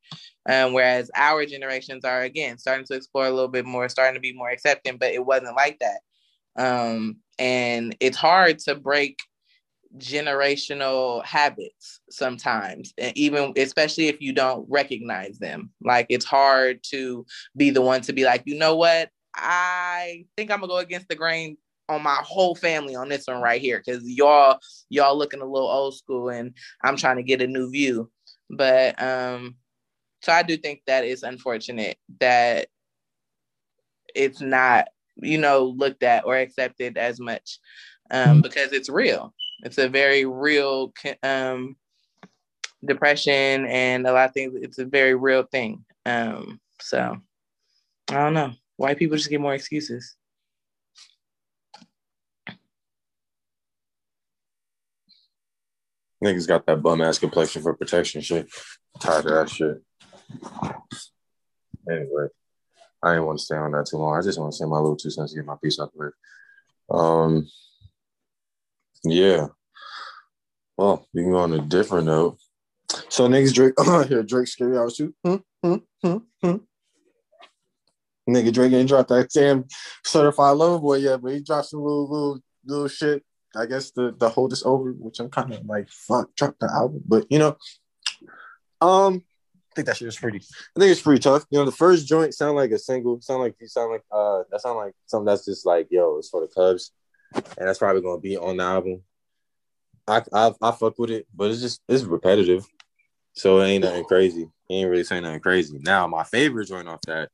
Um, 0.49 0.73
whereas 0.73 1.09
our 1.15 1.45
generations 1.45 2.03
are 2.03 2.23
again 2.23 2.57
starting 2.57 2.85
to 2.87 2.95
explore 2.95 3.25
a 3.25 3.31
little 3.31 3.47
bit 3.47 3.65
more, 3.65 3.87
starting 3.87 4.15
to 4.15 4.19
be 4.19 4.33
more 4.33 4.49
accepting, 4.49 4.97
but 4.97 5.13
it 5.13 5.25
wasn't 5.25 5.55
like 5.55 5.79
that. 5.79 6.01
Um, 6.57 7.17
and 7.37 7.95
it's 8.01 8.17
hard 8.17 8.59
to 8.59 8.75
break 8.75 9.19
generational 9.97 11.23
habits 11.25 12.01
sometimes 12.11 12.93
and 12.97 13.17
even 13.17 13.53
especially 13.57 14.07
if 14.07 14.21
you 14.21 14.31
don't 14.33 14.65
recognize 14.69 15.39
them. 15.39 15.71
Like 15.81 16.05
it's 16.09 16.25
hard 16.25 16.83
to 16.91 17.25
be 17.57 17.71
the 17.71 17.81
one 17.81 18.01
to 18.01 18.13
be 18.13 18.23
like 18.23 18.43
you 18.45 18.57
know 18.57 18.75
what? 18.75 19.09
I 19.35 20.25
think 20.35 20.51
i'm 20.51 20.59
gonna 20.59 20.71
go 20.71 20.77
against 20.77 21.07
the 21.07 21.15
grain 21.15 21.57
on 21.87 22.03
my 22.03 22.17
whole 22.21 22.55
family 22.55 22.95
on 22.95 23.09
this 23.09 23.25
one 23.27 23.41
right 23.41 23.61
here 23.61 23.81
because 23.83 24.07
y'all 24.07 24.59
y'all 24.89 25.17
looking 25.17 25.41
a 25.41 25.45
little 25.45 25.69
old 25.69 25.95
school 25.95 26.29
and 26.29 26.53
i'm 26.83 26.95
trying 26.95 27.17
to 27.17 27.23
get 27.23 27.41
a 27.41 27.47
new 27.47 27.69
view. 27.71 28.11
But 28.49 29.01
um 29.01 29.55
so 30.21 30.33
i 30.33 30.43
do 30.43 30.57
think 30.57 30.81
that 30.85 31.05
it's 31.05 31.23
unfortunate 31.23 31.97
that 32.19 32.67
it's 34.15 34.41
not 34.41 34.89
you 35.15 35.37
know 35.37 35.65
looked 35.65 36.03
at 36.03 36.25
or 36.25 36.35
accepted 36.37 36.97
as 36.97 37.19
much 37.19 37.59
um 38.11 38.41
because 38.41 38.71
it's 38.71 38.89
real 38.89 39.33
it's 39.63 39.77
a 39.77 39.89
very 39.89 40.25
real 40.25 40.93
um, 41.23 41.75
depression 42.83 43.65
and 43.65 44.05
a 44.05 44.11
lot 44.11 44.29
of 44.29 44.33
things. 44.33 44.53
It's 44.55 44.79
a 44.79 44.85
very 44.85 45.15
real 45.15 45.43
thing. 45.43 45.85
Um, 46.05 46.59
so 46.81 47.17
I 48.09 48.13
don't 48.13 48.33
know. 48.33 48.53
White 48.77 48.97
people 48.97 49.17
just 49.17 49.29
get 49.29 49.41
more 49.41 49.53
excuses. 49.53 50.15
Niggas 56.23 56.47
got 56.47 56.65
that 56.65 56.81
bum 56.81 57.01
ass 57.01 57.17
complexion 57.17 57.61
for 57.61 57.73
protection 57.73 58.21
shit. 58.21 58.49
tired 58.99 59.25
of 59.25 59.31
that 59.31 59.49
shit. 59.49 59.81
Anyway, 61.89 62.27
I 63.01 63.11
didn't 63.13 63.25
want 63.25 63.39
to 63.39 63.45
stay 63.45 63.55
on 63.55 63.71
that 63.71 63.85
too 63.85 63.97
long. 63.97 64.17
I 64.17 64.21
just 64.21 64.37
want 64.37 64.51
to 64.51 64.57
say 64.57 64.65
my 64.65 64.77
little 64.77 64.97
two 64.97 65.09
cents 65.09 65.31
to 65.31 65.37
get 65.37 65.45
my 65.45 65.55
piece 65.63 65.79
out 65.79 65.91
the 65.93 65.99
way. 65.99 66.09
Um, 66.91 67.47
yeah. 69.03 69.47
Well, 70.77 71.05
we 71.13 71.23
can 71.23 71.31
go 71.31 71.39
on 71.39 71.53
a 71.53 71.59
different 71.59 72.05
note. 72.05 72.37
So 73.09 73.27
niggas 73.27 73.53
Drake 73.53 73.73
here, 74.07 74.23
Drake 74.23 74.47
scary 74.47 74.77
hours 74.77 74.95
too. 74.95 75.13
Hmm, 75.23 75.35
hmm, 75.63 75.75
hmm, 76.01 76.17
hmm. 76.41 76.55
Nigga 78.29 78.53
Drake 78.53 78.73
ain't 78.73 78.87
dropped 78.87 79.09
that 79.09 79.29
damn 79.33 79.65
certified 80.05 80.57
lover 80.57 80.79
boy 80.79 80.97
yet, 80.97 81.21
but 81.21 81.33
he 81.33 81.41
dropped 81.41 81.67
some 81.67 81.81
little 81.81 82.09
little 82.09 82.39
little 82.65 82.87
shit. 82.87 83.23
I 83.55 83.65
guess 83.65 83.91
the 83.91 84.15
the 84.17 84.29
hold 84.29 84.53
is 84.53 84.63
over, 84.63 84.91
which 84.91 85.19
I'm 85.19 85.29
kind 85.29 85.53
of 85.53 85.65
like 85.65 85.89
fuck, 85.89 86.33
drop 86.35 86.55
the 86.59 86.71
album. 86.71 87.01
But 87.05 87.25
you 87.29 87.39
know, 87.39 87.57
um, 88.81 89.23
I 89.71 89.75
think 89.75 89.87
that 89.87 89.97
shit 89.97 90.05
was 90.05 90.17
pretty. 90.17 90.37
I 90.37 90.79
think 90.79 90.91
it's 90.91 91.01
pretty 91.01 91.21
tough. 91.21 91.45
You 91.49 91.59
know, 91.59 91.65
the 91.65 91.71
first 91.71 92.07
joint 92.07 92.33
sound 92.33 92.55
like 92.55 92.71
a 92.71 92.79
single, 92.79 93.19
sound 93.21 93.41
like 93.41 93.55
you 93.59 93.67
sound 93.67 93.91
like 93.91 94.03
uh 94.11 94.43
that 94.51 94.61
sound 94.61 94.77
like 94.77 94.93
something 95.07 95.25
that's 95.25 95.45
just 95.45 95.65
like 95.65 95.87
yo, 95.89 96.17
it's 96.19 96.29
for 96.29 96.41
the 96.41 96.47
Cubs 96.47 96.91
and 97.33 97.67
that's 97.67 97.79
probably 97.79 98.01
gonna 98.01 98.19
be 98.19 98.37
on 98.37 98.57
the 98.57 98.63
album. 98.63 99.01
I 100.07 100.23
I, 100.33 100.51
I 100.61 100.71
fuck 100.71 100.97
with 100.97 101.11
it, 101.11 101.27
but 101.35 101.51
it's 101.51 101.61
just 101.61 101.81
it's 101.87 102.03
repetitive, 102.03 102.65
so 103.33 103.59
it 103.59 103.67
ain't 103.67 103.83
nothing 103.83 104.05
crazy. 104.05 104.49
He 104.67 104.75
ain't 104.81 104.89
really 104.89 105.03
saying 105.03 105.23
nothing 105.23 105.39
crazy. 105.39 105.79
Now 105.81 106.07
my 106.07 106.23
favorite 106.23 106.67
joint 106.67 106.87
off 106.87 107.01
that 107.07 107.29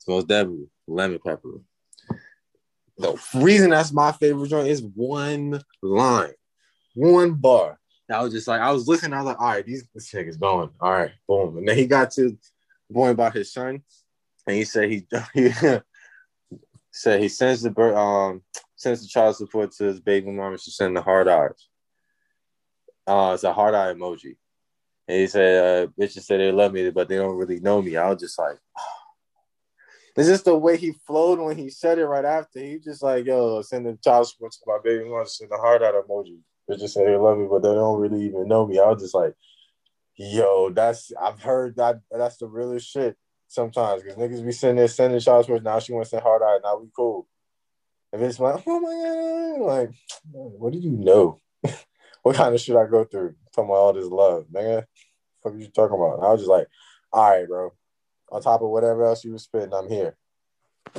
is 0.00 0.08
most 0.08 0.28
definitely 0.28 0.68
lemon 0.86 1.20
pepper. 1.24 1.60
The 2.98 3.16
reason 3.34 3.70
that's 3.70 3.92
my 3.92 4.12
favorite 4.12 4.48
joint 4.48 4.68
is 4.68 4.82
one 4.82 5.62
line, 5.82 6.32
one 6.94 7.34
bar. 7.34 7.78
I 8.10 8.22
was 8.22 8.32
just 8.32 8.48
like, 8.48 8.60
I 8.60 8.72
was 8.72 8.88
listening. 8.88 9.12
I 9.12 9.18
was 9.18 9.26
like, 9.26 9.40
all 9.40 9.48
right, 9.48 9.66
these 9.66 9.86
this 9.94 10.12
is 10.14 10.36
going. 10.36 10.70
All 10.80 10.92
right, 10.92 11.10
boom. 11.28 11.58
And 11.58 11.68
then 11.68 11.76
he 11.76 11.86
got 11.86 12.10
to 12.12 12.36
going 12.92 13.12
about 13.12 13.34
his 13.34 13.52
son, 13.52 13.82
and 14.46 14.56
he 14.56 14.64
said 14.64 14.90
he, 14.90 15.06
he 15.34 15.50
said 16.90 17.20
he 17.20 17.28
sends 17.28 17.62
the 17.62 17.70
bird 17.70 17.94
um 17.94 18.42
sends 18.78 19.02
the 19.02 19.08
child 19.08 19.36
support 19.36 19.72
to 19.72 19.84
his 19.84 20.00
baby 20.00 20.30
mom 20.30 20.52
and 20.52 20.60
she 20.60 20.70
sent 20.70 20.94
the 20.94 21.02
hard 21.02 21.28
eyes. 21.28 21.68
Uh, 23.06 23.32
it's 23.34 23.44
a 23.44 23.52
hard 23.52 23.74
eye 23.74 23.92
emoji. 23.92 24.36
And 25.08 25.20
he 25.20 25.26
said, 25.26 25.64
uh, 25.64 25.86
bitches 26.00 26.22
say 26.22 26.38
they 26.38 26.52
love 26.52 26.72
me, 26.72 26.88
but 26.90 27.08
they 27.08 27.16
don't 27.16 27.36
really 27.36 27.58
know 27.58 27.82
me. 27.82 27.96
I 27.96 28.08
was 28.08 28.20
just 28.20 28.38
like, 28.38 28.56
oh. 28.78 28.82
it's 30.16 30.28
just 30.28 30.44
the 30.44 30.56
way 30.56 30.76
he 30.76 30.92
flowed 31.06 31.40
when 31.40 31.56
he 31.56 31.70
said 31.70 31.98
it 31.98 32.06
right 32.06 32.24
after. 32.24 32.60
He 32.60 32.78
just 32.78 33.02
like, 33.02 33.26
yo, 33.26 33.62
send 33.62 33.86
the 33.86 33.98
child 34.02 34.28
support 34.28 34.52
to 34.52 34.58
my 34.66 34.78
baby 34.82 35.08
mom, 35.08 35.26
send 35.26 35.50
the 35.50 35.56
hard 35.56 35.82
eye 35.82 35.92
emoji. 35.92 36.38
Bitches 36.70 36.90
say 36.90 37.04
they 37.04 37.16
love 37.16 37.38
me, 37.38 37.46
but 37.50 37.62
they 37.62 37.72
don't 37.72 37.98
really 37.98 38.26
even 38.26 38.46
know 38.46 38.66
me. 38.66 38.78
I 38.78 38.86
was 38.86 39.02
just 39.02 39.14
like, 39.14 39.34
yo, 40.14 40.70
that's 40.70 41.10
I've 41.20 41.40
heard 41.40 41.76
that 41.76 42.00
that's 42.10 42.36
the 42.36 42.46
realest 42.46 42.88
shit 42.88 43.16
sometimes 43.48 44.02
because 44.02 44.18
niggas 44.18 44.44
be 44.44 44.52
sending 44.52 44.76
there 44.76 44.88
sending 44.88 45.18
child 45.18 45.46
support. 45.46 45.64
Now 45.64 45.80
she 45.80 45.92
wants 45.92 46.10
to 46.10 46.16
send 46.16 46.22
hard 46.22 46.42
eye. 46.42 46.58
Now 46.62 46.78
we 46.78 46.88
cool. 46.94 47.26
And 48.12 48.22
it's 48.22 48.40
like, 48.40 48.62
oh 48.66 48.80
my 48.80 49.58
god, 49.58 49.66
like, 49.66 49.90
what 50.32 50.72
do 50.72 50.78
you 50.78 50.92
know? 50.92 51.40
what 52.22 52.36
kind 52.36 52.54
of 52.54 52.60
shit 52.60 52.76
I 52.76 52.86
go 52.86 53.04
through? 53.04 53.34
Talking 53.54 53.70
about 53.70 53.74
all 53.74 53.92
this 53.92 54.06
love, 54.06 54.46
nigga. 54.52 54.84
What 55.42 55.54
are 55.54 55.58
you 55.58 55.68
talking 55.68 55.96
about? 55.96 56.18
And 56.18 56.26
I 56.26 56.30
was 56.30 56.40
just 56.40 56.50
like, 56.50 56.66
all 57.12 57.30
right, 57.30 57.46
bro. 57.46 57.72
On 58.30 58.42
top 58.42 58.62
of 58.62 58.68
whatever 58.68 59.04
else 59.04 59.24
you 59.24 59.32
was 59.32 59.44
spitting, 59.44 59.72
I'm 59.72 59.88
here. 59.88 60.16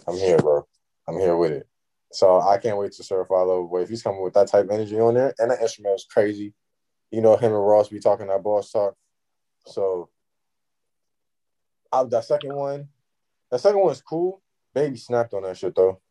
I'm 0.08 0.16
here, 0.16 0.38
bro. 0.38 0.68
I'm 1.08 1.20
here 1.20 1.36
with 1.36 1.52
it. 1.52 1.68
So 2.12 2.42
I 2.42 2.58
can't 2.58 2.78
wait 2.78 2.92
to 2.94 3.04
Certified 3.04 3.48
Lover 3.48 3.64
Boy 3.64 3.82
If 3.82 3.90
he's 3.90 4.02
coming 4.02 4.22
with 4.22 4.34
that 4.34 4.48
type 4.48 4.66
of 4.66 4.72
energy 4.72 5.00
on 5.00 5.14
there, 5.14 5.34
and 5.38 5.52
that 5.52 5.62
instrument 5.62 5.96
is 5.96 6.08
crazy. 6.10 6.54
You 7.12 7.22
know, 7.22 7.36
him 7.36 7.54
and 7.54 7.68
Ross 7.68 7.90
be 7.90 8.00
talking 8.00 8.28
that 8.28 8.44
boss 8.44 8.72
talk. 8.72 8.96
So 9.66 10.10
I, 11.92 12.04
that 12.04 12.26
second 12.26 12.56
one, 12.56 12.90
that 13.52 13.60
second 13.60 13.80
one 13.80 13.92
is 13.92 14.02
cool. 14.02 14.42
Baby 14.74 14.98
snapped 14.98 15.34
on 15.34 15.44
that 15.44 15.58
shit 15.58 15.76
though. 15.76 16.02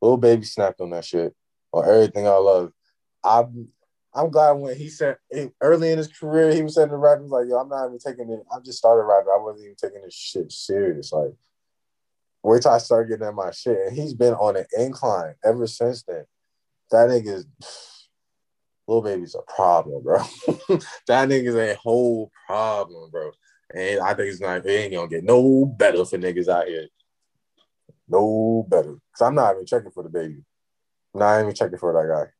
Lil 0.00 0.16
Baby 0.16 0.44
snapped 0.44 0.80
on 0.80 0.90
that 0.90 1.04
shit 1.04 1.34
on 1.72 1.88
everything 1.88 2.26
I 2.26 2.36
love. 2.36 2.72
I'm 3.24 3.68
I'm 4.14 4.30
glad 4.30 4.52
when 4.52 4.76
he 4.76 4.88
said 4.88 5.18
early 5.60 5.92
in 5.92 5.98
his 5.98 6.08
career 6.08 6.52
he 6.52 6.62
was 6.62 6.74
saying 6.74 6.88
to 6.88 6.96
rappers 6.96 7.30
like, 7.30 7.46
"Yo, 7.48 7.56
I'm 7.56 7.68
not 7.68 7.86
even 7.86 7.98
taking 7.98 8.30
it. 8.30 8.40
I 8.50 8.60
just 8.60 8.78
started 8.78 9.04
rapping. 9.04 9.32
I 9.32 9.42
wasn't 9.42 9.64
even 9.64 9.76
taking 9.76 10.02
this 10.02 10.14
shit 10.14 10.50
serious. 10.50 11.12
Like, 11.12 11.34
wait 12.42 12.62
till 12.62 12.70
I 12.70 12.78
start 12.78 13.08
getting 13.08 13.26
at 13.26 13.34
my 13.34 13.50
shit." 13.50 13.78
And 13.86 13.96
he's 13.96 14.14
been 14.14 14.34
on 14.34 14.56
an 14.56 14.66
incline 14.76 15.34
ever 15.44 15.66
since 15.66 16.02
then. 16.04 16.24
That 16.90 17.08
nigga 17.08 17.34
is 17.34 17.46
Lil 18.88 19.02
Baby's 19.02 19.34
a 19.34 19.52
problem, 19.52 20.02
bro. 20.02 20.18
that 21.06 21.28
nigga's 21.28 21.56
a 21.56 21.74
whole 21.74 22.30
problem, 22.46 23.10
bro. 23.10 23.30
And 23.74 24.00
I 24.00 24.14
think 24.14 24.30
it's 24.30 24.40
not, 24.40 24.64
it 24.64 24.70
ain't 24.70 24.94
gonna 24.94 25.08
get 25.08 25.24
no 25.24 25.66
better 25.66 26.04
for 26.06 26.16
niggas 26.16 26.48
out 26.48 26.66
here. 26.66 26.88
No 28.08 28.66
better. 28.68 28.96
Cause 29.16 29.26
I'm 29.26 29.34
not 29.34 29.54
even 29.54 29.66
checking 29.66 29.90
for 29.90 30.04
DaBaby. 30.04 30.42
I'm 31.14 31.20
not 31.20 31.40
even 31.40 31.54
checking 31.54 31.78
for 31.78 31.92
that 31.92 32.14
guy. 32.14 32.30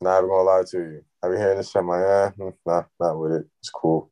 Not 0.00 0.18
even 0.18 0.30
gonna 0.30 0.42
lie 0.42 0.62
to 0.70 0.78
you. 0.78 1.04
I 1.22 1.28
be 1.28 1.36
hearing 1.36 1.58
this 1.58 1.70
shit, 1.70 1.80
I'm 1.80 1.88
like, 1.88 2.04
eh, 2.04 2.30
hmm, 2.30 2.48
nah, 2.66 2.84
not 2.98 3.18
with 3.18 3.32
it. 3.32 3.46
It's 3.60 3.70
cool. 3.70 4.10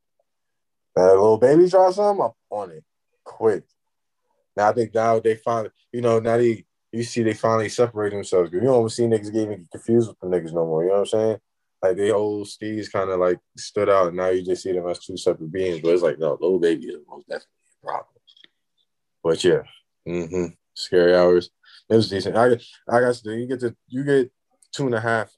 That 0.95 1.15
Lil 1.17 1.39
Baby 1.39 1.69
drop 1.69 1.93
something, 1.93 2.25
I'm 2.25 2.33
on 2.51 2.71
it. 2.71 2.85
Quick. 3.25 3.65
Now 4.57 4.71
I 4.71 4.73
think 4.73 4.95
now 4.95 5.21
they 5.21 5.37
finally, 5.37 5.71
you 5.93 6.01
know, 6.01 6.19
now 6.21 6.37
they 6.37 6.65
you 6.93 7.05
see 7.05 7.23
they 7.23 7.35
finally 7.35 7.69
separate 7.69 8.11
themselves. 8.11 8.51
You 8.53 8.61
don't 8.61 8.89
see 8.91 9.05
niggas 9.05 9.33
getting 9.33 9.67
confused 9.71 10.09
with 10.09 10.19
the 10.21 10.27
niggas 10.27 10.53
no 10.53 10.67
more. 10.67 10.83
You 10.83 10.89
know 10.91 10.95
what 10.95 11.01
I'm 11.01 11.07
saying? 11.07 11.39
Like 11.83 11.97
they 11.97 12.11
old 12.11 12.47
Steves 12.47 12.93
kind 12.93 13.11
of 13.11 13.21
like 13.21 13.39
stood 13.57 13.89
out, 13.89 14.09
and 14.09 14.17
now 14.17 14.29
you 14.29 14.45
just 14.45 14.63
see 14.63 14.73
them 14.73 14.89
as 14.89 14.99
two 14.99 15.17
separate 15.17 15.53
beings. 15.53 15.81
But 15.81 15.95
it's 15.95 16.03
like 16.03 16.19
no, 16.19 16.37
Lil 16.41 16.59
Baby 16.59 16.87
is 16.87 17.01
most 17.09 17.29
definitely 17.29 17.47
a 17.83 17.87
problem. 17.87 18.15
But 19.23 19.45
yeah, 19.45 19.63
mm-hmm. 20.07 20.47
scary 20.75 21.15
hours. 21.15 21.51
It 21.89 21.97
was 21.97 22.09
decent. 22.09 22.37
I 22.37 22.57
I 22.89 23.01
got 23.01 23.25
you 23.25 23.47
get 23.47 23.61
to 23.61 23.75
you 23.89 24.05
get 24.05 24.31
two 24.73 24.87
and 24.87 24.95
a 24.95 25.01
half, 25.01 25.31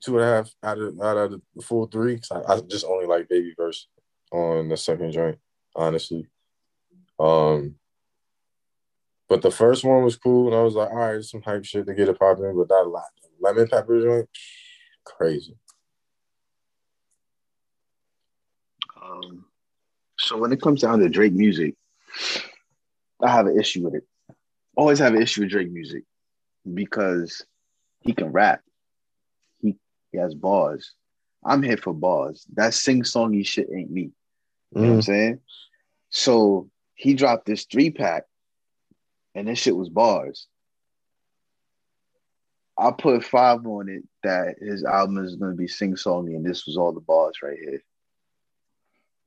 two 0.00 0.18
and 0.18 0.24
a 0.24 0.26
half 0.26 0.50
out 0.62 0.78
of 0.78 1.00
out 1.00 1.16
of 1.16 1.40
the 1.54 1.62
full 1.62 1.86
three. 1.86 2.20
I, 2.30 2.54
I 2.54 2.60
just 2.60 2.84
only 2.84 3.06
like 3.06 3.28
Baby 3.28 3.54
verse 3.56 3.86
on 4.32 4.68
the 4.68 4.76
second 4.76 5.12
joint, 5.12 5.38
honestly. 5.76 6.26
Um, 7.18 7.76
but 9.28 9.42
the 9.42 9.50
first 9.50 9.84
one 9.84 10.04
was 10.04 10.16
cool, 10.16 10.48
and 10.48 10.56
I 10.56 10.62
was 10.62 10.74
like, 10.74 10.90
all 10.90 10.96
right, 10.96 11.22
some 11.22 11.42
hype 11.42 11.64
shit 11.64 11.86
to 11.86 11.94
get 11.94 12.08
it 12.08 12.18
popping. 12.18 12.56
But 12.56 12.68
that 12.68 13.02
lemon 13.40 13.68
pepper 13.68 14.02
joint, 14.02 14.28
crazy. 15.04 15.56
Um, 19.02 19.44
so 20.18 20.36
when 20.36 20.52
it 20.52 20.60
comes 20.60 20.82
down 20.82 20.98
to 21.00 21.08
Drake 21.08 21.32
music, 21.32 21.74
I 23.24 23.30
have 23.30 23.46
an 23.46 23.58
issue 23.58 23.82
with 23.84 23.94
it. 23.94 24.04
Always 24.76 24.98
have 24.98 25.14
an 25.14 25.22
issue 25.22 25.42
with 25.42 25.50
Drake 25.50 25.70
music 25.70 26.04
because 26.72 27.44
he 28.00 28.12
can 28.12 28.32
rap. 28.32 28.60
He, 29.60 29.76
he 30.12 30.18
has 30.18 30.34
bars. 30.34 30.92
I'm 31.44 31.62
here 31.62 31.76
for 31.76 31.94
bars. 31.94 32.46
That 32.54 32.74
sing 32.74 33.02
songy 33.02 33.46
shit 33.46 33.68
ain't 33.74 33.90
me. 33.90 34.10
You 34.72 34.80
mm. 34.80 34.80
know 34.80 34.80
what 34.82 34.94
I'm 34.94 35.00
mm. 35.00 35.04
saying? 35.04 35.40
So 36.10 36.68
he 36.94 37.14
dropped 37.14 37.46
this 37.46 37.64
three 37.64 37.90
pack 37.90 38.24
and 39.34 39.48
this 39.48 39.58
shit 39.58 39.76
was 39.76 39.88
bars. 39.88 40.46
I 42.78 42.90
put 42.90 43.24
five 43.24 43.64
on 43.66 43.88
it 43.88 44.02
that 44.22 44.56
his 44.60 44.84
album 44.84 45.24
is 45.24 45.36
going 45.36 45.52
to 45.52 45.56
be 45.56 45.68
sing 45.68 45.94
songy, 45.94 46.34
and 46.34 46.44
this 46.44 46.66
was 46.66 46.76
all 46.76 46.92
the 46.92 47.00
bars 47.00 47.36
right 47.40 47.56
here. 47.56 47.82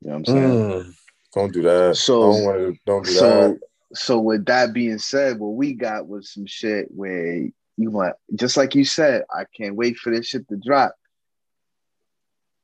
You 0.02 0.10
know 0.10 0.18
what 0.18 0.18
I'm 0.18 0.26
saying? 0.26 0.50
Mm, 0.50 0.96
don't 1.34 1.54
do 1.54 1.62
that. 1.62 1.96
So 1.96 2.34
don't, 2.34 2.44
wanna, 2.44 2.74
don't 2.86 3.06
do 3.06 3.12
so, 3.12 3.30
that. 3.30 3.60
So 3.94 4.20
with 4.20 4.46
that 4.46 4.74
being 4.74 4.98
said, 5.00 5.40
what 5.40 5.56
we 5.56 5.74
got 5.74 6.08
was 6.08 6.32
some 6.32 6.46
shit 6.46 6.88
where 6.90 7.48
you 7.78 7.92
want, 7.92 8.16
just 8.36 8.58
like 8.58 8.76
you 8.76 8.84
said, 8.84 9.24
I 9.34 9.46
can't 9.56 9.76
wait 9.76 9.98
for 9.98 10.12
this 10.14 10.28
shit 10.28 10.48
to 10.50 10.58
drop. 10.58 10.96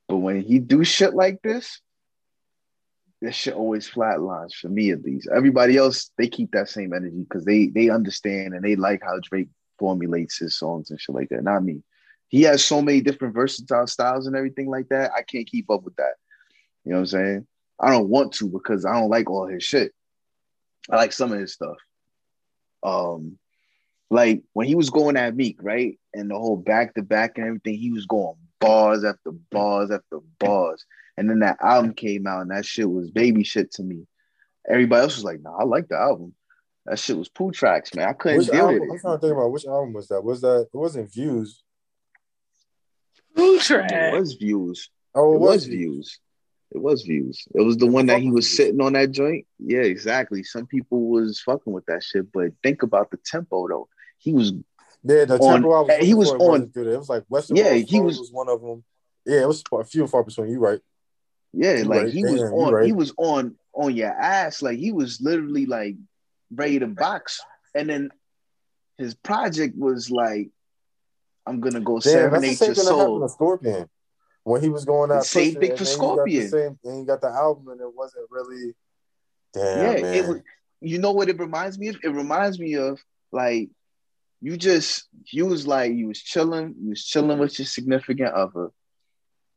But 0.08 0.18
when 0.18 0.42
he 0.42 0.60
do 0.60 0.84
shit 0.84 1.14
like 1.14 1.42
this, 1.42 1.80
that 3.22 3.34
shit 3.34 3.54
always 3.54 3.90
flatlines 3.90 4.54
for 4.54 4.68
me 4.68 4.92
at 4.92 5.02
least. 5.02 5.30
Everybody 5.34 5.78
else, 5.78 6.12
they 6.18 6.28
keep 6.28 6.52
that 6.52 6.68
same 6.68 6.94
energy 6.94 7.24
because 7.24 7.46
they 7.46 7.68
they 7.68 7.90
understand 7.90 8.54
and 8.54 8.64
they 8.64 8.76
like 8.76 9.02
how 9.02 9.20
Drake 9.22 9.48
formulates 9.80 10.38
his 10.38 10.58
songs 10.58 10.92
and 10.92 11.00
shit 11.00 11.16
like 11.16 11.30
that. 11.30 11.44
Not 11.44 11.64
me. 11.64 11.84
He 12.28 12.42
has 12.44 12.66
so 12.66 12.82
many 12.82 13.00
different 13.00 13.34
versatile 13.34 13.88
styles 13.88 14.28
and 14.28 14.36
everything 14.36 14.68
like 14.68 14.90
that. 14.90 15.12
I 15.16 15.22
can't 15.22 15.48
keep 15.48 15.70
up 15.70 15.84
with 15.84 15.96
that. 15.96 16.16
You 16.84 16.92
know 16.92 16.98
what 16.98 17.02
I'm 17.02 17.06
saying? 17.08 17.48
I 17.80 17.92
don't 17.92 18.10
want 18.10 18.34
to 18.34 18.50
because 18.50 18.86
I 18.86 18.94
don't 18.94 19.10
like 19.10 19.30
all 19.30 19.48
his 19.48 19.64
shit. 19.64 19.94
I 20.90 20.96
like 20.96 21.14
some 21.14 21.32
of 21.32 21.40
his 21.40 21.54
stuff. 21.54 21.78
Um, 22.84 23.38
like 24.10 24.44
when 24.54 24.68
he 24.68 24.76
was 24.76 24.90
going 24.90 25.18
at 25.18 25.36
Meek, 25.36 25.58
right? 25.62 26.00
And 26.14 26.30
the 26.30 26.36
whole 26.36 26.58
back 26.58 26.94
to 26.96 27.02
back 27.02 27.38
and 27.38 27.48
everything, 27.48 27.78
he 27.78 27.92
was 27.92 28.06
going 28.06 28.36
bars 28.60 29.04
after 29.04 29.32
bars 29.32 29.92
after 29.92 30.20
bars. 30.40 30.86
And 31.18 31.30
then 31.30 31.40
that 31.40 31.58
album 31.62 31.94
came 31.94 32.26
out, 32.26 32.42
and 32.42 32.52
that 32.52 32.66
shit 32.66 32.90
was 32.90 33.12
baby 33.12 33.44
shit 33.44 33.72
to 33.74 33.84
me. 33.84 34.08
Everybody 34.68 35.04
else 35.04 35.16
was 35.16 35.26
like, 35.26 35.42
"Nah, 35.42 35.58
I 35.60 35.64
like 35.64 35.88
the 35.88 35.98
album." 35.98 36.34
That 36.86 37.00
shit 37.00 37.18
was 37.18 37.30
poo 37.30 37.52
tracks, 37.52 37.94
man. 37.94 38.10
I 38.10 38.14
couldn't 38.14 38.40
which 38.40 38.48
deal 38.48 38.62
album, 38.62 38.80
with 38.80 38.90
it. 38.90 38.94
I'm 38.94 39.00
trying 39.00 39.18
to 39.18 39.22
think 39.22 39.34
about 39.34 39.52
which 39.52 39.66
album 39.66 39.94
was 39.94 40.08
that. 40.08 40.24
Was 40.24 40.42
that 40.42 40.68
it 40.74 40.78
wasn't 40.78 41.14
Views? 41.14 41.64
Poo 43.36 43.60
track. 43.60 43.92
It 43.92 44.20
was 44.20 44.34
Views. 44.34 44.90
Oh, 45.16 45.34
it, 45.34 45.36
it 45.36 45.40
was, 45.40 45.56
was 45.56 45.66
Views. 45.66 46.20
It 46.74 46.82
was 46.82 47.04
Views. 47.04 47.48
It 47.54 47.62
was 47.62 47.78
the 47.78 47.86
one 47.86 48.08
that 48.08 48.22
he 48.22 48.32
was 48.32 48.56
sitting 48.56 48.82
on 48.82 48.94
that 48.94 49.12
joint. 49.12 49.46
Yeah, 49.60 49.82
exactly. 49.82 50.44
Some 50.44 50.66
people 50.66 51.10
was 51.10 51.40
fucking 51.40 51.72
with 51.72 51.86
that 51.86 52.04
shit, 52.04 52.32
but 52.32 52.52
think 52.64 52.82
about 52.82 53.12
the 53.12 53.18
tempo 53.18 53.68
though. 53.68 53.88
He 54.18 54.34
was 54.34 54.54
yeah, 55.04 55.26
the 55.26 55.38
on, 55.38 55.62
tempo 55.62 55.84
was 55.84 55.98
he 56.06 56.16
was 56.16 56.32
on. 56.32 56.66
Good. 56.68 56.88
It 56.88 56.98
was 56.98 57.10
like 57.10 57.26
Western. 57.30 57.58
Yeah, 57.58 57.74
he 57.74 58.00
was, 58.00 58.18
was 58.18 58.32
one 58.32 58.50
of 58.50 58.62
them. 58.62 58.84
Yeah, 59.26 59.42
it 59.42 59.48
was 59.48 59.64
a 59.72 59.84
few 59.84 60.02
and 60.02 60.10
far 60.10 60.24
between. 60.24 60.50
You 60.50 60.60
right? 60.60 60.80
Yeah, 61.54 61.78
you 61.78 61.84
like 61.84 62.06
right. 62.06 62.14
he 62.14 62.24
Damn, 62.24 62.32
was 62.32 62.42
on. 62.42 62.74
Right. 62.74 62.86
He 62.86 62.94
was 62.94 63.14
on 63.18 63.56
on 63.74 63.96
your 63.96 64.10
ass. 64.10 64.64
Like 64.64 64.80
he 64.80 64.92
was 64.92 65.22
literally 65.22 65.68
like 65.68 65.96
ready 66.52 66.80
to 66.80 66.88
box, 66.88 67.40
and 67.76 67.88
then 67.88 68.10
his 68.98 69.14
project 69.14 69.78
was 69.78 70.10
like, 70.10 70.50
"I'm 71.46 71.60
gonna 71.60 71.82
go 71.82 72.00
Damn, 72.00 72.32
serenade 72.32 72.60
your 72.60 72.76
soul." 72.76 73.28
Scorpion 73.30 73.88
when 74.44 74.62
he 74.62 74.70
was 74.70 74.86
going 74.86 75.12
out. 75.12 75.26
Same 75.26 75.56
thing 75.56 75.76
for 75.76 75.86
Scorpion. 75.86 76.50
Same, 76.50 76.80
and 76.84 77.00
he 77.00 77.06
got 77.06 77.22
the 77.22 77.28
album, 77.28 77.70
and 77.70 77.82
it 77.82 77.96
wasn't 77.96 78.28
really. 78.30 78.74
Damn, 79.54 79.98
yeah, 79.98 80.02
man. 80.02 80.36
it. 80.36 80.44
You 80.82 80.98
know 81.00 81.12
what 81.12 81.30
it 81.30 81.40
reminds 81.40 81.80
me 81.80 81.90
of? 81.90 81.98
It 82.04 82.10
reminds 82.10 82.60
me 82.60 82.76
of 82.76 83.00
like 83.32 83.70
you 84.42 84.58
just 84.58 85.08
you 85.32 85.46
was 85.46 85.66
like 85.66 85.94
you 85.94 86.08
was 86.08 86.22
chilling, 86.22 86.76
you 86.82 86.90
was 86.90 87.04
chilling 87.04 87.40
with 87.40 87.58
your 87.58 87.66
significant 87.66 88.34
other, 88.34 88.70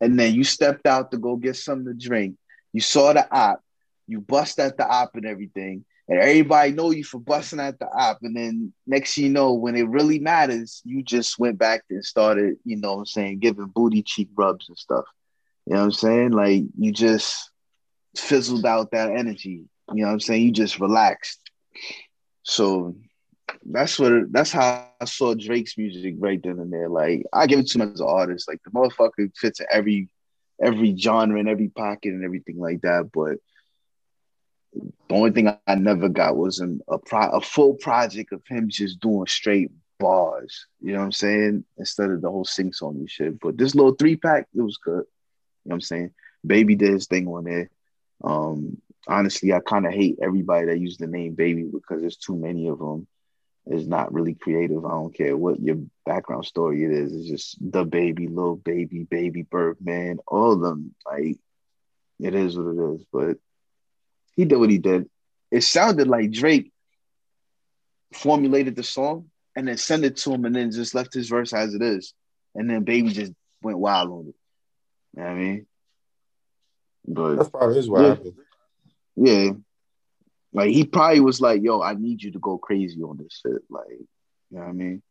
and 0.00 0.18
then 0.18 0.34
you 0.34 0.44
stepped 0.44 0.86
out 0.86 1.10
to 1.10 1.18
go 1.18 1.36
get 1.36 1.56
something 1.56 1.86
to 1.86 2.08
drink. 2.08 2.36
You 2.72 2.80
saw 2.80 3.12
the 3.12 3.26
op, 3.34 3.60
you 4.06 4.20
bust 4.20 4.60
at 4.60 4.76
the 4.76 4.86
op 4.86 5.16
and 5.16 5.26
everything, 5.26 5.84
and 6.08 6.20
everybody 6.20 6.72
know 6.72 6.90
you 6.90 7.04
for 7.04 7.18
busting 7.18 7.60
at 7.60 7.78
the 7.78 7.86
op. 7.86 8.18
And 8.22 8.36
then 8.36 8.72
next 8.86 9.18
you 9.18 9.28
know, 9.28 9.54
when 9.54 9.76
it 9.76 9.88
really 9.88 10.18
matters, 10.18 10.80
you 10.84 11.02
just 11.02 11.38
went 11.38 11.58
back 11.58 11.82
and 11.90 12.04
started, 12.04 12.56
you 12.64 12.76
know 12.76 12.94
what 12.94 12.98
I'm 13.00 13.06
saying, 13.06 13.38
giving 13.40 13.66
booty 13.66 14.02
cheek 14.02 14.28
rubs 14.36 14.68
and 14.68 14.78
stuff. 14.78 15.04
You 15.66 15.74
know 15.74 15.80
what 15.80 15.86
I'm 15.86 15.92
saying? 15.92 16.30
Like 16.30 16.62
you 16.78 16.92
just 16.92 17.50
fizzled 18.16 18.64
out 18.64 18.92
that 18.92 19.10
energy. 19.10 19.64
You 19.92 20.02
know 20.02 20.06
what 20.06 20.12
I'm 20.12 20.20
saying? 20.20 20.42
You 20.42 20.52
just 20.52 20.78
relaxed. 20.78 21.40
So 22.44 22.96
that's 23.64 23.98
what 23.98 24.32
that's 24.32 24.52
how 24.52 24.88
I 25.00 25.04
saw 25.04 25.34
Drake's 25.34 25.76
music 25.76 26.14
right 26.18 26.40
then 26.42 26.60
and 26.60 26.72
there. 26.72 26.88
Like 26.88 27.24
I 27.32 27.46
give 27.46 27.58
it 27.60 27.66
to 27.68 27.80
him 27.80 27.92
as 27.92 28.00
an 28.00 28.06
artist. 28.06 28.48
Like 28.48 28.60
the 28.64 28.70
motherfucker 28.70 29.30
fits 29.36 29.60
in 29.60 29.66
every 29.70 30.08
every 30.62 30.96
genre 30.96 31.38
and 31.38 31.48
every 31.48 31.68
pocket 31.68 32.12
and 32.12 32.24
everything 32.24 32.58
like 32.58 32.82
that. 32.82 33.10
But 33.12 33.38
the 35.08 35.14
only 35.14 35.30
thing 35.32 35.48
I 35.66 35.74
never 35.76 36.08
got 36.08 36.36
was 36.36 36.60
an, 36.60 36.80
a 36.88 36.98
pro, 36.98 37.28
a 37.30 37.40
full 37.40 37.74
project 37.74 38.32
of 38.32 38.42
him 38.46 38.68
just 38.68 39.00
doing 39.00 39.26
straight 39.26 39.70
bars. 39.98 40.66
You 40.80 40.92
know 40.92 40.98
what 41.00 41.04
I'm 41.06 41.12
saying? 41.12 41.64
Instead 41.78 42.10
of 42.10 42.22
the 42.22 42.30
whole 42.30 42.44
sing 42.44 42.72
song 42.72 43.06
shit. 43.08 43.40
But 43.40 43.56
this 43.58 43.74
little 43.74 43.94
three 43.94 44.16
pack, 44.16 44.46
it 44.54 44.62
was 44.62 44.78
good. 44.78 45.04
You 45.64 45.70
know 45.70 45.74
what 45.74 45.74
I'm 45.76 45.80
saying? 45.80 46.14
Baby 46.46 46.76
did 46.76 46.92
his 46.92 47.06
thing 47.06 47.26
on 47.28 47.44
there. 47.44 47.70
Um, 48.24 48.80
honestly, 49.08 49.52
I 49.52 49.60
kind 49.60 49.86
of 49.86 49.92
hate 49.92 50.18
everybody 50.22 50.66
that 50.66 50.80
used 50.80 51.00
the 51.00 51.06
name 51.06 51.34
Baby 51.34 51.64
because 51.64 52.00
there's 52.00 52.16
too 52.16 52.36
many 52.36 52.68
of 52.68 52.78
them 52.78 53.06
It's 53.66 53.86
not 53.86 54.12
really 54.12 54.34
creative. 54.34 54.84
I 54.84 54.90
don't 54.90 55.14
care 55.14 55.36
what 55.36 55.60
your 55.60 55.78
background 56.04 56.46
story 56.46 56.84
it 56.84 56.92
is. 56.92 57.12
It's 57.12 57.28
just 57.28 57.58
the 57.60 57.84
baby, 57.84 58.28
Lil 58.28 58.56
Baby, 58.56 59.04
baby 59.04 59.42
Birdman, 59.42 60.18
all 60.26 60.52
of 60.52 60.60
them. 60.60 60.94
Like 61.04 61.38
it 62.20 62.34
is 62.34 62.56
what 62.56 62.74
it 62.74 62.94
is. 62.94 63.06
But 63.12 63.38
he 64.36 64.44
did 64.44 64.56
what 64.56 64.70
he 64.70 64.78
did. 64.78 65.08
It 65.50 65.62
sounded 65.62 66.08
like 66.08 66.30
Drake 66.30 66.72
formulated 68.12 68.76
the 68.76 68.82
song 68.82 69.30
and 69.54 69.66
then 69.66 69.76
sent 69.76 70.04
it 70.04 70.16
to 70.18 70.32
him 70.32 70.44
and 70.44 70.54
then 70.54 70.70
just 70.70 70.94
left 70.94 71.14
his 71.14 71.28
verse 71.28 71.52
as 71.52 71.74
it 71.74 71.82
is. 71.82 72.12
And 72.54 72.68
then 72.68 72.84
baby 72.84 73.10
just 73.10 73.32
went 73.62 73.78
wild 73.78 74.10
on 74.10 74.28
it. 74.28 74.34
You 75.16 75.22
know 75.22 75.24
what 75.24 75.30
I 75.30 75.34
mean? 75.34 75.66
But 77.06 77.36
that's 77.36 77.50
probably 77.50 77.76
his 77.76 77.88
what 77.88 78.24
yeah. 78.24 78.30
Yeah. 79.16 79.50
Like 80.52 80.70
he 80.70 80.84
probably 80.84 81.20
was 81.20 81.40
like, 81.40 81.62
"Yo, 81.62 81.82
I 81.82 81.94
need 81.94 82.22
you 82.22 82.32
to 82.32 82.38
go 82.38 82.56
crazy 82.56 83.02
on 83.02 83.18
this 83.18 83.40
shit." 83.42 83.62
Like, 83.68 83.88
you 83.90 84.06
know 84.50 84.60
what 84.60 84.68
I 84.68 84.72
mean? 84.72 85.02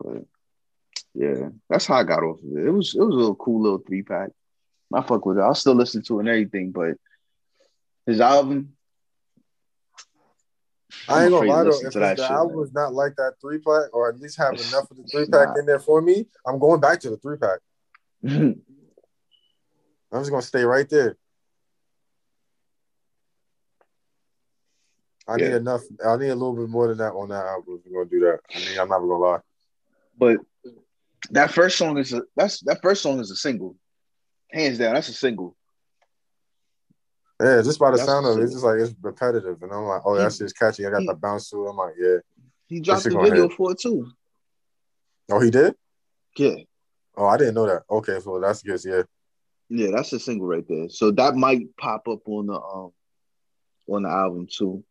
But 0.00 0.24
yeah, 1.14 1.50
that's 1.68 1.86
how 1.86 1.96
I 1.96 2.04
got 2.04 2.22
off 2.22 2.38
of 2.38 2.56
it. 2.56 2.66
It 2.66 2.70
was 2.70 2.94
it 2.94 3.00
was 3.00 3.14
a 3.14 3.18
little 3.18 3.34
cool 3.34 3.62
little 3.62 3.82
three 3.86 4.02
pack. 4.02 4.30
I 4.92 5.02
fuck 5.02 5.24
with 5.26 5.38
it. 5.38 5.42
I'll 5.42 5.54
still 5.54 5.74
listen 5.74 6.02
to 6.04 6.18
it 6.18 6.20
and 6.20 6.28
everything, 6.28 6.70
but 6.70 6.96
his 8.06 8.20
album, 8.20 8.74
I 11.08 11.24
ain't 11.24 11.34
I'm 11.34 11.40
gonna 11.40 11.50
lie 11.52 11.64
though. 11.64 11.70
If 11.70 11.80
to 11.80 11.90
the 11.90 12.00
that 12.00 12.18
shit, 12.18 12.30
album 12.30 12.48
man. 12.48 12.56
was 12.58 12.72
not 12.72 12.92
like 12.94 13.16
that 13.16 13.34
three 13.40 13.58
pack, 13.58 13.92
or 13.92 14.08
at 14.08 14.20
least 14.20 14.38
have 14.38 14.52
enough 14.54 14.90
of 14.90 14.96
the 14.96 15.04
three 15.10 15.26
pack 15.26 15.48
in 15.58 15.66
there 15.66 15.80
for 15.80 16.00
me, 16.00 16.26
I'm 16.46 16.58
going 16.58 16.80
back 16.80 17.00
to 17.00 17.10
the 17.10 17.16
three 17.16 17.38
pack. 17.38 17.58
I'm 18.24 18.62
just 20.12 20.30
gonna 20.30 20.42
stay 20.42 20.64
right 20.64 20.88
there. 20.88 21.16
I 25.26 25.36
need 25.36 25.52
enough. 25.52 25.82
I 26.04 26.16
need 26.16 26.28
a 26.28 26.34
little 26.34 26.54
bit 26.54 26.68
more 26.68 26.88
than 26.88 26.98
that 26.98 27.12
on 27.12 27.28
that 27.30 27.46
album. 27.46 27.80
If 27.84 27.90
we're 27.90 28.04
gonna 28.04 28.10
do 28.10 28.20
that. 28.20 28.40
I 28.54 28.58
mean, 28.58 28.78
I'm 28.78 28.88
not 28.88 28.98
gonna 28.98 29.16
lie. 29.16 29.40
but 30.18 30.38
that 31.30 31.52
first 31.52 31.78
song 31.78 31.98
is 31.98 32.12
a 32.12 32.22
that's 32.36 32.60
that 32.62 32.82
first 32.82 33.02
song 33.02 33.20
is 33.20 33.30
a 33.30 33.36
single, 33.36 33.76
hands 34.50 34.78
down. 34.78 34.94
That's 34.94 35.08
a 35.08 35.14
single. 35.14 35.56
Yeah, 37.42 37.60
just 37.62 37.80
by 37.80 37.90
the 37.90 37.96
That's 37.96 38.08
sound 38.08 38.24
of 38.26 38.38
it, 38.38 38.44
it's 38.44 38.52
just 38.52 38.64
like 38.64 38.78
it's 38.78 38.94
repetitive, 39.02 39.60
and 39.62 39.72
I'm 39.72 39.84
like, 39.84 40.02
oh, 40.04 40.14
that 40.16 40.32
shit's 40.32 40.52
catchy. 40.52 40.86
I 40.86 40.90
got 40.90 41.00
he- 41.00 41.06
the 41.06 41.14
bounce 41.14 41.50
to 41.50 41.66
it. 41.66 41.70
I'm 41.70 41.76
like, 41.76 41.94
yeah. 41.98 42.18
He 42.68 42.80
dropped 42.80 43.02
the 43.02 43.10
video 43.10 43.48
hit. 43.48 43.52
for 43.52 43.72
it 43.72 43.80
too. 43.80 44.10
Oh, 45.30 45.40
he 45.40 45.50
did. 45.50 45.74
Yeah, 46.36 46.54
Oh, 47.16 47.26
I 47.26 47.36
didn't 47.36 47.54
know 47.54 47.66
that. 47.66 47.82
Okay, 47.90 48.20
so 48.20 48.40
that's 48.40 48.62
good. 48.62 48.80
Yeah, 48.84 49.02
yeah, 49.68 49.88
that's 49.92 50.12
a 50.12 50.20
single 50.20 50.46
right 50.46 50.64
there. 50.68 50.88
So 50.88 51.10
that 51.10 51.34
might 51.34 51.76
pop 51.76 52.06
up 52.08 52.20
on 52.26 52.46
the 52.46 52.54
um 52.54 52.92
on 53.88 54.04
the 54.04 54.08
album 54.08 54.46
too, 54.50 54.84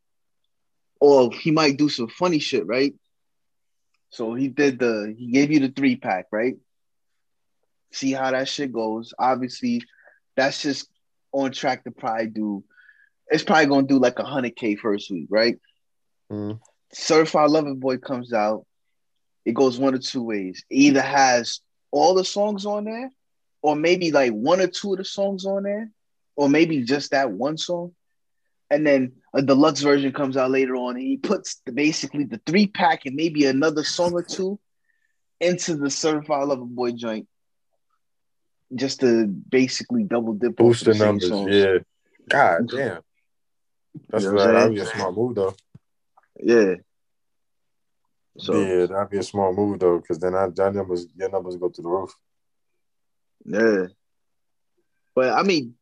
or 0.99 1.32
he 1.32 1.52
might 1.52 1.78
do 1.78 1.88
some 1.88 2.10
funny 2.10 2.40
shit, 2.40 2.68
right? 2.68 2.94
So 4.10 4.34
he 4.34 4.49
did 4.49 4.78
the 4.78 5.15
he 5.18 5.32
gave 5.32 5.52
you 5.52 5.61
the 5.61 5.69
three 5.69 5.95
pack, 5.95 6.26
right? 6.32 6.56
See 7.94 8.11
how 8.11 8.32
that 8.32 8.49
shit 8.49 8.73
goes. 8.73 9.14
Obviously, 9.18 9.84
that's 10.36 10.61
just 10.61 10.90
on 11.32 11.52
track 11.52 11.84
to 11.84 11.91
probably 11.91 12.28
do. 12.28 12.64
It's 13.28 13.44
probably 13.44 13.68
gonna 13.68 13.88
do 13.88 13.99
like 13.99 14.20
a 14.20 14.26
hundred 14.26 14.56
k 14.56 14.76
first 14.76 15.10
week, 15.10 15.28
right? 15.30 15.60
Mhm. 16.32 16.60
Certified 16.94 17.49
Lover 17.49 17.74
Boy 17.76 17.98
comes 17.98 18.34
out. 18.34 18.66
It 19.45 19.53
goes 19.53 19.80
one 19.80 19.94
of 19.94 20.02
two 20.03 20.24
ways. 20.24 20.64
It 20.70 20.76
either 20.76 21.02
has 21.02 21.62
all 21.91 22.14
the 22.14 22.26
songs 22.26 22.66
on 22.66 22.86
there, 22.86 23.10
or 23.62 23.76
maybe 23.76 24.12
like 24.12 24.32
one 24.32 24.62
or 24.62 24.68
two 24.68 24.94
of 24.94 24.98
the 24.98 25.06
songs 25.06 25.45
on 25.45 25.64
there, 25.64 25.91
or 26.36 26.49
maybe 26.49 26.84
just 26.84 27.12
that 27.12 27.32
one 27.32 27.58
song. 27.58 27.94
And 28.70 28.86
then 28.88 29.14
a 29.34 29.41
deluxe 29.41 29.82
version 29.82 30.14
comes 30.14 30.38
out 30.38 30.52
later 30.52 30.76
on, 30.76 30.95
and 30.95 31.03
he 31.03 31.18
puts 31.18 31.62
the, 31.66 31.72
basically 31.72 32.26
the 32.26 32.40
three 32.45 32.68
pack 32.68 33.06
and 33.06 33.16
maybe 33.16 33.45
another 33.45 33.84
song 33.84 34.14
or 34.14 34.24
two 34.24 34.60
into 35.40 35.76
the 35.76 35.90
Certified 35.90 36.48
Lover 36.48 36.66
Boy 36.66 36.91
joint, 36.91 37.28
just 38.76 39.02
to 39.02 39.27
basically 39.27 40.03
double 40.03 40.34
dip. 40.34 40.56
boost 40.56 40.85
the 40.85 40.93
numbers. 40.93 41.30
songs. 41.30 41.53
Yeah. 41.53 41.77
God 42.30 42.69
damn. 42.69 43.02
That's 44.10 44.23
You 44.23 44.34
know. 44.34 44.41
I'm 44.41 44.53
That'd 44.53 44.76
be 44.76 44.81
a 44.81 44.85
smart 44.85 45.15
move 45.15 45.35
though. 45.35 45.56
Yeah. 46.39 46.76
So 48.38 48.61
yeah, 48.61 48.85
that'd 48.85 49.10
be 49.10 49.18
a 49.18 49.23
smart 49.23 49.56
move 49.56 49.80
though, 49.80 49.99
because 49.99 50.19
then 50.19 50.34
that, 50.34 50.56
that 50.56 50.73
numbers, 50.73 51.06
your 51.15 51.30
numbers 51.30 51.57
go 51.57 51.69
through 51.69 51.84
the 51.84 51.89
roof. 51.89 52.15
Yeah. 53.45 53.88
But 55.14 55.34
I 55.34 55.43
mean, 55.43 55.76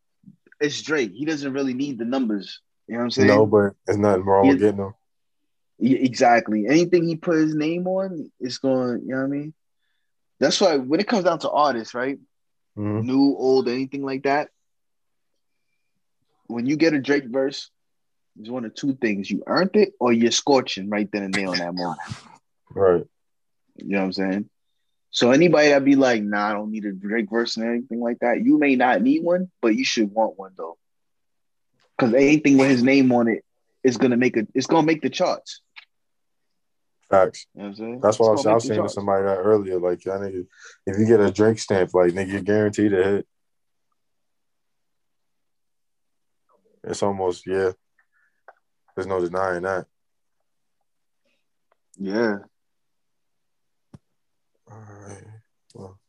it's 0.60 0.82
Drake. 0.82 1.12
He 1.14 1.26
doesn't 1.26 1.54
really 1.54 1.74
need 1.74 2.00
the 2.00 2.06
numbers. 2.06 2.62
You 2.88 2.96
know 2.96 3.00
what 3.00 3.04
I'm 3.06 3.12
saying? 3.12 3.28
No, 3.28 3.46
but 3.46 3.74
there's 3.86 4.00
nothing 4.00 4.24
wrong 4.24 4.48
with 4.48 4.60
getting 4.60 4.78
them. 4.78 4.94
Exactly. 5.80 6.66
Anything 6.68 7.08
he 7.08 7.16
put 7.16 7.38
his 7.38 7.56
name 7.56 7.88
on, 7.88 8.32
it's 8.40 8.58
going, 8.58 9.04
you 9.06 9.10
know 9.10 9.18
what 9.18 9.24
I 9.26 9.28
mean? 9.28 9.54
That's 10.40 10.60
why 10.60 10.78
when 10.78 11.00
it 11.00 11.08
comes 11.08 11.26
down 11.26 11.40
to 11.40 11.52
artists, 11.52 11.94
right? 11.94 12.18
Mhm. 12.80 13.04
New, 13.04 13.36
old, 13.36 13.68
anything 13.68 14.04
like 14.04 14.24
that, 14.24 14.50
when 16.48 16.66
you 16.66 16.78
get 16.78 16.94
a 16.94 17.00
Drake 17.00 17.26
verse, 17.26 17.70
it's 18.40 18.50
one 18.50 18.64
of 18.64 18.74
two 18.74 18.96
things. 18.96 19.30
You 19.30 19.44
earned 19.46 19.76
it 19.76 19.94
or 20.00 20.14
you're 20.14 20.32
scorching 20.32 20.90
right 20.90 21.10
then 21.12 21.24
and 21.24 21.34
there 21.34 21.50
on 21.50 21.58
that 21.58 21.76
moment. 21.76 22.00
Right. 22.74 23.06
You 23.76 23.90
know 23.90 24.00
what 24.00 24.06
I'm 24.06 24.14
saying? 24.14 24.50
So 25.12 25.32
anybody 25.32 25.70
that 25.70 25.84
be 25.84 25.96
like, 25.96 26.24
nah, 26.24 26.50
I 26.50 26.54
don't 26.54 26.72
need 26.72 26.86
a 26.86 26.94
Drake 26.94 27.30
verse 27.30 27.58
and 27.58 27.68
anything 27.68 28.00
like 28.00 28.20
that, 28.20 28.44
you 28.44 28.58
may 28.58 28.76
not 28.76 29.02
need 29.02 29.24
one, 29.24 29.52
but 29.62 29.76
you 29.76 29.84
should 29.84 30.12
want 30.12 30.40
one 30.40 30.54
though. 30.56 30.78
Cause 31.98 32.14
anything 32.14 32.58
with 32.58 32.70
his 32.70 32.84
name 32.84 33.12
on 33.12 33.28
it 33.28 33.44
is 33.84 33.98
gonna 33.98 34.16
make 34.16 34.38
a 34.38 34.48
it's 34.54 34.68
gonna 34.68 34.86
make 34.86 35.02
the 35.02 35.10
charts. 35.10 35.62
Facts. 37.10 37.48
You 37.54 37.62
know 37.62 37.64
what 37.64 37.70
I'm 37.70 37.76
saying? 37.76 38.00
That's 38.02 38.20
why 38.20 38.28
I 38.28 38.32
was, 38.32 38.46
I 38.46 38.54
was 38.54 38.64
the 38.64 38.68
saying 38.70 38.84
to 38.84 38.90
somebody 38.90 39.24
that 39.24 39.38
earlier, 39.38 39.80
like, 39.80 40.02
that 40.02 40.22
nigga, 40.22 40.46
if 40.86 41.00
you 41.00 41.08
get 41.08 41.20
a 41.20 41.32
Drake 41.32 41.60
stamp, 41.60 41.94
like, 41.94 42.14
nigga, 42.14 42.32
you're 42.32 42.42
guaranteed 42.42 42.92
to 42.92 43.04
hit. 43.04 43.28
It's 46.84 47.04
almost, 47.04 47.48
yeah. 47.48 47.72
There's 48.96 49.08
no 49.08 49.20
denying 49.20 49.64
that. 49.64 49.88
Yeah. 51.98 52.38
All 54.72 54.86
right. 55.08 55.24
Well, 55.74 56.00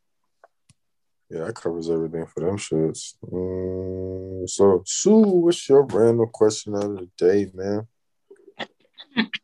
yeah, 1.31 1.45
that 1.45 1.55
covers 1.55 1.89
everything 1.89 2.27
for 2.27 2.41
them 2.41 2.59
shits. 2.59 3.15
Mm, 3.25 4.49
so, 4.49 4.83
Sue, 4.85 5.19
what's 5.19 5.69
your 5.69 5.83
random 5.85 6.29
question 6.33 6.75
of 6.75 6.97
the 6.97 7.09
day, 7.17 7.51
man? 7.55 7.87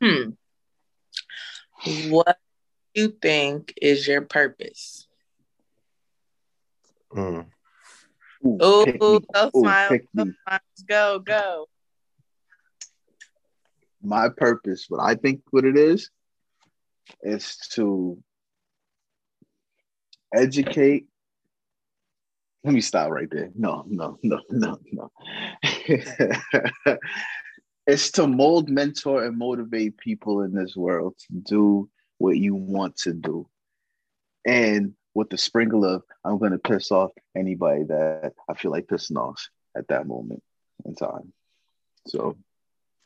What 1.85 2.37
do 2.93 3.01
you 3.01 3.07
think 3.21 3.73
is 3.81 4.07
your 4.07 4.21
purpose? 4.21 5.07
Mm. 7.13 7.47
Ooh, 8.45 8.59
Ooh, 8.61 8.85
go. 9.01 9.51
Ooh, 9.55 9.59
smile, 9.59 9.99
go 10.15 10.23
smile, 10.45 10.59
go, 10.87 11.19
go. 11.19 11.65
My 14.01 14.29
purpose, 14.29 14.85
what 14.89 15.01
I 15.01 15.15
think 15.15 15.41
what 15.51 15.65
it 15.65 15.77
is, 15.77 16.09
is 17.21 17.57
to 17.73 18.17
educate. 20.33 21.07
Let 22.63 22.73
me 22.73 22.81
stop 22.81 23.11
right 23.11 23.29
there. 23.31 23.49
No, 23.55 23.85
no, 23.87 24.17
no, 24.23 24.41
no, 24.49 24.77
no. 24.91 25.11
it's 27.87 28.11
to 28.11 28.27
mold, 28.27 28.69
mentor, 28.69 29.23
and 29.23 29.37
motivate 29.37 29.97
people 29.97 30.41
in 30.41 30.53
this 30.53 30.75
world 30.75 31.15
to 31.17 31.27
do 31.33 31.89
what 32.17 32.37
you 32.37 32.53
want 32.53 32.97
to 32.97 33.13
do. 33.13 33.47
And 34.45 34.93
with 35.13 35.29
the 35.29 35.37
sprinkle 35.37 35.85
of, 35.85 36.03
I'm 36.23 36.37
going 36.37 36.51
to 36.51 36.59
piss 36.59 36.91
off 36.91 37.11
anybody 37.35 37.83
that 37.85 38.33
I 38.47 38.53
feel 38.53 38.71
like 38.71 38.87
pissing 38.87 39.17
off 39.17 39.47
at 39.75 39.87
that 39.87 40.05
moment 40.05 40.43
in 40.85 40.95
time. 40.95 41.33
So 42.07 42.37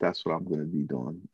that's 0.00 0.24
what 0.24 0.34
I'm 0.34 0.44
going 0.44 0.60
to 0.60 0.66
be 0.66 0.82
doing. 0.82 1.28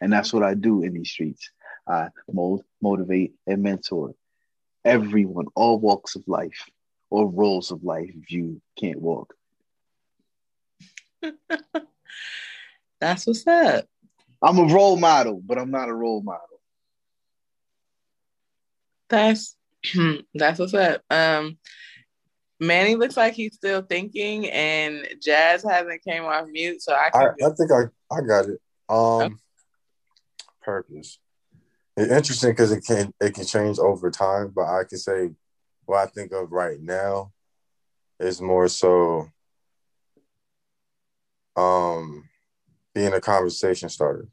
And 0.00 0.12
that's 0.12 0.32
what 0.32 0.42
I 0.42 0.54
do 0.54 0.82
in 0.82 0.92
these 0.92 1.10
streets. 1.10 1.50
I 1.88 2.08
mold, 2.30 2.64
motivate, 2.82 3.34
and 3.46 3.62
mentor 3.62 4.14
everyone, 4.84 5.46
all 5.54 5.78
walks 5.78 6.14
of 6.16 6.26
life 6.28 6.68
or 7.10 7.28
roles 7.28 7.70
of 7.70 7.84
life 7.84 8.10
if 8.14 8.30
you 8.30 8.60
can't 8.78 9.00
walk. 9.00 9.34
That's 13.04 13.26
what's 13.26 13.46
up. 13.46 13.84
I'm 14.42 14.58
a 14.58 14.64
role 14.64 14.96
model, 14.96 15.38
but 15.44 15.58
I'm 15.58 15.70
not 15.70 15.90
a 15.90 15.94
role 15.94 16.22
model. 16.22 16.40
That's 19.10 19.56
that's 20.34 20.58
what's 20.58 20.72
up. 20.72 21.02
Um, 21.10 21.58
Manny 22.58 22.94
looks 22.94 23.18
like 23.18 23.34
he's 23.34 23.56
still 23.56 23.82
thinking, 23.82 24.48
and 24.48 25.06
Jazz 25.22 25.62
hasn't 25.62 26.02
came 26.02 26.24
off 26.24 26.46
mute, 26.48 26.80
so 26.80 26.94
I 26.94 27.08
I, 27.08 27.10
can. 27.10 27.34
I 27.44 27.50
think 27.54 27.72
I, 27.72 27.82
I 28.10 28.20
got 28.22 28.46
it. 28.46 28.58
Um, 28.88 29.38
purpose. 30.62 31.18
It's 31.98 32.10
interesting 32.10 32.52
because 32.52 32.72
it 32.72 32.86
can 32.86 33.12
it 33.20 33.34
can 33.34 33.44
change 33.44 33.78
over 33.78 34.10
time, 34.10 34.50
but 34.56 34.64
I 34.64 34.84
can 34.88 34.96
say 34.96 35.28
what 35.84 35.98
I 35.98 36.06
think 36.06 36.32
of 36.32 36.50
right 36.52 36.80
now 36.80 37.32
is 38.18 38.40
more 38.40 38.68
so 38.68 39.28
um 41.54 42.30
being 42.94 43.12
a 43.12 43.20
conversation 43.20 43.88
starter. 43.88 44.28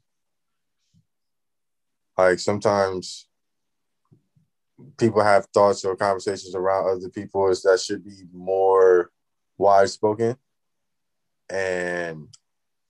Like 2.16 2.38
sometimes 2.38 3.26
people 4.98 5.22
have 5.22 5.46
thoughts 5.46 5.84
or 5.84 5.96
conversations 5.96 6.54
around 6.54 6.88
other 6.88 7.08
people 7.08 7.48
that 7.48 7.80
should 7.80 8.04
be 8.04 8.22
more 8.32 9.10
wide 9.58 9.90
spoken. 9.90 10.36
And 11.50 12.28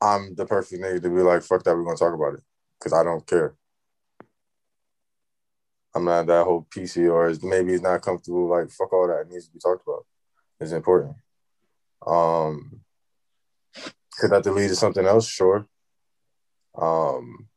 I'm 0.01 0.35
the 0.35 0.47
perfect 0.47 0.82
nigga 0.82 1.03
to 1.03 1.09
be 1.09 1.23
like, 1.23 1.43
fuck 1.43 1.62
that, 1.65 1.74
we're 1.74 1.85
gonna 1.85 1.97
talk 1.97 2.15
about 2.15 2.35
it. 2.35 2.43
Cause 2.81 2.93
I 2.93 3.05
don't 3.05 3.27
care. 3.27 3.55
I'm 5.94 6.05
not 6.05 6.27
that 6.27 6.44
whole 6.44 6.66
PC 6.74 7.11
or 7.12 7.32
maybe 7.47 7.74
it's 7.74 7.82
not 7.82 8.03
comfortable, 8.03 8.49
like 8.49 8.70
fuck 8.70 8.93
all 8.93 9.07
that. 9.09 9.23
It 9.23 9.31
needs 9.31 9.47
to 9.47 9.53
be 9.53 9.59
talked 9.59 9.86
about. 9.86 10.05
It's 10.61 10.73
important. 10.73 11.15
Um 12.07 12.81
could 14.19 14.31
that 14.31 14.47
lead 14.47 14.69
to 14.69 14.77
something 14.77 15.07
else? 15.07 15.29
Sure. 15.29 15.67
Um 16.75 17.49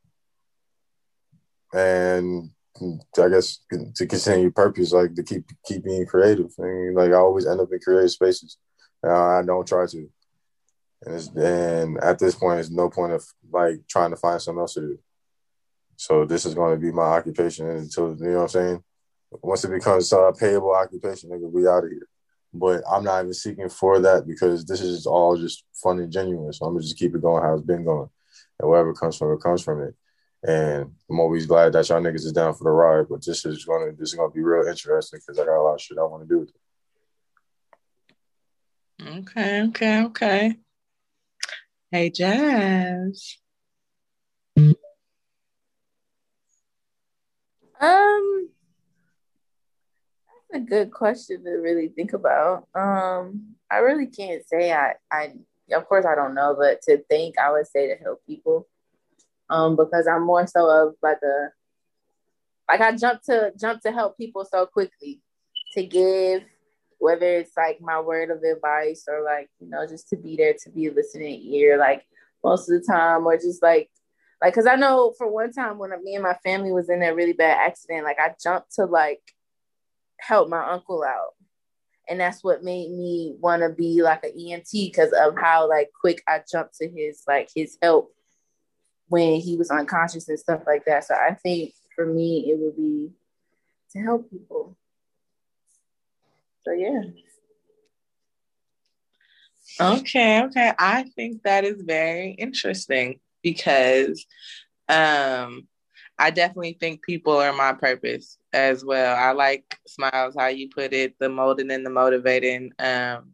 and 1.73 2.51
I 2.81 3.29
guess 3.29 3.59
to 3.95 4.07
continue 4.07 4.51
purpose, 4.51 4.91
like 4.91 5.13
to 5.15 5.23
keep 5.23 5.45
keep 5.65 5.83
being 5.83 6.05
creative. 6.05 6.51
I 6.59 6.63
mean, 6.63 6.95
like 6.95 7.11
I 7.11 7.15
always 7.15 7.45
end 7.45 7.61
up 7.61 7.71
in 7.71 7.79
creative 7.79 8.11
spaces. 8.11 8.57
Uh, 9.05 9.39
I 9.39 9.43
don't 9.45 9.67
try 9.67 9.85
to, 9.85 10.09
and 11.05 11.37
and 11.37 12.03
at 12.03 12.19
this 12.19 12.35
point, 12.35 12.59
it's 12.59 12.71
no 12.71 12.89
point 12.89 13.13
of 13.13 13.23
like 13.51 13.81
trying 13.87 14.11
to 14.11 14.17
find 14.17 14.41
something 14.41 14.59
else 14.59 14.73
to 14.73 14.81
do. 14.81 14.99
So 15.97 16.25
this 16.25 16.45
is 16.45 16.53
going 16.53 16.75
to 16.75 16.81
be 16.81 16.91
my 16.91 17.03
occupation 17.03 17.69
until 17.69 18.15
you 18.17 18.25
know 18.25 18.35
what 18.37 18.41
I'm 18.43 18.49
saying. 18.49 18.83
Once 19.41 19.63
it 19.63 19.71
becomes 19.71 20.11
a 20.11 20.33
payable 20.37 20.73
occupation, 20.73 21.29
nigga, 21.29 21.51
we 21.51 21.67
out 21.67 21.83
of 21.83 21.89
here. 21.89 22.07
But 22.57 22.83
I'm 22.89 23.03
not 23.03 23.21
even 23.21 23.33
seeking 23.33 23.69
for 23.69 23.99
that 23.99 24.25
because 24.25 24.65
this 24.65 24.81
is 24.81 25.05
all 25.05 25.35
just 25.37 25.63
fun 25.73 25.99
and 25.99 26.11
genuine. 26.11 26.53
So 26.53 26.65
I'm 26.65 26.73
gonna 26.73 26.83
just 26.83 26.97
keep 26.97 27.13
it 27.13 27.21
going 27.21 27.43
how 27.43 27.53
it's 27.53 27.63
been 27.63 27.83
going, 27.83 28.09
and 28.59 28.69
whatever 28.69 28.93
comes 28.93 29.17
from 29.17 29.33
it 29.33 29.41
comes 29.41 29.61
from 29.61 29.81
it. 29.81 29.95
And 30.47 30.91
I'm 31.09 31.19
always 31.19 31.45
glad 31.45 31.73
that 31.73 31.89
y'all 31.89 32.01
niggas 32.01 32.25
is 32.25 32.31
down 32.31 32.53
for 32.53 32.63
the 32.63 32.69
ride. 32.69 33.07
But 33.09 33.25
this 33.25 33.45
is 33.45 33.65
gonna 33.65 33.91
this 33.91 34.09
is 34.09 34.15
gonna 34.15 34.31
be 34.31 34.41
real 34.41 34.67
interesting 34.67 35.19
because 35.19 35.39
I 35.39 35.45
got 35.45 35.59
a 35.59 35.61
lot 35.61 35.75
of 35.75 35.81
shit 35.81 35.97
I 35.97 36.03
want 36.03 36.23
to 36.23 36.29
do 36.29 36.39
with 36.39 36.49
it. 36.49 36.55
Okay, 39.01 39.61
okay, 39.63 40.03
okay. 40.03 40.55
Hey, 41.91 42.09
Jazz. 42.09 43.37
Um, 47.77 48.49
that's 48.49 48.54
a 50.55 50.59
good 50.59 50.91
question 50.91 51.43
to 51.43 51.51
really 51.51 51.89
think 51.89 52.13
about. 52.13 52.67
Um, 52.73 53.55
I 53.69 53.77
really 53.77 54.07
can't 54.07 54.47
say 54.47 54.71
I, 54.71 54.93
I, 55.11 55.33
of 55.73 55.85
course 55.87 56.05
I 56.05 56.15
don't 56.15 56.33
know, 56.33 56.55
but 56.57 56.81
to 56.83 56.97
think 57.09 57.37
I 57.37 57.51
would 57.51 57.67
say 57.67 57.87
to 57.87 58.01
help 58.01 58.25
people. 58.25 58.67
Um, 59.49 59.75
because 59.75 60.07
I'm 60.07 60.25
more 60.25 60.47
so 60.47 60.69
of 60.69 60.95
like 61.03 61.19
a, 61.23 61.49
like 62.67 62.81
I 62.81 62.95
jump 62.95 63.21
to 63.23 63.53
jump 63.59 63.81
to 63.81 63.91
help 63.91 64.17
people 64.17 64.43
so 64.43 64.65
quickly 64.65 65.21
to 65.73 65.85
give, 65.85 66.43
whether 66.97 67.37
it's 67.37 67.55
like 67.55 67.79
my 67.79 67.99
word 67.99 68.31
of 68.31 68.41
advice 68.41 69.03
or 69.07 69.23
like 69.23 69.49
you 69.59 69.69
know 69.69 69.85
just 69.85 70.09
to 70.09 70.17
be 70.17 70.35
there 70.35 70.55
to 70.63 70.69
be 70.71 70.87
a 70.87 70.91
listening 70.91 71.43
ear, 71.43 71.77
like 71.77 72.07
most 72.43 72.67
of 72.69 72.79
the 72.79 72.87
time, 72.87 73.27
or 73.27 73.35
just 73.35 73.61
like 73.61 73.91
like 74.41 74.53
because 74.53 74.65
I 74.65 74.75
know 74.77 75.13
for 75.15 75.31
one 75.31 75.53
time 75.53 75.77
when 75.77 75.91
me 76.03 76.15
and 76.15 76.23
my 76.23 76.37
family 76.43 76.71
was 76.71 76.89
in 76.89 77.03
a 77.03 77.13
really 77.13 77.33
bad 77.33 77.67
accident, 77.67 78.03
like 78.03 78.17
I 78.19 78.33
jumped 78.41 78.73
to 78.75 78.85
like 78.85 79.21
help 80.19 80.49
my 80.49 80.71
uncle 80.71 81.03
out. 81.03 81.33
And 82.07 82.19
that's 82.19 82.43
what 82.43 82.63
made 82.63 82.91
me 82.91 83.35
want 83.39 83.63
to 83.63 83.69
be 83.69 84.03
like 84.03 84.23
an 84.23 84.33
EMT 84.37 84.71
because 84.71 85.11
of 85.11 85.35
how 85.37 85.67
like 85.67 85.89
quick 85.99 86.21
I 86.27 86.41
jumped 86.49 86.75
to 86.77 86.87
his 86.87 87.23
like 87.27 87.49
his 87.55 87.77
help 87.81 88.13
when 89.07 89.39
he 89.39 89.57
was 89.57 89.71
unconscious 89.71 90.29
and 90.29 90.39
stuff 90.39 90.61
like 90.67 90.85
that. 90.85 91.05
So 91.05 91.15
I 91.15 91.33
think 91.33 91.73
for 91.95 92.05
me 92.05 92.51
it 92.51 92.59
would 92.59 92.75
be 92.75 93.11
to 93.93 93.99
help 93.99 94.29
people. 94.29 94.77
So 96.63 96.73
yeah. 96.73 97.01
Okay, 99.79 100.43
okay. 100.43 100.71
I 100.77 101.03
think 101.15 101.43
that 101.43 101.63
is 101.65 101.81
very 101.81 102.31
interesting 102.31 103.19
because 103.41 104.25
um 104.87 105.67
I 106.17 106.31
definitely 106.31 106.77
think 106.79 107.03
people 107.03 107.33
are 107.33 107.53
my 107.53 107.73
purpose 107.73 108.37
as 108.55 108.85
well. 108.85 109.15
I 109.15 109.31
like 109.31 109.77
smiles 109.85 110.35
how 110.37 110.47
you 110.47 110.69
put 110.69 110.93
it, 110.93 111.15
the 111.19 111.29
molding 111.29 111.71
and 111.71 111.85
the 111.85 111.89
motivating. 111.89 112.71
Um 112.79 113.33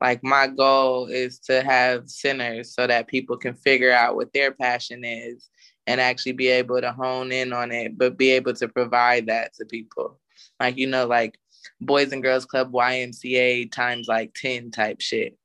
like 0.00 0.24
my 0.24 0.48
goal 0.48 1.06
is 1.06 1.38
to 1.40 1.62
have 1.62 2.10
centers 2.10 2.74
so 2.74 2.88
that 2.88 3.06
people 3.06 3.36
can 3.36 3.54
figure 3.54 3.92
out 3.92 4.16
what 4.16 4.32
their 4.32 4.50
passion 4.50 5.04
is 5.04 5.48
and 5.86 6.00
actually 6.00 6.32
be 6.32 6.48
able 6.48 6.80
to 6.80 6.90
hone 6.90 7.30
in 7.30 7.52
on 7.52 7.70
it, 7.70 7.96
but 7.96 8.18
be 8.18 8.30
able 8.32 8.52
to 8.54 8.66
provide 8.66 9.26
that 9.26 9.54
to 9.54 9.64
people. 9.64 10.18
Like, 10.58 10.76
you 10.76 10.88
know, 10.88 11.06
like 11.06 11.38
Boys 11.80 12.12
and 12.12 12.22
Girls 12.22 12.44
Club 12.44 12.72
YMCA 12.72 13.70
times 13.70 14.08
like 14.08 14.34
10 14.34 14.72
type 14.72 15.00
shit 15.00 15.38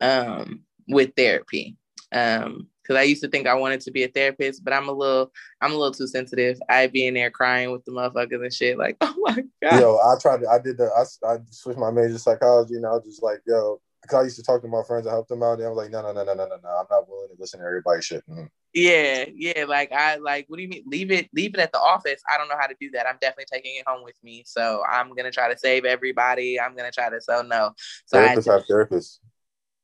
um, 0.00 0.62
with 0.88 1.12
therapy. 1.14 1.76
Um, 2.10 2.68
because 2.90 3.00
I 3.00 3.04
used 3.04 3.22
to 3.22 3.28
think 3.28 3.46
I 3.46 3.54
wanted 3.54 3.80
to 3.82 3.92
be 3.92 4.02
a 4.02 4.08
therapist, 4.08 4.64
but 4.64 4.72
I'm 4.72 4.88
a 4.88 4.92
little, 4.92 5.30
I'm 5.60 5.70
a 5.70 5.76
little 5.76 5.94
too 5.94 6.08
sensitive. 6.08 6.58
I 6.68 6.88
be 6.88 7.06
in 7.06 7.14
there 7.14 7.30
crying 7.30 7.70
with 7.70 7.84
the 7.84 7.92
motherfuckers 7.92 8.42
and 8.42 8.52
shit. 8.52 8.78
Like, 8.78 8.96
oh 9.00 9.14
my 9.18 9.44
god. 9.62 9.80
Yo, 9.80 9.96
I 9.96 10.18
tried. 10.20 10.40
To, 10.40 10.48
I 10.48 10.58
did 10.58 10.76
the. 10.76 10.86
I, 10.86 11.34
I 11.34 11.38
switched 11.50 11.78
my 11.78 11.92
major 11.92 12.18
psychology, 12.18 12.74
and 12.74 12.84
I 12.84 12.90
was 12.90 13.04
just 13.04 13.22
like, 13.22 13.42
yo, 13.46 13.80
because 14.02 14.18
I 14.18 14.22
used 14.24 14.36
to 14.36 14.42
talk 14.42 14.62
to 14.62 14.68
my 14.68 14.82
friends 14.88 15.06
and 15.06 15.12
help 15.12 15.28
them 15.28 15.44
out, 15.44 15.58
and 15.58 15.66
I 15.66 15.68
was 15.68 15.76
like, 15.76 15.92
no, 15.92 16.02
no, 16.02 16.12
no, 16.12 16.24
no, 16.24 16.34
no, 16.34 16.46
no, 16.46 16.56
no. 16.60 16.68
I'm 16.68 16.86
not 16.90 17.08
willing 17.08 17.28
to 17.28 17.36
listen 17.38 17.60
to 17.60 17.66
everybody's 17.66 18.06
shit. 18.06 18.24
Mm-hmm. 18.28 18.46
Yeah, 18.74 19.26
yeah. 19.32 19.66
Like 19.68 19.92
I 19.92 20.16
like. 20.16 20.46
What 20.48 20.56
do 20.56 20.62
you 20.62 20.68
mean? 20.68 20.82
Leave 20.86 21.12
it. 21.12 21.28
Leave 21.32 21.54
it 21.54 21.60
at 21.60 21.70
the 21.70 21.80
office. 21.80 22.20
I 22.28 22.38
don't 22.38 22.48
know 22.48 22.58
how 22.58 22.66
to 22.66 22.76
do 22.80 22.90
that. 22.92 23.06
I'm 23.06 23.18
definitely 23.20 23.46
taking 23.52 23.76
it 23.76 23.84
home 23.86 24.02
with 24.02 24.16
me. 24.24 24.42
So 24.46 24.82
I'm 24.90 25.14
gonna 25.14 25.30
try 25.30 25.52
to 25.52 25.58
save 25.58 25.84
everybody. 25.84 26.58
I'm 26.60 26.74
gonna 26.76 26.90
try 26.90 27.08
to. 27.08 27.20
So 27.20 27.42
no. 27.42 27.70
So 28.06 28.18
therapists 28.18 28.50
I 28.50 28.54
have 28.54 28.66
therapists. 28.66 29.18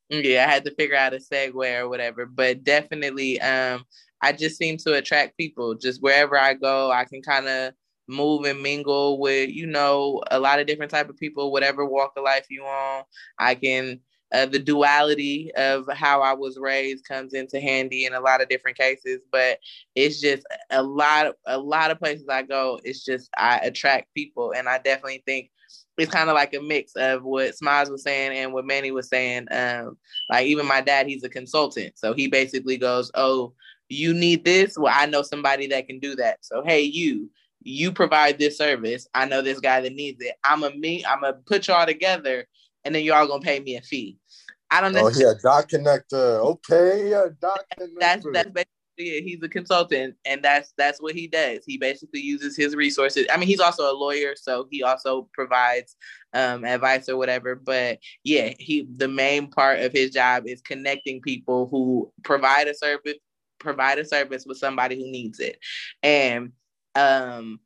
Yeah, 0.09 0.47
I 0.49 0.53
had 0.53 0.65
to 0.67 0.75
figure 0.75 0.97
out 0.97 1.15
a 1.15 1.17
segue 1.17 1.81
or 1.81 1.89
whatever, 1.89 2.27
but 2.27 2.63
definitely, 2.63 3.41
um, 3.41 3.85
I 4.23 4.33
just 4.33 4.57
seem 4.57 4.77
to 4.79 4.95
attract 4.95 5.37
people. 5.37 5.75
Just 5.75 6.01
wherever 6.03 6.39
I 6.39 6.55
go, 6.55 6.91
I 6.93 7.05
can 7.05 7.23
kind 7.23 7.49
of 7.49 7.73
move 8.09 8.45
and 8.45 8.63
mingle 8.63 9.19
with, 9.19 9.51
you 9.51 9.67
know, 9.67 10.23
a 10.31 10.39
lot 10.39 10.61
of 10.61 10.67
different 10.69 10.93
type 10.93 11.09
of 11.11 11.17
people, 11.17 11.51
whatever 11.51 11.85
walk 11.85 12.13
of 12.17 12.23
life 12.25 12.47
you 12.51 12.63
on. 12.65 13.03
I 13.39 13.57
can 13.57 14.01
uh, 14.33 14.47
the 14.47 14.59
duality 14.59 15.53
of 15.57 15.87
how 15.93 16.21
I 16.21 16.35
was 16.35 16.59
raised 16.59 17.05
comes 17.07 17.33
into 17.33 17.61
handy 17.61 18.05
in 18.07 18.15
a 18.15 18.21
lot 18.21 18.41
of 18.43 18.49
different 18.49 18.77
cases, 18.79 19.21
but 19.33 19.59
it's 19.95 20.21
just 20.21 20.45
a 20.71 20.83
lot 20.83 21.27
of 21.27 21.35
a 21.47 21.59
lot 21.59 21.91
of 21.91 21.99
places 21.99 22.27
I 22.29 22.43
go. 22.43 22.81
It's 22.85 23.05
just 23.05 23.29
I 23.37 23.59
attract 23.59 24.15
people, 24.15 24.53
and 24.57 24.69
I 24.69 24.79
definitely 24.79 25.23
think 25.27 25.51
it's 25.99 26.13
kind 26.13 26.29
of 26.29 26.35
like 26.35 26.55
a 26.55 26.61
mix 26.61 26.95
of 26.97 27.25
what 27.25 27.57
Smiles 27.57 27.91
was 27.91 28.03
saying 28.03 28.37
and 28.37 28.53
what 28.53 28.67
Manny 28.67 28.91
was 28.91 29.09
saying. 29.09 29.47
Um, 29.51 29.97
like 30.31 30.47
even 30.47 30.67
my 30.67 30.81
dad, 30.81 31.07
he's 31.07 31.25
a 31.25 31.29
consultant, 31.29 31.99
so 31.99 32.13
he 32.13 32.29
basically 32.29 32.77
goes, 32.77 33.11
"Oh, 33.15 33.53
you 33.89 34.15
need 34.15 34.45
this? 34.45 34.77
Well, 34.77 34.95
I 34.95 35.07
know 35.07 35.23
somebody 35.23 35.67
that 35.69 35.87
can 35.87 35.99
do 35.99 36.17
that. 36.17 36.45
So 36.45 36.63
hey, 36.65 36.83
you, 36.83 37.31
you 37.63 37.93
provide 37.93 38.39
this 38.39 38.59
service. 38.59 39.07
I 39.15 39.27
know 39.27 39.43
this 39.43 39.61
guy 39.61 39.81
that 39.81 39.93
needs 39.93 40.23
it. 40.23 40.35
I'm 40.45 40.65
a 40.65 40.71
me. 40.71 41.05
I'm 41.05 41.21
gonna 41.21 41.35
put 41.47 41.69
y'all 41.69 41.87
together, 41.87 42.47
and 42.85 42.95
then 42.95 43.05
y'all 43.05 43.27
gonna 43.27 43.41
pay 43.41 43.61
me 43.61 43.77
a 43.77 43.83
fee. 43.83 44.19
I 44.71 44.81
don't 44.81 44.93
know. 44.93 45.07
Oh 45.07 45.11
yeah, 45.15 45.33
dot 45.43 45.69
connector. 45.69 46.41
Okay, 46.45 47.11
yeah, 47.11 47.27
dot 47.41 47.61
connector. 47.79 47.99
That's 48.01 48.27
that's 48.33 48.51
basically 48.51 48.76
yeah, 48.99 49.21
he's 49.21 49.43
a 49.43 49.49
consultant, 49.49 50.15
and 50.25 50.43
that's 50.43 50.73
that's 50.77 51.01
what 51.01 51.15
he 51.15 51.27
does. 51.27 51.65
He 51.67 51.77
basically 51.77 52.21
uses 52.21 52.57
his 52.57 52.75
resources. 52.75 53.27
I 53.33 53.37
mean, 53.37 53.47
he's 53.47 53.61
also 53.61 53.91
a 53.91 53.95
lawyer, 53.97 54.35
so 54.37 54.67
he 54.71 54.83
also 54.83 55.29
provides 55.33 55.97
um, 56.33 56.65
advice 56.65 57.09
or 57.09 57.17
whatever. 57.17 57.55
But 57.55 57.99
yeah, 58.25 58.53
he 58.59 58.89
the 58.97 59.09
main 59.09 59.49
part 59.49 59.81
of 59.81 59.93
his 59.93 60.11
job 60.11 60.45
is 60.47 60.63
connecting 60.63 61.21
people 61.21 61.69
who 61.71 62.11
provide 62.25 62.69
a 62.69 62.75
service, 62.75 63.19
provide 63.59 63.99
a 63.99 64.05
service 64.05 64.45
with 64.47 64.59
somebody 64.59 64.97
who 64.97 65.11
needs 65.11 65.41
it, 65.41 65.59
and 66.03 66.53
um, 66.95 67.61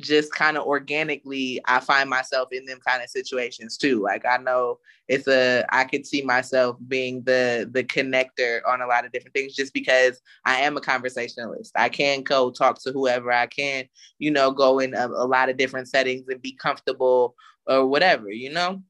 just 0.00 0.32
kind 0.32 0.56
of 0.56 0.64
organically 0.64 1.60
I 1.66 1.80
find 1.80 2.08
myself 2.08 2.48
in 2.52 2.64
them 2.66 2.80
kind 2.86 3.02
of 3.02 3.10
situations 3.10 3.76
too. 3.76 4.02
Like 4.02 4.24
I 4.26 4.36
know 4.36 4.78
it's 5.08 5.26
a 5.26 5.64
I 5.70 5.84
could 5.84 6.06
see 6.06 6.22
myself 6.22 6.76
being 6.86 7.22
the 7.24 7.68
the 7.70 7.84
connector 7.84 8.60
on 8.66 8.80
a 8.80 8.86
lot 8.86 9.04
of 9.04 9.12
different 9.12 9.34
things 9.34 9.54
just 9.54 9.74
because 9.74 10.20
I 10.44 10.60
am 10.60 10.76
a 10.76 10.80
conversationalist. 10.80 11.72
I 11.76 11.88
can 11.88 12.22
go 12.22 12.50
talk 12.50 12.80
to 12.82 12.92
whoever 12.92 13.32
I 13.32 13.46
can, 13.46 13.86
you 14.18 14.30
know, 14.30 14.52
go 14.52 14.78
in 14.78 14.94
a, 14.94 15.06
a 15.06 15.26
lot 15.26 15.48
of 15.48 15.56
different 15.56 15.88
settings 15.88 16.28
and 16.28 16.40
be 16.40 16.52
comfortable 16.52 17.34
or 17.66 17.86
whatever, 17.86 18.30
you 18.30 18.52
know. 18.52 18.82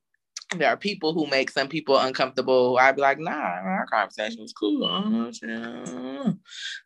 There 0.57 0.69
are 0.69 0.77
people 0.77 1.15
who 1.15 1.27
make 1.29 1.49
some 1.49 1.69
people 1.69 1.97
uncomfortable. 1.97 2.77
I'd 2.81 2.97
be 2.97 3.03
like, 3.03 3.21
nah, 3.21 3.31
our 3.31 3.87
conversation 3.87 4.41
was 4.43 4.53
cool. 4.53 4.83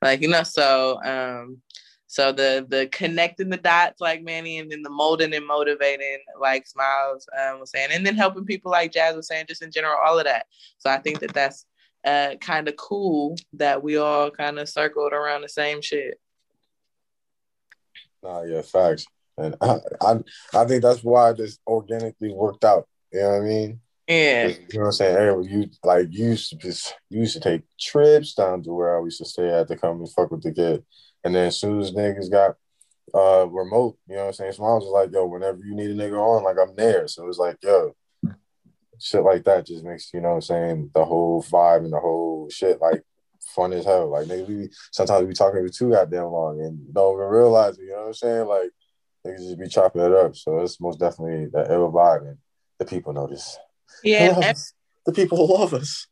Like, 0.02 0.20
you 0.20 0.28
know, 0.28 0.42
so 0.42 1.00
um 1.02 1.62
so 2.14 2.30
the 2.30 2.64
the 2.68 2.86
connecting 2.92 3.48
the 3.48 3.56
dots 3.56 4.00
like 4.00 4.22
Manny, 4.22 4.60
and 4.60 4.70
then 4.70 4.82
the 4.82 4.88
molding 4.88 5.34
and 5.34 5.44
motivating 5.44 6.18
like 6.40 6.64
Smiles 6.64 7.26
um, 7.36 7.58
was 7.58 7.72
saying, 7.72 7.88
and 7.90 8.06
then 8.06 8.14
helping 8.14 8.44
people 8.44 8.70
like 8.70 8.92
Jazz 8.92 9.16
was 9.16 9.26
saying, 9.26 9.46
just 9.48 9.62
in 9.62 9.72
general, 9.72 9.96
all 10.00 10.16
of 10.16 10.24
that. 10.24 10.46
So 10.78 10.90
I 10.90 10.98
think 10.98 11.18
that 11.18 11.34
that's 11.34 11.66
uh, 12.04 12.36
kind 12.40 12.68
of 12.68 12.76
cool 12.76 13.34
that 13.54 13.82
we 13.82 13.96
all 13.96 14.30
kind 14.30 14.60
of 14.60 14.68
circled 14.68 15.12
around 15.12 15.40
the 15.40 15.48
same 15.48 15.82
shit. 15.82 16.20
Nah, 18.22 18.42
yeah, 18.42 18.62
facts, 18.62 19.06
and 19.36 19.56
I, 19.60 19.78
I 20.00 20.18
I 20.54 20.64
think 20.66 20.84
that's 20.84 21.02
why 21.02 21.32
this 21.32 21.58
organically 21.66 22.32
worked 22.32 22.64
out. 22.64 22.86
You 23.12 23.22
know 23.22 23.30
what 23.30 23.36
I 23.38 23.40
mean? 23.40 23.80
Yeah. 24.06 24.46
You 24.46 24.54
know 24.74 24.80
what 24.82 24.86
I'm 24.86 24.92
saying? 24.92 25.16
Hey, 25.16 25.52
you 25.52 25.68
like 25.82 26.06
you 26.12 26.26
used 26.26 26.50
to 26.50 26.56
just 26.58 26.94
you 27.10 27.22
used 27.22 27.34
to 27.34 27.40
take 27.40 27.62
trips 27.80 28.34
down 28.34 28.62
to 28.62 28.72
where 28.72 28.96
I 28.96 29.02
used 29.02 29.18
to 29.18 29.24
stay 29.24 29.48
at 29.48 29.66
to 29.66 29.76
come 29.76 29.98
and 29.98 30.12
fuck 30.12 30.30
with 30.30 30.44
the 30.44 30.52
kid. 30.52 30.84
And 31.24 31.34
then 31.34 31.48
as 31.48 31.58
soon 31.58 31.80
as 31.80 31.92
niggas 31.92 32.30
got 32.30 32.56
uh 33.14 33.46
remote, 33.48 33.96
you 34.08 34.16
know 34.16 34.22
what 34.22 34.28
I'm 34.28 34.32
saying? 34.34 34.52
Smiles 34.52 34.84
was 34.84 34.92
like, 34.92 35.12
yo, 35.12 35.26
whenever 35.26 35.58
you 35.64 35.74
need 35.74 35.90
a 35.90 35.94
nigga 35.94 36.18
on, 36.18 36.44
like 36.44 36.56
I'm 36.60 36.74
there. 36.76 37.08
So 37.08 37.24
it 37.24 37.28
was 37.28 37.38
like, 37.38 37.56
yo, 37.62 37.94
shit 38.98 39.22
like 39.22 39.44
that 39.44 39.66
just 39.66 39.84
makes, 39.84 40.12
you 40.12 40.20
know 40.20 40.30
what 40.30 40.34
I'm 40.36 40.40
saying, 40.42 40.90
the 40.94 41.04
whole 41.04 41.42
vibe 41.42 41.84
and 41.84 41.92
the 41.92 42.00
whole 42.00 42.48
shit 42.50 42.80
like 42.80 43.02
fun 43.54 43.72
as 43.72 43.84
hell. 43.84 44.10
Like 44.10 44.26
niggas 44.26 44.48
we 44.48 44.68
sometimes 44.92 45.22
we 45.22 45.28
be 45.28 45.34
talking 45.34 45.66
for 45.66 45.72
too 45.72 45.90
goddamn 45.90 46.26
long 46.26 46.60
and 46.60 46.92
don't 46.92 47.14
even 47.14 47.26
realize 47.26 47.78
it, 47.78 47.84
you 47.84 47.90
know 47.90 48.00
what 48.00 48.06
I'm 48.08 48.14
saying? 48.14 48.46
Like 48.46 48.70
niggas 49.26 49.48
just 49.48 49.58
be 49.58 49.68
chopping 49.68 50.02
it 50.02 50.12
up. 50.12 50.36
So 50.36 50.60
it's 50.60 50.80
most 50.80 51.00
definitely 51.00 51.46
that 51.52 51.70
ever 51.70 51.88
vibe 51.88 52.28
and 52.28 52.38
the 52.78 52.84
people 52.84 53.12
notice. 53.12 53.58
Yeah. 54.02 54.52
The 55.06 55.12
people 55.12 55.46
love 55.46 55.74
us. 55.74 56.06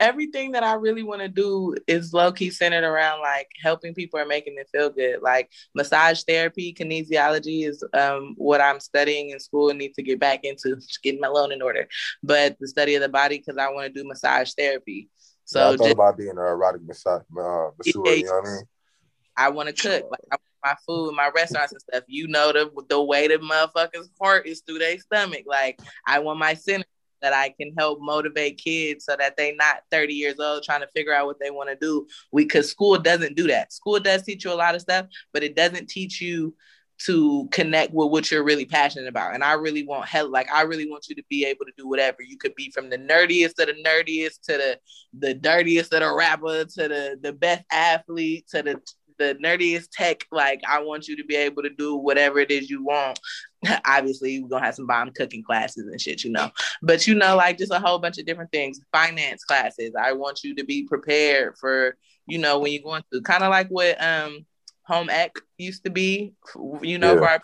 Everything 0.00 0.52
that 0.52 0.62
I 0.62 0.74
really 0.74 1.02
want 1.02 1.20
to 1.22 1.28
do 1.28 1.74
is 1.86 2.12
low 2.12 2.32
key 2.32 2.50
centered 2.50 2.84
around 2.84 3.20
like 3.20 3.48
helping 3.62 3.94
people 3.94 4.20
and 4.20 4.28
making 4.28 4.56
them 4.56 4.64
feel 4.72 4.90
good. 4.90 5.20
Like 5.22 5.50
massage 5.74 6.22
therapy, 6.22 6.74
kinesiology 6.74 7.68
is 7.68 7.82
um, 7.94 8.34
what 8.36 8.60
I'm 8.60 8.80
studying 8.80 9.30
in 9.30 9.40
school 9.40 9.70
and 9.70 9.78
need 9.78 9.94
to 9.94 10.02
get 10.02 10.20
back 10.20 10.44
into, 10.44 10.76
getting 11.02 11.20
my 11.20 11.28
loan 11.28 11.52
in 11.52 11.62
order. 11.62 11.88
But 12.22 12.56
the 12.60 12.68
study 12.68 12.94
of 12.94 13.02
the 13.02 13.08
body 13.08 13.38
because 13.38 13.58
I 13.58 13.70
want 13.70 13.92
to 13.92 14.02
do 14.02 14.06
massage 14.06 14.52
therapy. 14.56 15.08
So 15.44 15.60
yeah, 15.60 15.66
I 15.66 15.70
thought 15.70 15.84
just, 15.84 15.94
about 15.94 16.18
being 16.18 16.30
an 16.30 16.38
erotic 16.38 16.82
massage, 16.82 17.22
uh, 17.38 17.70
masseur, 17.78 18.02
Yeah. 18.06 18.12
you 18.12 18.24
know 18.24 18.32
what 18.32 18.46
I 18.46 18.50
mean? 18.50 18.62
I 19.36 19.48
want 19.50 19.68
to 19.68 19.74
cook. 19.74 20.10
Like 20.10 20.20
I 20.32 20.36
my 20.64 20.74
food, 20.86 21.14
my 21.14 21.30
restaurants 21.34 21.72
and 21.72 21.80
stuff. 21.80 22.04
You 22.06 22.28
know 22.28 22.52
the 22.52 22.70
the 22.88 23.02
way 23.02 23.28
the 23.28 23.36
motherfuckers' 23.38 24.08
heart 24.20 24.46
is 24.46 24.62
through 24.66 24.78
their 24.78 24.98
stomach. 24.98 25.44
Like 25.46 25.80
I 26.06 26.18
want 26.18 26.38
my 26.38 26.54
center 26.54 26.84
that 27.22 27.32
I 27.32 27.50
can 27.50 27.72
help 27.78 28.00
motivate 28.00 28.58
kids 28.62 29.04
so 29.04 29.16
that 29.18 29.36
they 29.36 29.54
not 29.54 29.82
30 29.90 30.14
years 30.14 30.38
old 30.38 30.62
trying 30.62 30.80
to 30.80 30.88
figure 30.88 31.14
out 31.14 31.26
what 31.26 31.40
they 31.40 31.50
want 31.50 31.70
to 31.70 31.76
do. 31.76 32.06
We 32.32 32.46
cause 32.46 32.70
school 32.70 32.98
doesn't 32.98 33.36
do 33.36 33.46
that. 33.48 33.72
School 33.72 34.00
does 34.00 34.22
teach 34.22 34.44
you 34.44 34.52
a 34.52 34.54
lot 34.54 34.74
of 34.74 34.80
stuff, 34.80 35.06
but 35.32 35.42
it 35.42 35.56
doesn't 35.56 35.88
teach 35.88 36.20
you 36.20 36.54
to 36.98 37.48
connect 37.52 37.94
with 37.94 38.10
what 38.10 38.30
you're 38.30 38.42
really 38.42 38.64
passionate 38.64 39.08
about. 39.08 39.34
And 39.34 39.44
I 39.44 39.52
really 39.52 39.86
want 39.86 40.06
help. 40.06 40.32
Like 40.32 40.50
I 40.52 40.62
really 40.62 40.90
want 40.90 41.08
you 41.08 41.14
to 41.14 41.22
be 41.28 41.44
able 41.44 41.64
to 41.64 41.72
do 41.76 41.88
whatever. 41.88 42.22
You 42.22 42.36
could 42.36 42.54
be 42.56 42.70
from 42.70 42.90
the 42.90 42.98
nerdiest 42.98 43.54
to 43.54 43.66
the 43.66 43.76
nerdiest 43.86 44.40
to 44.42 44.52
the 44.54 44.78
the 45.18 45.34
dirtiest 45.34 45.92
of 45.94 46.00
the 46.00 46.12
rapper 46.12 46.64
to 46.64 46.88
the 46.88 47.18
the 47.22 47.32
best 47.32 47.64
athlete 47.70 48.48
to 48.48 48.62
the 48.62 48.80
the 49.18 49.36
nerdiest 49.42 49.88
tech. 49.92 50.24
Like 50.32 50.60
I 50.68 50.80
want 50.82 51.06
you 51.06 51.16
to 51.16 51.24
be 51.24 51.36
able 51.36 51.62
to 51.62 51.70
do 51.70 51.96
whatever 51.96 52.40
it 52.40 52.50
is 52.50 52.68
you 52.68 52.84
want. 52.84 53.18
Obviously, 53.86 54.40
we're 54.40 54.48
gonna 54.48 54.64
have 54.64 54.74
some 54.74 54.86
bomb 54.86 55.10
cooking 55.12 55.42
classes 55.42 55.86
and 55.86 56.00
shit, 56.00 56.22
you 56.24 56.30
know. 56.30 56.50
But 56.82 57.06
you 57.06 57.14
know, 57.14 57.36
like 57.36 57.58
just 57.58 57.72
a 57.72 57.78
whole 57.80 57.98
bunch 57.98 58.18
of 58.18 58.26
different 58.26 58.52
things. 58.52 58.80
Finance 58.92 59.44
classes. 59.44 59.92
I 59.98 60.12
want 60.12 60.44
you 60.44 60.54
to 60.56 60.64
be 60.64 60.84
prepared 60.84 61.56
for, 61.58 61.96
you 62.26 62.38
know, 62.38 62.58
when 62.60 62.72
you're 62.72 62.82
going 62.82 63.02
through 63.10 63.22
kind 63.22 63.42
of 63.42 63.50
like 63.50 63.68
what 63.68 64.00
um 64.02 64.46
home 64.82 65.10
ec 65.10 65.32
used 65.58 65.84
to 65.84 65.90
be, 65.90 66.32
you 66.82 66.98
know, 66.98 67.14
Yeah. 67.14 67.18
for 67.18 67.28
our 67.28 67.40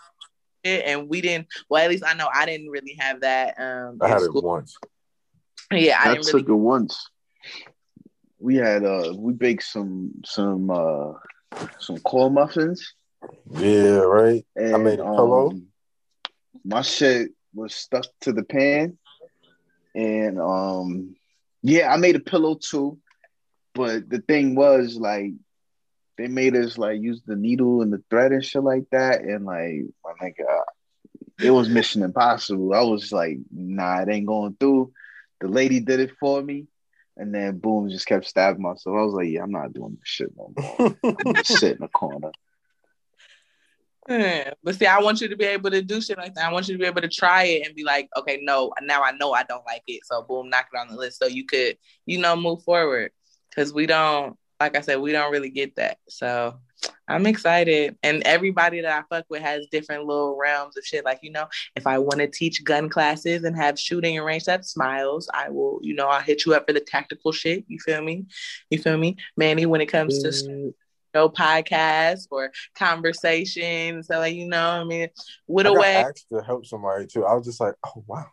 and 0.63 1.07
we 1.07 1.21
didn't 1.21 1.45
well 1.69 1.83
at 1.83 1.89
least 1.91 2.03
I 2.03 2.13
know 2.15 2.27
I 2.33 2.45
didn't 2.47 2.69
really 2.69 2.95
have 2.99 3.21
that 3.21 3.59
um 3.59 3.99
I 4.01 4.05
in 4.07 4.11
had 4.13 4.21
it 4.23 4.33
once. 4.33 4.75
Yeah, 5.71 5.99
I 5.99 6.09
I 6.09 6.13
didn't 6.13 6.25
took 6.25 6.47
really 6.47 6.53
it 6.53 6.61
once. 6.61 7.09
We 8.39 8.55
had 8.55 8.83
uh 8.83 9.13
we 9.15 9.33
baked 9.33 9.63
some 9.63 10.11
some 10.25 10.69
uh 10.71 11.13
some 11.79 11.97
corn 11.99 12.33
muffins 12.33 12.93
Yeah, 13.51 13.97
right. 13.99 14.45
and 14.55 14.83
made 14.83 14.99
a 14.99 15.03
pillow. 15.03 15.49
um, 15.51 15.67
my 16.65 16.81
shit 16.81 17.31
was 17.53 17.73
stuck 17.73 18.05
to 18.21 18.33
the 18.33 18.43
pan. 18.43 18.97
And 19.93 20.41
um 20.41 21.15
yeah 21.61 21.93
I 21.93 21.97
made 21.97 22.15
a 22.15 22.19
pillow 22.19 22.55
too. 22.55 22.97
But 23.73 24.09
the 24.09 24.19
thing 24.19 24.55
was 24.55 24.95
like 24.95 25.33
they 26.17 26.27
made 26.27 26.55
us 26.55 26.77
like 26.77 27.01
use 27.01 27.21
the 27.25 27.35
needle 27.35 27.81
and 27.81 27.93
the 27.93 28.03
thread 28.09 28.31
and 28.31 28.43
shit 28.43 28.63
like 28.63 28.85
that. 28.91 29.21
And 29.21 29.45
like 29.45 29.83
my 30.03 30.11
nigga 30.21 30.61
it 31.39 31.51
was 31.51 31.69
mission 31.69 32.01
impossible. 32.01 32.73
I 32.73 32.81
was 32.81 33.11
like 33.11 33.37
nah 33.51 34.01
it 34.01 34.09
ain't 34.09 34.27
going 34.27 34.57
through. 34.59 34.91
The 35.41 35.47
lady 35.47 35.79
did 35.79 35.99
it 35.99 36.11
for 36.19 36.41
me. 36.41 36.65
And 37.17 37.33
then 37.33 37.59
boom 37.59 37.89
just 37.89 38.07
kept 38.07 38.25
stabbing 38.25 38.61
myself. 38.61 38.97
I 38.97 39.03
was 39.03 39.13
like 39.13 39.29
yeah 39.29 39.43
I'm 39.43 39.51
not 39.51 39.73
doing 39.73 39.97
this 39.99 40.09
shit 40.09 40.31
no 40.35 40.51
more. 40.57 41.35
Just 41.35 41.51
sit 41.59 41.75
in 41.75 41.81
the 41.81 41.87
corner 41.87 42.31
But 44.07 44.75
see, 44.75 44.85
I 44.85 44.99
want 44.99 45.21
you 45.21 45.27
to 45.27 45.35
be 45.35 45.45
able 45.45 45.71
to 45.71 45.81
do 45.81 46.01
shit 46.01 46.17
like 46.17 46.35
that. 46.35 46.45
I 46.45 46.53
want 46.53 46.67
you 46.67 46.75
to 46.75 46.79
be 46.79 46.85
able 46.85 47.01
to 47.01 47.09
try 47.09 47.43
it 47.43 47.65
and 47.65 47.75
be 47.75 47.83
like, 47.83 48.09
okay, 48.17 48.39
no, 48.41 48.71
now 48.83 49.03
I 49.03 49.11
know 49.13 49.33
I 49.33 49.43
don't 49.43 49.65
like 49.65 49.83
it. 49.87 50.05
So 50.05 50.23
boom, 50.23 50.49
knock 50.49 50.67
it 50.73 50.77
on 50.77 50.89
the 50.89 50.95
list. 50.95 51.19
So 51.19 51.27
you 51.27 51.45
could, 51.45 51.77
you 52.05 52.19
know, 52.19 52.35
move 52.35 52.63
forward. 52.63 53.11
Cause 53.55 53.73
we 53.73 53.85
don't, 53.85 54.37
like 54.59 54.75
I 54.77 54.81
said, 54.81 54.99
we 54.99 55.11
don't 55.11 55.31
really 55.31 55.49
get 55.49 55.75
that. 55.77 55.97
So 56.09 56.55
I'm 57.07 57.25
excited. 57.25 57.97
And 58.03 58.21
everybody 58.23 58.81
that 58.81 58.91
I 58.91 59.03
fuck 59.09 59.25
with 59.29 59.41
has 59.41 59.67
different 59.71 60.05
little 60.05 60.37
realms 60.37 60.77
of 60.77 60.85
shit. 60.85 61.05
Like, 61.05 61.19
you 61.21 61.31
know, 61.31 61.47
if 61.75 61.87
I 61.87 61.97
want 61.99 62.19
to 62.19 62.27
teach 62.27 62.63
gun 62.63 62.89
classes 62.89 63.43
and 63.43 63.55
have 63.55 63.79
shooting 63.79 64.17
and 64.17 64.25
range 64.25 64.45
that 64.45 64.65
smiles, 64.65 65.29
I 65.33 65.49
will, 65.49 65.79
you 65.81 65.95
know, 65.95 66.07
I'll 66.07 66.21
hit 66.21 66.45
you 66.45 66.53
up 66.53 66.67
for 66.67 66.73
the 66.73 66.79
tactical 66.79 67.31
shit. 67.31 67.63
You 67.67 67.79
feel 67.79 68.01
me? 68.01 68.25
You 68.69 68.79
feel 68.79 68.97
me? 68.97 69.17
Manny, 69.37 69.65
when 69.65 69.81
it 69.81 69.87
comes 69.87 70.21
to 70.23 70.73
show 71.15 71.29
podcasts 71.29 72.27
or 72.29 72.51
conversations. 72.75 74.07
So 74.07 74.19
like, 74.19 74.35
you 74.35 74.47
know, 74.47 74.69
I 74.69 74.83
mean, 74.83 75.07
what 75.45 75.65
I 75.65 75.69
a 75.69 75.73
got 75.73 75.81
way. 75.81 75.95
asked 75.95 76.27
to 76.31 76.41
help 76.41 76.65
somebody 76.65 77.07
too. 77.07 77.25
I 77.25 77.33
was 77.33 77.45
just 77.45 77.61
like, 77.61 77.75
oh 77.85 78.03
wow, 78.07 78.27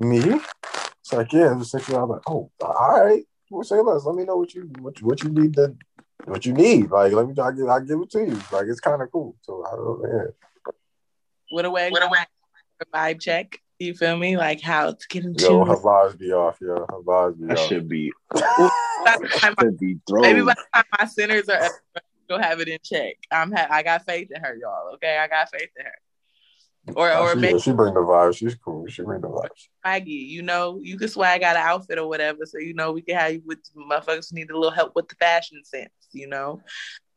me? 0.00 0.40
It's 1.00 1.12
like 1.12 1.32
yeah, 1.32 1.52
it 1.52 1.56
was 1.56 1.70
sexual. 1.70 1.98
I 1.98 2.02
was 2.02 2.10
like, 2.10 2.30
oh, 2.30 2.50
all 2.60 3.00
right. 3.04 3.22
Well, 3.50 3.64
say 3.64 3.80
less. 3.80 4.04
Let 4.04 4.14
me 4.14 4.24
know 4.24 4.36
what 4.36 4.54
you 4.54 4.70
what 4.80 5.00
you, 5.00 5.06
what 5.06 5.22
you 5.22 5.30
need 5.30 5.54
to 5.54 5.74
what 6.24 6.46
you 6.46 6.52
need. 6.52 6.90
Like 6.90 7.12
let 7.12 7.26
me 7.26 7.34
I 7.42 7.52
give 7.52 7.68
I 7.68 7.80
give 7.80 8.00
it 8.00 8.10
to 8.10 8.20
you. 8.20 8.40
Like 8.52 8.66
it's 8.68 8.80
kind 8.80 9.02
of 9.02 9.10
cool. 9.10 9.36
So 9.42 9.64
I 9.66 9.76
don't 9.76 10.02
yeah. 10.02 10.74
What 11.50 11.64
a 11.64 11.70
way. 11.70 11.90
What 11.90 12.02
a 12.02 12.08
way. 12.08 12.18
Vibe 12.92 13.20
check. 13.20 13.58
You 13.82 13.94
feel 13.94 14.16
me? 14.16 14.36
Like 14.36 14.60
how 14.60 14.92
to 14.92 15.06
get 15.08 15.24
into 15.24 15.44
Yo, 15.44 15.64
her 15.64 15.76
vibes 15.76 16.18
be 16.18 16.32
off. 16.32 16.58
Yo, 16.60 16.74
her 16.76 17.02
vibes 17.02 17.38
be 17.40 17.46
that 17.46 17.58
off. 17.58 17.68
should 17.68 17.88
be 17.88 18.12
By 18.32 19.16
the 19.20 19.28
time 19.36 19.54
my- 19.58 19.64
should 19.64 19.78
be 19.78 19.98
thrown 20.08 20.22
Maybe 20.22 20.42
by 20.42 20.54
the 20.54 20.64
time 20.74 20.84
my 20.98 21.06
centers 21.06 21.48
are 21.48 21.62
up, 21.62 21.72
she'll 22.28 22.38
have 22.40 22.60
it 22.60 22.68
in 22.68 22.78
check. 22.84 23.16
I'm 23.30 23.50
ha- 23.52 23.66
I 23.70 23.82
got 23.82 24.04
faith 24.06 24.28
in 24.34 24.40
her, 24.42 24.56
y'all. 24.60 24.94
Okay, 24.94 25.18
I 25.18 25.26
got 25.28 25.50
faith 25.50 25.70
in 25.78 25.84
her. 25.84 25.92
Or 26.96 27.08
Nah, 27.10 27.20
or 27.22 27.34
she, 27.34 27.38
maybe 27.40 27.58
she 27.60 27.72
bring 27.72 27.94
the 27.94 28.00
vibes. 28.00 28.36
She's 28.38 28.56
cool. 28.56 28.86
She 28.88 29.02
bring 29.02 29.20
the 29.20 29.28
vibes. 29.28 29.68
swaggy. 29.86 30.26
You 30.28 30.42
know, 30.42 30.80
you 30.82 30.98
can 30.98 31.06
swag 31.08 31.42
out 31.44 31.54
an 31.54 31.62
outfit 31.62 31.98
or 31.98 32.08
whatever. 32.08 32.44
So 32.44 32.58
you 32.58 32.74
know, 32.74 32.90
we 32.90 33.02
can 33.02 33.16
have 33.16 33.32
you 33.34 33.42
with 33.46 33.58
motherfuckers 33.76 34.30
who 34.30 34.36
need 34.36 34.50
a 34.50 34.54
little 34.54 34.72
help 34.72 34.92
with 34.96 35.08
the 35.08 35.14
fashion 35.16 35.62
sense. 35.64 35.90
You 36.12 36.26
know, 36.26 36.60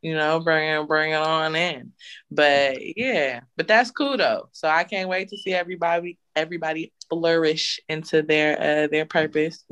you 0.02 0.14
know, 0.14 0.40
bring 0.40 0.68
it 0.68 0.86
bring 0.86 1.12
it 1.12 1.16
on 1.16 1.56
in. 1.56 1.92
But 2.30 2.78
yeah, 2.96 3.40
but 3.56 3.68
that's 3.68 3.90
cool 3.90 4.16
though. 4.16 4.48
So 4.52 4.68
I 4.68 4.84
can't 4.84 5.08
wait 5.08 5.28
to 5.28 5.38
see 5.38 5.52
everybody 5.52 6.18
everybody 6.34 6.92
flourish 7.08 7.80
into 7.88 8.22
their 8.22 8.60
uh 8.60 8.86
their 8.88 9.06
purpose. 9.06 9.64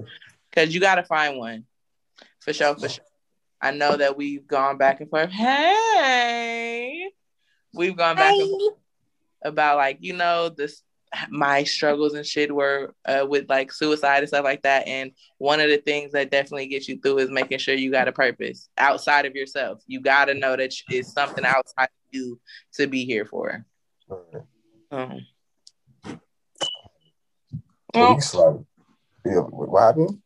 Cause 0.53 0.73
you 0.73 0.81
gotta 0.81 1.05
find 1.05 1.39
one. 1.39 1.65
For 2.41 2.53
sure, 2.53 2.77
for 2.77 2.89
sure. 2.89 3.05
I 3.61 3.71
know 3.71 3.97
that 3.97 4.17
we've 4.17 4.47
gone 4.47 4.77
back 4.77 5.01
and 5.01 5.09
forth. 5.09 5.31
Hey, 5.31 7.11
we've 7.73 7.97
gone 7.97 8.17
back 8.17 8.35
and 8.35 8.51
forth 8.51 8.75
about 9.43 9.77
like 9.77 9.99
you 10.01 10.15
know 10.15 10.49
this 10.49 10.83
my 11.31 11.65
struggles 11.65 12.15
and 12.15 12.27
shit 12.27 12.55
were 12.55 12.95
uh, 13.07 13.27
with 13.29 13.49
like 13.49 13.73
suicide 13.73 14.19
and 14.19 14.29
stuff 14.29 14.45
like 14.45 14.63
that. 14.63 14.87
And 14.87 15.13
one 15.39 15.61
of 15.61 15.69
the 15.69 15.79
things 15.79 16.13
that 16.13 16.31
definitely 16.31 16.67
gets 16.67 16.89
you 16.89 17.01
through 17.01 17.19
is 17.19 17.31
making 17.31 17.59
sure 17.59 17.75
you 17.75 17.91
got 17.91 18.09
a 18.09 18.13
purpose 18.13 18.69
outside 18.79 19.27
of 19.27 19.35
yourself. 19.35 19.83
You 19.87 20.01
got 20.01 20.27
to 20.27 20.35
know 20.35 20.57
that 20.57 20.75
it's 20.89 21.13
something 21.13 21.45
outside 21.45 21.85
of 21.85 22.11
you 22.11 22.41
to 22.75 22.87
be 22.87 23.05
here 23.05 23.25
for. 23.25 23.65
Um, 24.91 25.27
Well, 27.95 28.19
well. 28.35 28.67
Yeah, 29.25 29.41
what 29.41 29.81
happened? 29.81 30.21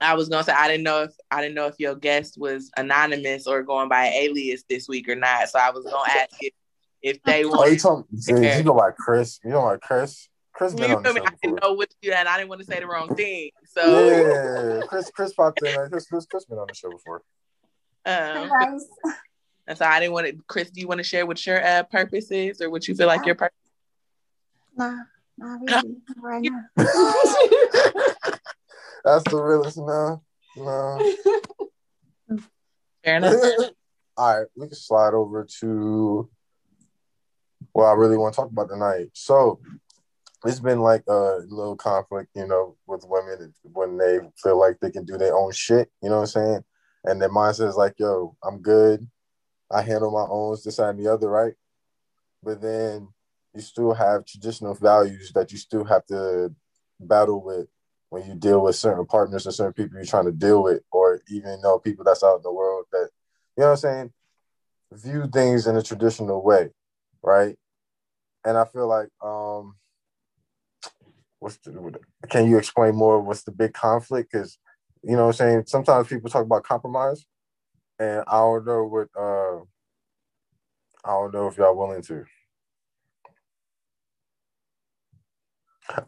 I 0.00 0.14
was 0.14 0.28
gonna 0.28 0.44
say 0.44 0.52
I 0.52 0.68
didn't 0.68 0.84
know 0.84 1.02
if 1.02 1.12
I 1.30 1.42
didn't 1.42 1.54
know 1.54 1.66
if 1.66 1.74
your 1.78 1.94
guest 1.94 2.36
was 2.38 2.70
anonymous 2.76 3.46
or 3.46 3.62
going 3.62 3.88
by 3.88 4.06
alias 4.06 4.64
this 4.68 4.88
week 4.88 5.08
or 5.08 5.14
not. 5.14 5.48
So 5.50 5.58
I 5.58 5.70
was 5.70 5.84
gonna 5.84 6.10
ask 6.10 6.30
if 6.40 6.54
if 7.02 7.22
they 7.22 7.38
Oh, 7.44 7.48
you 7.48 7.50
want. 7.50 7.80
talking? 7.80 8.04
You, 8.12 8.36
you 8.42 8.62
know 8.62 8.72
about 8.78 8.96
Chris? 8.96 9.38
You 9.44 9.50
know 9.50 9.66
about 9.66 9.80
Chris? 9.80 10.28
Chris 10.52 10.74
been 10.74 10.90
You 10.90 10.96
on 10.96 11.02
the 11.02 11.08
feel 11.12 11.14
me? 11.14 11.20
show 11.20 11.26
I 11.26 11.36
didn't 11.42 11.62
know 11.62 11.72
what 11.72 11.94
you 12.02 12.12
and 12.12 12.28
I 12.28 12.36
didn't 12.36 12.48
want 12.50 12.60
to 12.60 12.66
say 12.66 12.80
the 12.80 12.86
wrong 12.86 13.14
thing. 13.14 13.50
So 13.66 14.08
Yeah, 14.08 14.80
Chris. 14.86 15.10
Chris 15.10 15.32
popped 15.32 15.62
in. 15.62 15.74
Chris, 15.90 16.06
Chris, 16.06 16.26
Chris 16.26 16.44
been 16.44 16.58
on 16.58 16.66
the 16.68 16.74
show 16.74 16.90
before. 16.90 17.22
um, 18.06 18.48
guys. 18.48 18.86
And 19.66 19.78
so 19.78 19.84
I 19.84 20.00
didn't 20.00 20.12
want 20.12 20.26
to, 20.26 20.32
Chris, 20.48 20.70
do 20.70 20.80
you 20.80 20.88
want 20.88 20.98
to 20.98 21.04
share 21.04 21.24
what 21.26 21.44
your 21.46 21.64
uh, 21.64 21.84
purpose 21.84 22.30
is 22.30 22.60
or 22.60 22.68
what 22.70 22.88
you 22.88 22.94
feel 22.94 23.06
like 23.06 23.24
your 23.24 23.36
purpose? 23.36 23.56
Nah, 24.76 24.96
not 25.38 25.60
really. 25.82 25.96
Right 26.16 26.42
now. 26.42 26.64
That's 29.04 29.24
the 29.30 29.40
realest. 29.42 29.78
No, 29.78 30.22
no. 30.56 31.12
Fair 33.04 33.16
enough. 33.16 33.34
All 34.16 34.38
right, 34.38 34.46
we 34.56 34.66
can 34.66 34.74
slide 34.76 35.14
over 35.14 35.46
to 35.60 36.28
what 37.72 37.86
I 37.86 37.92
really 37.92 38.16
want 38.16 38.34
to 38.34 38.40
talk 38.40 38.50
about 38.50 38.68
tonight. 38.68 39.08
So 39.12 39.60
it's 40.44 40.60
been 40.60 40.80
like 40.80 41.02
a 41.08 41.38
little 41.48 41.76
conflict, 41.76 42.30
you 42.34 42.46
know, 42.46 42.76
with 42.86 43.04
women 43.06 43.52
when 43.62 43.98
they 43.98 44.20
feel 44.42 44.58
like 44.58 44.78
they 44.80 44.90
can 44.90 45.04
do 45.04 45.18
their 45.18 45.36
own 45.36 45.52
shit, 45.52 45.90
you 46.02 46.08
know 46.08 46.16
what 46.16 46.22
I'm 46.22 46.26
saying? 46.44 46.64
And 47.04 47.20
their 47.20 47.30
mindset 47.30 47.68
is 47.68 47.76
like, 47.76 47.94
yo, 47.98 48.36
I'm 48.42 48.60
good. 48.60 49.06
I 49.70 49.82
handle 49.82 50.10
my 50.10 50.26
own, 50.28 50.56
this, 50.64 50.76
that, 50.76 50.88
and 50.88 50.98
the 50.98 51.12
other, 51.12 51.28
right? 51.28 51.54
But 52.42 52.60
then 52.60 53.08
you 53.54 53.60
still 53.60 53.92
have 53.94 54.24
traditional 54.24 54.74
values 54.74 55.32
that 55.34 55.52
you 55.52 55.58
still 55.58 55.84
have 55.84 56.06
to 56.06 56.54
battle 56.98 57.42
with 57.42 57.68
when 58.08 58.26
you 58.26 58.34
deal 58.34 58.60
with 58.60 58.76
certain 58.76 59.06
partners 59.06 59.46
or 59.46 59.52
certain 59.52 59.72
people 59.72 59.96
you're 59.96 60.04
trying 60.04 60.24
to 60.24 60.32
deal 60.32 60.62
with, 60.62 60.82
or 60.90 61.20
even 61.28 61.60
know 61.62 61.78
people 61.78 62.04
that's 62.04 62.24
out 62.24 62.36
in 62.36 62.42
the 62.42 62.52
world 62.52 62.86
that, 62.92 63.08
you 63.56 63.62
know 63.62 63.66
what 63.66 63.70
I'm 63.72 63.76
saying, 63.76 64.12
view 64.92 65.28
things 65.32 65.66
in 65.66 65.76
a 65.76 65.82
traditional 65.82 66.42
way, 66.42 66.70
right? 67.22 67.56
And 68.44 68.56
I 68.56 68.64
feel 68.64 68.88
like, 68.88 69.08
um, 69.22 69.74
what's 71.38 71.56
the, 71.58 71.98
can 72.28 72.48
you 72.48 72.58
explain 72.58 72.94
more? 72.94 73.20
What's 73.20 73.42
the 73.42 73.52
big 73.52 73.72
conflict? 73.72 74.30
Because 74.32 74.58
you 75.02 75.16
know 75.16 75.26
what 75.26 75.40
I'm 75.40 75.48
saying? 75.48 75.64
Sometimes 75.66 76.08
people 76.08 76.30
talk 76.30 76.44
about 76.44 76.62
compromise, 76.62 77.24
and 77.98 78.22
I 78.26 78.38
don't 78.38 78.66
know 78.66 78.84
what 78.84 79.08
uh 79.18 79.60
I 81.04 81.12
don't 81.12 81.32
know 81.32 81.46
if 81.48 81.56
y'all 81.56 81.76
willing 81.76 82.02
to. 82.02 82.24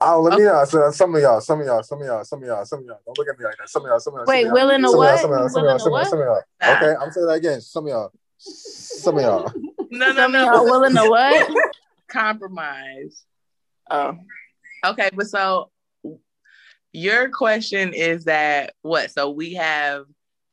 Oh, 0.01 0.21
let 0.21 0.39
me 0.39 0.47
uh, 0.47 0.65
some 0.93 1.15
of 1.15 1.23
y'all, 1.23 1.41
some 1.41 1.61
of 1.61 1.67
y'all, 1.67 1.83
some 1.83 2.01
of 2.01 2.07
y'all, 2.07 2.25
some 2.25 2.43
of 2.43 2.47
y'all, 2.47 2.65
some 2.65 2.81
of 2.81 2.85
y'all. 2.85 2.99
Don't 3.05 3.19
look 3.19 3.27
at 3.29 3.39
me 3.39 3.45
like 3.45 3.57
that. 3.59 3.69
Some 3.69 3.83
of 3.83 3.89
y'all, 3.89 3.99
some 3.99 4.15
of 4.15 4.19
y'all. 4.19 4.27
Wait, 4.27 4.45
some 4.45 4.53
of 4.53 4.59
y'all, 4.59 4.67
willing 4.67 4.83
to 4.83 4.89
some 4.89 5.01
of 5.01 5.07
y'all, 5.07 5.13
what? 5.13 5.21
Some 5.21 5.33
of 5.33 5.39
y'all, 5.39 5.49
some 5.49 5.63
of 5.63 5.69
y'all, 5.69 5.79
some 5.79 5.93
of 5.93 5.99
y'all, 5.99 6.05
some 6.05 6.21
of 6.21 6.25
y'all. 6.27 6.43
Ah. 6.61 6.77
Okay, 6.77 6.95
I'm 7.01 7.11
saying 7.11 7.27
that 7.27 7.33
again. 7.33 7.61
Some 7.61 7.87
of 7.87 7.91
y'all, 7.91 8.13
some 8.39 9.17
of 9.17 9.23
y'all. 9.23 9.53
No, 9.93 10.11
no, 10.11 10.15
Some 10.15 10.35
of 10.35 10.41
y'all 10.41 10.53
no. 10.53 10.65
willing 10.65 10.95
to 10.95 11.09
what? 11.11 11.73
Compromise. 12.09 13.25
Oh, 13.91 14.17
Okay, 14.85 15.11
but 15.15 15.27
so 15.27 15.71
your 16.93 17.29
question 17.29 17.93
is 17.93 18.25
that 18.25 18.73
what? 18.81 19.11
So 19.11 19.31
we 19.31 19.55
have 19.55 20.07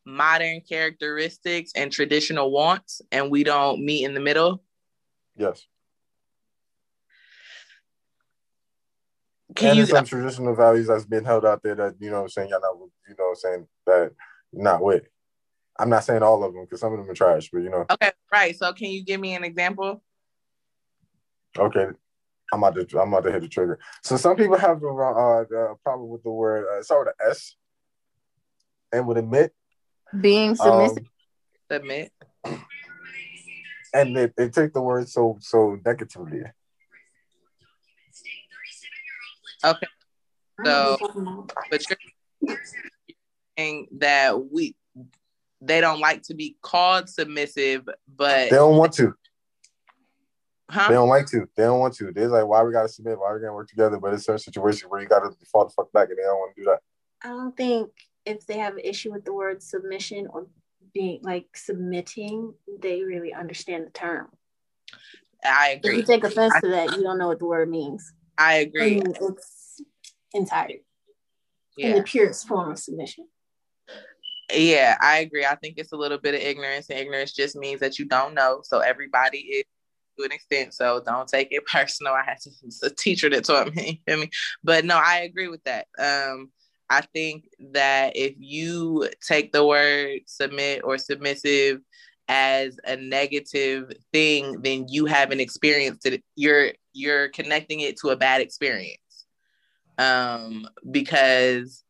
modern 0.05 0.59
characteristics 0.61 1.71
and 1.73 1.89
traditional 1.89 2.51
wants, 2.51 3.01
and 3.13 3.31
we 3.31 3.45
don't 3.45 3.83
meet 3.83 4.03
in 4.03 4.13
the 4.13 4.19
middle. 4.19 4.61
Yes. 5.37 5.65
Can 9.55 9.69
and 9.69 9.77
you? 9.79 9.85
some 9.85 10.05
traditional 10.05 10.55
values 10.55 10.87
that's 10.87 11.05
been 11.05 11.23
held 11.23 11.45
out 11.45 11.63
there 11.63 11.75
that 11.75 11.95
you 11.99 12.09
know 12.09 12.17
what 12.17 12.23
I'm 12.23 12.29
saying 12.29 12.49
y'all 12.49 12.61
not 12.61 12.75
you 13.07 13.15
know 13.17 13.25
what 13.25 13.29
I'm 13.29 13.35
saying 13.35 13.67
that 13.87 14.11
not 14.51 14.83
with. 14.83 15.03
I'm 15.79 15.89
not 15.89 16.03
saying 16.03 16.21
all 16.23 16.43
of 16.43 16.53
them 16.53 16.65
because 16.65 16.81
some 16.81 16.91
of 16.91 16.99
them 16.99 17.09
are 17.09 17.13
trash, 17.13 17.49
but 17.51 17.59
you 17.59 17.69
know, 17.69 17.85
Okay, 17.89 18.11
right. 18.31 18.55
So 18.55 18.73
can 18.73 18.89
you 18.91 19.03
give 19.03 19.19
me 19.21 19.33
an 19.35 19.43
example? 19.45 20.03
okay. 21.57 21.87
I'm 22.51 22.63
about 22.63 22.89
to 22.89 22.99
I'm 22.99 23.13
about 23.13 23.23
to 23.25 23.31
hit 23.31 23.41
the 23.41 23.47
trigger. 23.47 23.79
So 24.03 24.17
some 24.17 24.35
people 24.35 24.57
have 24.57 24.79
the 24.81 24.87
wrong 24.87 25.15
uh 25.15 25.45
the 25.49 25.75
problem 25.83 26.09
with 26.09 26.23
the 26.23 26.31
word 26.31 26.65
uh, 26.67 26.81
start 26.83 27.05
with 27.07 27.15
an 27.19 27.31
S 27.31 27.55
and 28.91 29.07
would 29.07 29.17
admit. 29.17 29.53
being 30.19 30.55
submissive. 30.55 30.97
Um, 30.97 31.05
Submit. 31.71 32.11
and 33.93 34.17
they, 34.17 34.31
they 34.35 34.49
take 34.49 34.73
the 34.73 34.81
word 34.81 35.07
so 35.07 35.37
so 35.39 35.77
negatively. 35.85 36.41
Okay, 39.63 39.87
So- 40.65 40.97
what 40.99 40.99
you're 40.99 41.07
talking 41.07 41.21
about. 41.27 41.53
but 41.69 41.83
you're 42.41 42.57
saying 43.57 43.87
that 43.99 44.51
we 44.51 44.75
they 45.61 45.81
don't 45.81 45.99
like 45.99 46.23
to 46.23 46.33
be 46.33 46.55
called 46.61 47.09
submissive, 47.09 47.87
but 48.15 48.49
They 48.49 48.55
don't 48.55 48.77
want 48.77 48.93
to. 48.93 49.13
They 50.69 50.93
don't 50.93 51.09
like 51.09 51.25
to. 51.27 51.49
They 51.57 51.63
don't 51.63 51.79
want 51.79 51.95
to. 51.95 52.11
They're 52.11 52.27
like, 52.27 52.45
why 52.45 52.61
we 52.63 52.71
gotta 52.71 52.89
submit? 52.89 53.19
Why 53.19 53.33
we 53.33 53.39
gotta 53.39 53.53
work 53.53 53.69
together? 53.69 53.97
But 53.97 54.13
it's 54.13 54.25
certain 54.25 54.39
situations 54.39 54.89
where 54.89 55.01
you 55.01 55.07
gotta 55.07 55.31
fall 55.51 55.65
the 55.65 55.71
fuck 55.71 55.91
back, 55.91 56.09
and 56.09 56.17
they 56.17 56.23
don't 56.23 56.37
want 56.37 56.55
to 56.55 56.61
do 56.61 56.65
that. 56.65 56.79
I 57.23 57.29
don't 57.29 57.57
think 57.57 57.89
if 58.25 58.45
they 58.45 58.59
have 58.59 58.75
an 58.75 58.81
issue 58.83 59.11
with 59.11 59.25
the 59.25 59.33
word 59.33 59.63
submission 59.63 60.27
or 60.31 60.47
being 60.93 61.19
like 61.23 61.47
submitting, 61.55 62.53
they 62.81 63.03
really 63.03 63.33
understand 63.33 63.87
the 63.87 63.91
term. 63.91 64.27
I 65.43 65.69
agree. 65.69 65.91
If 65.91 65.97
you 65.97 66.03
take 66.03 66.23
offense 66.23 66.53
to 66.61 66.69
that, 66.69 66.95
you 66.95 67.03
don't 67.03 67.17
know 67.17 67.27
what 67.27 67.39
the 67.39 67.45
word 67.45 67.69
means. 67.69 68.13
I 68.37 68.55
agree. 68.55 68.99
And 68.99 69.17
it's 69.19 69.81
entirety 70.33 70.83
in 71.77 71.95
the 71.95 72.03
purest 72.03 72.47
form 72.47 72.71
of 72.71 72.79
submission. 72.79 73.27
Yeah, 74.51 74.97
I 75.01 75.19
agree. 75.19 75.45
I 75.45 75.55
think 75.55 75.75
it's 75.77 75.91
a 75.91 75.97
little 75.97 76.17
bit 76.17 76.35
of 76.35 76.41
ignorance, 76.41 76.89
and 76.89 76.99
ignorance 76.99 77.33
just 77.33 77.55
means 77.55 77.79
that 77.81 77.99
you 77.99 78.05
don't 78.05 78.33
know. 78.33 78.61
So 78.63 78.79
everybody 78.79 79.37
is 79.37 79.63
to 80.19 80.25
an 80.25 80.31
extent. 80.31 80.73
So 80.73 81.01
don't 81.05 81.27
take 81.27 81.49
it 81.51 81.65
personal. 81.71 82.13
I 82.13 82.23
had 82.23 82.37
to, 82.41 82.51
a 82.87 82.89
teacher 82.89 83.29
that 83.29 83.45
taught 83.45 83.73
me. 83.75 84.01
You 84.07 84.13
feel 84.13 84.21
me? 84.21 84.29
But 84.63 84.85
no, 84.85 84.97
I 84.97 85.19
agree 85.19 85.47
with 85.47 85.63
that. 85.63 85.87
Um, 85.97 86.51
I 86.89 87.01
think 87.13 87.45
that 87.73 88.13
if 88.15 88.33
you 88.39 89.09
take 89.25 89.51
the 89.51 89.65
word 89.65 90.21
submit 90.25 90.81
or 90.83 90.97
submissive 90.97 91.81
as 92.27 92.79
a 92.85 92.95
negative 92.95 93.91
thing, 94.11 94.61
then 94.61 94.87
you 94.87 95.05
haven't 95.05 95.39
experienced 95.39 96.05
it. 96.05 96.23
You're 96.35 96.71
you're 96.93 97.29
connecting 97.29 97.81
it 97.81 97.97
to 97.99 98.09
a 98.09 98.15
bad 98.15 98.41
experience. 98.41 98.97
Um, 99.99 100.67
because 100.89 101.83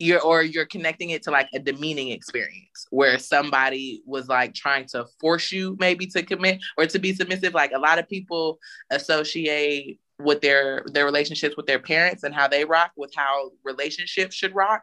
you're 0.00 0.20
or 0.22 0.42
you're 0.42 0.66
connecting 0.66 1.10
it 1.10 1.22
to 1.22 1.30
like 1.30 1.48
a 1.54 1.58
demeaning 1.58 2.08
experience 2.08 2.86
where 2.90 3.18
somebody 3.18 4.02
was 4.06 4.28
like 4.28 4.54
trying 4.54 4.86
to 4.86 5.04
force 5.20 5.52
you 5.52 5.76
maybe 5.78 6.06
to 6.06 6.22
commit 6.22 6.58
or 6.78 6.86
to 6.86 6.98
be 6.98 7.14
submissive. 7.14 7.54
Like 7.54 7.72
a 7.72 7.78
lot 7.78 7.98
of 7.98 8.08
people 8.08 8.58
associate 8.90 10.00
with 10.22 10.40
their 10.40 10.84
their 10.92 11.04
relationships 11.04 11.56
with 11.56 11.66
their 11.66 11.78
parents 11.78 12.22
and 12.22 12.34
how 12.34 12.48
they 12.48 12.64
rock 12.64 12.92
with 12.96 13.12
how 13.14 13.50
relationships 13.64 14.34
should 14.34 14.54
rock 14.54 14.82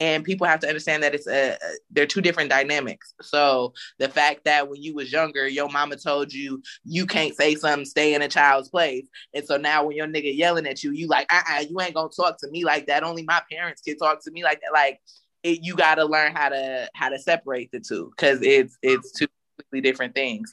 and 0.00 0.24
people 0.24 0.46
have 0.46 0.60
to 0.60 0.68
understand 0.68 1.02
that 1.02 1.14
it's 1.14 1.26
a, 1.26 1.56
they're 1.90 2.06
two 2.06 2.20
different 2.20 2.50
dynamics 2.50 3.14
so 3.20 3.72
the 3.98 4.08
fact 4.08 4.44
that 4.44 4.68
when 4.68 4.82
you 4.82 4.94
was 4.94 5.12
younger 5.12 5.48
your 5.48 5.68
mama 5.68 5.96
told 5.96 6.32
you 6.32 6.62
you 6.84 7.06
can't 7.06 7.34
say 7.34 7.54
something 7.54 7.84
stay 7.84 8.14
in 8.14 8.22
a 8.22 8.28
child's 8.28 8.68
place 8.68 9.06
and 9.34 9.44
so 9.44 9.56
now 9.56 9.84
when 9.84 9.96
your 9.96 10.06
nigga 10.06 10.36
yelling 10.36 10.66
at 10.66 10.82
you, 10.82 10.92
you 10.92 11.06
like, 11.06 11.32
uh-uh, 11.32 11.64
you 11.68 11.80
ain't 11.80 11.94
gonna 11.94 12.08
talk 12.08 12.38
to 12.40 12.50
me 12.50 12.64
like 12.64 12.86
that. 12.86 13.02
Only 13.02 13.24
my 13.24 13.42
parents 13.50 13.82
can 13.82 13.96
talk 13.96 14.22
to 14.24 14.30
me 14.30 14.42
like 14.42 14.60
that. 14.60 14.72
Like 14.72 15.00
it, 15.42 15.60
you 15.62 15.76
gotta 15.76 16.04
learn 16.04 16.34
how 16.34 16.48
to 16.48 16.88
how 16.94 17.08
to 17.08 17.18
separate 17.18 17.70
the 17.72 17.80
two 17.80 18.10
because 18.16 18.40
it's 18.42 18.76
it's 18.82 19.12
two 19.12 19.26
completely 19.56 19.88
different 19.88 20.14
things. 20.14 20.52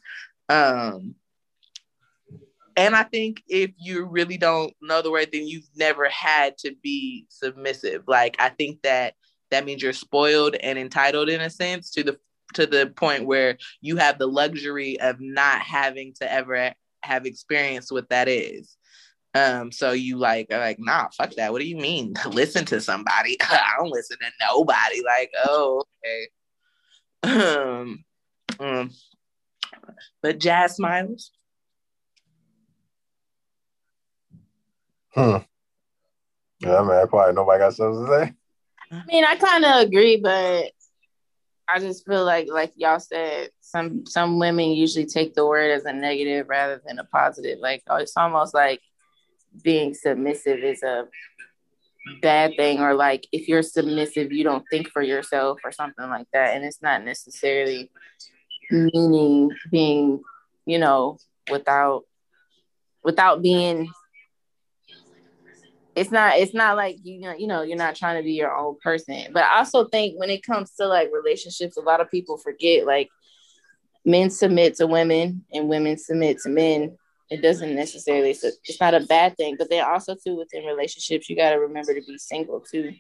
Um 0.50 1.16
and 2.76 2.96
I 2.96 3.04
think 3.04 3.42
if 3.48 3.72
you 3.78 4.06
really 4.06 4.38
don't 4.38 4.74
know 4.82 5.02
the 5.02 5.12
word, 5.12 5.30
then 5.32 5.48
you've 5.48 5.70
never 5.76 6.10
had 6.10 6.58
to 6.60 6.76
be 6.84 7.26
submissive. 7.30 8.04
Like 8.08 8.36
I 8.40 8.50
think 8.50 8.82
that 8.84 9.14
that 9.52 9.66
means 9.66 9.82
you're 9.82 9.94
spoiled 9.94 10.56
and 10.56 10.78
entitled 10.78 11.30
in 11.30 11.42
a 11.42 11.50
sense 11.50 11.92
to 11.92 12.04
the 12.04 12.20
to 12.54 12.66
the 12.66 12.88
point 12.96 13.26
where 13.26 13.58
you 13.82 13.98
have 13.98 14.18
the 14.18 14.28
luxury 14.28 15.00
of 15.00 15.18
not 15.20 15.62
having 15.62 16.14
to 16.14 16.32
ever 16.32 16.74
have 17.04 17.26
experienced 17.26 17.92
what 17.92 18.10
that 18.10 18.28
is. 18.28 18.78
Um, 19.34 19.72
so 19.72 19.92
you 19.92 20.18
like 20.18 20.48
are 20.52 20.60
like, 20.60 20.80
nah, 20.80 21.10
fuck 21.10 21.32
that. 21.36 21.52
What 21.52 21.60
do 21.60 21.68
you 21.68 21.76
mean? 21.78 22.14
listen 22.28 22.66
to 22.66 22.80
somebody. 22.80 23.38
I 23.42 23.74
don't 23.78 23.92
listen 23.92 24.18
to 24.20 24.32
nobody. 24.50 25.02
Like, 25.04 25.32
oh, 25.46 25.84
okay. 26.04 26.28
Um, 27.26 28.06
um, 28.60 28.92
but 30.22 30.40
Jazz 30.40 30.76
Smiles. 30.76 31.32
Hmm. 35.16 35.38
Yeah, 36.60 36.84
man. 36.84 37.08
Probably 37.08 37.34
nobody 37.34 37.60
got 37.60 37.74
something 37.74 38.06
to 38.06 38.12
say. 38.12 38.34
I 38.92 39.04
mean, 39.08 39.24
I 39.24 39.36
kind 39.36 39.66
of 39.66 39.76
agree, 39.88 40.18
but 40.18 40.72
I 41.68 41.80
just 41.80 42.06
feel 42.06 42.24
like, 42.24 42.48
like 42.50 42.74
y'all 42.76 43.00
said, 43.00 43.50
some 43.62 44.06
some 44.06 44.40
women 44.40 44.72
usually 44.72 45.06
take 45.06 45.34
the 45.34 45.46
word 45.46 45.72
as 45.72 45.86
a 45.86 45.94
negative 45.94 46.48
rather 46.48 46.82
than 46.86 47.00
a 47.00 47.04
positive. 47.06 47.60
Like 47.60 47.84
oh, 47.88 47.96
it's 47.96 48.16
almost 48.16 48.54
like 48.54 48.82
being 49.64 49.94
submissive 49.94 50.60
is 50.60 50.84
a 50.84 51.08
bad 52.22 52.56
thing, 52.58 52.80
or 52.80 52.94
like 52.94 53.26
if 53.32 53.48
you're 53.48 53.64
submissive, 53.64 54.32
you 54.32 54.44
don't 54.44 54.66
think 54.70 54.90
for 54.90 55.02
yourself 55.02 55.60
or 55.64 55.72
something 55.72 56.10
like 56.10 56.28
that. 56.34 56.56
And 56.56 56.64
it's 56.64 56.82
not 56.82 57.04
necessarily 57.04 57.90
meaning 58.70 59.50
being, 59.72 60.22
you 60.66 60.78
know, 60.78 61.18
without 61.50 62.04
without 63.04 63.42
being 63.42 63.90
it's 65.96 66.12
not 66.12 66.38
it's 66.38 66.54
not 66.54 66.76
like 66.76 66.98
you 67.04 67.20
know 67.20 67.34
you 67.34 67.48
know 67.48 67.62
you're 67.62 67.78
not 67.78 67.96
trying 67.96 68.18
to 68.18 68.24
be 68.24 68.34
your 68.34 68.56
own 68.56 68.76
person. 68.84 69.28
But 69.34 69.44
i 69.44 69.60
also 69.60 69.86
think 69.86 70.20
when 70.20 70.30
it 70.30 70.44
comes 70.44 70.72
to 70.76 70.88
like 70.88 71.10
relationships 71.14 71.78
a 71.78 71.82
lot 71.82 72.02
of 72.02 72.12
people 72.12 72.38
forget 72.38 72.86
like 72.86 73.10
men 74.06 74.30
submit 74.30 74.76
to 74.76 74.88
women 74.88 75.44
and 75.54 75.70
women 75.70 75.98
submit 75.98 76.40
to 76.40 76.50
men. 76.50 76.98
It 77.32 77.42
doesn't 77.42 77.74
necessarily 77.74 78.34
so 78.34 78.50
it's 78.66 78.80
not 78.80 78.94
a 78.94 79.00
bad 79.00 79.36
thing 79.36 79.56
but 79.58 79.70
then 79.70 79.84
also 79.84 80.16
too 80.16 80.36
within 80.36 80.66
relationships 80.66 81.28
you 81.28 81.36
got 81.36 81.52
to 81.52 81.56
remember 81.56 81.94
to 81.96 82.02
be 82.02 82.20
single 82.20 82.60
too 82.60 82.94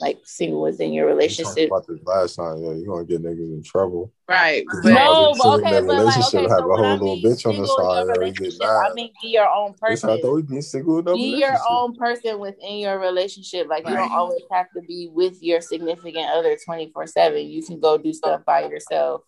like 0.00 0.18
single 0.24 0.60
within 0.62 0.92
your 0.92 1.06
We 1.06 1.12
talked 1.12 1.18
relationship 1.22 1.70
about 1.70 1.86
this 1.86 2.00
last 2.04 2.34
time. 2.36 2.58
Yeah, 2.62 2.72
you're 2.72 2.86
gonna 2.86 3.04
get 3.04 3.22
niggas 3.22 3.52
in 3.52 3.62
trouble. 3.62 4.12
Right. 4.28 4.64
No, 4.66 4.80
But 4.82 4.90
no, 4.92 5.34
but 5.38 5.46
okay, 5.60 5.70
that 5.70 5.86
but 5.86 5.88
like, 5.88 5.98
relationship, 5.98 6.34
okay, 6.40 6.48
have 6.50 6.58
so 6.58 6.72
a 6.72 6.76
whole 6.76 6.84
I 6.84 6.92
little 6.92 7.16
bitch 7.16 7.46
on 7.46 7.56
the 7.60 7.66
side, 7.66 8.06
your 8.06 8.22
or 8.22 8.26
you 8.26 8.32
get. 8.32 8.62
I 8.62 8.92
mean 8.94 9.10
be 9.22 9.28
your 9.28 9.48
own 9.48 9.74
That's 9.80 10.02
how 10.02 10.08
I 10.08 10.16
person. 10.16 10.20
thought 10.22 10.34
we 10.34 10.42
being 10.42 10.62
single 10.62 11.02
be 11.02 11.36
your 11.38 11.56
own 11.70 11.94
person 11.94 12.38
within 12.40 12.78
your 12.78 12.98
relationship. 12.98 13.68
Like 13.68 13.88
you 13.88 13.94
don't 13.94 14.10
always 14.12 14.42
have 14.50 14.66
to 14.76 14.82
be 14.82 15.08
with 15.12 15.42
your 15.42 15.60
significant 15.60 16.26
other 16.30 16.56
24 16.64 17.06
7. 17.06 17.46
You 17.46 17.62
can 17.62 17.78
go 17.80 17.96
do 17.96 18.12
stuff 18.12 18.44
by 18.44 18.66
yourself 18.66 19.22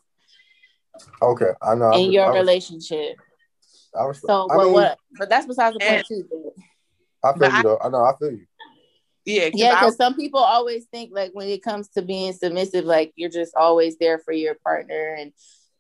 Okay, 1.23 1.51
I 1.63 1.75
know. 1.75 1.91
I, 1.93 1.97
in 1.99 2.13
your 2.13 2.25
I, 2.25 2.31
was, 2.31 2.39
relationship. 2.41 3.17
I 3.99 4.05
was. 4.07 4.21
So 4.21 4.49
I 4.51 4.57
what 4.57 4.65
mean, 4.65 4.73
what 4.73 4.99
but 5.19 5.29
that's 5.29 5.47
besides 5.47 5.77
the 5.79 5.85
point 5.85 6.07
too. 6.07 6.53
I 7.23 7.33
feel 7.33 7.39
But 7.39 7.51
you 7.53 7.59
I- 7.59 7.63
though. 7.63 7.79
I 7.83 7.89
know. 7.89 8.05
I 8.05 8.13
feel 8.19 8.31
you. 8.33 8.47
Yeah, 9.27 9.51
'cause 9.51 9.61
Yeah, 9.61 9.75
because 9.75 9.97
some 9.97 10.15
people 10.15 10.41
always 10.41 10.87
think 10.87 11.11
like 11.13 11.33
when 11.35 11.49
it 11.49 11.63
comes 11.63 11.89
to 11.91 12.03
being 12.03 12.33
submissive, 12.33 12.85
like 12.85 13.13
you're 13.17 13.31
just 13.31 13.55
always 13.55 13.99
there 13.99 14.19
for 14.19 14.33
your 14.33 14.55
partner 14.55 15.15
and 15.19 15.33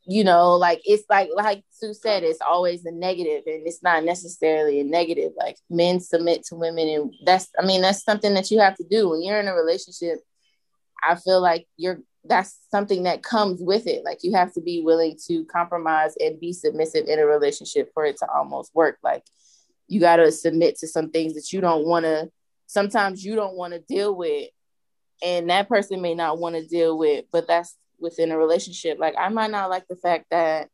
you 0.08 0.22
know, 0.22 0.54
like 0.54 0.80
it's 0.84 1.02
like 1.10 1.28
like 1.34 1.64
Sue 1.70 1.92
said, 1.92 2.22
it's 2.22 2.40
always 2.40 2.84
a 2.86 2.92
negative, 2.92 3.42
and 3.46 3.66
it's 3.66 3.82
not 3.82 4.04
necessarily 4.04 4.78
a 4.78 4.84
negative. 4.84 5.32
Like 5.36 5.56
men 5.68 5.98
submit 5.98 6.44
to 6.44 6.54
women, 6.54 6.88
and 6.88 7.12
that's 7.24 7.48
I 7.58 7.66
mean 7.66 7.82
that's 7.82 8.04
something 8.04 8.32
that 8.34 8.50
you 8.52 8.60
have 8.60 8.76
to 8.76 8.84
do 8.88 9.08
when 9.08 9.22
you're 9.22 9.40
in 9.40 9.48
a 9.48 9.54
relationship. 9.54 10.20
I 11.02 11.16
feel 11.16 11.40
like 11.40 11.66
you're 11.76 12.02
that's 12.24 12.56
something 12.70 13.02
that 13.04 13.22
comes 13.24 13.60
with 13.60 13.86
it. 13.88 14.04
Like 14.04 14.18
you 14.22 14.32
have 14.34 14.52
to 14.54 14.60
be 14.60 14.80
willing 14.80 15.18
to 15.26 15.44
compromise 15.46 16.14
and 16.20 16.38
be 16.38 16.52
submissive 16.52 17.06
in 17.08 17.18
a 17.18 17.26
relationship 17.26 17.90
for 17.92 18.04
it 18.04 18.16
to 18.18 18.30
almost 18.30 18.74
work. 18.76 18.98
Like 19.02 19.24
you 19.88 19.98
got 20.00 20.16
to 20.16 20.30
submit 20.32 20.78
to 20.78 20.88
some 20.88 21.10
things 21.10 21.34
that 21.34 21.52
you 21.52 21.60
don't 21.60 21.84
want 21.86 22.04
to. 22.04 22.30
Sometimes 22.66 23.24
you 23.24 23.34
don't 23.34 23.56
want 23.56 23.74
to 23.74 23.80
deal 23.80 24.14
with, 24.14 24.48
and 25.22 25.50
that 25.50 25.68
person 25.68 26.00
may 26.00 26.14
not 26.14 26.38
want 26.38 26.56
to 26.56 26.66
deal 26.66 26.98
with. 26.98 27.26
But 27.32 27.46
that's 27.46 27.76
within 27.98 28.32
a 28.32 28.38
relationship. 28.38 28.98
Like 28.98 29.14
I 29.18 29.28
might 29.28 29.50
not 29.50 29.70
like 29.70 29.86
the 29.88 29.96
fact 29.96 30.26
that 30.30 30.68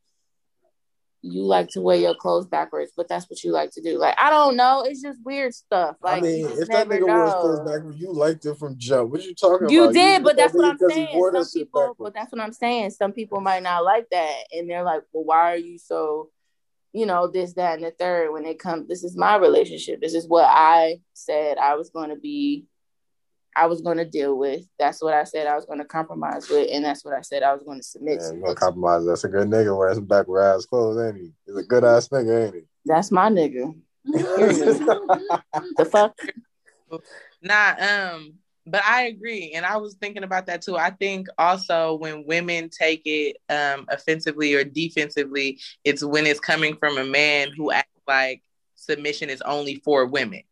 you 1.22 1.44
like 1.44 1.68
to 1.68 1.80
wear 1.80 1.96
your 1.96 2.16
clothes 2.16 2.46
backwards, 2.46 2.92
but 2.96 3.08
that's 3.08 3.30
what 3.30 3.42
you 3.44 3.52
like 3.52 3.70
to 3.70 3.80
do. 3.80 3.96
Like 3.96 4.16
I 4.18 4.28
don't 4.28 4.56
know, 4.56 4.84
it's 4.86 5.00
just 5.00 5.20
weird 5.24 5.54
stuff. 5.54 5.96
Like 6.02 6.18
I 6.18 6.20
mean, 6.20 6.46
if 6.46 6.68
that 6.68 6.88
nigga 6.88 7.06
know. 7.06 7.32
clothes 7.40 7.60
backwards, 7.60 7.98
you 7.98 8.12
liked 8.12 8.44
it 8.44 8.58
from 8.58 8.76
jump. 8.76 9.10
What 9.10 9.22
you 9.22 9.34
talking 9.34 9.66
about? 9.66 9.72
You 9.72 9.84
about? 9.84 9.94
did, 9.94 10.24
but 10.24 10.36
that's 10.36 10.52
what 10.52 10.64
I'm 10.64 10.78
saying. 10.90 11.32
Some 11.32 11.46
people, 11.54 11.96
but 11.98 12.14
that's 12.14 12.32
what 12.32 12.40
I'm 12.40 12.52
saying. 12.52 12.90
Some 12.90 13.12
people 13.12 13.40
might 13.40 13.62
not 13.62 13.84
like 13.84 14.06
that, 14.10 14.44
and 14.52 14.68
they're 14.68 14.82
like, 14.82 15.02
"Well, 15.12 15.24
why 15.24 15.52
are 15.52 15.56
you 15.56 15.78
so, 15.78 16.30
you 16.92 17.06
know, 17.06 17.26
this, 17.26 17.54
that, 17.54 17.74
and 17.74 17.84
the 17.84 17.90
third? 17.90 18.32
When 18.32 18.44
it 18.44 18.58
comes, 18.58 18.88
this 18.88 19.04
is 19.04 19.16
my 19.16 19.36
relationship. 19.36 20.00
This 20.00 20.14
is 20.14 20.26
what 20.28 20.44
I 20.46 20.98
said 21.14 21.58
I 21.58 21.74
was 21.74 21.90
going 21.90 22.10
to 22.10 22.16
be, 22.16 22.66
I 23.56 23.66
was 23.66 23.80
going 23.82 23.98
to 23.98 24.04
deal 24.04 24.36
with. 24.38 24.66
That's 24.78 25.02
what 25.02 25.14
I 25.14 25.24
said 25.24 25.46
I 25.46 25.54
was 25.54 25.66
going 25.66 25.78
to 25.78 25.84
compromise 25.84 26.48
with, 26.48 26.68
and 26.72 26.84
that's 26.84 27.04
what 27.04 27.14
I 27.14 27.20
said 27.22 27.42
I 27.42 27.52
was 27.54 27.62
going 27.62 27.78
to 27.78 27.84
submit 27.84 28.20
Yeah, 28.20 28.30
to. 28.30 28.36
gonna 28.36 28.54
compromise. 28.54 29.06
That's 29.06 29.24
a 29.24 29.28
good 29.28 29.48
nigga 29.48 29.76
wearing 29.76 29.94
some 29.96 30.04
backward 30.06 30.42
ass 30.42 30.66
clothes, 30.66 30.98
ain't 31.06 31.16
he? 31.16 31.32
He's 31.46 31.56
a 31.56 31.62
good 31.62 31.84
ass 31.84 32.08
nigga, 32.08 32.46
ain't 32.46 32.54
he? 32.56 32.62
That's 32.84 33.10
my 33.10 33.28
nigga. 33.30 33.74
The 35.76 35.84
fuck. 35.84 36.14
Nah, 37.40 37.74
um, 37.78 38.34
but 38.66 38.82
I 38.84 39.02
agree, 39.04 39.52
and 39.54 39.64
I 39.66 39.76
was 39.76 39.94
thinking 39.94 40.22
about 40.22 40.46
that 40.46 40.62
too. 40.62 40.76
I 40.76 40.90
think 40.90 41.28
also 41.38 41.94
when 41.94 42.24
women 42.26 42.68
take 42.68 43.02
it 43.04 43.36
um 43.48 43.86
offensively 43.88 44.54
or 44.54 44.64
defensively, 44.64 45.60
it's 45.84 46.04
when 46.04 46.26
it's 46.26 46.40
coming 46.40 46.76
from 46.76 46.98
a 46.98 47.04
man 47.04 47.50
who 47.56 47.72
acts 47.72 47.88
like 48.06 48.42
submission 48.74 49.30
is 49.30 49.42
only 49.42 49.76
for 49.84 50.06
women. 50.06 50.42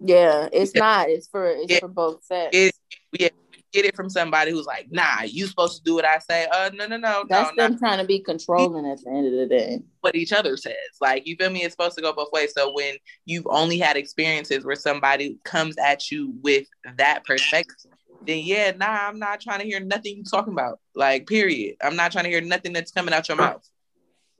Yeah, 0.00 0.48
it's 0.52 0.74
not. 0.74 1.08
It's 1.08 1.28
for 1.28 1.46
it's 1.46 1.78
for 1.78 1.88
both 1.88 2.24
sets. 2.24 2.72
Yeah, 3.12 3.28
get 3.72 3.84
it 3.84 3.96
from 3.96 4.10
somebody 4.10 4.50
who's 4.50 4.66
like, 4.66 4.88
nah, 4.90 5.22
you 5.24 5.46
supposed 5.46 5.78
to 5.78 5.82
do 5.82 5.94
what 5.94 6.04
I 6.04 6.18
say. 6.18 6.46
Uh, 6.52 6.70
no, 6.74 6.86
no, 6.86 6.96
no, 6.96 7.24
That's 7.28 7.50
no, 7.56 7.62
them 7.64 7.72
not 7.72 7.78
trying 7.78 7.98
to 7.98 8.04
be 8.04 8.20
controlling 8.20 8.86
at 8.86 9.02
the 9.02 9.10
end 9.10 9.26
of 9.26 9.32
the 9.32 9.46
day. 9.46 9.80
what 10.00 10.14
each 10.14 10.32
other 10.32 10.56
says. 10.56 10.74
Like, 11.00 11.26
you 11.26 11.36
feel 11.36 11.50
me? 11.50 11.62
It's 11.62 11.72
supposed 11.72 11.96
to 11.96 12.02
go 12.02 12.12
both 12.12 12.32
ways. 12.32 12.52
So 12.56 12.72
when 12.72 12.96
you've 13.24 13.46
only 13.46 13.78
had 13.78 13.96
experiences 13.96 14.64
where 14.64 14.76
somebody 14.76 15.38
comes 15.44 15.76
at 15.78 16.10
you 16.10 16.34
with 16.42 16.66
that 16.96 17.24
perspective, 17.24 17.90
then 18.26 18.40
yeah, 18.44 18.72
nah, 18.76 19.08
I'm 19.08 19.18
not 19.18 19.40
trying 19.40 19.60
to 19.60 19.64
hear 19.64 19.80
nothing 19.80 20.16
you 20.16 20.24
talking 20.24 20.52
about. 20.52 20.78
Like, 20.94 21.26
period. 21.26 21.76
I'm 21.82 21.96
not 21.96 22.12
trying 22.12 22.24
to 22.24 22.30
hear 22.30 22.40
nothing 22.40 22.72
that's 22.72 22.92
coming 22.92 23.14
out 23.14 23.28
your 23.28 23.36
mouth. 23.36 23.66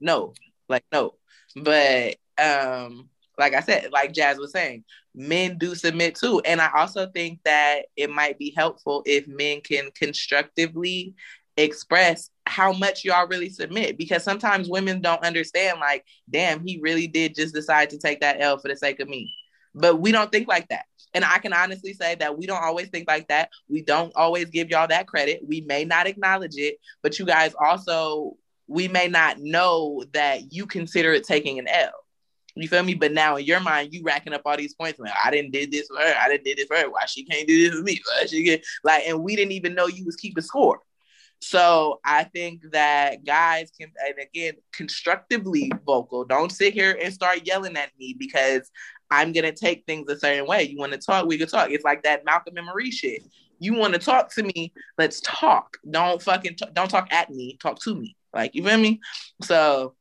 No, 0.01 0.35
like 0.69 0.85
no. 0.93 1.15
But 1.57 2.17
um, 2.39 3.09
like 3.39 3.55
I 3.55 3.61
said, 3.61 3.91
like 3.93 4.13
Jazz 4.13 4.39
was 4.39 4.53
saying, 4.53 4.85
men 5.15 5.59
do 5.59 5.75
submit 5.75 6.15
too. 6.15 6.41
And 6.45 6.61
I 6.61 6.71
also 6.75 7.07
think 7.07 7.41
that 7.45 7.83
it 7.97 8.11
might 8.11 8.39
be 8.39 8.53
helpful 8.57 9.03
if 9.07 9.27
men 9.29 9.61
can 9.61 9.91
constructively 9.95 11.15
express 11.57 12.31
how 12.47 12.73
much 12.73 13.05
y'all 13.05 13.29
really 13.29 13.51
submit. 13.51 13.99
Because 13.99 14.25
sometimes 14.25 14.69
women 14.69 15.01
don't 15.01 15.25
understand 15.25 15.81
like 15.81 16.05
damn 16.31 16.65
he 16.67 16.81
really 16.83 17.07
did 17.07 17.35
just 17.35 17.55
decide 17.55 17.91
to 17.91 17.99
take 17.99 18.21
that 18.21 18.41
l 18.41 18.59
for 18.59 18.69
the 18.69 18.77
sake 18.77 19.01
of 19.01 19.09
me. 19.09 19.33
But 19.75 20.01
we 20.01 20.13
don't 20.13 20.33
think 20.33 20.49
like 20.49 20.69
that. 20.69 20.87
And 21.15 21.25
i 21.25 21.39
can 21.39 21.53
honestly 21.53 21.93
say 21.93 22.15
that 22.17 22.39
we 22.39 22.47
don't 22.47 22.63
always 22.63 22.89
think 22.89 23.07
like 23.07 23.29
that. 23.29 23.51
We 23.69 23.83
don't 23.83 24.13
always 24.17 24.47
give 24.47 24.71
y'all 24.71 24.89
that 24.89 25.07
credit. 25.07 25.43
We 25.47 25.61
may 25.63 25.85
not 25.85 26.07
acknowledge 26.07 26.57
it 26.57 26.77
but 27.03 27.19
you 27.19 27.27
guys 27.27 27.55
also 27.61 28.37
we 28.67 28.89
may 28.89 29.09
not 29.09 29.39
know 29.39 30.03
that 30.13 30.53
you 30.53 30.67
consider 30.67 31.13
it 31.13 31.25
taking 31.25 31.59
an 31.59 31.69
l 31.69 31.91
you 32.55 32.69
feel 32.69 32.83
me? 32.83 32.95
But 32.95 33.13
now 33.13 33.37
in 33.37 33.45
your 33.45 33.61
mind, 33.61 33.93
you 33.93 34.03
racking 34.03 34.35
up 34.35 34.43
all 34.45 34.57
these 34.57 34.75
points. 34.75 34.99
Like, 34.99 35.13
I 35.25 35.31
didn't 35.31 35.53
did 35.53 35.73
this 35.73 35.89
for 35.89 35.97
her. 35.97 36.15
I 36.21 36.29
didn't 36.29 36.45
did 36.45 36.59
this 36.59 36.67
for 36.67 36.77
her. 36.77 36.91
Why 36.91 37.07
she 37.07 37.25
can't 37.25 37.49
do 37.49 37.59
this 37.59 37.79
for 37.79 37.83
me? 37.83 38.01
Why 38.05 38.27
she 38.27 38.43
get 38.43 38.65
like, 38.85 39.05
and 39.07 39.23
we 39.23 39.37
didn't 39.37 39.53
even 39.53 39.75
know 39.75 39.87
you 39.87 40.05
was 40.05 40.17
keeping 40.17 40.43
score. 40.43 40.81
So 41.41 41.99
I 42.05 42.25
think 42.25 42.63
that 42.71 43.25
guys 43.25 43.73
can, 43.79 43.91
and 44.07 44.15
again, 44.21 44.55
constructively 44.73 45.73
vocal. 45.85 46.25
Don't 46.25 46.53
sit 46.53 46.73
here 46.73 46.97
and 47.03 47.13
start 47.13 47.47
yelling 47.47 47.77
at 47.77 47.91
me 47.99 48.15
because 48.17 48.71
I'm 49.11 49.33
gonna 49.33 49.53
take 49.53 49.85
things 49.85 50.09
a 50.09 50.19
certain 50.19 50.47
way. 50.47 50.63
You 50.63 50.79
want 50.79 50.93
to 50.93 50.99
talk, 50.99 51.27
we 51.27 51.39
can 51.39 51.49
talk. 51.49 51.71
It's 51.71 51.85
like 51.85 52.05
that 52.05 52.25
Malcolm 52.25 52.57
and 52.57 52.67
Marie 52.67 52.93
shit. 52.93 53.23
You 53.59 53.75
want 53.75 53.93
to 53.95 53.99
talk 53.99 54.33
to 54.35 54.43
me? 54.43 54.73
Let's 54.99 55.21
talk. 55.21 55.79
Don't 55.91 56.23
fucking 56.23 56.57
t- 56.57 56.71
don't 56.73 56.89
talk 56.89 57.13
at 57.13 57.31
me. 57.31 57.59
Talk 57.61 57.81
to 57.81 57.95
me. 57.95 58.17
Like 58.33 58.55
you 58.55 58.65
feel 58.65 58.79
me? 58.79 59.01
So 59.43 59.95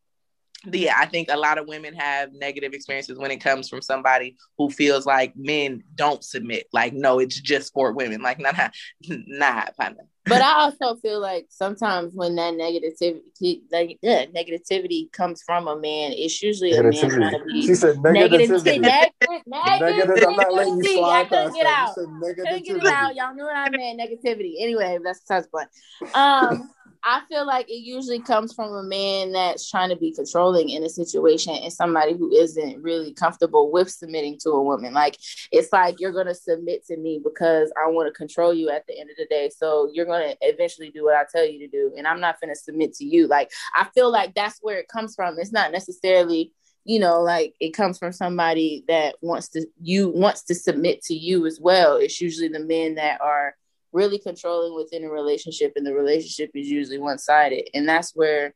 yeah, 0.65 0.95
I 0.97 1.05
think 1.05 1.29
a 1.31 1.37
lot 1.37 1.57
of 1.57 1.67
women 1.67 1.93
have 1.95 2.33
negative 2.33 2.73
experiences 2.73 3.17
when 3.17 3.31
it 3.31 3.37
comes 3.37 3.67
from 3.67 3.81
somebody 3.81 4.37
who 4.57 4.69
feels 4.69 5.05
like 5.05 5.33
men 5.35 5.83
don't 5.95 6.23
submit. 6.23 6.67
Like, 6.71 6.93
no, 6.93 7.19
it's 7.19 7.39
just 7.39 7.73
for 7.73 7.93
women. 7.93 8.21
Like, 8.21 8.39
nah, 8.39 8.51
nah, 8.51 8.69
nah, 9.27 9.65
partner. 9.77 10.03
But 10.25 10.43
I 10.43 10.53
also 10.53 10.95
feel 10.97 11.19
like 11.19 11.47
sometimes 11.49 12.13
when 12.13 12.35
that 12.35 12.53
negativity, 12.53 13.61
like 13.71 13.97
yeah, 14.03 14.25
negativity 14.27 15.11
comes 15.11 15.41
from 15.41 15.67
a 15.67 15.75
man, 15.75 16.11
it's 16.11 16.43
usually 16.43 16.73
a 16.73 16.83
man 16.83 16.93
trying. 16.93 17.61
She 17.61 17.73
said 17.73 17.99
negative. 18.03 18.49
negativity. 18.51 18.81
Negative. 18.81 19.11
Negative. 19.47 20.27
I'm 20.27 20.35
not 20.35 20.53
letting 20.53 20.77
you 20.77 20.83
Negativity. 20.83 20.93
I 20.93 20.97
slide 20.97 21.29
couldn't 21.29 21.53
get 21.55 21.65
out. 21.65 21.95
Said 21.95 22.05
Couldn't 22.35 22.65
get 22.65 22.77
it 22.77 22.85
out. 22.85 23.15
Y'all 23.15 23.33
knew 23.33 23.43
what 23.43 23.55
I 23.55 23.69
meant. 23.71 23.99
Negativity. 23.99 24.53
Anyway, 24.59 24.99
that's 25.03 25.21
besides 25.21 25.47
the 25.47 25.51
point. 25.51 26.15
Um, 26.15 26.69
I 27.03 27.21
feel 27.27 27.47
like 27.47 27.67
it 27.69 27.81
usually 27.83 28.19
comes 28.19 28.53
from 28.53 28.73
a 28.73 28.83
man 28.83 29.31
that's 29.31 29.69
trying 29.69 29.89
to 29.89 29.95
be 29.95 30.13
controlling 30.13 30.69
in 30.69 30.83
a 30.83 30.89
situation 30.89 31.55
and 31.55 31.73
somebody 31.73 32.13
who 32.13 32.31
isn't 32.31 32.81
really 32.81 33.13
comfortable 33.13 33.71
with 33.71 33.89
submitting 33.89 34.37
to 34.41 34.51
a 34.51 34.63
woman. 34.63 34.93
Like 34.93 35.17
it's 35.51 35.73
like 35.73 35.99
you're 35.99 36.11
gonna 36.11 36.35
submit 36.35 36.85
to 36.87 36.97
me 36.97 37.19
because 37.23 37.71
I 37.75 37.89
want 37.89 38.07
to 38.07 38.13
control 38.13 38.53
you 38.53 38.69
at 38.69 38.85
the 38.87 38.99
end 38.99 39.09
of 39.09 39.15
the 39.17 39.25
day. 39.25 39.49
So 39.55 39.89
you're 39.91 40.05
gonna 40.05 40.35
eventually 40.41 40.91
do 40.91 41.05
what 41.05 41.15
I 41.15 41.23
tell 41.31 41.45
you 41.45 41.59
to 41.59 41.67
do, 41.67 41.91
and 41.97 42.05
I'm 42.05 42.19
not 42.19 42.39
gonna 42.39 42.55
submit 42.55 42.93
to 42.95 43.05
you. 43.05 43.27
Like 43.27 43.51
I 43.75 43.87
feel 43.95 44.11
like 44.11 44.35
that's 44.35 44.59
where 44.61 44.77
it 44.77 44.87
comes 44.87 45.15
from. 45.15 45.39
It's 45.39 45.51
not 45.51 45.71
necessarily 45.71 46.53
you 46.83 46.99
know 46.99 47.21
like 47.21 47.53
it 47.59 47.71
comes 47.71 47.99
from 47.99 48.11
somebody 48.11 48.83
that 48.87 49.15
wants 49.21 49.49
to 49.49 49.65
you 49.79 50.09
wants 50.09 50.43
to 50.43 50.55
submit 50.55 50.99
to 51.03 51.13
you 51.13 51.45
as 51.45 51.59
well 51.61 51.97
it's 51.97 52.19
usually 52.19 52.47
the 52.47 52.59
men 52.59 52.95
that 52.95 53.21
are 53.21 53.55
really 53.93 54.19
controlling 54.19 54.75
within 54.75 55.03
a 55.03 55.09
relationship 55.09 55.73
and 55.75 55.85
the 55.85 55.93
relationship 55.93 56.51
is 56.55 56.69
usually 56.69 56.99
one-sided. 56.99 57.69
And 57.73 57.87
that's 57.87 58.11
where 58.15 58.53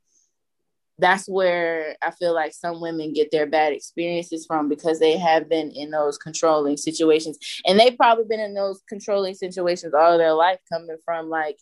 that's 0.98 1.28
where 1.28 1.96
i 2.02 2.10
feel 2.10 2.34
like 2.34 2.54
some 2.54 2.80
women 2.80 3.12
get 3.12 3.30
their 3.30 3.46
bad 3.46 3.74
experiences 3.74 4.46
from 4.46 4.70
because 4.70 4.98
they 4.98 5.18
have 5.18 5.50
been 5.50 5.70
in 5.72 5.92
those 5.92 6.18
controlling 6.18 6.78
situations. 6.78 7.38
And 7.66 7.80
they've 7.80 7.98
probably 7.98 8.26
been 8.26 8.40
in 8.40 8.54
those 8.54 8.82
controlling 8.88 9.36
situations 9.36 9.94
all 9.94 10.18
their 10.18 10.34
life 10.34 10.60
coming 10.72 10.98
from 11.04 11.30
like 11.30 11.60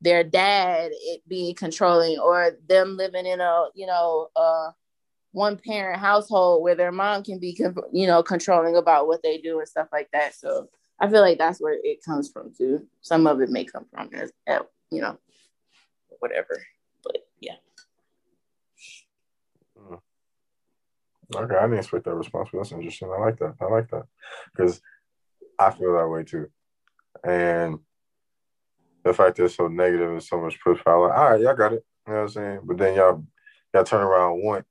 their 0.00 0.24
dad 0.24 0.90
it 0.92 1.22
being 1.28 1.54
controlling 1.54 2.18
or 2.18 2.52
them 2.68 2.96
living 2.96 3.26
in 3.26 3.40
a 3.40 3.66
you 3.74 3.86
know 3.86 4.28
uh 4.36 4.70
one 5.32 5.56
parent 5.56 6.00
household 6.00 6.62
where 6.62 6.76
their 6.76 6.92
mom 6.92 7.22
can 7.22 7.38
be 7.38 7.58
you 7.92 8.06
know 8.06 8.22
controlling 8.22 8.76
about 8.76 9.06
what 9.06 9.22
they 9.22 9.38
do 9.38 9.58
and 9.58 9.68
stuff 9.68 9.88
like 9.92 10.08
that. 10.12 10.34
So 10.34 10.68
i 11.00 11.08
feel 11.08 11.20
like 11.20 11.38
that's 11.38 11.60
where 11.60 11.76
it 11.82 12.04
comes 12.04 12.30
from 12.30 12.52
too 12.56 12.86
some 13.00 13.26
of 13.26 13.40
it 13.40 13.50
may 13.50 13.64
come 13.64 13.84
from 13.92 14.10
as 14.14 14.30
you 14.90 15.00
know 15.00 15.18
whatever 16.20 16.62
but 17.02 17.26
yeah 17.40 17.56
hmm. 19.78 19.94
Okay, 21.34 21.56
I 21.56 21.62
didn't 21.62 21.78
expect 21.78 22.04
that 22.04 22.14
response, 22.14 22.50
but 22.52 22.58
that's 22.58 22.72
interesting. 22.72 23.10
I 23.10 23.18
like 23.18 23.38
that. 23.38 23.54
I 23.60 23.64
like 23.64 23.88
that 23.90 24.04
because 24.54 24.80
I 25.58 25.70
feel 25.70 25.94
that 25.94 26.08
way 26.08 26.22
too. 26.22 26.48
And 27.24 27.78
the 29.04 29.14
fact 29.14 29.36
that 29.36 29.44
it's 29.44 29.56
so 29.56 29.68
negative 29.68 30.10
and 30.10 30.22
so 30.22 30.40
much 30.40 30.60
push 30.62 30.82
power, 30.84 31.08
like, 31.08 31.18
all 31.18 31.30
right, 31.30 31.40
y'all 31.40 31.54
got 31.54 31.72
it. 31.72 31.84
You 32.06 32.12
know 32.12 32.20
what 32.20 32.22
I'm 32.24 32.28
saying? 32.28 32.60
But 32.64 32.78
then 32.78 32.94
y'all 32.94 33.24
y'all 33.72 33.84
turn 33.84 34.02
around 34.02 34.42
want 34.42 34.64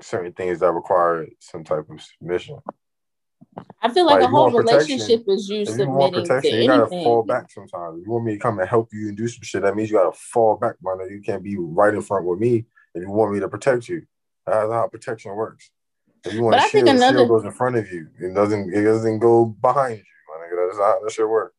certain 0.00 0.32
things 0.32 0.60
that 0.60 0.72
require 0.72 1.26
some 1.38 1.64
type 1.64 1.88
of 1.88 2.02
submission. 2.02 2.58
I 3.82 3.88
feel 3.92 4.06
like 4.06 4.20
Like, 4.20 4.24
a 4.24 4.28
whole 4.28 4.50
relationship 4.50 5.24
is 5.28 5.48
you 5.48 5.62
If 5.62 5.78
you 5.78 5.88
want 5.88 6.14
submitting 6.14 6.14
to 6.14 6.20
protection, 6.34 6.60
you 6.62 6.66
gotta 6.68 6.86
fall 6.88 7.22
back 7.22 7.50
sometimes. 7.50 8.02
You 8.04 8.10
want 8.10 8.24
me 8.24 8.32
to 8.34 8.38
come 8.38 8.58
and 8.58 8.68
help 8.68 8.88
you 8.92 9.08
and 9.08 9.16
do 9.16 9.28
some 9.28 9.42
shit, 9.42 9.62
that 9.62 9.76
means 9.76 9.90
you 9.90 9.96
gotta 9.96 10.12
fall 10.16 10.56
back, 10.56 10.76
man. 10.82 10.98
You 11.10 11.20
can't 11.20 11.42
be 11.42 11.56
right 11.58 11.94
in 11.94 12.02
front 12.02 12.24
with 12.24 12.38
me 12.38 12.64
if 12.94 13.02
you 13.02 13.10
want 13.10 13.32
me 13.32 13.40
to 13.40 13.48
protect 13.48 13.88
you. 13.88 14.02
That's 14.46 14.72
how 14.72 14.88
protection 14.88 15.34
works. 15.34 15.70
If 16.24 16.32
you 16.34 16.42
want 16.42 16.54
But 16.54 16.60
a 16.60 16.64
I 16.64 16.68
think 16.68 16.86
shield, 16.86 16.96
another- 16.96 17.18
shield 17.18 17.28
goes 17.28 17.44
in 17.44 17.50
front 17.52 17.76
of 17.76 17.90
you. 17.92 18.08
It 18.20 18.34
doesn't. 18.34 18.72
It 18.74 18.82
doesn't 18.82 19.18
go 19.18 19.44
behind 19.44 19.98
you. 19.98 20.04
My 20.28 20.44
nigga. 20.46 20.68
That's 20.68 20.78
how 20.78 21.00
that 21.02 21.12
shit 21.12 21.28
work. 21.28 21.54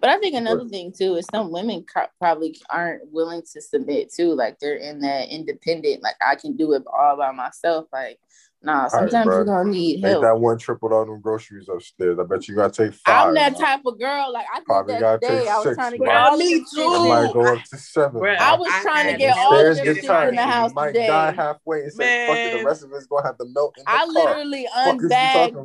But 0.00 0.10
I 0.10 0.18
think 0.18 0.34
another 0.34 0.66
thing 0.66 0.92
too 0.96 1.16
is 1.16 1.26
some 1.30 1.50
women 1.52 1.84
co- 1.84 2.06
probably 2.18 2.56
aren't 2.70 3.10
willing 3.12 3.42
to 3.52 3.60
submit 3.60 4.10
too. 4.12 4.32
Like 4.34 4.58
they're 4.58 4.76
in 4.76 5.00
that 5.00 5.28
independent, 5.28 6.02
like 6.02 6.16
I 6.26 6.36
can 6.36 6.56
do 6.56 6.72
it 6.72 6.82
all 6.90 7.16
by 7.18 7.32
myself. 7.32 7.86
Like, 7.92 8.18
nah, 8.62 8.88
sometimes 8.88 9.26
bro. 9.26 9.36
you're 9.36 9.44
gonna 9.44 9.70
need 9.70 10.02
Make 10.02 10.10
help. 10.12 10.22
that 10.22 10.38
one 10.38 10.58
trip 10.58 10.78
with 10.82 10.92
all 10.92 11.04
them 11.06 11.20
groceries 11.20 11.68
upstairs. 11.68 12.18
I 12.18 12.24
bet 12.24 12.46
you 12.48 12.54
gotta 12.56 12.72
take 12.72 12.94
5 12.94 13.28
I'm 13.28 13.34
that 13.34 13.56
type 13.58 13.80
of 13.86 13.98
girl. 13.98 14.32
Like 14.32 14.46
I 14.52 14.58
did 14.58 14.64
Probably 14.66 14.94
that 14.94 15.00
gotta 15.00 15.18
today. 15.20 15.38
take 15.40 15.48
I 15.48 15.54
was 15.56 15.64
six, 15.64 15.76
trying 15.76 15.92
to 15.92 15.98
get 15.98 16.08
all 16.16 16.36
Me 16.36 16.58
this 16.58 16.70
shit. 16.74 16.86
I 16.86 17.08
might 17.08 17.32
go 17.32 17.54
up 17.54 17.62
to 17.64 17.76
seven. 17.76 18.20
Bro. 18.20 18.34
I 18.34 18.56
was 18.56 18.68
I 18.72 18.82
trying 18.82 19.12
to 19.12 19.18
get 19.18 19.36
all 19.38 19.52
Stairs 19.52 19.80
this 19.80 19.96
shit 19.96 20.04
tight. 20.06 20.28
in 20.28 20.34
the 20.36 20.42
house 20.42 20.70
You 20.70 20.74
might 20.74 20.86
today. 20.88 21.06
die 21.06 21.32
halfway 21.32 21.80
and 21.80 21.92
say, 21.92 22.26
"Fuck 22.26 22.36
it." 22.36 22.58
The 22.60 22.64
rest 22.66 22.84
of 22.84 22.92
it's 22.92 23.06
gonna 23.06 23.26
have 23.26 23.38
to 23.38 23.44
melt 23.46 23.74
in 23.78 23.84
the 23.84 23.90
I 23.90 23.96
car. 23.98 24.06
literally 24.08 24.66
Fuck 24.74 24.96
is 24.96 25.02
you 25.02 25.06
unbagged. 25.08 25.56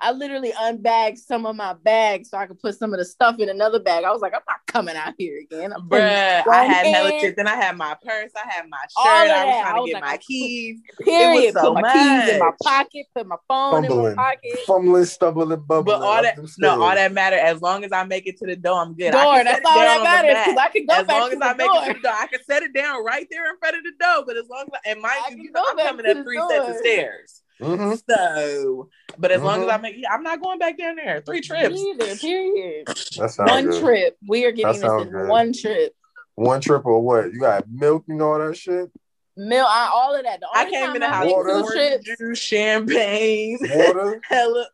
Talking 0.00 0.08
about? 0.08 0.14
I 0.14 0.18
literally 0.18 0.52
unbagged 0.60 1.18
some 1.18 1.46
of 1.46 1.56
my 1.56 1.74
bags 1.74 2.30
so 2.30 2.38
I 2.38 2.46
could 2.46 2.58
put 2.60 2.78
some 2.78 2.92
of 2.92 2.98
the 2.98 3.04
stuff 3.04 3.38
in 3.38 3.48
another 3.48 3.80
bag. 3.80 4.04
I 4.04 4.10
was 4.12 4.22
like, 4.22 4.34
I'm 4.34 4.40
not 4.48 4.60
coming 4.66 4.96
out 4.96 5.14
here 5.18 5.38
again. 5.40 5.72
I'm 5.72 5.88
Bruh, 5.88 6.46
I 6.48 6.64
had 6.64 6.86
hella 6.86 7.10
hand, 7.10 7.20
shit. 7.20 7.36
Then 7.36 7.46
I 7.46 7.56
had 7.56 7.76
my 7.76 7.96
purse. 8.02 8.30
I 8.36 8.48
had 8.50 8.68
my 8.68 8.78
All 8.96 9.04
shirt. 9.04 9.30
of 9.30 9.36
I 9.36 9.44
was 9.44 9.54
trying 9.62 9.74
I 9.74 9.78
to 9.80 9.86
get 9.86 9.92
like, 9.94 10.02
my 10.02 10.16
keys. 10.18 10.80
Period. 11.04 11.54
so 11.54 11.74
put 11.74 11.82
my 11.82 11.92
keys 11.92 12.34
in 12.34 12.38
my 12.38 12.50
pocket. 12.62 13.06
Put 13.14 13.26
my 13.26 13.36
phone 13.48 13.84
in 13.84 13.90
Fumbling, 13.90 14.14
my 14.16 14.22
pocket. 14.24 14.58
fumbling, 14.66 15.04
stumbling, 15.04 15.60
bubbling. 15.60 15.84
But 15.84 16.02
all 16.06 16.22
that 16.22 16.38
no, 16.58 16.82
all 16.82 16.94
that 16.94 17.12
matter. 17.12 17.36
As 17.36 17.60
long 17.60 17.84
as 17.84 17.92
I 17.92 18.04
make 18.04 18.26
it 18.26 18.38
to 18.38 18.46
the 18.46 18.56
door, 18.56 18.80
I'm 18.80 18.94
good. 18.94 19.12
Door. 19.12 19.20
I 19.20 19.42
That's 19.44 19.60
all 19.66 19.74
that 19.78 20.02
matters 20.02 20.36
because 20.44 20.58
I 20.58 20.68
can 20.68 20.86
go 20.86 20.94
As 20.94 21.06
back 21.06 21.20
long 21.20 21.30
to 21.30 21.34
as 21.34 21.40
the 21.40 21.46
I 21.46 21.54
make 21.54 21.66
door. 21.66 21.82
it 21.82 21.86
to 21.88 21.94
the 21.94 22.00
door, 22.00 22.12
I 22.14 22.26
can 22.26 22.42
set 22.44 22.62
it 22.62 22.72
down 22.74 23.04
right 23.04 23.26
there 23.30 23.50
in 23.50 23.58
front 23.58 23.76
of 23.76 23.82
the 23.84 23.92
door. 24.00 24.24
But 24.26 24.36
as 24.36 24.48
long 24.48 24.64
as 24.72 24.80
I, 24.84 24.90
and 24.90 25.00
mind 25.02 25.14
I 25.26 25.30
you, 25.30 25.36
can 25.36 25.44
you 25.44 25.52
know, 25.52 25.62
go 25.62 25.70
I'm 25.82 25.86
coming 25.86 26.06
up 26.06 26.16
the 26.16 26.22
three 26.24 26.40
sets 26.48 26.68
of 26.68 26.76
stairs. 26.76 27.42
Mhm. 27.60 28.02
So, 28.08 28.88
but 29.18 29.30
as 29.30 29.42
long 29.42 29.62
as 29.62 29.68
Mhm. 29.68 29.72
I 29.72 29.76
make, 29.78 29.94
yeah, 29.98 30.12
I'm 30.12 30.22
not 30.22 30.40
going 30.40 30.58
back 30.58 30.78
down 30.78 30.96
there. 30.96 31.22
Three 31.24 31.40
trips. 31.40 31.74
Me 31.74 31.90
either, 31.90 32.16
period. 32.16 32.86
That 32.86 33.30
sounds 33.30 33.50
One 33.50 33.66
good. 33.66 33.80
trip. 33.82 34.16
We 34.26 34.44
are 34.46 34.52
getting 34.52 34.80
this 34.80 34.82
in 34.82 35.10
good. 35.10 35.28
one 35.28 35.52
trip. 35.52 35.94
One 36.36 36.60
trip 36.60 36.86
or 36.86 37.00
what? 37.02 37.32
You 37.32 37.40
got 37.40 37.64
milk 37.70 38.04
and 38.08 38.20
all 38.22 38.38
that 38.38 38.56
shit. 38.56 38.90
Milk, 39.36 39.66
I, 39.70 39.90
all 39.92 40.14
of 40.14 40.22
that. 40.24 40.40
The 40.40 40.48
I 40.52 40.68
came 40.68 40.94
in 40.94 41.00
the 41.00 41.06
I 41.06 41.10
house 41.12 41.24
make 41.26 41.36
Water. 41.36 41.48
two 41.50 41.62
with 41.62 41.72
trips. 42.04 42.18
juice, 42.18 42.38
champagne, 42.38 43.58
Water. 43.60 44.20
hella, 44.28 44.66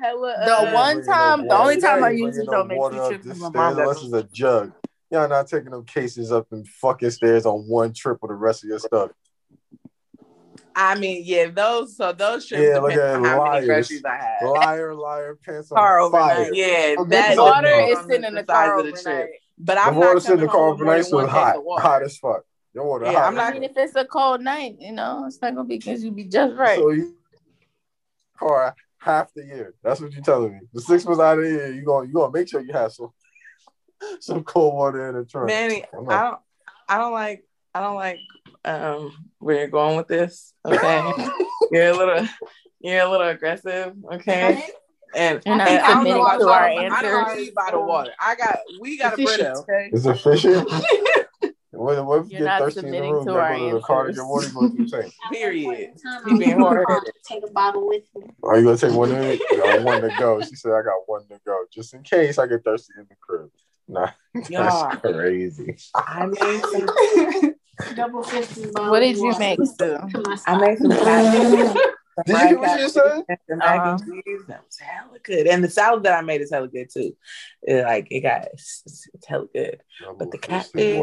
hella. 0.00 0.34
The 0.46 0.70
uh, 0.70 0.72
one 0.72 1.04
time- 1.04 1.42
no 1.42 1.48
the 1.48 1.58
only 1.60 1.80
time 1.80 2.02
I 2.04 2.10
ain't 2.10 2.18
usually 2.18 2.32
bringing 2.32 2.46
no 2.46 2.52
don't 2.52 2.68
make 2.68 2.76
two 2.76 2.80
water 2.80 3.02
up 3.02 3.08
trips 3.10 3.24
the 3.26 3.30
is 3.32 3.40
my 3.40 3.50
mom 3.50 3.78
unless 3.78 4.00
does. 4.00 4.12
it's 4.12 4.14
a 4.14 4.22
jug. 4.32 4.72
Y'all 5.10 5.28
not 5.28 5.46
taking 5.48 5.70
them 5.70 5.84
cases 5.84 6.32
up 6.32 6.46
and 6.52 6.66
fucking 6.68 7.10
stairs 7.10 7.46
on 7.46 7.60
one 7.68 7.92
trip 7.92 8.18
with 8.20 8.30
the 8.30 8.34
rest 8.34 8.62
of 8.64 8.68
your 8.70 8.78
stuff. 8.78 9.10
I 10.80 10.94
mean, 10.94 11.22
yeah, 11.24 11.46
those. 11.50 11.96
So 11.96 12.12
those 12.12 12.46
trips 12.46 12.62
Yeah, 12.62 12.78
look 12.78 12.92
depend 12.92 13.00
at 13.00 13.16
on 13.16 13.24
how 13.24 13.38
liars. 13.38 13.54
many 13.54 13.66
groceries 13.66 14.04
I 14.04 14.14
had. 14.16 14.46
Liar, 14.46 14.94
liar, 14.94 15.38
pants 15.44 15.70
Car 15.70 16.00
on 16.00 16.12
fire. 16.12 16.50
Yeah, 16.54 16.94
Okay, 17.00 17.08
that 17.10 17.36
Water 17.36 17.68
is 17.68 17.98
sitting 18.06 18.24
in 18.24 18.34
the 18.34 18.40
size 18.40 18.46
car 18.46 18.78
of 18.78 18.84
the 18.86 18.92
trip. 18.92 19.04
overnight. 19.06 19.28
But 19.58 19.74
The 19.74 19.80
I'm 19.80 19.96
water 19.96 20.14
not 20.14 20.22
sitting 20.22 20.40
in 20.42 20.46
coming 20.46 20.46
the 20.46 20.52
car 20.52 20.60
home 20.60 20.70
with 20.78 20.80
more 20.84 20.94
overnight, 20.94 21.02
than 21.02 21.10
so 21.10 21.18
it's 21.18 21.30
hot, 21.32 21.82
hot 21.82 22.02
as 22.04 22.18
fuck. 22.18 22.44
Your 22.74 22.84
water 22.84 23.06
Yeah, 23.06 23.12
hot. 23.12 23.24
I'm 23.24 23.38
as 23.38 23.42
I 23.42 23.52
mean, 23.54 23.64
if 23.64 23.76
it's 23.76 23.96
a 23.96 24.04
cold 24.04 24.40
night, 24.40 24.76
you 24.78 24.92
know, 24.92 25.24
it's 25.26 25.42
not 25.42 25.56
gonna 25.56 25.66
be 25.68 25.78
because 25.78 26.04
you 26.04 26.12
be 26.12 26.24
just 26.24 26.54
right. 26.54 26.78
So 26.78 26.90
you 26.90 27.14
car 28.38 28.74
half 28.98 29.32
the 29.34 29.44
year. 29.44 29.74
That's 29.82 30.00
what 30.00 30.12
you're 30.12 30.22
telling 30.22 30.52
me. 30.52 30.60
The 30.72 30.80
six 30.80 31.04
months 31.04 31.20
out 31.20 31.38
of 31.38 31.44
the 31.44 31.50
year, 31.50 31.72
you 31.72 31.82
gonna 31.84 32.06
you 32.06 32.12
gonna 32.14 32.32
make 32.32 32.48
sure 32.48 32.60
you 32.60 32.72
have 32.72 32.92
some 32.92 33.12
some 34.20 34.44
cold 34.44 34.74
water 34.74 35.08
in 35.08 35.16
the 35.16 35.24
trunk. 35.24 35.48
Manny, 35.48 35.84
I'm 35.92 36.08
I 36.08 36.14
not- 36.14 36.30
don't, 36.30 36.40
I 36.88 36.98
don't 36.98 37.12
like, 37.12 37.44
I 37.74 37.80
don't 37.80 37.96
like 37.96 38.18
um 38.68 39.12
where 39.38 39.56
you're 39.56 39.68
going 39.68 39.96
with 39.96 40.08
this. 40.08 40.52
Okay, 40.64 41.12
you're 41.72 41.88
a 41.88 41.96
little, 41.96 42.26
you're 42.80 43.00
a 43.00 43.10
little 43.10 43.28
aggressive. 43.28 43.94
Okay, 44.12 44.62
and, 45.14 45.40
and 45.46 45.62
I 45.62 45.94
don't 45.94 46.04
know 46.04 46.10
submitting 46.10 46.20
about 46.22 46.38
to 46.40 46.48
our 46.48 46.68
but 46.68 46.78
I 46.92 47.02
don't 47.02 47.14
answers. 47.28 47.36
leave 47.44 47.54
by 47.54 47.70
the 47.70 47.80
water. 47.80 48.12
I 48.20 48.34
got, 48.34 48.58
we 48.80 48.98
got 48.98 49.18
a 49.18 49.22
Efficient. 49.22 49.66
Brita. 49.66 49.80
Okay, 49.80 49.90
Is 49.92 50.06
it 50.06 50.18
fishy? 50.18 50.54
What, 51.70 52.04
what 52.06 52.20
if 52.22 52.32
you 52.32 52.38
You're 52.38 52.40
get 52.40 52.44
not 52.46 52.60
thirsty 52.62 52.80
in 52.80 52.86
the 52.86 52.90
submitting 52.96 53.12
room? 53.12 53.24
to 53.26 53.30
You 53.32 53.38
our 53.38 53.48
gotta 53.48 53.58
go 53.60 53.68
to 53.68 53.74
the 53.74 53.80
car 53.82 54.02
to 54.02 54.08
answers. 54.08 54.16
get 54.24 54.26
water. 54.28 54.46
You 54.48 54.54
gonna 54.54 54.76
keep 54.76 54.88
saying, 54.88 55.12
Period. 55.30 55.90
Time 56.02 56.38
being 56.38 56.58
hard-headed. 56.58 57.12
Take 57.24 57.44
a 57.48 57.52
bottle 57.52 57.86
with 57.86 58.02
me. 58.16 58.22
"Are 58.42 58.58
you 58.58 58.64
gonna 58.64 58.76
take 58.78 58.92
one? 58.94 59.12
In? 59.12 59.16
I 59.52 59.56
got 59.56 59.82
one 59.84 60.00
to 60.02 60.10
go." 60.18 60.40
She 60.40 60.56
said, 60.56 60.72
"I 60.72 60.82
got 60.82 61.02
one 61.06 61.22
to 61.28 61.38
go, 61.46 61.64
just 61.72 61.94
in 61.94 62.02
case 62.02 62.38
I 62.38 62.46
get 62.46 62.64
thirsty 62.64 62.94
in 62.98 63.06
the 63.08 63.14
crib." 63.20 63.50
Nah, 63.86 64.10
Yeah. 64.48 64.90
that's 64.92 65.00
crazy. 65.02 65.76
I 65.94 66.26
made 66.26 66.62
some, 66.64 67.54
Double 67.94 68.22
fifty. 68.22 68.62
What 68.72 69.00
did 69.00 69.16
you 69.16 69.24
water 69.24 69.38
make, 69.38 69.60
Stu? 69.64 69.96
to 69.96 70.22
my 70.24 70.38
I 70.46 70.58
made 70.58 70.78
some. 70.78 70.90
Did 72.26 72.36
you 72.36 72.48
hear 72.48 72.58
what 72.58 72.80
she 72.80 72.88
said? 72.88 73.24
And 73.48 73.62
Uh-huh. 73.62 73.98
cheese, 74.04 74.40
that 74.48 74.64
was 74.66 74.76
hella 74.78 75.18
good. 75.22 75.46
And 75.46 75.62
the 75.62 75.70
salad 75.70 76.02
that 76.02 76.18
I 76.18 76.20
made 76.22 76.40
is 76.40 76.50
hella 76.50 76.66
good 76.66 76.90
too. 76.92 77.16
It, 77.62 77.84
like 77.84 78.08
it 78.10 78.22
got 78.22 78.46
it's, 78.52 78.82
it's 79.14 79.26
hella 79.26 79.46
good. 79.54 79.80
But 80.18 80.32
the 80.32 80.38
catfish, 80.38 80.96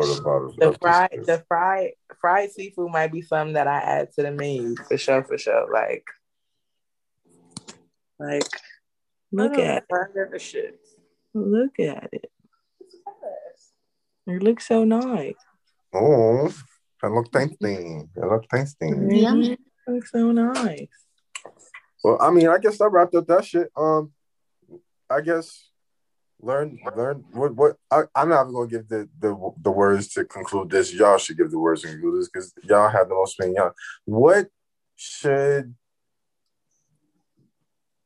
The 0.57 0.77
fried 0.81 1.09
the 1.25 1.43
fried 1.47 1.91
fried 2.19 2.51
seafood 2.51 2.91
might 2.91 3.13
be 3.13 3.21
something 3.21 3.53
that 3.53 3.67
I 3.67 3.77
add 3.79 4.11
to 4.13 4.23
the 4.23 4.31
menu 4.31 4.75
for 4.75 4.97
sure, 4.97 5.23
for 5.23 5.37
sure. 5.37 5.71
Like 5.71 6.05
like 8.19 8.43
look 9.31 9.57
at 9.57 9.85
it. 9.89 10.41
shit. 10.41 10.79
Look 11.33 11.79
at 11.79 12.09
it. 12.11 12.29
It 14.27 14.43
looks 14.43 14.67
so 14.67 14.83
nice. 14.83 15.35
Oh, 15.95 16.53
that 17.01 17.09
look 17.11 17.31
tasty. 17.31 18.01
That 18.15 18.27
look 18.27 18.47
tasty. 18.49 18.91
Yeah. 19.09 19.55
Looks 19.87 20.11
so 20.11 20.31
nice. 20.31 20.87
Well, 22.03 22.17
I 22.21 22.31
mean, 22.31 22.47
I 22.47 22.57
guess 22.57 22.81
I 22.81 22.85
wrapped 22.87 23.15
up 23.15 23.27
that 23.27 23.45
shit. 23.45 23.69
Um, 23.77 24.11
I 25.09 25.21
guess 25.21 25.69
learn, 26.41 26.79
learn 26.95 27.23
what 27.31 27.55
what 27.55 27.77
I, 27.89 28.03
I'm 28.15 28.29
not 28.29 28.45
gonna 28.45 28.67
give 28.67 28.87
the, 28.87 29.07
the 29.19 29.51
the 29.61 29.71
words 29.71 30.09
to 30.13 30.25
conclude 30.25 30.69
this. 30.69 30.93
Y'all 30.93 31.17
should 31.17 31.37
give 31.37 31.51
the 31.51 31.59
words 31.59 31.81
to 31.83 31.87
conclude 31.87 32.19
this 32.21 32.29
because 32.29 32.53
y'all 32.63 32.89
have 32.89 33.07
the 33.09 33.15
most 33.15 33.39
opinion. 33.39 33.55
Y'all- 33.57 33.73
What 34.05 34.47
should 34.95 35.75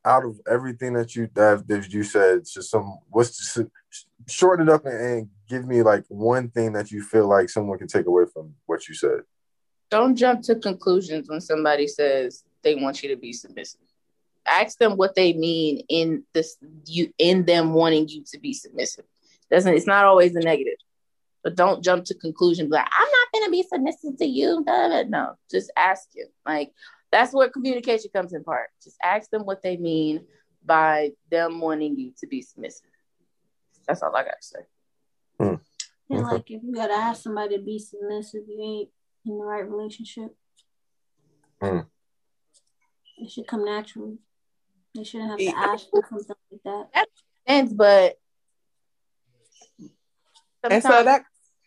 out 0.06 0.26
of 0.26 0.40
everything 0.49 0.94
that 0.94 1.16
you 1.16 1.30
that, 1.36 1.68
that 1.68 1.91
you 1.91 2.03
said, 2.03 2.44
just 2.45 2.72
some 2.72 2.99
what's 3.10 3.38
just, 3.38 3.70
shorten 4.28 4.68
it 4.68 4.72
up 4.72 4.86
and, 4.86 5.02
and 5.02 5.30
give 5.48 5.66
me 5.68 5.82
like 5.82 6.03
one 6.07 6.49
thing 6.49 6.74
that 6.74 6.91
you 6.91 7.02
feel 7.03 7.28
like 7.28 7.49
someone 7.49 7.78
can 7.78 7.88
take 7.88 8.06
away 8.06 8.26
from 8.32 8.53
what 8.66 8.88
you 8.88 8.94
said. 8.94 9.22
Don't 9.90 10.16
jump 10.16 10.44
to 10.44 10.56
conclusions 10.56 11.30
when 11.30 11.41
somebody 11.41 11.88
says 11.88 12.44
they 12.64 12.76
want 12.76 13.02
you 13.02 13.10
to 13.10 13.16
be 13.16 13.34
submissive. 13.34 13.82
Ask 14.45 14.78
them 14.78 14.98
what 14.98 15.16
they 15.16 15.34
mean 15.34 15.84
in 15.90 16.24
this 16.34 16.57
you 16.86 17.11
in 17.18 17.45
them 17.45 17.74
wanting 17.74 18.07
you 18.07 18.24
to 18.32 18.40
be 18.40 18.53
submissive. 18.53 19.06
Doesn't 19.52 19.74
it's 19.74 19.88
not 19.88 20.06
always 20.06 20.36
a 20.36 20.40
negative. 20.40 20.78
But 21.44 21.56
don't 21.56 21.84
jump 21.84 22.06
to 22.06 22.16
conclusions 22.16 22.70
like 22.70 22.88
I'm 22.91 23.07
not 23.07 23.28
gonna 23.34 23.52
be 23.52 23.64
submissive 23.64 24.18
to 24.18 24.26
you. 24.26 24.64
No, 24.66 25.36
just 25.49 25.72
ask 25.76 26.10
you. 26.16 26.28
Like 26.45 26.72
that's 27.11 27.34
where 27.34 27.49
communication 27.49 28.11
comes 28.14 28.34
in 28.34 28.44
part. 28.44 28.70
Just 28.84 28.98
ask 29.03 29.30
them 29.30 29.45
what 29.45 29.64
they 29.64 29.78
mean 29.78 30.26
by 30.66 31.11
them 31.32 31.60
wanting 31.61 31.98
you 31.98 32.14
to 32.20 32.28
be 32.28 32.41
submissive. 32.41 32.89
That's 33.90 34.03
all 34.03 34.16
I 34.16 34.24
gotta 34.24 34.38
say. 34.41 34.60
And 35.40 35.60
Okay. 36.11 36.22
like 36.22 36.52
if 36.52 36.61
you 36.64 36.74
gotta 36.76 36.94
ask 36.94 37.24
somebody 37.24 37.57
to 37.57 37.64
be 37.64 37.80
submissive, 37.80 38.44
you 38.48 38.61
ain't 38.61 38.90
in 39.26 39.38
the 39.40 39.44
right 39.44 39.68
relationship. 39.68 40.36
Hmm. 41.60 41.80
It 43.18 43.32
should 43.32 43.48
come 43.48 43.66
naturally. 43.66 44.20
They 44.94 45.03
shouldn't 45.03 45.32
have 45.32 45.40
to 45.40 45.45
Yeah. 45.45 45.53
ask 45.56 45.88
for 45.90 46.03
something 46.03 46.36
like 46.52 46.61
that. 46.94 47.07
And 47.48 47.76
but 47.76 48.20
And 50.70 50.84
so 50.84 51.03
that 51.03 51.24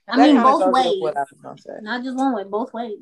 I 0.08 0.16
that 0.16 0.22
mean, 0.22 0.40
both 0.40 0.72
ways, 0.72 1.00
what 1.00 1.16
I 1.16 1.20
was 1.22 1.40
gonna 1.42 1.58
say. 1.58 1.72
not 1.82 2.04
just 2.04 2.16
one 2.16 2.34
way, 2.34 2.44
both 2.44 2.72
ways. 2.72 2.98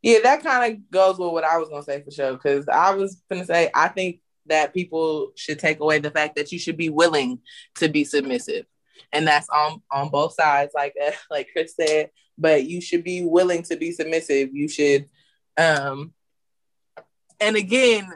Yeah, 0.00 0.20
that 0.22 0.44
kind 0.44 0.72
of 0.74 0.90
goes 0.92 1.18
with 1.18 1.32
what 1.32 1.42
I 1.42 1.58
was 1.58 1.68
gonna 1.68 1.82
say 1.82 2.02
for 2.02 2.12
sure. 2.12 2.34
Because 2.34 2.68
I 2.68 2.94
was 2.94 3.20
gonna 3.28 3.44
say 3.44 3.68
I 3.74 3.88
think 3.88 4.20
that 4.48 4.74
people 4.74 5.32
should 5.36 5.58
take 5.58 5.80
away 5.80 5.98
the 5.98 6.10
fact 6.10 6.36
that 6.36 6.52
you 6.52 6.58
should 6.58 6.76
be 6.76 6.88
willing 6.88 7.40
to 7.76 7.88
be 7.88 8.04
submissive, 8.04 8.66
and 9.12 9.26
that's 9.26 9.48
on 9.48 9.82
on 9.90 10.08
both 10.08 10.34
sides, 10.34 10.72
like 10.74 10.94
uh, 11.04 11.12
like 11.30 11.48
Chris 11.52 11.74
said. 11.74 12.10
But 12.40 12.66
you 12.66 12.80
should 12.80 13.02
be 13.02 13.22
willing 13.22 13.64
to 13.64 13.76
be 13.76 13.90
submissive. 13.90 14.50
You 14.52 14.68
should, 14.68 15.06
um, 15.56 16.12
and 17.40 17.56
again, 17.56 18.08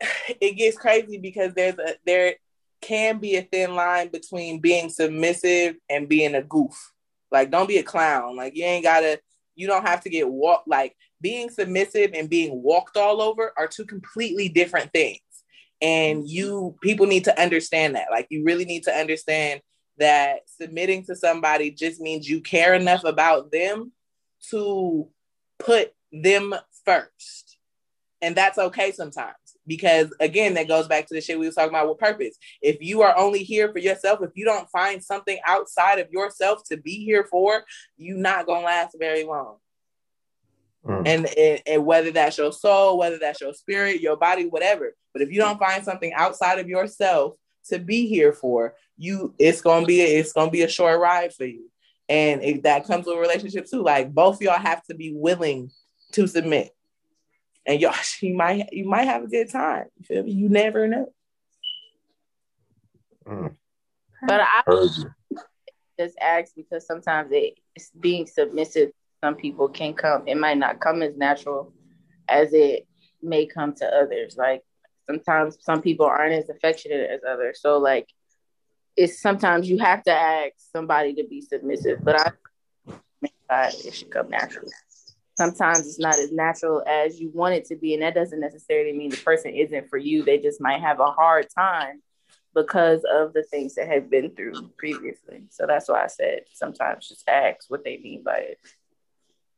it 0.40 0.56
gets 0.56 0.76
crazy 0.76 1.18
because 1.18 1.54
there's 1.54 1.78
a 1.78 1.96
there 2.06 2.34
can 2.80 3.18
be 3.18 3.36
a 3.36 3.42
thin 3.42 3.74
line 3.74 4.08
between 4.08 4.60
being 4.60 4.88
submissive 4.88 5.76
and 5.88 6.08
being 6.08 6.34
a 6.34 6.42
goof. 6.42 6.92
Like, 7.30 7.50
don't 7.50 7.68
be 7.68 7.78
a 7.78 7.82
clown. 7.82 8.36
Like, 8.36 8.56
you 8.56 8.64
ain't 8.64 8.84
gotta 8.84 9.20
you 9.60 9.66
don't 9.66 9.86
have 9.86 10.00
to 10.00 10.10
get 10.10 10.28
walked 10.28 10.66
like 10.66 10.96
being 11.20 11.50
submissive 11.50 12.12
and 12.14 12.30
being 12.30 12.62
walked 12.62 12.96
all 12.96 13.20
over 13.20 13.52
are 13.56 13.68
two 13.68 13.84
completely 13.84 14.48
different 14.48 14.90
things 14.92 15.20
and 15.82 16.20
mm-hmm. 16.20 16.26
you 16.26 16.76
people 16.82 17.06
need 17.06 17.24
to 17.24 17.40
understand 17.40 17.94
that 17.94 18.08
like 18.10 18.26
you 18.30 18.44
really 18.44 18.64
need 18.64 18.84
to 18.84 18.92
understand 18.92 19.60
that 19.98 20.40
submitting 20.46 21.04
to 21.04 21.14
somebody 21.14 21.70
just 21.70 22.00
means 22.00 22.28
you 22.28 22.40
care 22.40 22.74
enough 22.74 23.04
about 23.04 23.50
them 23.52 23.92
to 24.50 25.08
put 25.58 25.92
them 26.12 26.54
first 26.84 27.58
and 28.22 28.36
that's 28.36 28.58
okay 28.58 28.92
sometimes 28.92 29.34
because 29.70 30.12
again, 30.18 30.54
that 30.54 30.66
goes 30.66 30.88
back 30.88 31.06
to 31.06 31.14
the 31.14 31.20
shit 31.20 31.38
we 31.38 31.46
was 31.46 31.54
talking 31.54 31.70
about 31.70 31.88
with 31.88 31.98
purpose. 31.98 32.36
If 32.60 32.78
you 32.80 33.02
are 33.02 33.16
only 33.16 33.44
here 33.44 33.70
for 33.72 33.78
yourself, 33.78 34.20
if 34.20 34.30
you 34.34 34.44
don't 34.44 34.68
find 34.68 35.02
something 35.02 35.38
outside 35.46 36.00
of 36.00 36.10
yourself 36.10 36.62
to 36.70 36.76
be 36.76 37.04
here 37.04 37.24
for, 37.30 37.64
you're 37.96 38.18
not 38.18 38.46
gonna 38.46 38.66
last 38.66 38.96
very 38.98 39.22
long. 39.22 39.58
Mm. 40.86 41.02
And, 41.06 41.26
and 41.38 41.62
and 41.66 41.86
whether 41.86 42.10
that's 42.10 42.38
your 42.38 42.52
soul, 42.52 42.96
whether 42.98 43.18
that's 43.18 43.40
your 43.40 43.52
spirit, 43.52 44.00
your 44.00 44.16
body, 44.16 44.46
whatever. 44.46 44.94
But 45.12 45.22
if 45.22 45.30
you 45.30 45.38
don't 45.38 45.58
find 45.58 45.84
something 45.84 46.12
outside 46.14 46.58
of 46.58 46.68
yourself 46.68 47.34
to 47.66 47.78
be 47.78 48.06
here 48.06 48.32
for, 48.32 48.74
you 48.96 49.34
it's 49.38 49.60
gonna 49.60 49.86
be 49.86 50.00
a, 50.00 50.18
it's 50.20 50.32
gonna 50.32 50.50
be 50.50 50.62
a 50.62 50.68
short 50.68 50.98
ride 50.98 51.34
for 51.34 51.44
you. 51.44 51.70
And 52.08 52.42
if 52.42 52.62
that 52.62 52.86
comes 52.86 53.06
with 53.06 53.18
relationships 53.18 53.70
too. 53.70 53.82
Like 53.82 54.12
both 54.14 54.40
y'all 54.40 54.58
have 54.58 54.82
to 54.84 54.94
be 54.94 55.12
willing 55.14 55.70
to 56.12 56.26
submit. 56.26 56.70
And 57.66 57.80
y'all, 57.80 57.94
you 58.22 58.34
might 58.34 58.72
you 58.72 58.88
might 58.88 59.04
have 59.04 59.24
a 59.24 59.28
good 59.28 59.50
time. 59.50 59.86
You 59.98 60.04
feel 60.04 60.22
me? 60.22 60.32
You 60.32 60.48
never 60.48 60.88
know. 60.88 61.12
Mm. 63.26 63.54
But 64.26 64.40
I 64.40 64.62
just 65.98 66.16
ask 66.20 66.54
because 66.54 66.86
sometimes 66.86 67.30
it's 67.32 67.90
being 67.98 68.26
submissive 68.26 68.90
some 69.22 69.36
people 69.36 69.68
can 69.68 69.94
come. 69.94 70.26
It 70.26 70.36
might 70.36 70.58
not 70.58 70.80
come 70.80 71.02
as 71.02 71.16
natural 71.16 71.72
as 72.28 72.52
it 72.52 72.86
may 73.22 73.46
come 73.46 73.74
to 73.74 73.86
others. 73.86 74.36
Like 74.36 74.62
sometimes 75.06 75.58
some 75.60 75.82
people 75.82 76.06
aren't 76.06 76.34
as 76.34 76.48
affectionate 76.48 77.10
as 77.10 77.20
others. 77.28 77.60
So 77.60 77.78
like 77.78 78.08
it's 78.96 79.20
sometimes 79.20 79.68
you 79.68 79.78
have 79.78 80.02
to 80.04 80.12
ask 80.12 80.52
somebody 80.72 81.14
to 81.14 81.24
be 81.24 81.40
submissive, 81.40 82.00
but 82.02 82.16
I 82.20 82.32
it 83.84 83.94
should 83.94 84.10
come 84.10 84.30
naturally. 84.30 84.72
Sometimes 85.36 85.86
it's 85.86 85.98
not 85.98 86.18
as 86.18 86.32
natural 86.32 86.82
as 86.86 87.18
you 87.18 87.30
want 87.32 87.54
it 87.54 87.64
to 87.66 87.76
be, 87.76 87.94
and 87.94 88.02
that 88.02 88.14
doesn't 88.14 88.40
necessarily 88.40 88.92
mean 88.92 89.10
the 89.10 89.16
person 89.16 89.54
isn't 89.54 89.88
for 89.88 89.96
you. 89.96 90.22
They 90.22 90.38
just 90.38 90.60
might 90.60 90.80
have 90.80 91.00
a 91.00 91.10
hard 91.10 91.46
time 91.56 92.02
because 92.54 93.02
of 93.10 93.32
the 93.32 93.42
things 93.44 93.74
that 93.76 93.88
have 93.88 94.10
been 94.10 94.34
through 94.34 94.70
previously. 94.76 95.44
So 95.50 95.66
that's 95.66 95.88
why 95.88 96.04
I 96.04 96.08
said 96.08 96.40
sometimes 96.52 97.08
just 97.08 97.28
ask 97.28 97.64
what 97.68 97.84
they 97.84 97.98
mean 97.98 98.22
by 98.22 98.38
it. 98.38 98.58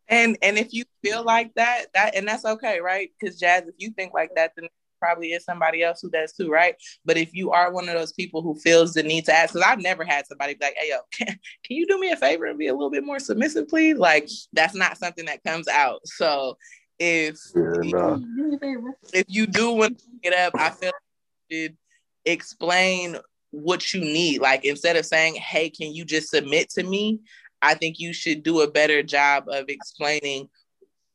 And 0.08 0.36
and 0.42 0.58
if 0.58 0.72
you 0.72 0.84
feel 1.02 1.24
like 1.24 1.54
that, 1.54 1.86
that 1.94 2.14
and 2.14 2.26
that's 2.26 2.44
okay, 2.44 2.80
right? 2.80 3.10
Because 3.18 3.38
Jazz, 3.38 3.62
if 3.66 3.74
you 3.78 3.90
think 3.90 4.12
like 4.12 4.30
that, 4.34 4.52
then 4.56 4.68
probably 5.02 5.32
is 5.32 5.44
somebody 5.44 5.82
else 5.82 6.00
who 6.00 6.08
does 6.10 6.32
too, 6.32 6.48
right? 6.48 6.76
But 7.04 7.16
if 7.16 7.34
you 7.34 7.50
are 7.50 7.72
one 7.72 7.88
of 7.88 7.94
those 7.94 8.12
people 8.12 8.40
who 8.40 8.54
feels 8.54 8.94
the 8.94 9.02
need 9.02 9.24
to 9.24 9.34
ask, 9.34 9.52
because 9.52 9.66
I've 9.68 9.82
never 9.82 10.04
had 10.04 10.26
somebody 10.26 10.54
be 10.54 10.64
like, 10.64 10.76
"Hey, 10.76 10.90
yo, 10.90 10.98
can, 11.12 11.26
can 11.26 11.76
you 11.76 11.86
do 11.86 11.98
me 11.98 12.12
a 12.12 12.16
favor 12.16 12.46
and 12.46 12.58
be 12.58 12.68
a 12.68 12.72
little 12.72 12.90
bit 12.90 13.04
more 13.04 13.18
submissive, 13.18 13.68
please?" 13.68 13.96
Like 13.96 14.28
that's 14.52 14.74
not 14.74 14.98
something 14.98 15.26
that 15.26 15.42
comes 15.42 15.66
out. 15.66 16.00
So 16.04 16.56
if 16.98 17.36
yeah, 17.54 17.82
you, 17.82 18.94
if 19.12 19.24
you 19.28 19.46
do 19.46 19.72
want 19.72 19.98
to 19.98 20.04
get 20.22 20.34
up, 20.34 20.54
I 20.56 20.70
feel 20.70 20.88
like 20.88 21.48
you 21.48 21.62
should 21.62 21.76
explain 22.24 23.16
what 23.50 23.92
you 23.92 24.00
need. 24.00 24.40
Like 24.40 24.64
instead 24.64 24.96
of 24.96 25.04
saying, 25.04 25.34
"Hey, 25.34 25.68
can 25.68 25.92
you 25.92 26.04
just 26.04 26.30
submit 26.30 26.70
to 26.70 26.84
me?" 26.84 27.20
I 27.62 27.74
think 27.74 27.98
you 27.98 28.12
should 28.12 28.42
do 28.42 28.60
a 28.60 28.70
better 28.70 29.02
job 29.02 29.44
of 29.48 29.66
explaining 29.68 30.48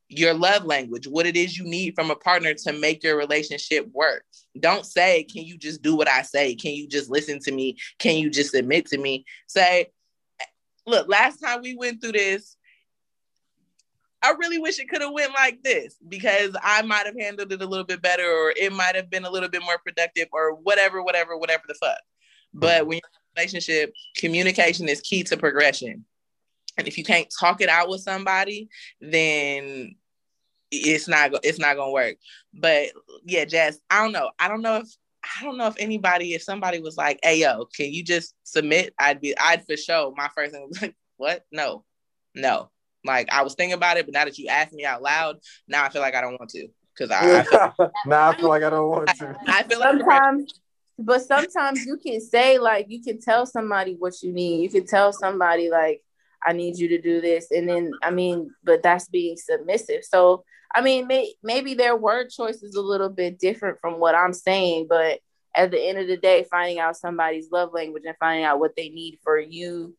your 0.09 0.33
love 0.33 0.63
language, 0.63 1.05
what 1.05 1.25
it 1.25 1.35
is 1.35 1.57
you 1.57 1.65
need 1.65 1.93
from 1.93 2.09
a 2.09 2.15
partner 2.15 2.53
to 2.53 2.73
make 2.73 3.03
your 3.03 3.17
relationship 3.17 3.85
work. 3.91 4.23
Don't 4.57 4.85
say, 4.85 5.23
Can 5.23 5.43
you 5.43 5.57
just 5.57 5.81
do 5.81 5.95
what 5.95 6.07
I 6.07 6.21
say? 6.21 6.55
Can 6.55 6.71
you 6.71 6.87
just 6.87 7.09
listen 7.09 7.39
to 7.41 7.51
me? 7.51 7.77
Can 7.99 8.17
you 8.17 8.29
just 8.29 8.53
admit 8.53 8.85
to 8.87 8.97
me? 8.97 9.25
Say, 9.47 9.87
Look, 10.85 11.09
last 11.09 11.39
time 11.39 11.61
we 11.61 11.75
went 11.75 12.01
through 12.01 12.13
this, 12.13 12.55
I 14.23 14.31
really 14.31 14.57
wish 14.57 14.79
it 14.79 14.89
could 14.89 15.01
have 15.01 15.11
went 15.11 15.33
like 15.33 15.61
this 15.61 15.95
because 16.07 16.55
I 16.63 16.81
might 16.81 17.05
have 17.05 17.19
handled 17.19 17.51
it 17.51 17.61
a 17.61 17.65
little 17.65 17.85
bit 17.85 18.01
better 18.01 18.23
or 18.23 18.53
it 18.55 18.73
might 18.73 18.95
have 18.95 19.09
been 19.09 19.25
a 19.25 19.29
little 19.29 19.49
bit 19.49 19.61
more 19.61 19.77
productive 19.77 20.27
or 20.31 20.55
whatever, 20.55 21.03
whatever, 21.03 21.37
whatever 21.37 21.63
the 21.67 21.75
fuck. 21.75 21.99
But 22.53 22.79
mm-hmm. 22.79 22.87
when 22.87 22.95
you're 22.95 23.09
in 23.09 23.41
a 23.41 23.41
relationship, 23.41 23.93
communication 24.15 24.89
is 24.89 25.01
key 25.01 25.23
to 25.23 25.37
progression. 25.37 26.05
And 26.77 26.87
if 26.87 26.97
you 26.97 27.03
can't 27.03 27.27
talk 27.39 27.61
it 27.61 27.69
out 27.69 27.89
with 27.89 28.01
somebody, 28.01 28.69
then 29.01 29.95
it's 30.71 31.07
not 31.07 31.31
it's 31.43 31.59
not 31.59 31.75
gonna 31.75 31.91
work. 31.91 32.17
But 32.53 32.89
yeah, 33.25 33.45
Jazz, 33.45 33.79
I 33.89 34.03
don't 34.03 34.11
know. 34.11 34.31
I 34.39 34.47
don't 34.47 34.61
know 34.61 34.77
if 34.77 34.87
I 35.23 35.43
don't 35.43 35.57
know 35.57 35.67
if 35.67 35.75
anybody, 35.79 36.33
if 36.33 36.43
somebody 36.43 36.79
was 36.79 36.97
like, 36.97 37.19
"Hey, 37.23 37.39
yo, 37.39 37.65
can 37.75 37.91
you 37.91 38.03
just 38.03 38.35
submit?" 38.43 38.93
I'd 38.99 39.21
be, 39.21 39.37
I'd 39.37 39.65
for 39.65 39.77
sure. 39.77 40.13
My 40.15 40.29
first 40.35 40.53
thing 40.53 40.65
was 40.67 40.81
like, 40.81 40.95
"What? 41.17 41.43
No, 41.51 41.83
no." 42.35 42.69
Like 43.03 43.31
I 43.31 43.41
was 43.41 43.55
thinking 43.55 43.73
about 43.73 43.97
it, 43.97 44.05
but 44.05 44.13
now 44.13 44.25
that 44.25 44.37
you 44.37 44.47
asked 44.47 44.73
me 44.73 44.85
out 44.85 45.01
loud, 45.01 45.37
now 45.67 45.85
I 45.85 45.89
feel 45.89 46.01
like 46.01 46.15
I 46.15 46.21
don't 46.21 46.39
want 46.39 46.49
to 46.51 46.67
because 46.93 47.11
I, 47.11 47.39
I 47.39 47.43
feel, 47.43 47.91
now 48.05 48.29
I 48.29 48.35
feel 48.35 48.49
like 48.49 48.63
I 48.63 48.69
don't 48.69 48.89
want 48.89 49.07
to. 49.17 49.35
I, 49.47 49.59
I 49.59 49.63
feel 49.63 49.79
like 49.79 49.89
sometimes, 49.89 50.59
but 50.99 51.21
sometimes 51.21 51.85
you 51.85 51.97
can 51.97 52.19
say 52.19 52.59
like 52.59 52.87
you 52.89 53.01
can 53.01 53.19
tell 53.19 53.45
somebody 53.45 53.95
what 53.97 54.21
you 54.21 54.33
need. 54.33 54.61
You 54.61 54.69
can 54.69 54.85
tell 54.85 55.13
somebody 55.13 55.69
like 55.69 56.01
I 56.45 56.53
need 56.53 56.77
you 56.77 56.89
to 56.89 57.01
do 57.01 57.21
this. 57.21 57.51
And 57.51 57.67
then, 57.67 57.91
I 58.03 58.11
mean, 58.11 58.51
but 58.63 58.83
that's 58.83 59.07
being 59.09 59.37
submissive. 59.37 60.03
So, 60.03 60.43
I 60.73 60.81
mean, 60.81 61.07
may, 61.07 61.33
maybe 61.41 61.73
their 61.73 61.95
word 61.95 62.29
choice 62.29 62.61
is 62.61 62.75
a 62.75 62.81
little 62.81 63.09
bit 63.09 63.39
different 63.39 63.79
from 63.79 63.99
what 63.99 64.15
I'm 64.15 64.33
saying, 64.33 64.87
but 64.89 65.19
at 65.55 65.71
the 65.71 65.81
end 65.81 65.97
of 65.97 66.07
the 66.07 66.17
day, 66.17 66.45
finding 66.49 66.79
out 66.79 66.97
somebody's 66.97 67.51
love 67.51 67.73
language 67.73 68.03
and 68.05 68.15
finding 68.19 68.45
out 68.45 68.59
what 68.59 68.75
they 68.75 68.89
need 68.89 69.17
for 69.23 69.39
you 69.39 69.95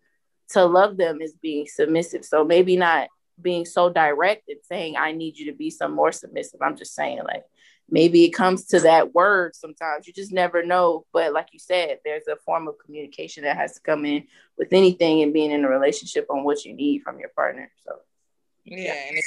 to 0.51 0.65
love 0.65 0.97
them 0.97 1.21
is 1.21 1.35
being 1.43 1.67
submissive. 1.67 2.25
So 2.25 2.45
maybe 2.45 2.77
not 2.77 3.09
being 3.41 3.65
so 3.65 3.91
direct 3.91 4.49
and 4.49 4.59
saying, 4.63 4.97
I 4.97 5.13
need 5.13 5.37
you 5.37 5.51
to 5.51 5.57
be 5.57 5.71
some 5.71 5.93
more 5.93 6.13
submissive. 6.13 6.63
I'm 6.63 6.77
just 6.77 6.95
saying, 6.95 7.21
like, 7.25 7.45
maybe 7.91 8.25
it 8.25 8.31
comes 8.31 8.67
to 8.67 8.81
that 8.81 9.15
word 9.15 9.55
sometimes. 9.55 10.07
You 10.07 10.13
just 10.13 10.33
never 10.33 10.65
know. 10.65 11.07
But 11.13 11.33
like 11.33 11.49
you 11.53 11.59
said 11.59 11.99
there's 12.05 12.29
a 12.29 12.37
form 12.37 12.69
of 12.69 12.79
communication 12.85 13.45
that 13.45 13.57
has 13.57 13.75
to 13.75 13.81
come 13.81 14.05
in 14.05 14.25
with 14.57 14.73
anything 14.73 15.23
and 15.23 15.33
being 15.33 15.51
in 15.51 15.65
a 15.65 15.69
relationship 15.69 16.27
on 16.31 16.45
what 16.45 16.65
you 16.65 16.75
need 16.75 17.03
from 17.03 17.19
your 17.19 17.31
partner. 17.31 17.71
So 17.87 17.97
yeah, 18.65 18.79
yeah. 18.79 19.09
and 19.09 19.23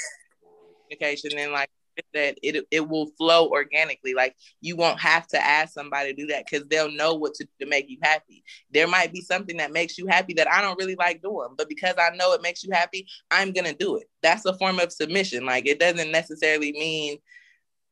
communication 0.84 1.38
and 1.38 1.52
like 1.52 1.70
that 2.14 2.38
it 2.42 2.66
it 2.72 2.88
will 2.88 3.08
flow 3.18 3.50
organically. 3.50 4.14
Like 4.14 4.36
you 4.62 4.76
won't 4.76 5.00
have 5.00 5.28
to 5.28 5.44
ask 5.44 5.74
somebody 5.74 6.14
to 6.14 6.22
do 6.22 6.28
that 6.28 6.46
because 6.46 6.66
they'll 6.68 6.92
know 6.92 7.16
what 7.16 7.34
to, 7.36 7.48
to 7.60 7.68
make 7.68 7.90
you 7.90 7.98
happy. 8.02 8.44
There 8.72 8.88
might 8.88 9.12
be 9.12 9.22
something 9.22 9.58
that 9.58 9.74
makes 9.74 9.98
you 9.98 10.08
happy 10.08 10.34
that 10.36 10.52
i 10.52 10.62
don't 10.62 10.80
really 10.80 10.96
like 10.96 11.22
doing 11.22 11.50
but 11.58 11.68
because 11.68 11.96
i 12.00 12.16
know 12.16 12.34
it 12.34 12.42
makes 12.42 12.64
you 12.64 12.72
happy 12.72 13.08
i'm 13.30 13.52
gonna 13.52 13.74
do 13.74 13.98
it. 13.98 14.10
That's 14.24 14.46
a 14.46 14.58
form 14.58 14.80
of 14.80 14.94
submission. 14.94 15.46
Like 15.46 15.68
it 15.68 15.80
doesn't 15.80 16.12
necessarily 16.12 16.72
mean 16.72 17.18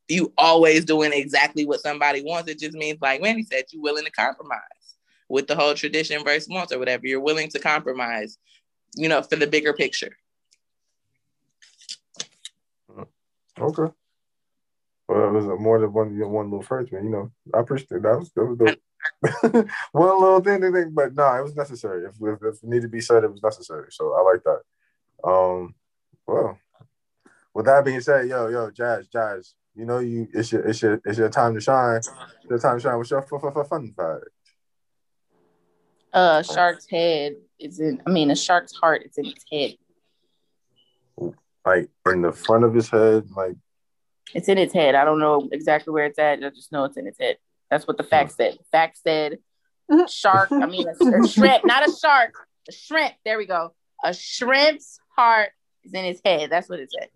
you 0.09 0.33
always 0.37 0.85
doing 0.85 1.11
exactly 1.13 1.65
what 1.65 1.81
somebody 1.81 2.23
wants. 2.23 2.49
It 2.49 2.59
just 2.59 2.75
means, 2.75 2.99
like 3.01 3.21
Wendy 3.21 3.43
said, 3.43 3.65
you're 3.71 3.83
willing 3.83 4.05
to 4.05 4.11
compromise 4.11 4.59
with 5.29 5.47
the 5.47 5.55
whole 5.55 5.75
tradition 5.75 6.23
versus 6.23 6.49
wants 6.49 6.73
or 6.73 6.79
whatever. 6.79 7.07
You're 7.07 7.19
willing 7.19 7.49
to 7.49 7.59
compromise, 7.59 8.37
you 8.95 9.07
know, 9.07 9.21
for 9.21 9.35
the 9.35 9.47
bigger 9.47 9.73
picture. 9.73 10.17
Okay. 13.59 13.93
Well, 15.07 15.27
it 15.27 15.31
was 15.31 15.45
a 15.45 15.55
more 15.55 15.79
than 15.79 15.91
one 15.91 16.17
one 16.17 16.45
little 16.49 16.61
phrase, 16.61 16.91
man. 16.91 17.03
You 17.03 17.09
know, 17.09 17.31
I 17.53 17.59
appreciate. 17.59 18.01
That 18.01 18.19
was 18.19 18.31
that 18.31 18.45
was 18.45 18.57
the 18.57 18.77
one 19.91 20.21
little 20.21 20.39
thing, 20.39 20.61
thing, 20.61 20.73
thing 20.73 20.91
but 20.93 21.15
no, 21.15 21.23
nah, 21.23 21.39
it 21.39 21.43
was 21.43 21.55
necessary. 21.55 22.05
If, 22.05 22.15
if, 22.21 22.43
if 22.43 22.63
it 22.63 22.69
needed 22.69 22.83
to 22.83 22.87
be 22.89 23.01
said, 23.01 23.23
it 23.23 23.31
was 23.31 23.43
necessary. 23.43 23.87
So 23.91 24.13
I 24.13 24.21
like 24.21 24.43
that. 24.43 24.61
Um, 25.27 25.75
well, 26.27 26.59
with 27.53 27.65
that 27.65 27.85
being 27.85 28.01
said, 28.01 28.27
yo, 28.27 28.47
yo, 28.47 28.71
Jazz, 28.71 29.07
Jazz, 29.07 29.55
you 29.75 29.85
know, 29.85 29.99
you 29.99 30.27
it's 30.33 30.51
your 30.51 30.61
it's 30.61 30.81
your 30.81 31.01
it's 31.05 31.17
your 31.17 31.29
time 31.29 31.53
to 31.55 31.61
shine. 31.61 31.97
It's 31.97 32.09
your 32.49 32.59
time 32.59 32.77
to 32.77 32.83
shine. 32.83 32.97
What's 32.97 33.11
your 33.11 33.21
f- 33.21 33.57
f- 33.57 33.67
fun 33.67 33.93
fact? 33.95 34.25
Uh, 36.11 36.41
shark's 36.41 36.87
head 36.89 37.35
is 37.59 37.79
in. 37.79 38.01
I 38.05 38.09
mean, 38.09 38.31
a 38.31 38.35
shark's 38.35 38.73
heart 38.73 39.03
is 39.05 39.17
in 39.17 39.27
its 39.27 39.45
head. 39.51 39.75
Like 41.65 41.89
in 42.07 42.21
the 42.21 42.31
front 42.31 42.63
of 42.63 42.73
his 42.73 42.89
head, 42.89 43.29
like 43.35 43.55
it's 44.33 44.47
in 44.47 44.57
its 44.57 44.73
head. 44.73 44.95
I 44.95 45.05
don't 45.05 45.19
know 45.19 45.47
exactly 45.51 45.93
where 45.93 46.05
it's 46.05 46.17
at. 46.17 46.43
I 46.43 46.49
just 46.49 46.71
know 46.71 46.85
it's 46.85 46.97
in 46.97 47.07
its 47.07 47.19
head. 47.19 47.37
That's 47.69 47.87
what 47.87 47.97
the 47.97 48.03
fact 48.03 48.31
said. 48.31 48.57
fact 48.71 48.97
said 48.97 49.37
shark. 50.09 50.51
I 50.51 50.65
mean, 50.65 50.87
a, 50.87 51.23
a 51.23 51.27
shrimp, 51.27 51.65
not 51.65 51.87
a 51.87 51.91
shark. 51.91 52.33
A 52.67 52.71
shrimp. 52.71 53.13
There 53.23 53.37
we 53.37 53.45
go. 53.45 53.73
A 54.03 54.13
shrimp's 54.13 54.99
heart 55.15 55.51
is 55.83 55.93
in 55.93 56.05
his 56.05 56.21
head. 56.25 56.49
That's 56.49 56.69
what 56.69 56.79
it 56.79 56.91
said. 56.91 57.09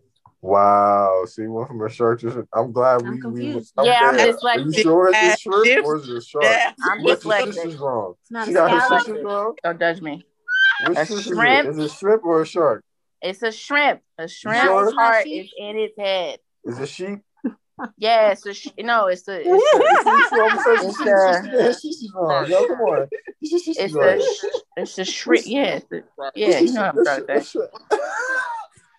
Wow. 0.43 1.23
See, 1.25 1.47
one 1.47 1.65
from 1.65 1.81
a 1.81 1.89
shark. 1.89 2.21
I'm 2.53 2.73
glad 2.73 3.01
I'm 3.01 3.13
we. 3.13 3.21
Confused. 3.21 3.71
we 3.77 3.85
yeah, 3.85 4.01
I'm 4.03 4.15
dyslexic. 4.15 4.43
Are 4.43 4.59
you 4.59 4.73
sure 4.73 5.09
it's 5.13 5.17
a 5.17 5.37
shrimp 5.37 5.85
or 5.85 5.95
is 5.95 6.09
it 6.09 6.17
a 6.17 6.21
shark? 6.21 6.43
Yeah, 6.43 6.73
I'm 6.83 6.99
dyslexic. 6.99 7.79
wrong. 7.79 8.15
It's 8.21 8.31
not 8.31 8.47
she 8.47 8.53
got 8.53 8.69
her 8.69 8.99
sisters 8.99 9.23
wrong. 9.23 9.55
Don't 9.63 9.79
judge 9.79 10.01
me. 10.01 10.25
Which 10.85 10.97
a 10.97 11.05
shrimp 11.05 11.69
is 11.69 11.77
it? 11.77 11.81
Is 11.81 11.91
it 11.91 11.95
shrimp 11.95 12.25
or 12.25 12.41
a 12.41 12.45
shark? 12.45 12.83
It's 13.21 13.41
a 13.41 13.53
shrimp. 13.53 14.01
A 14.17 14.27
shrimp's 14.27 14.63
sure? 14.63 14.93
heart 14.93 15.25
is 15.27 15.49
in 15.57 15.77
its 15.77 15.97
head. 15.97 16.39
Is 16.65 16.77
it 16.77 16.89
sheep? 16.89 17.19
Yeah, 17.97 18.31
it's 18.31 18.45
a 18.45 18.53
sh- 18.53 18.67
no, 18.79 19.07
it's 19.07 19.25
a 19.29 19.39
it's 19.39 19.47
a 19.47 19.55
it's 19.55 20.05
a 20.35 20.75
it's 20.75 20.99
a 24.09 24.73
it's 24.75 24.97
a 24.99 25.05
shrimp. 25.05 25.45
Yeah, 25.47 25.79
yeah, 26.35 26.59
you 26.59 26.73
know 26.73 26.91
what 26.93 27.07
I'm 27.07 27.25
trying 27.25 27.45
to 27.45 27.69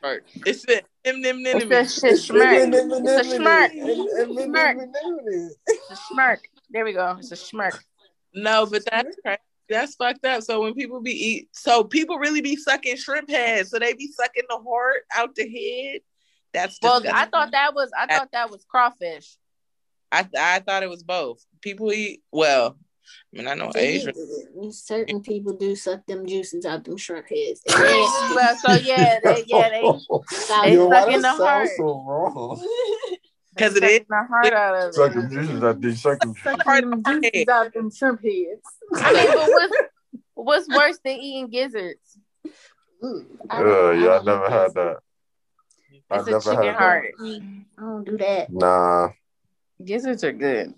say. 0.05 0.11
smirk. 0.11 0.25
It's 0.47 0.63
the 0.63 0.83
nim 1.05 1.23
nim 1.23 1.43
nim. 1.43 1.73
It's 1.73 2.03
a 2.03 2.17
sh- 2.17 2.21
smirk. 2.21 2.59
It's 2.63 3.19
a 3.19 3.25
smirk. 3.25 3.73
Smirk. 3.73 4.77
It's 5.67 5.91
a 5.91 5.97
smirk. 5.97 6.49
There 6.71 6.85
we 6.85 6.93
go. 6.93 7.17
It's 7.19 7.33
a 7.33 7.37
smirk. 7.37 7.85
No, 8.35 8.67
but 8.67 8.85
that's 8.91 9.17
crazy. 9.25 9.39
That's 9.69 9.95
fucked 9.95 10.25
up. 10.27 10.43
So 10.43 10.61
when 10.61 10.75
people 10.75 11.01
be 11.01 11.13
eat, 11.13 11.49
so 11.53 11.85
people 11.85 12.19
really 12.19 12.43
be 12.43 12.57
sucking 12.57 12.97
shrimp 12.97 13.31
heads. 13.31 13.71
So 13.71 13.79
they 13.79 13.95
be 13.95 14.09
sucking 14.13 14.45
the 14.49 14.59
heart 14.59 15.03
out 15.15 15.35
the 15.35 15.45
head. 15.49 16.01
That's 16.53 16.79
Well, 16.83 17.01
disgusting. 17.01 17.27
I 17.27 17.31
thought 17.31 17.53
that 17.53 17.75
was 17.75 17.91
I 17.99 18.07
thought 18.07 18.33
that 18.33 18.51
was 18.51 18.65
crawfish. 18.69 19.37
I 20.13 20.29
I 20.39 20.59
thought 20.61 20.83
it 20.83 20.91
was 20.91 21.03
both. 21.03 21.45
People 21.63 21.93
eat 21.93 22.23
well. 22.31 22.77
I 23.33 23.37
mean, 23.37 23.49
I 23.49 23.55
know 23.55 23.71
Asian. 23.75 24.13
Certain 24.73 25.21
people 25.23 25.53
do 25.55 25.75
suck 25.77 26.05
them 26.07 26.27
juices 26.27 26.65
out 26.67 26.85
them 26.85 26.97
shrimp 26.97 27.27
heads. 27.29 27.61
Well, 27.69 28.57
so 28.57 28.73
yeah, 28.75 29.19
they, 29.23 29.45
yeah, 29.47 29.69
they 29.69 29.83
they 30.63 30.75
Yo, 30.75 30.87
why 30.87 31.01
sucking 31.01 31.23
the 31.23 31.29
heart. 31.33 31.69
so 31.77 32.05
wrong? 32.07 32.65
Because 33.57 33.77
it 33.77 33.83
sucking 33.85 34.07
the 34.09 34.25
heart 34.29 34.53
out 34.53 34.75
of 34.75 34.89
it. 34.89 34.95
Sucking 34.95 35.31
juices 35.31 35.63
out 35.63 35.81
there, 35.81 35.95
sucking. 35.95 36.35
Sucking 36.43 36.91
them 36.91 37.03
juices 37.05 37.49
out 37.49 37.73
them 37.73 37.91
shrimp 37.91 38.21
heads. 38.21 38.63
I 38.97 39.13
mean, 39.13 39.27
but 39.33 39.49
what's 39.49 39.77
what's 40.35 40.69
worse 40.69 40.99
than 41.05 41.19
eating 41.19 41.51
gizzards? 41.51 42.19
Uh, 43.03 43.91
yeah, 43.93 44.19
I 44.19 44.23
never 44.25 44.51
had 44.51 44.75
that. 44.75 44.97
I 46.11 46.19
It's 46.19 46.27
a 46.27 46.31
never 46.33 46.51
chicken 46.51 46.65
had 46.65 46.75
heart. 46.75 47.07
I 47.21 47.41
don't 47.79 48.05
do 48.05 48.17
that. 48.19 48.49
that. 48.49 48.53
Nah. 48.53 49.09
Gizzards 49.85 50.25
are 50.25 50.33
good. 50.33 50.75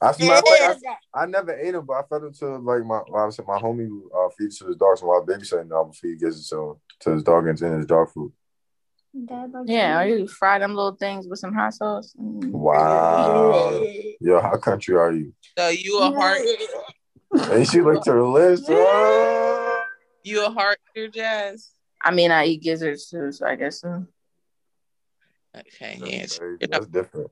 I 0.00 0.12
smell 0.12 0.42
like 0.46 0.76
I, 1.14 1.22
I 1.22 1.26
never 1.26 1.52
ate 1.52 1.72
them, 1.72 1.84
but 1.84 1.94
I 1.94 2.02
fed 2.02 2.22
them 2.22 2.32
to 2.34 2.56
like 2.58 2.84
my 2.84 3.00
obviously 3.12 3.44
my 3.48 3.58
homie 3.58 3.88
uh, 4.14 4.28
feeds 4.38 4.58
to 4.58 4.66
his 4.66 4.76
dog. 4.76 4.96
So 4.96 5.06
while 5.06 5.26
babysitting, 5.26 5.76
I 5.76 5.82
would 5.82 5.94
feed 5.94 6.20
gizzards 6.20 6.48
to, 6.50 6.78
to 7.00 7.10
his 7.10 7.24
dog 7.24 7.48
and 7.48 7.58
to 7.58 7.66
his 7.78 7.86
dog 7.86 8.10
food. 8.10 8.32
Yeah, 9.64 10.00
or 10.00 10.06
you 10.06 10.28
fry 10.28 10.60
them 10.60 10.74
little 10.74 10.94
things 10.94 11.26
with 11.26 11.40
some 11.40 11.52
hot 11.52 11.74
sauce. 11.74 12.14
Mm. 12.20 12.50
Wow. 12.50 13.82
Yo, 14.20 14.40
how 14.40 14.56
country 14.58 14.94
are 14.96 15.12
you? 15.12 15.32
So 15.56 15.68
you 15.68 16.00
a 16.00 16.12
heart, 16.12 16.38
And 17.50 17.68
she 17.68 17.80
looked 17.80 18.04
to 18.04 18.12
the 18.12 18.22
list. 18.22 18.66
Oh. 18.68 19.84
you 20.22 20.46
a 20.46 20.50
heart 20.50 20.78
eater, 20.94 21.08
Jazz. 21.08 21.70
I 22.00 22.12
mean, 22.12 22.30
I 22.30 22.44
eat 22.44 22.62
gizzards 22.62 23.08
too, 23.08 23.32
so 23.32 23.46
I 23.46 23.56
guess 23.56 23.80
so. 23.80 24.06
Okay, 25.56 25.98
yeah. 26.04 26.20
That's, 26.20 26.38
crazy. 26.38 26.66
That's 26.70 26.86
different. 26.86 27.30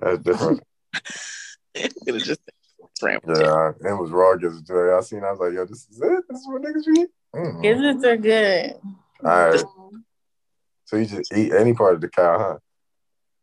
That's 0.00 0.18
different. 0.18 0.62
Could 1.74 2.14
have 2.14 2.22
just 2.22 2.40
scrambled. 2.94 3.38
Yeah, 3.38 3.70
it 3.90 3.94
was 3.94 4.10
raw 4.10 4.36
gizzards 4.36 4.66
today. 4.66 4.92
I 4.92 5.00
seen. 5.00 5.24
I 5.24 5.30
was 5.30 5.40
like, 5.40 5.52
yo, 5.54 5.64
this 5.64 5.86
is 5.90 6.00
it. 6.00 6.24
This 6.28 6.40
is 6.40 6.48
what 6.48 6.62
niggas 6.62 6.98
eat. 6.98 7.08
Mm. 7.34 7.62
Gizzards 7.62 8.04
are 8.04 8.16
good. 8.16 8.74
All 9.24 9.50
right. 9.50 9.64
So 10.84 10.96
you 10.96 11.06
just 11.06 11.32
eat 11.34 11.52
any 11.52 11.72
part 11.72 11.94
of 11.94 12.00
the 12.00 12.08
cow, 12.08 12.38
huh? 12.38 12.58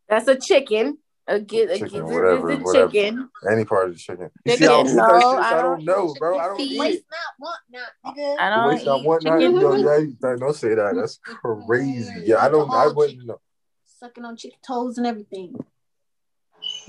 That's 0.08 0.28
a 0.28 0.36
chicken. 0.36 0.98
A, 1.28 1.40
gi- 1.40 1.62
a 1.62 1.74
Chicken, 1.78 1.88
gizzard 1.90 2.06
whatever, 2.06 2.50
is 2.52 2.60
a 2.60 2.64
whatever. 2.64 2.92
chicken. 2.92 3.30
Any 3.52 3.64
part 3.64 3.90
of 3.90 3.94
the 3.94 4.00
chicken. 4.00 4.32
You 4.46 4.52
Chicken, 4.54 4.68
see 4.68 4.74
I 4.74 4.82
eat 4.82 4.86
that 4.86 4.96
no. 4.96 5.04
I 5.38 5.42
I 5.42 5.62
don't 5.62 5.64
don't- 5.64 5.86
know, 5.86 6.16
bro. 6.18 6.40
I 6.40 6.48
don't 6.48 6.60
eat 6.60 6.80
Waste 6.80 7.04
not, 7.12 7.20
want 7.40 7.60
not, 7.72 8.16
nigga. 8.18 8.40
I 8.40 8.50
don't 8.50 8.68
Waste 8.70 8.86
not, 8.86 9.00
eat 9.00 9.06
want 9.06 9.24
not. 9.24 9.42
Yo, 9.42 9.76
yeah, 9.76 9.98
you- 9.98 10.18
don't 10.38 10.56
say 10.56 10.74
that. 10.74 10.96
That's 10.96 11.18
crazy. 11.24 12.24
Yeah, 12.26 12.44
I 12.44 12.50
don't. 12.50 12.70
I 12.72 12.88
wouldn't 12.88 13.28
know. 13.28 13.40
Sucking 14.00 14.26
on 14.26 14.38
chicken 14.38 14.58
toes 14.66 14.98
and 14.98 15.06
everything. 15.06 15.56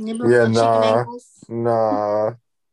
Yeah, 0.06 0.46
nah. 0.48 1.04
Nah, 1.48 2.28
I 2.28 2.32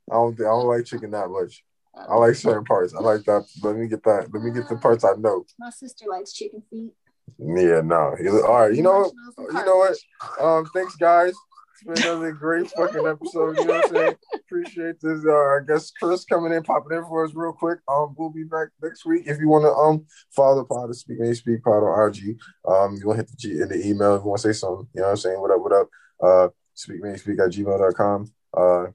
don't. 0.09 0.39
I 0.39 0.43
don't 0.43 0.67
like 0.67 0.85
chicken 0.85 1.11
that 1.11 1.29
much. 1.29 1.63
I 1.95 2.15
like 2.15 2.35
certain 2.35 2.63
parts. 2.63 2.93
I 2.93 2.99
like 2.99 3.23
that. 3.25 3.45
Let 3.63 3.75
me 3.75 3.87
get 3.87 4.03
that. 4.03 4.29
Let 4.31 4.43
me 4.43 4.51
get 4.51 4.69
the 4.69 4.77
parts 4.77 5.03
I 5.03 5.13
know. 5.17 5.45
My 5.59 5.69
sister 5.69 6.05
likes 6.09 6.31
chicken 6.31 6.61
feet. 6.69 6.93
Yeah, 7.39 7.81
no. 7.83 8.15
All 8.47 8.61
right. 8.61 8.73
You 8.73 8.83
know 8.83 9.11
what? 9.35 9.53
You 9.53 9.65
know 9.65 9.77
what? 9.77 9.97
Um, 10.39 10.65
thanks, 10.73 10.95
guys. 10.95 11.33
It's 11.73 12.01
been 12.01 12.11
another 12.11 12.31
great 12.31 12.69
fucking 12.71 13.05
episode. 13.05 13.57
You 13.57 13.65
know 13.65 13.73
what 13.73 13.85
I'm 13.85 13.91
saying? 13.93 14.15
Appreciate 14.35 14.99
this. 14.99 15.23
Uh, 15.25 15.31
I 15.31 15.59
guess 15.67 15.91
Chris 15.91 16.25
coming 16.25 16.51
in, 16.53 16.63
popping 16.63 16.97
in 16.97 17.03
for 17.03 17.23
us 17.23 17.31
real 17.35 17.53
quick. 17.53 17.79
Um, 17.87 18.15
we'll 18.17 18.31
be 18.31 18.43
back 18.43 18.69
next 18.81 19.05
week. 19.05 19.23
If 19.27 19.39
you 19.39 19.47
want 19.47 19.65
to 19.65 19.73
um 19.73 20.05
follow 20.35 20.57
the 20.57 20.65
pod, 20.65 20.95
Speak 20.95 21.19
Manny 21.19 21.35
Speak 21.35 21.63
Pod 21.63 21.83
on 21.83 22.09
IG. 22.09 22.39
Um, 22.67 22.97
you 22.99 23.07
want 23.07 23.17
to 23.19 23.25
hit 23.25 23.29
the 23.29 23.37
G 23.37 23.51
in 23.61 23.69
the 23.69 23.87
email 23.87 24.15
if 24.15 24.23
you 24.23 24.29
want 24.29 24.41
to 24.41 24.53
say 24.53 24.57
something. 24.57 24.87
You 24.95 25.01
know 25.01 25.07
what 25.07 25.11
I'm 25.11 25.17
saying? 25.17 25.39
What 25.39 25.51
up? 25.51 25.61
What 25.61 25.73
up? 25.73 25.89
Uh, 26.19 26.47
speak 26.77 27.03
Manny 27.03 27.17
Speak 27.17 27.39
at 27.39 27.49
gmail.com. 27.49 28.31
Uh, 28.53 28.85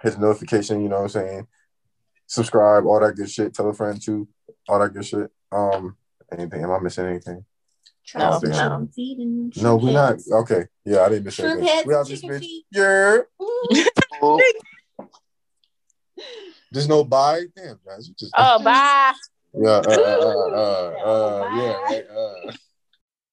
hit 0.00 0.14
the 0.14 0.20
notification. 0.20 0.82
You 0.82 0.88
know 0.88 0.96
what 0.96 1.02
I'm 1.02 1.08
saying? 1.08 1.46
Subscribe, 2.26 2.86
all 2.86 3.00
that 3.00 3.16
good 3.16 3.28
shit. 3.30 3.52
Tell 3.52 3.68
a 3.68 3.74
friend 3.74 4.00
too. 4.00 4.28
All 4.68 4.78
that 4.78 4.94
good 4.94 5.04
shit. 5.04 5.30
Um, 5.50 5.96
anything? 6.32 6.62
Am 6.62 6.70
I 6.70 6.78
missing 6.78 7.06
anything? 7.06 7.44
Try 8.06 8.22
No, 8.22 8.38
no. 8.40 8.88
feet 8.94 9.18
and 9.18 9.62
No, 9.62 9.76
we're 9.76 9.92
not. 9.92 10.18
Okay. 10.30 10.64
Yeah, 10.84 11.00
I 11.00 11.08
didn't 11.10 11.24
miss 11.24 11.34
Shrimp 11.34 11.58
anything. 11.58 11.82
We 11.86 11.94
out 11.94 12.08
and 12.08 12.08
this 12.08 12.24
bitch. 12.24 12.40
feet. 12.40 12.64
Yeah. 12.70 13.18
Ooh. 13.42 13.68
There's 16.72 16.88
no 16.88 17.02
bye. 17.02 17.42
Damn, 17.56 17.80
guys. 17.84 18.08
You 18.08 18.14
just. 18.16 18.32
Oh, 18.36 18.62
bye. 18.62 19.12
Yeah. 19.54 19.70
Uh, 19.70 19.82
uh, 19.88 19.94
uh, 20.22 20.50
uh, 20.54 21.04
uh, 21.04 21.56
yeah. 21.56 21.72
Right, 21.72 22.04
uh. 22.08 22.52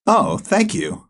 Oh, 0.08 0.38
thank 0.40 0.74
you. 0.74 1.07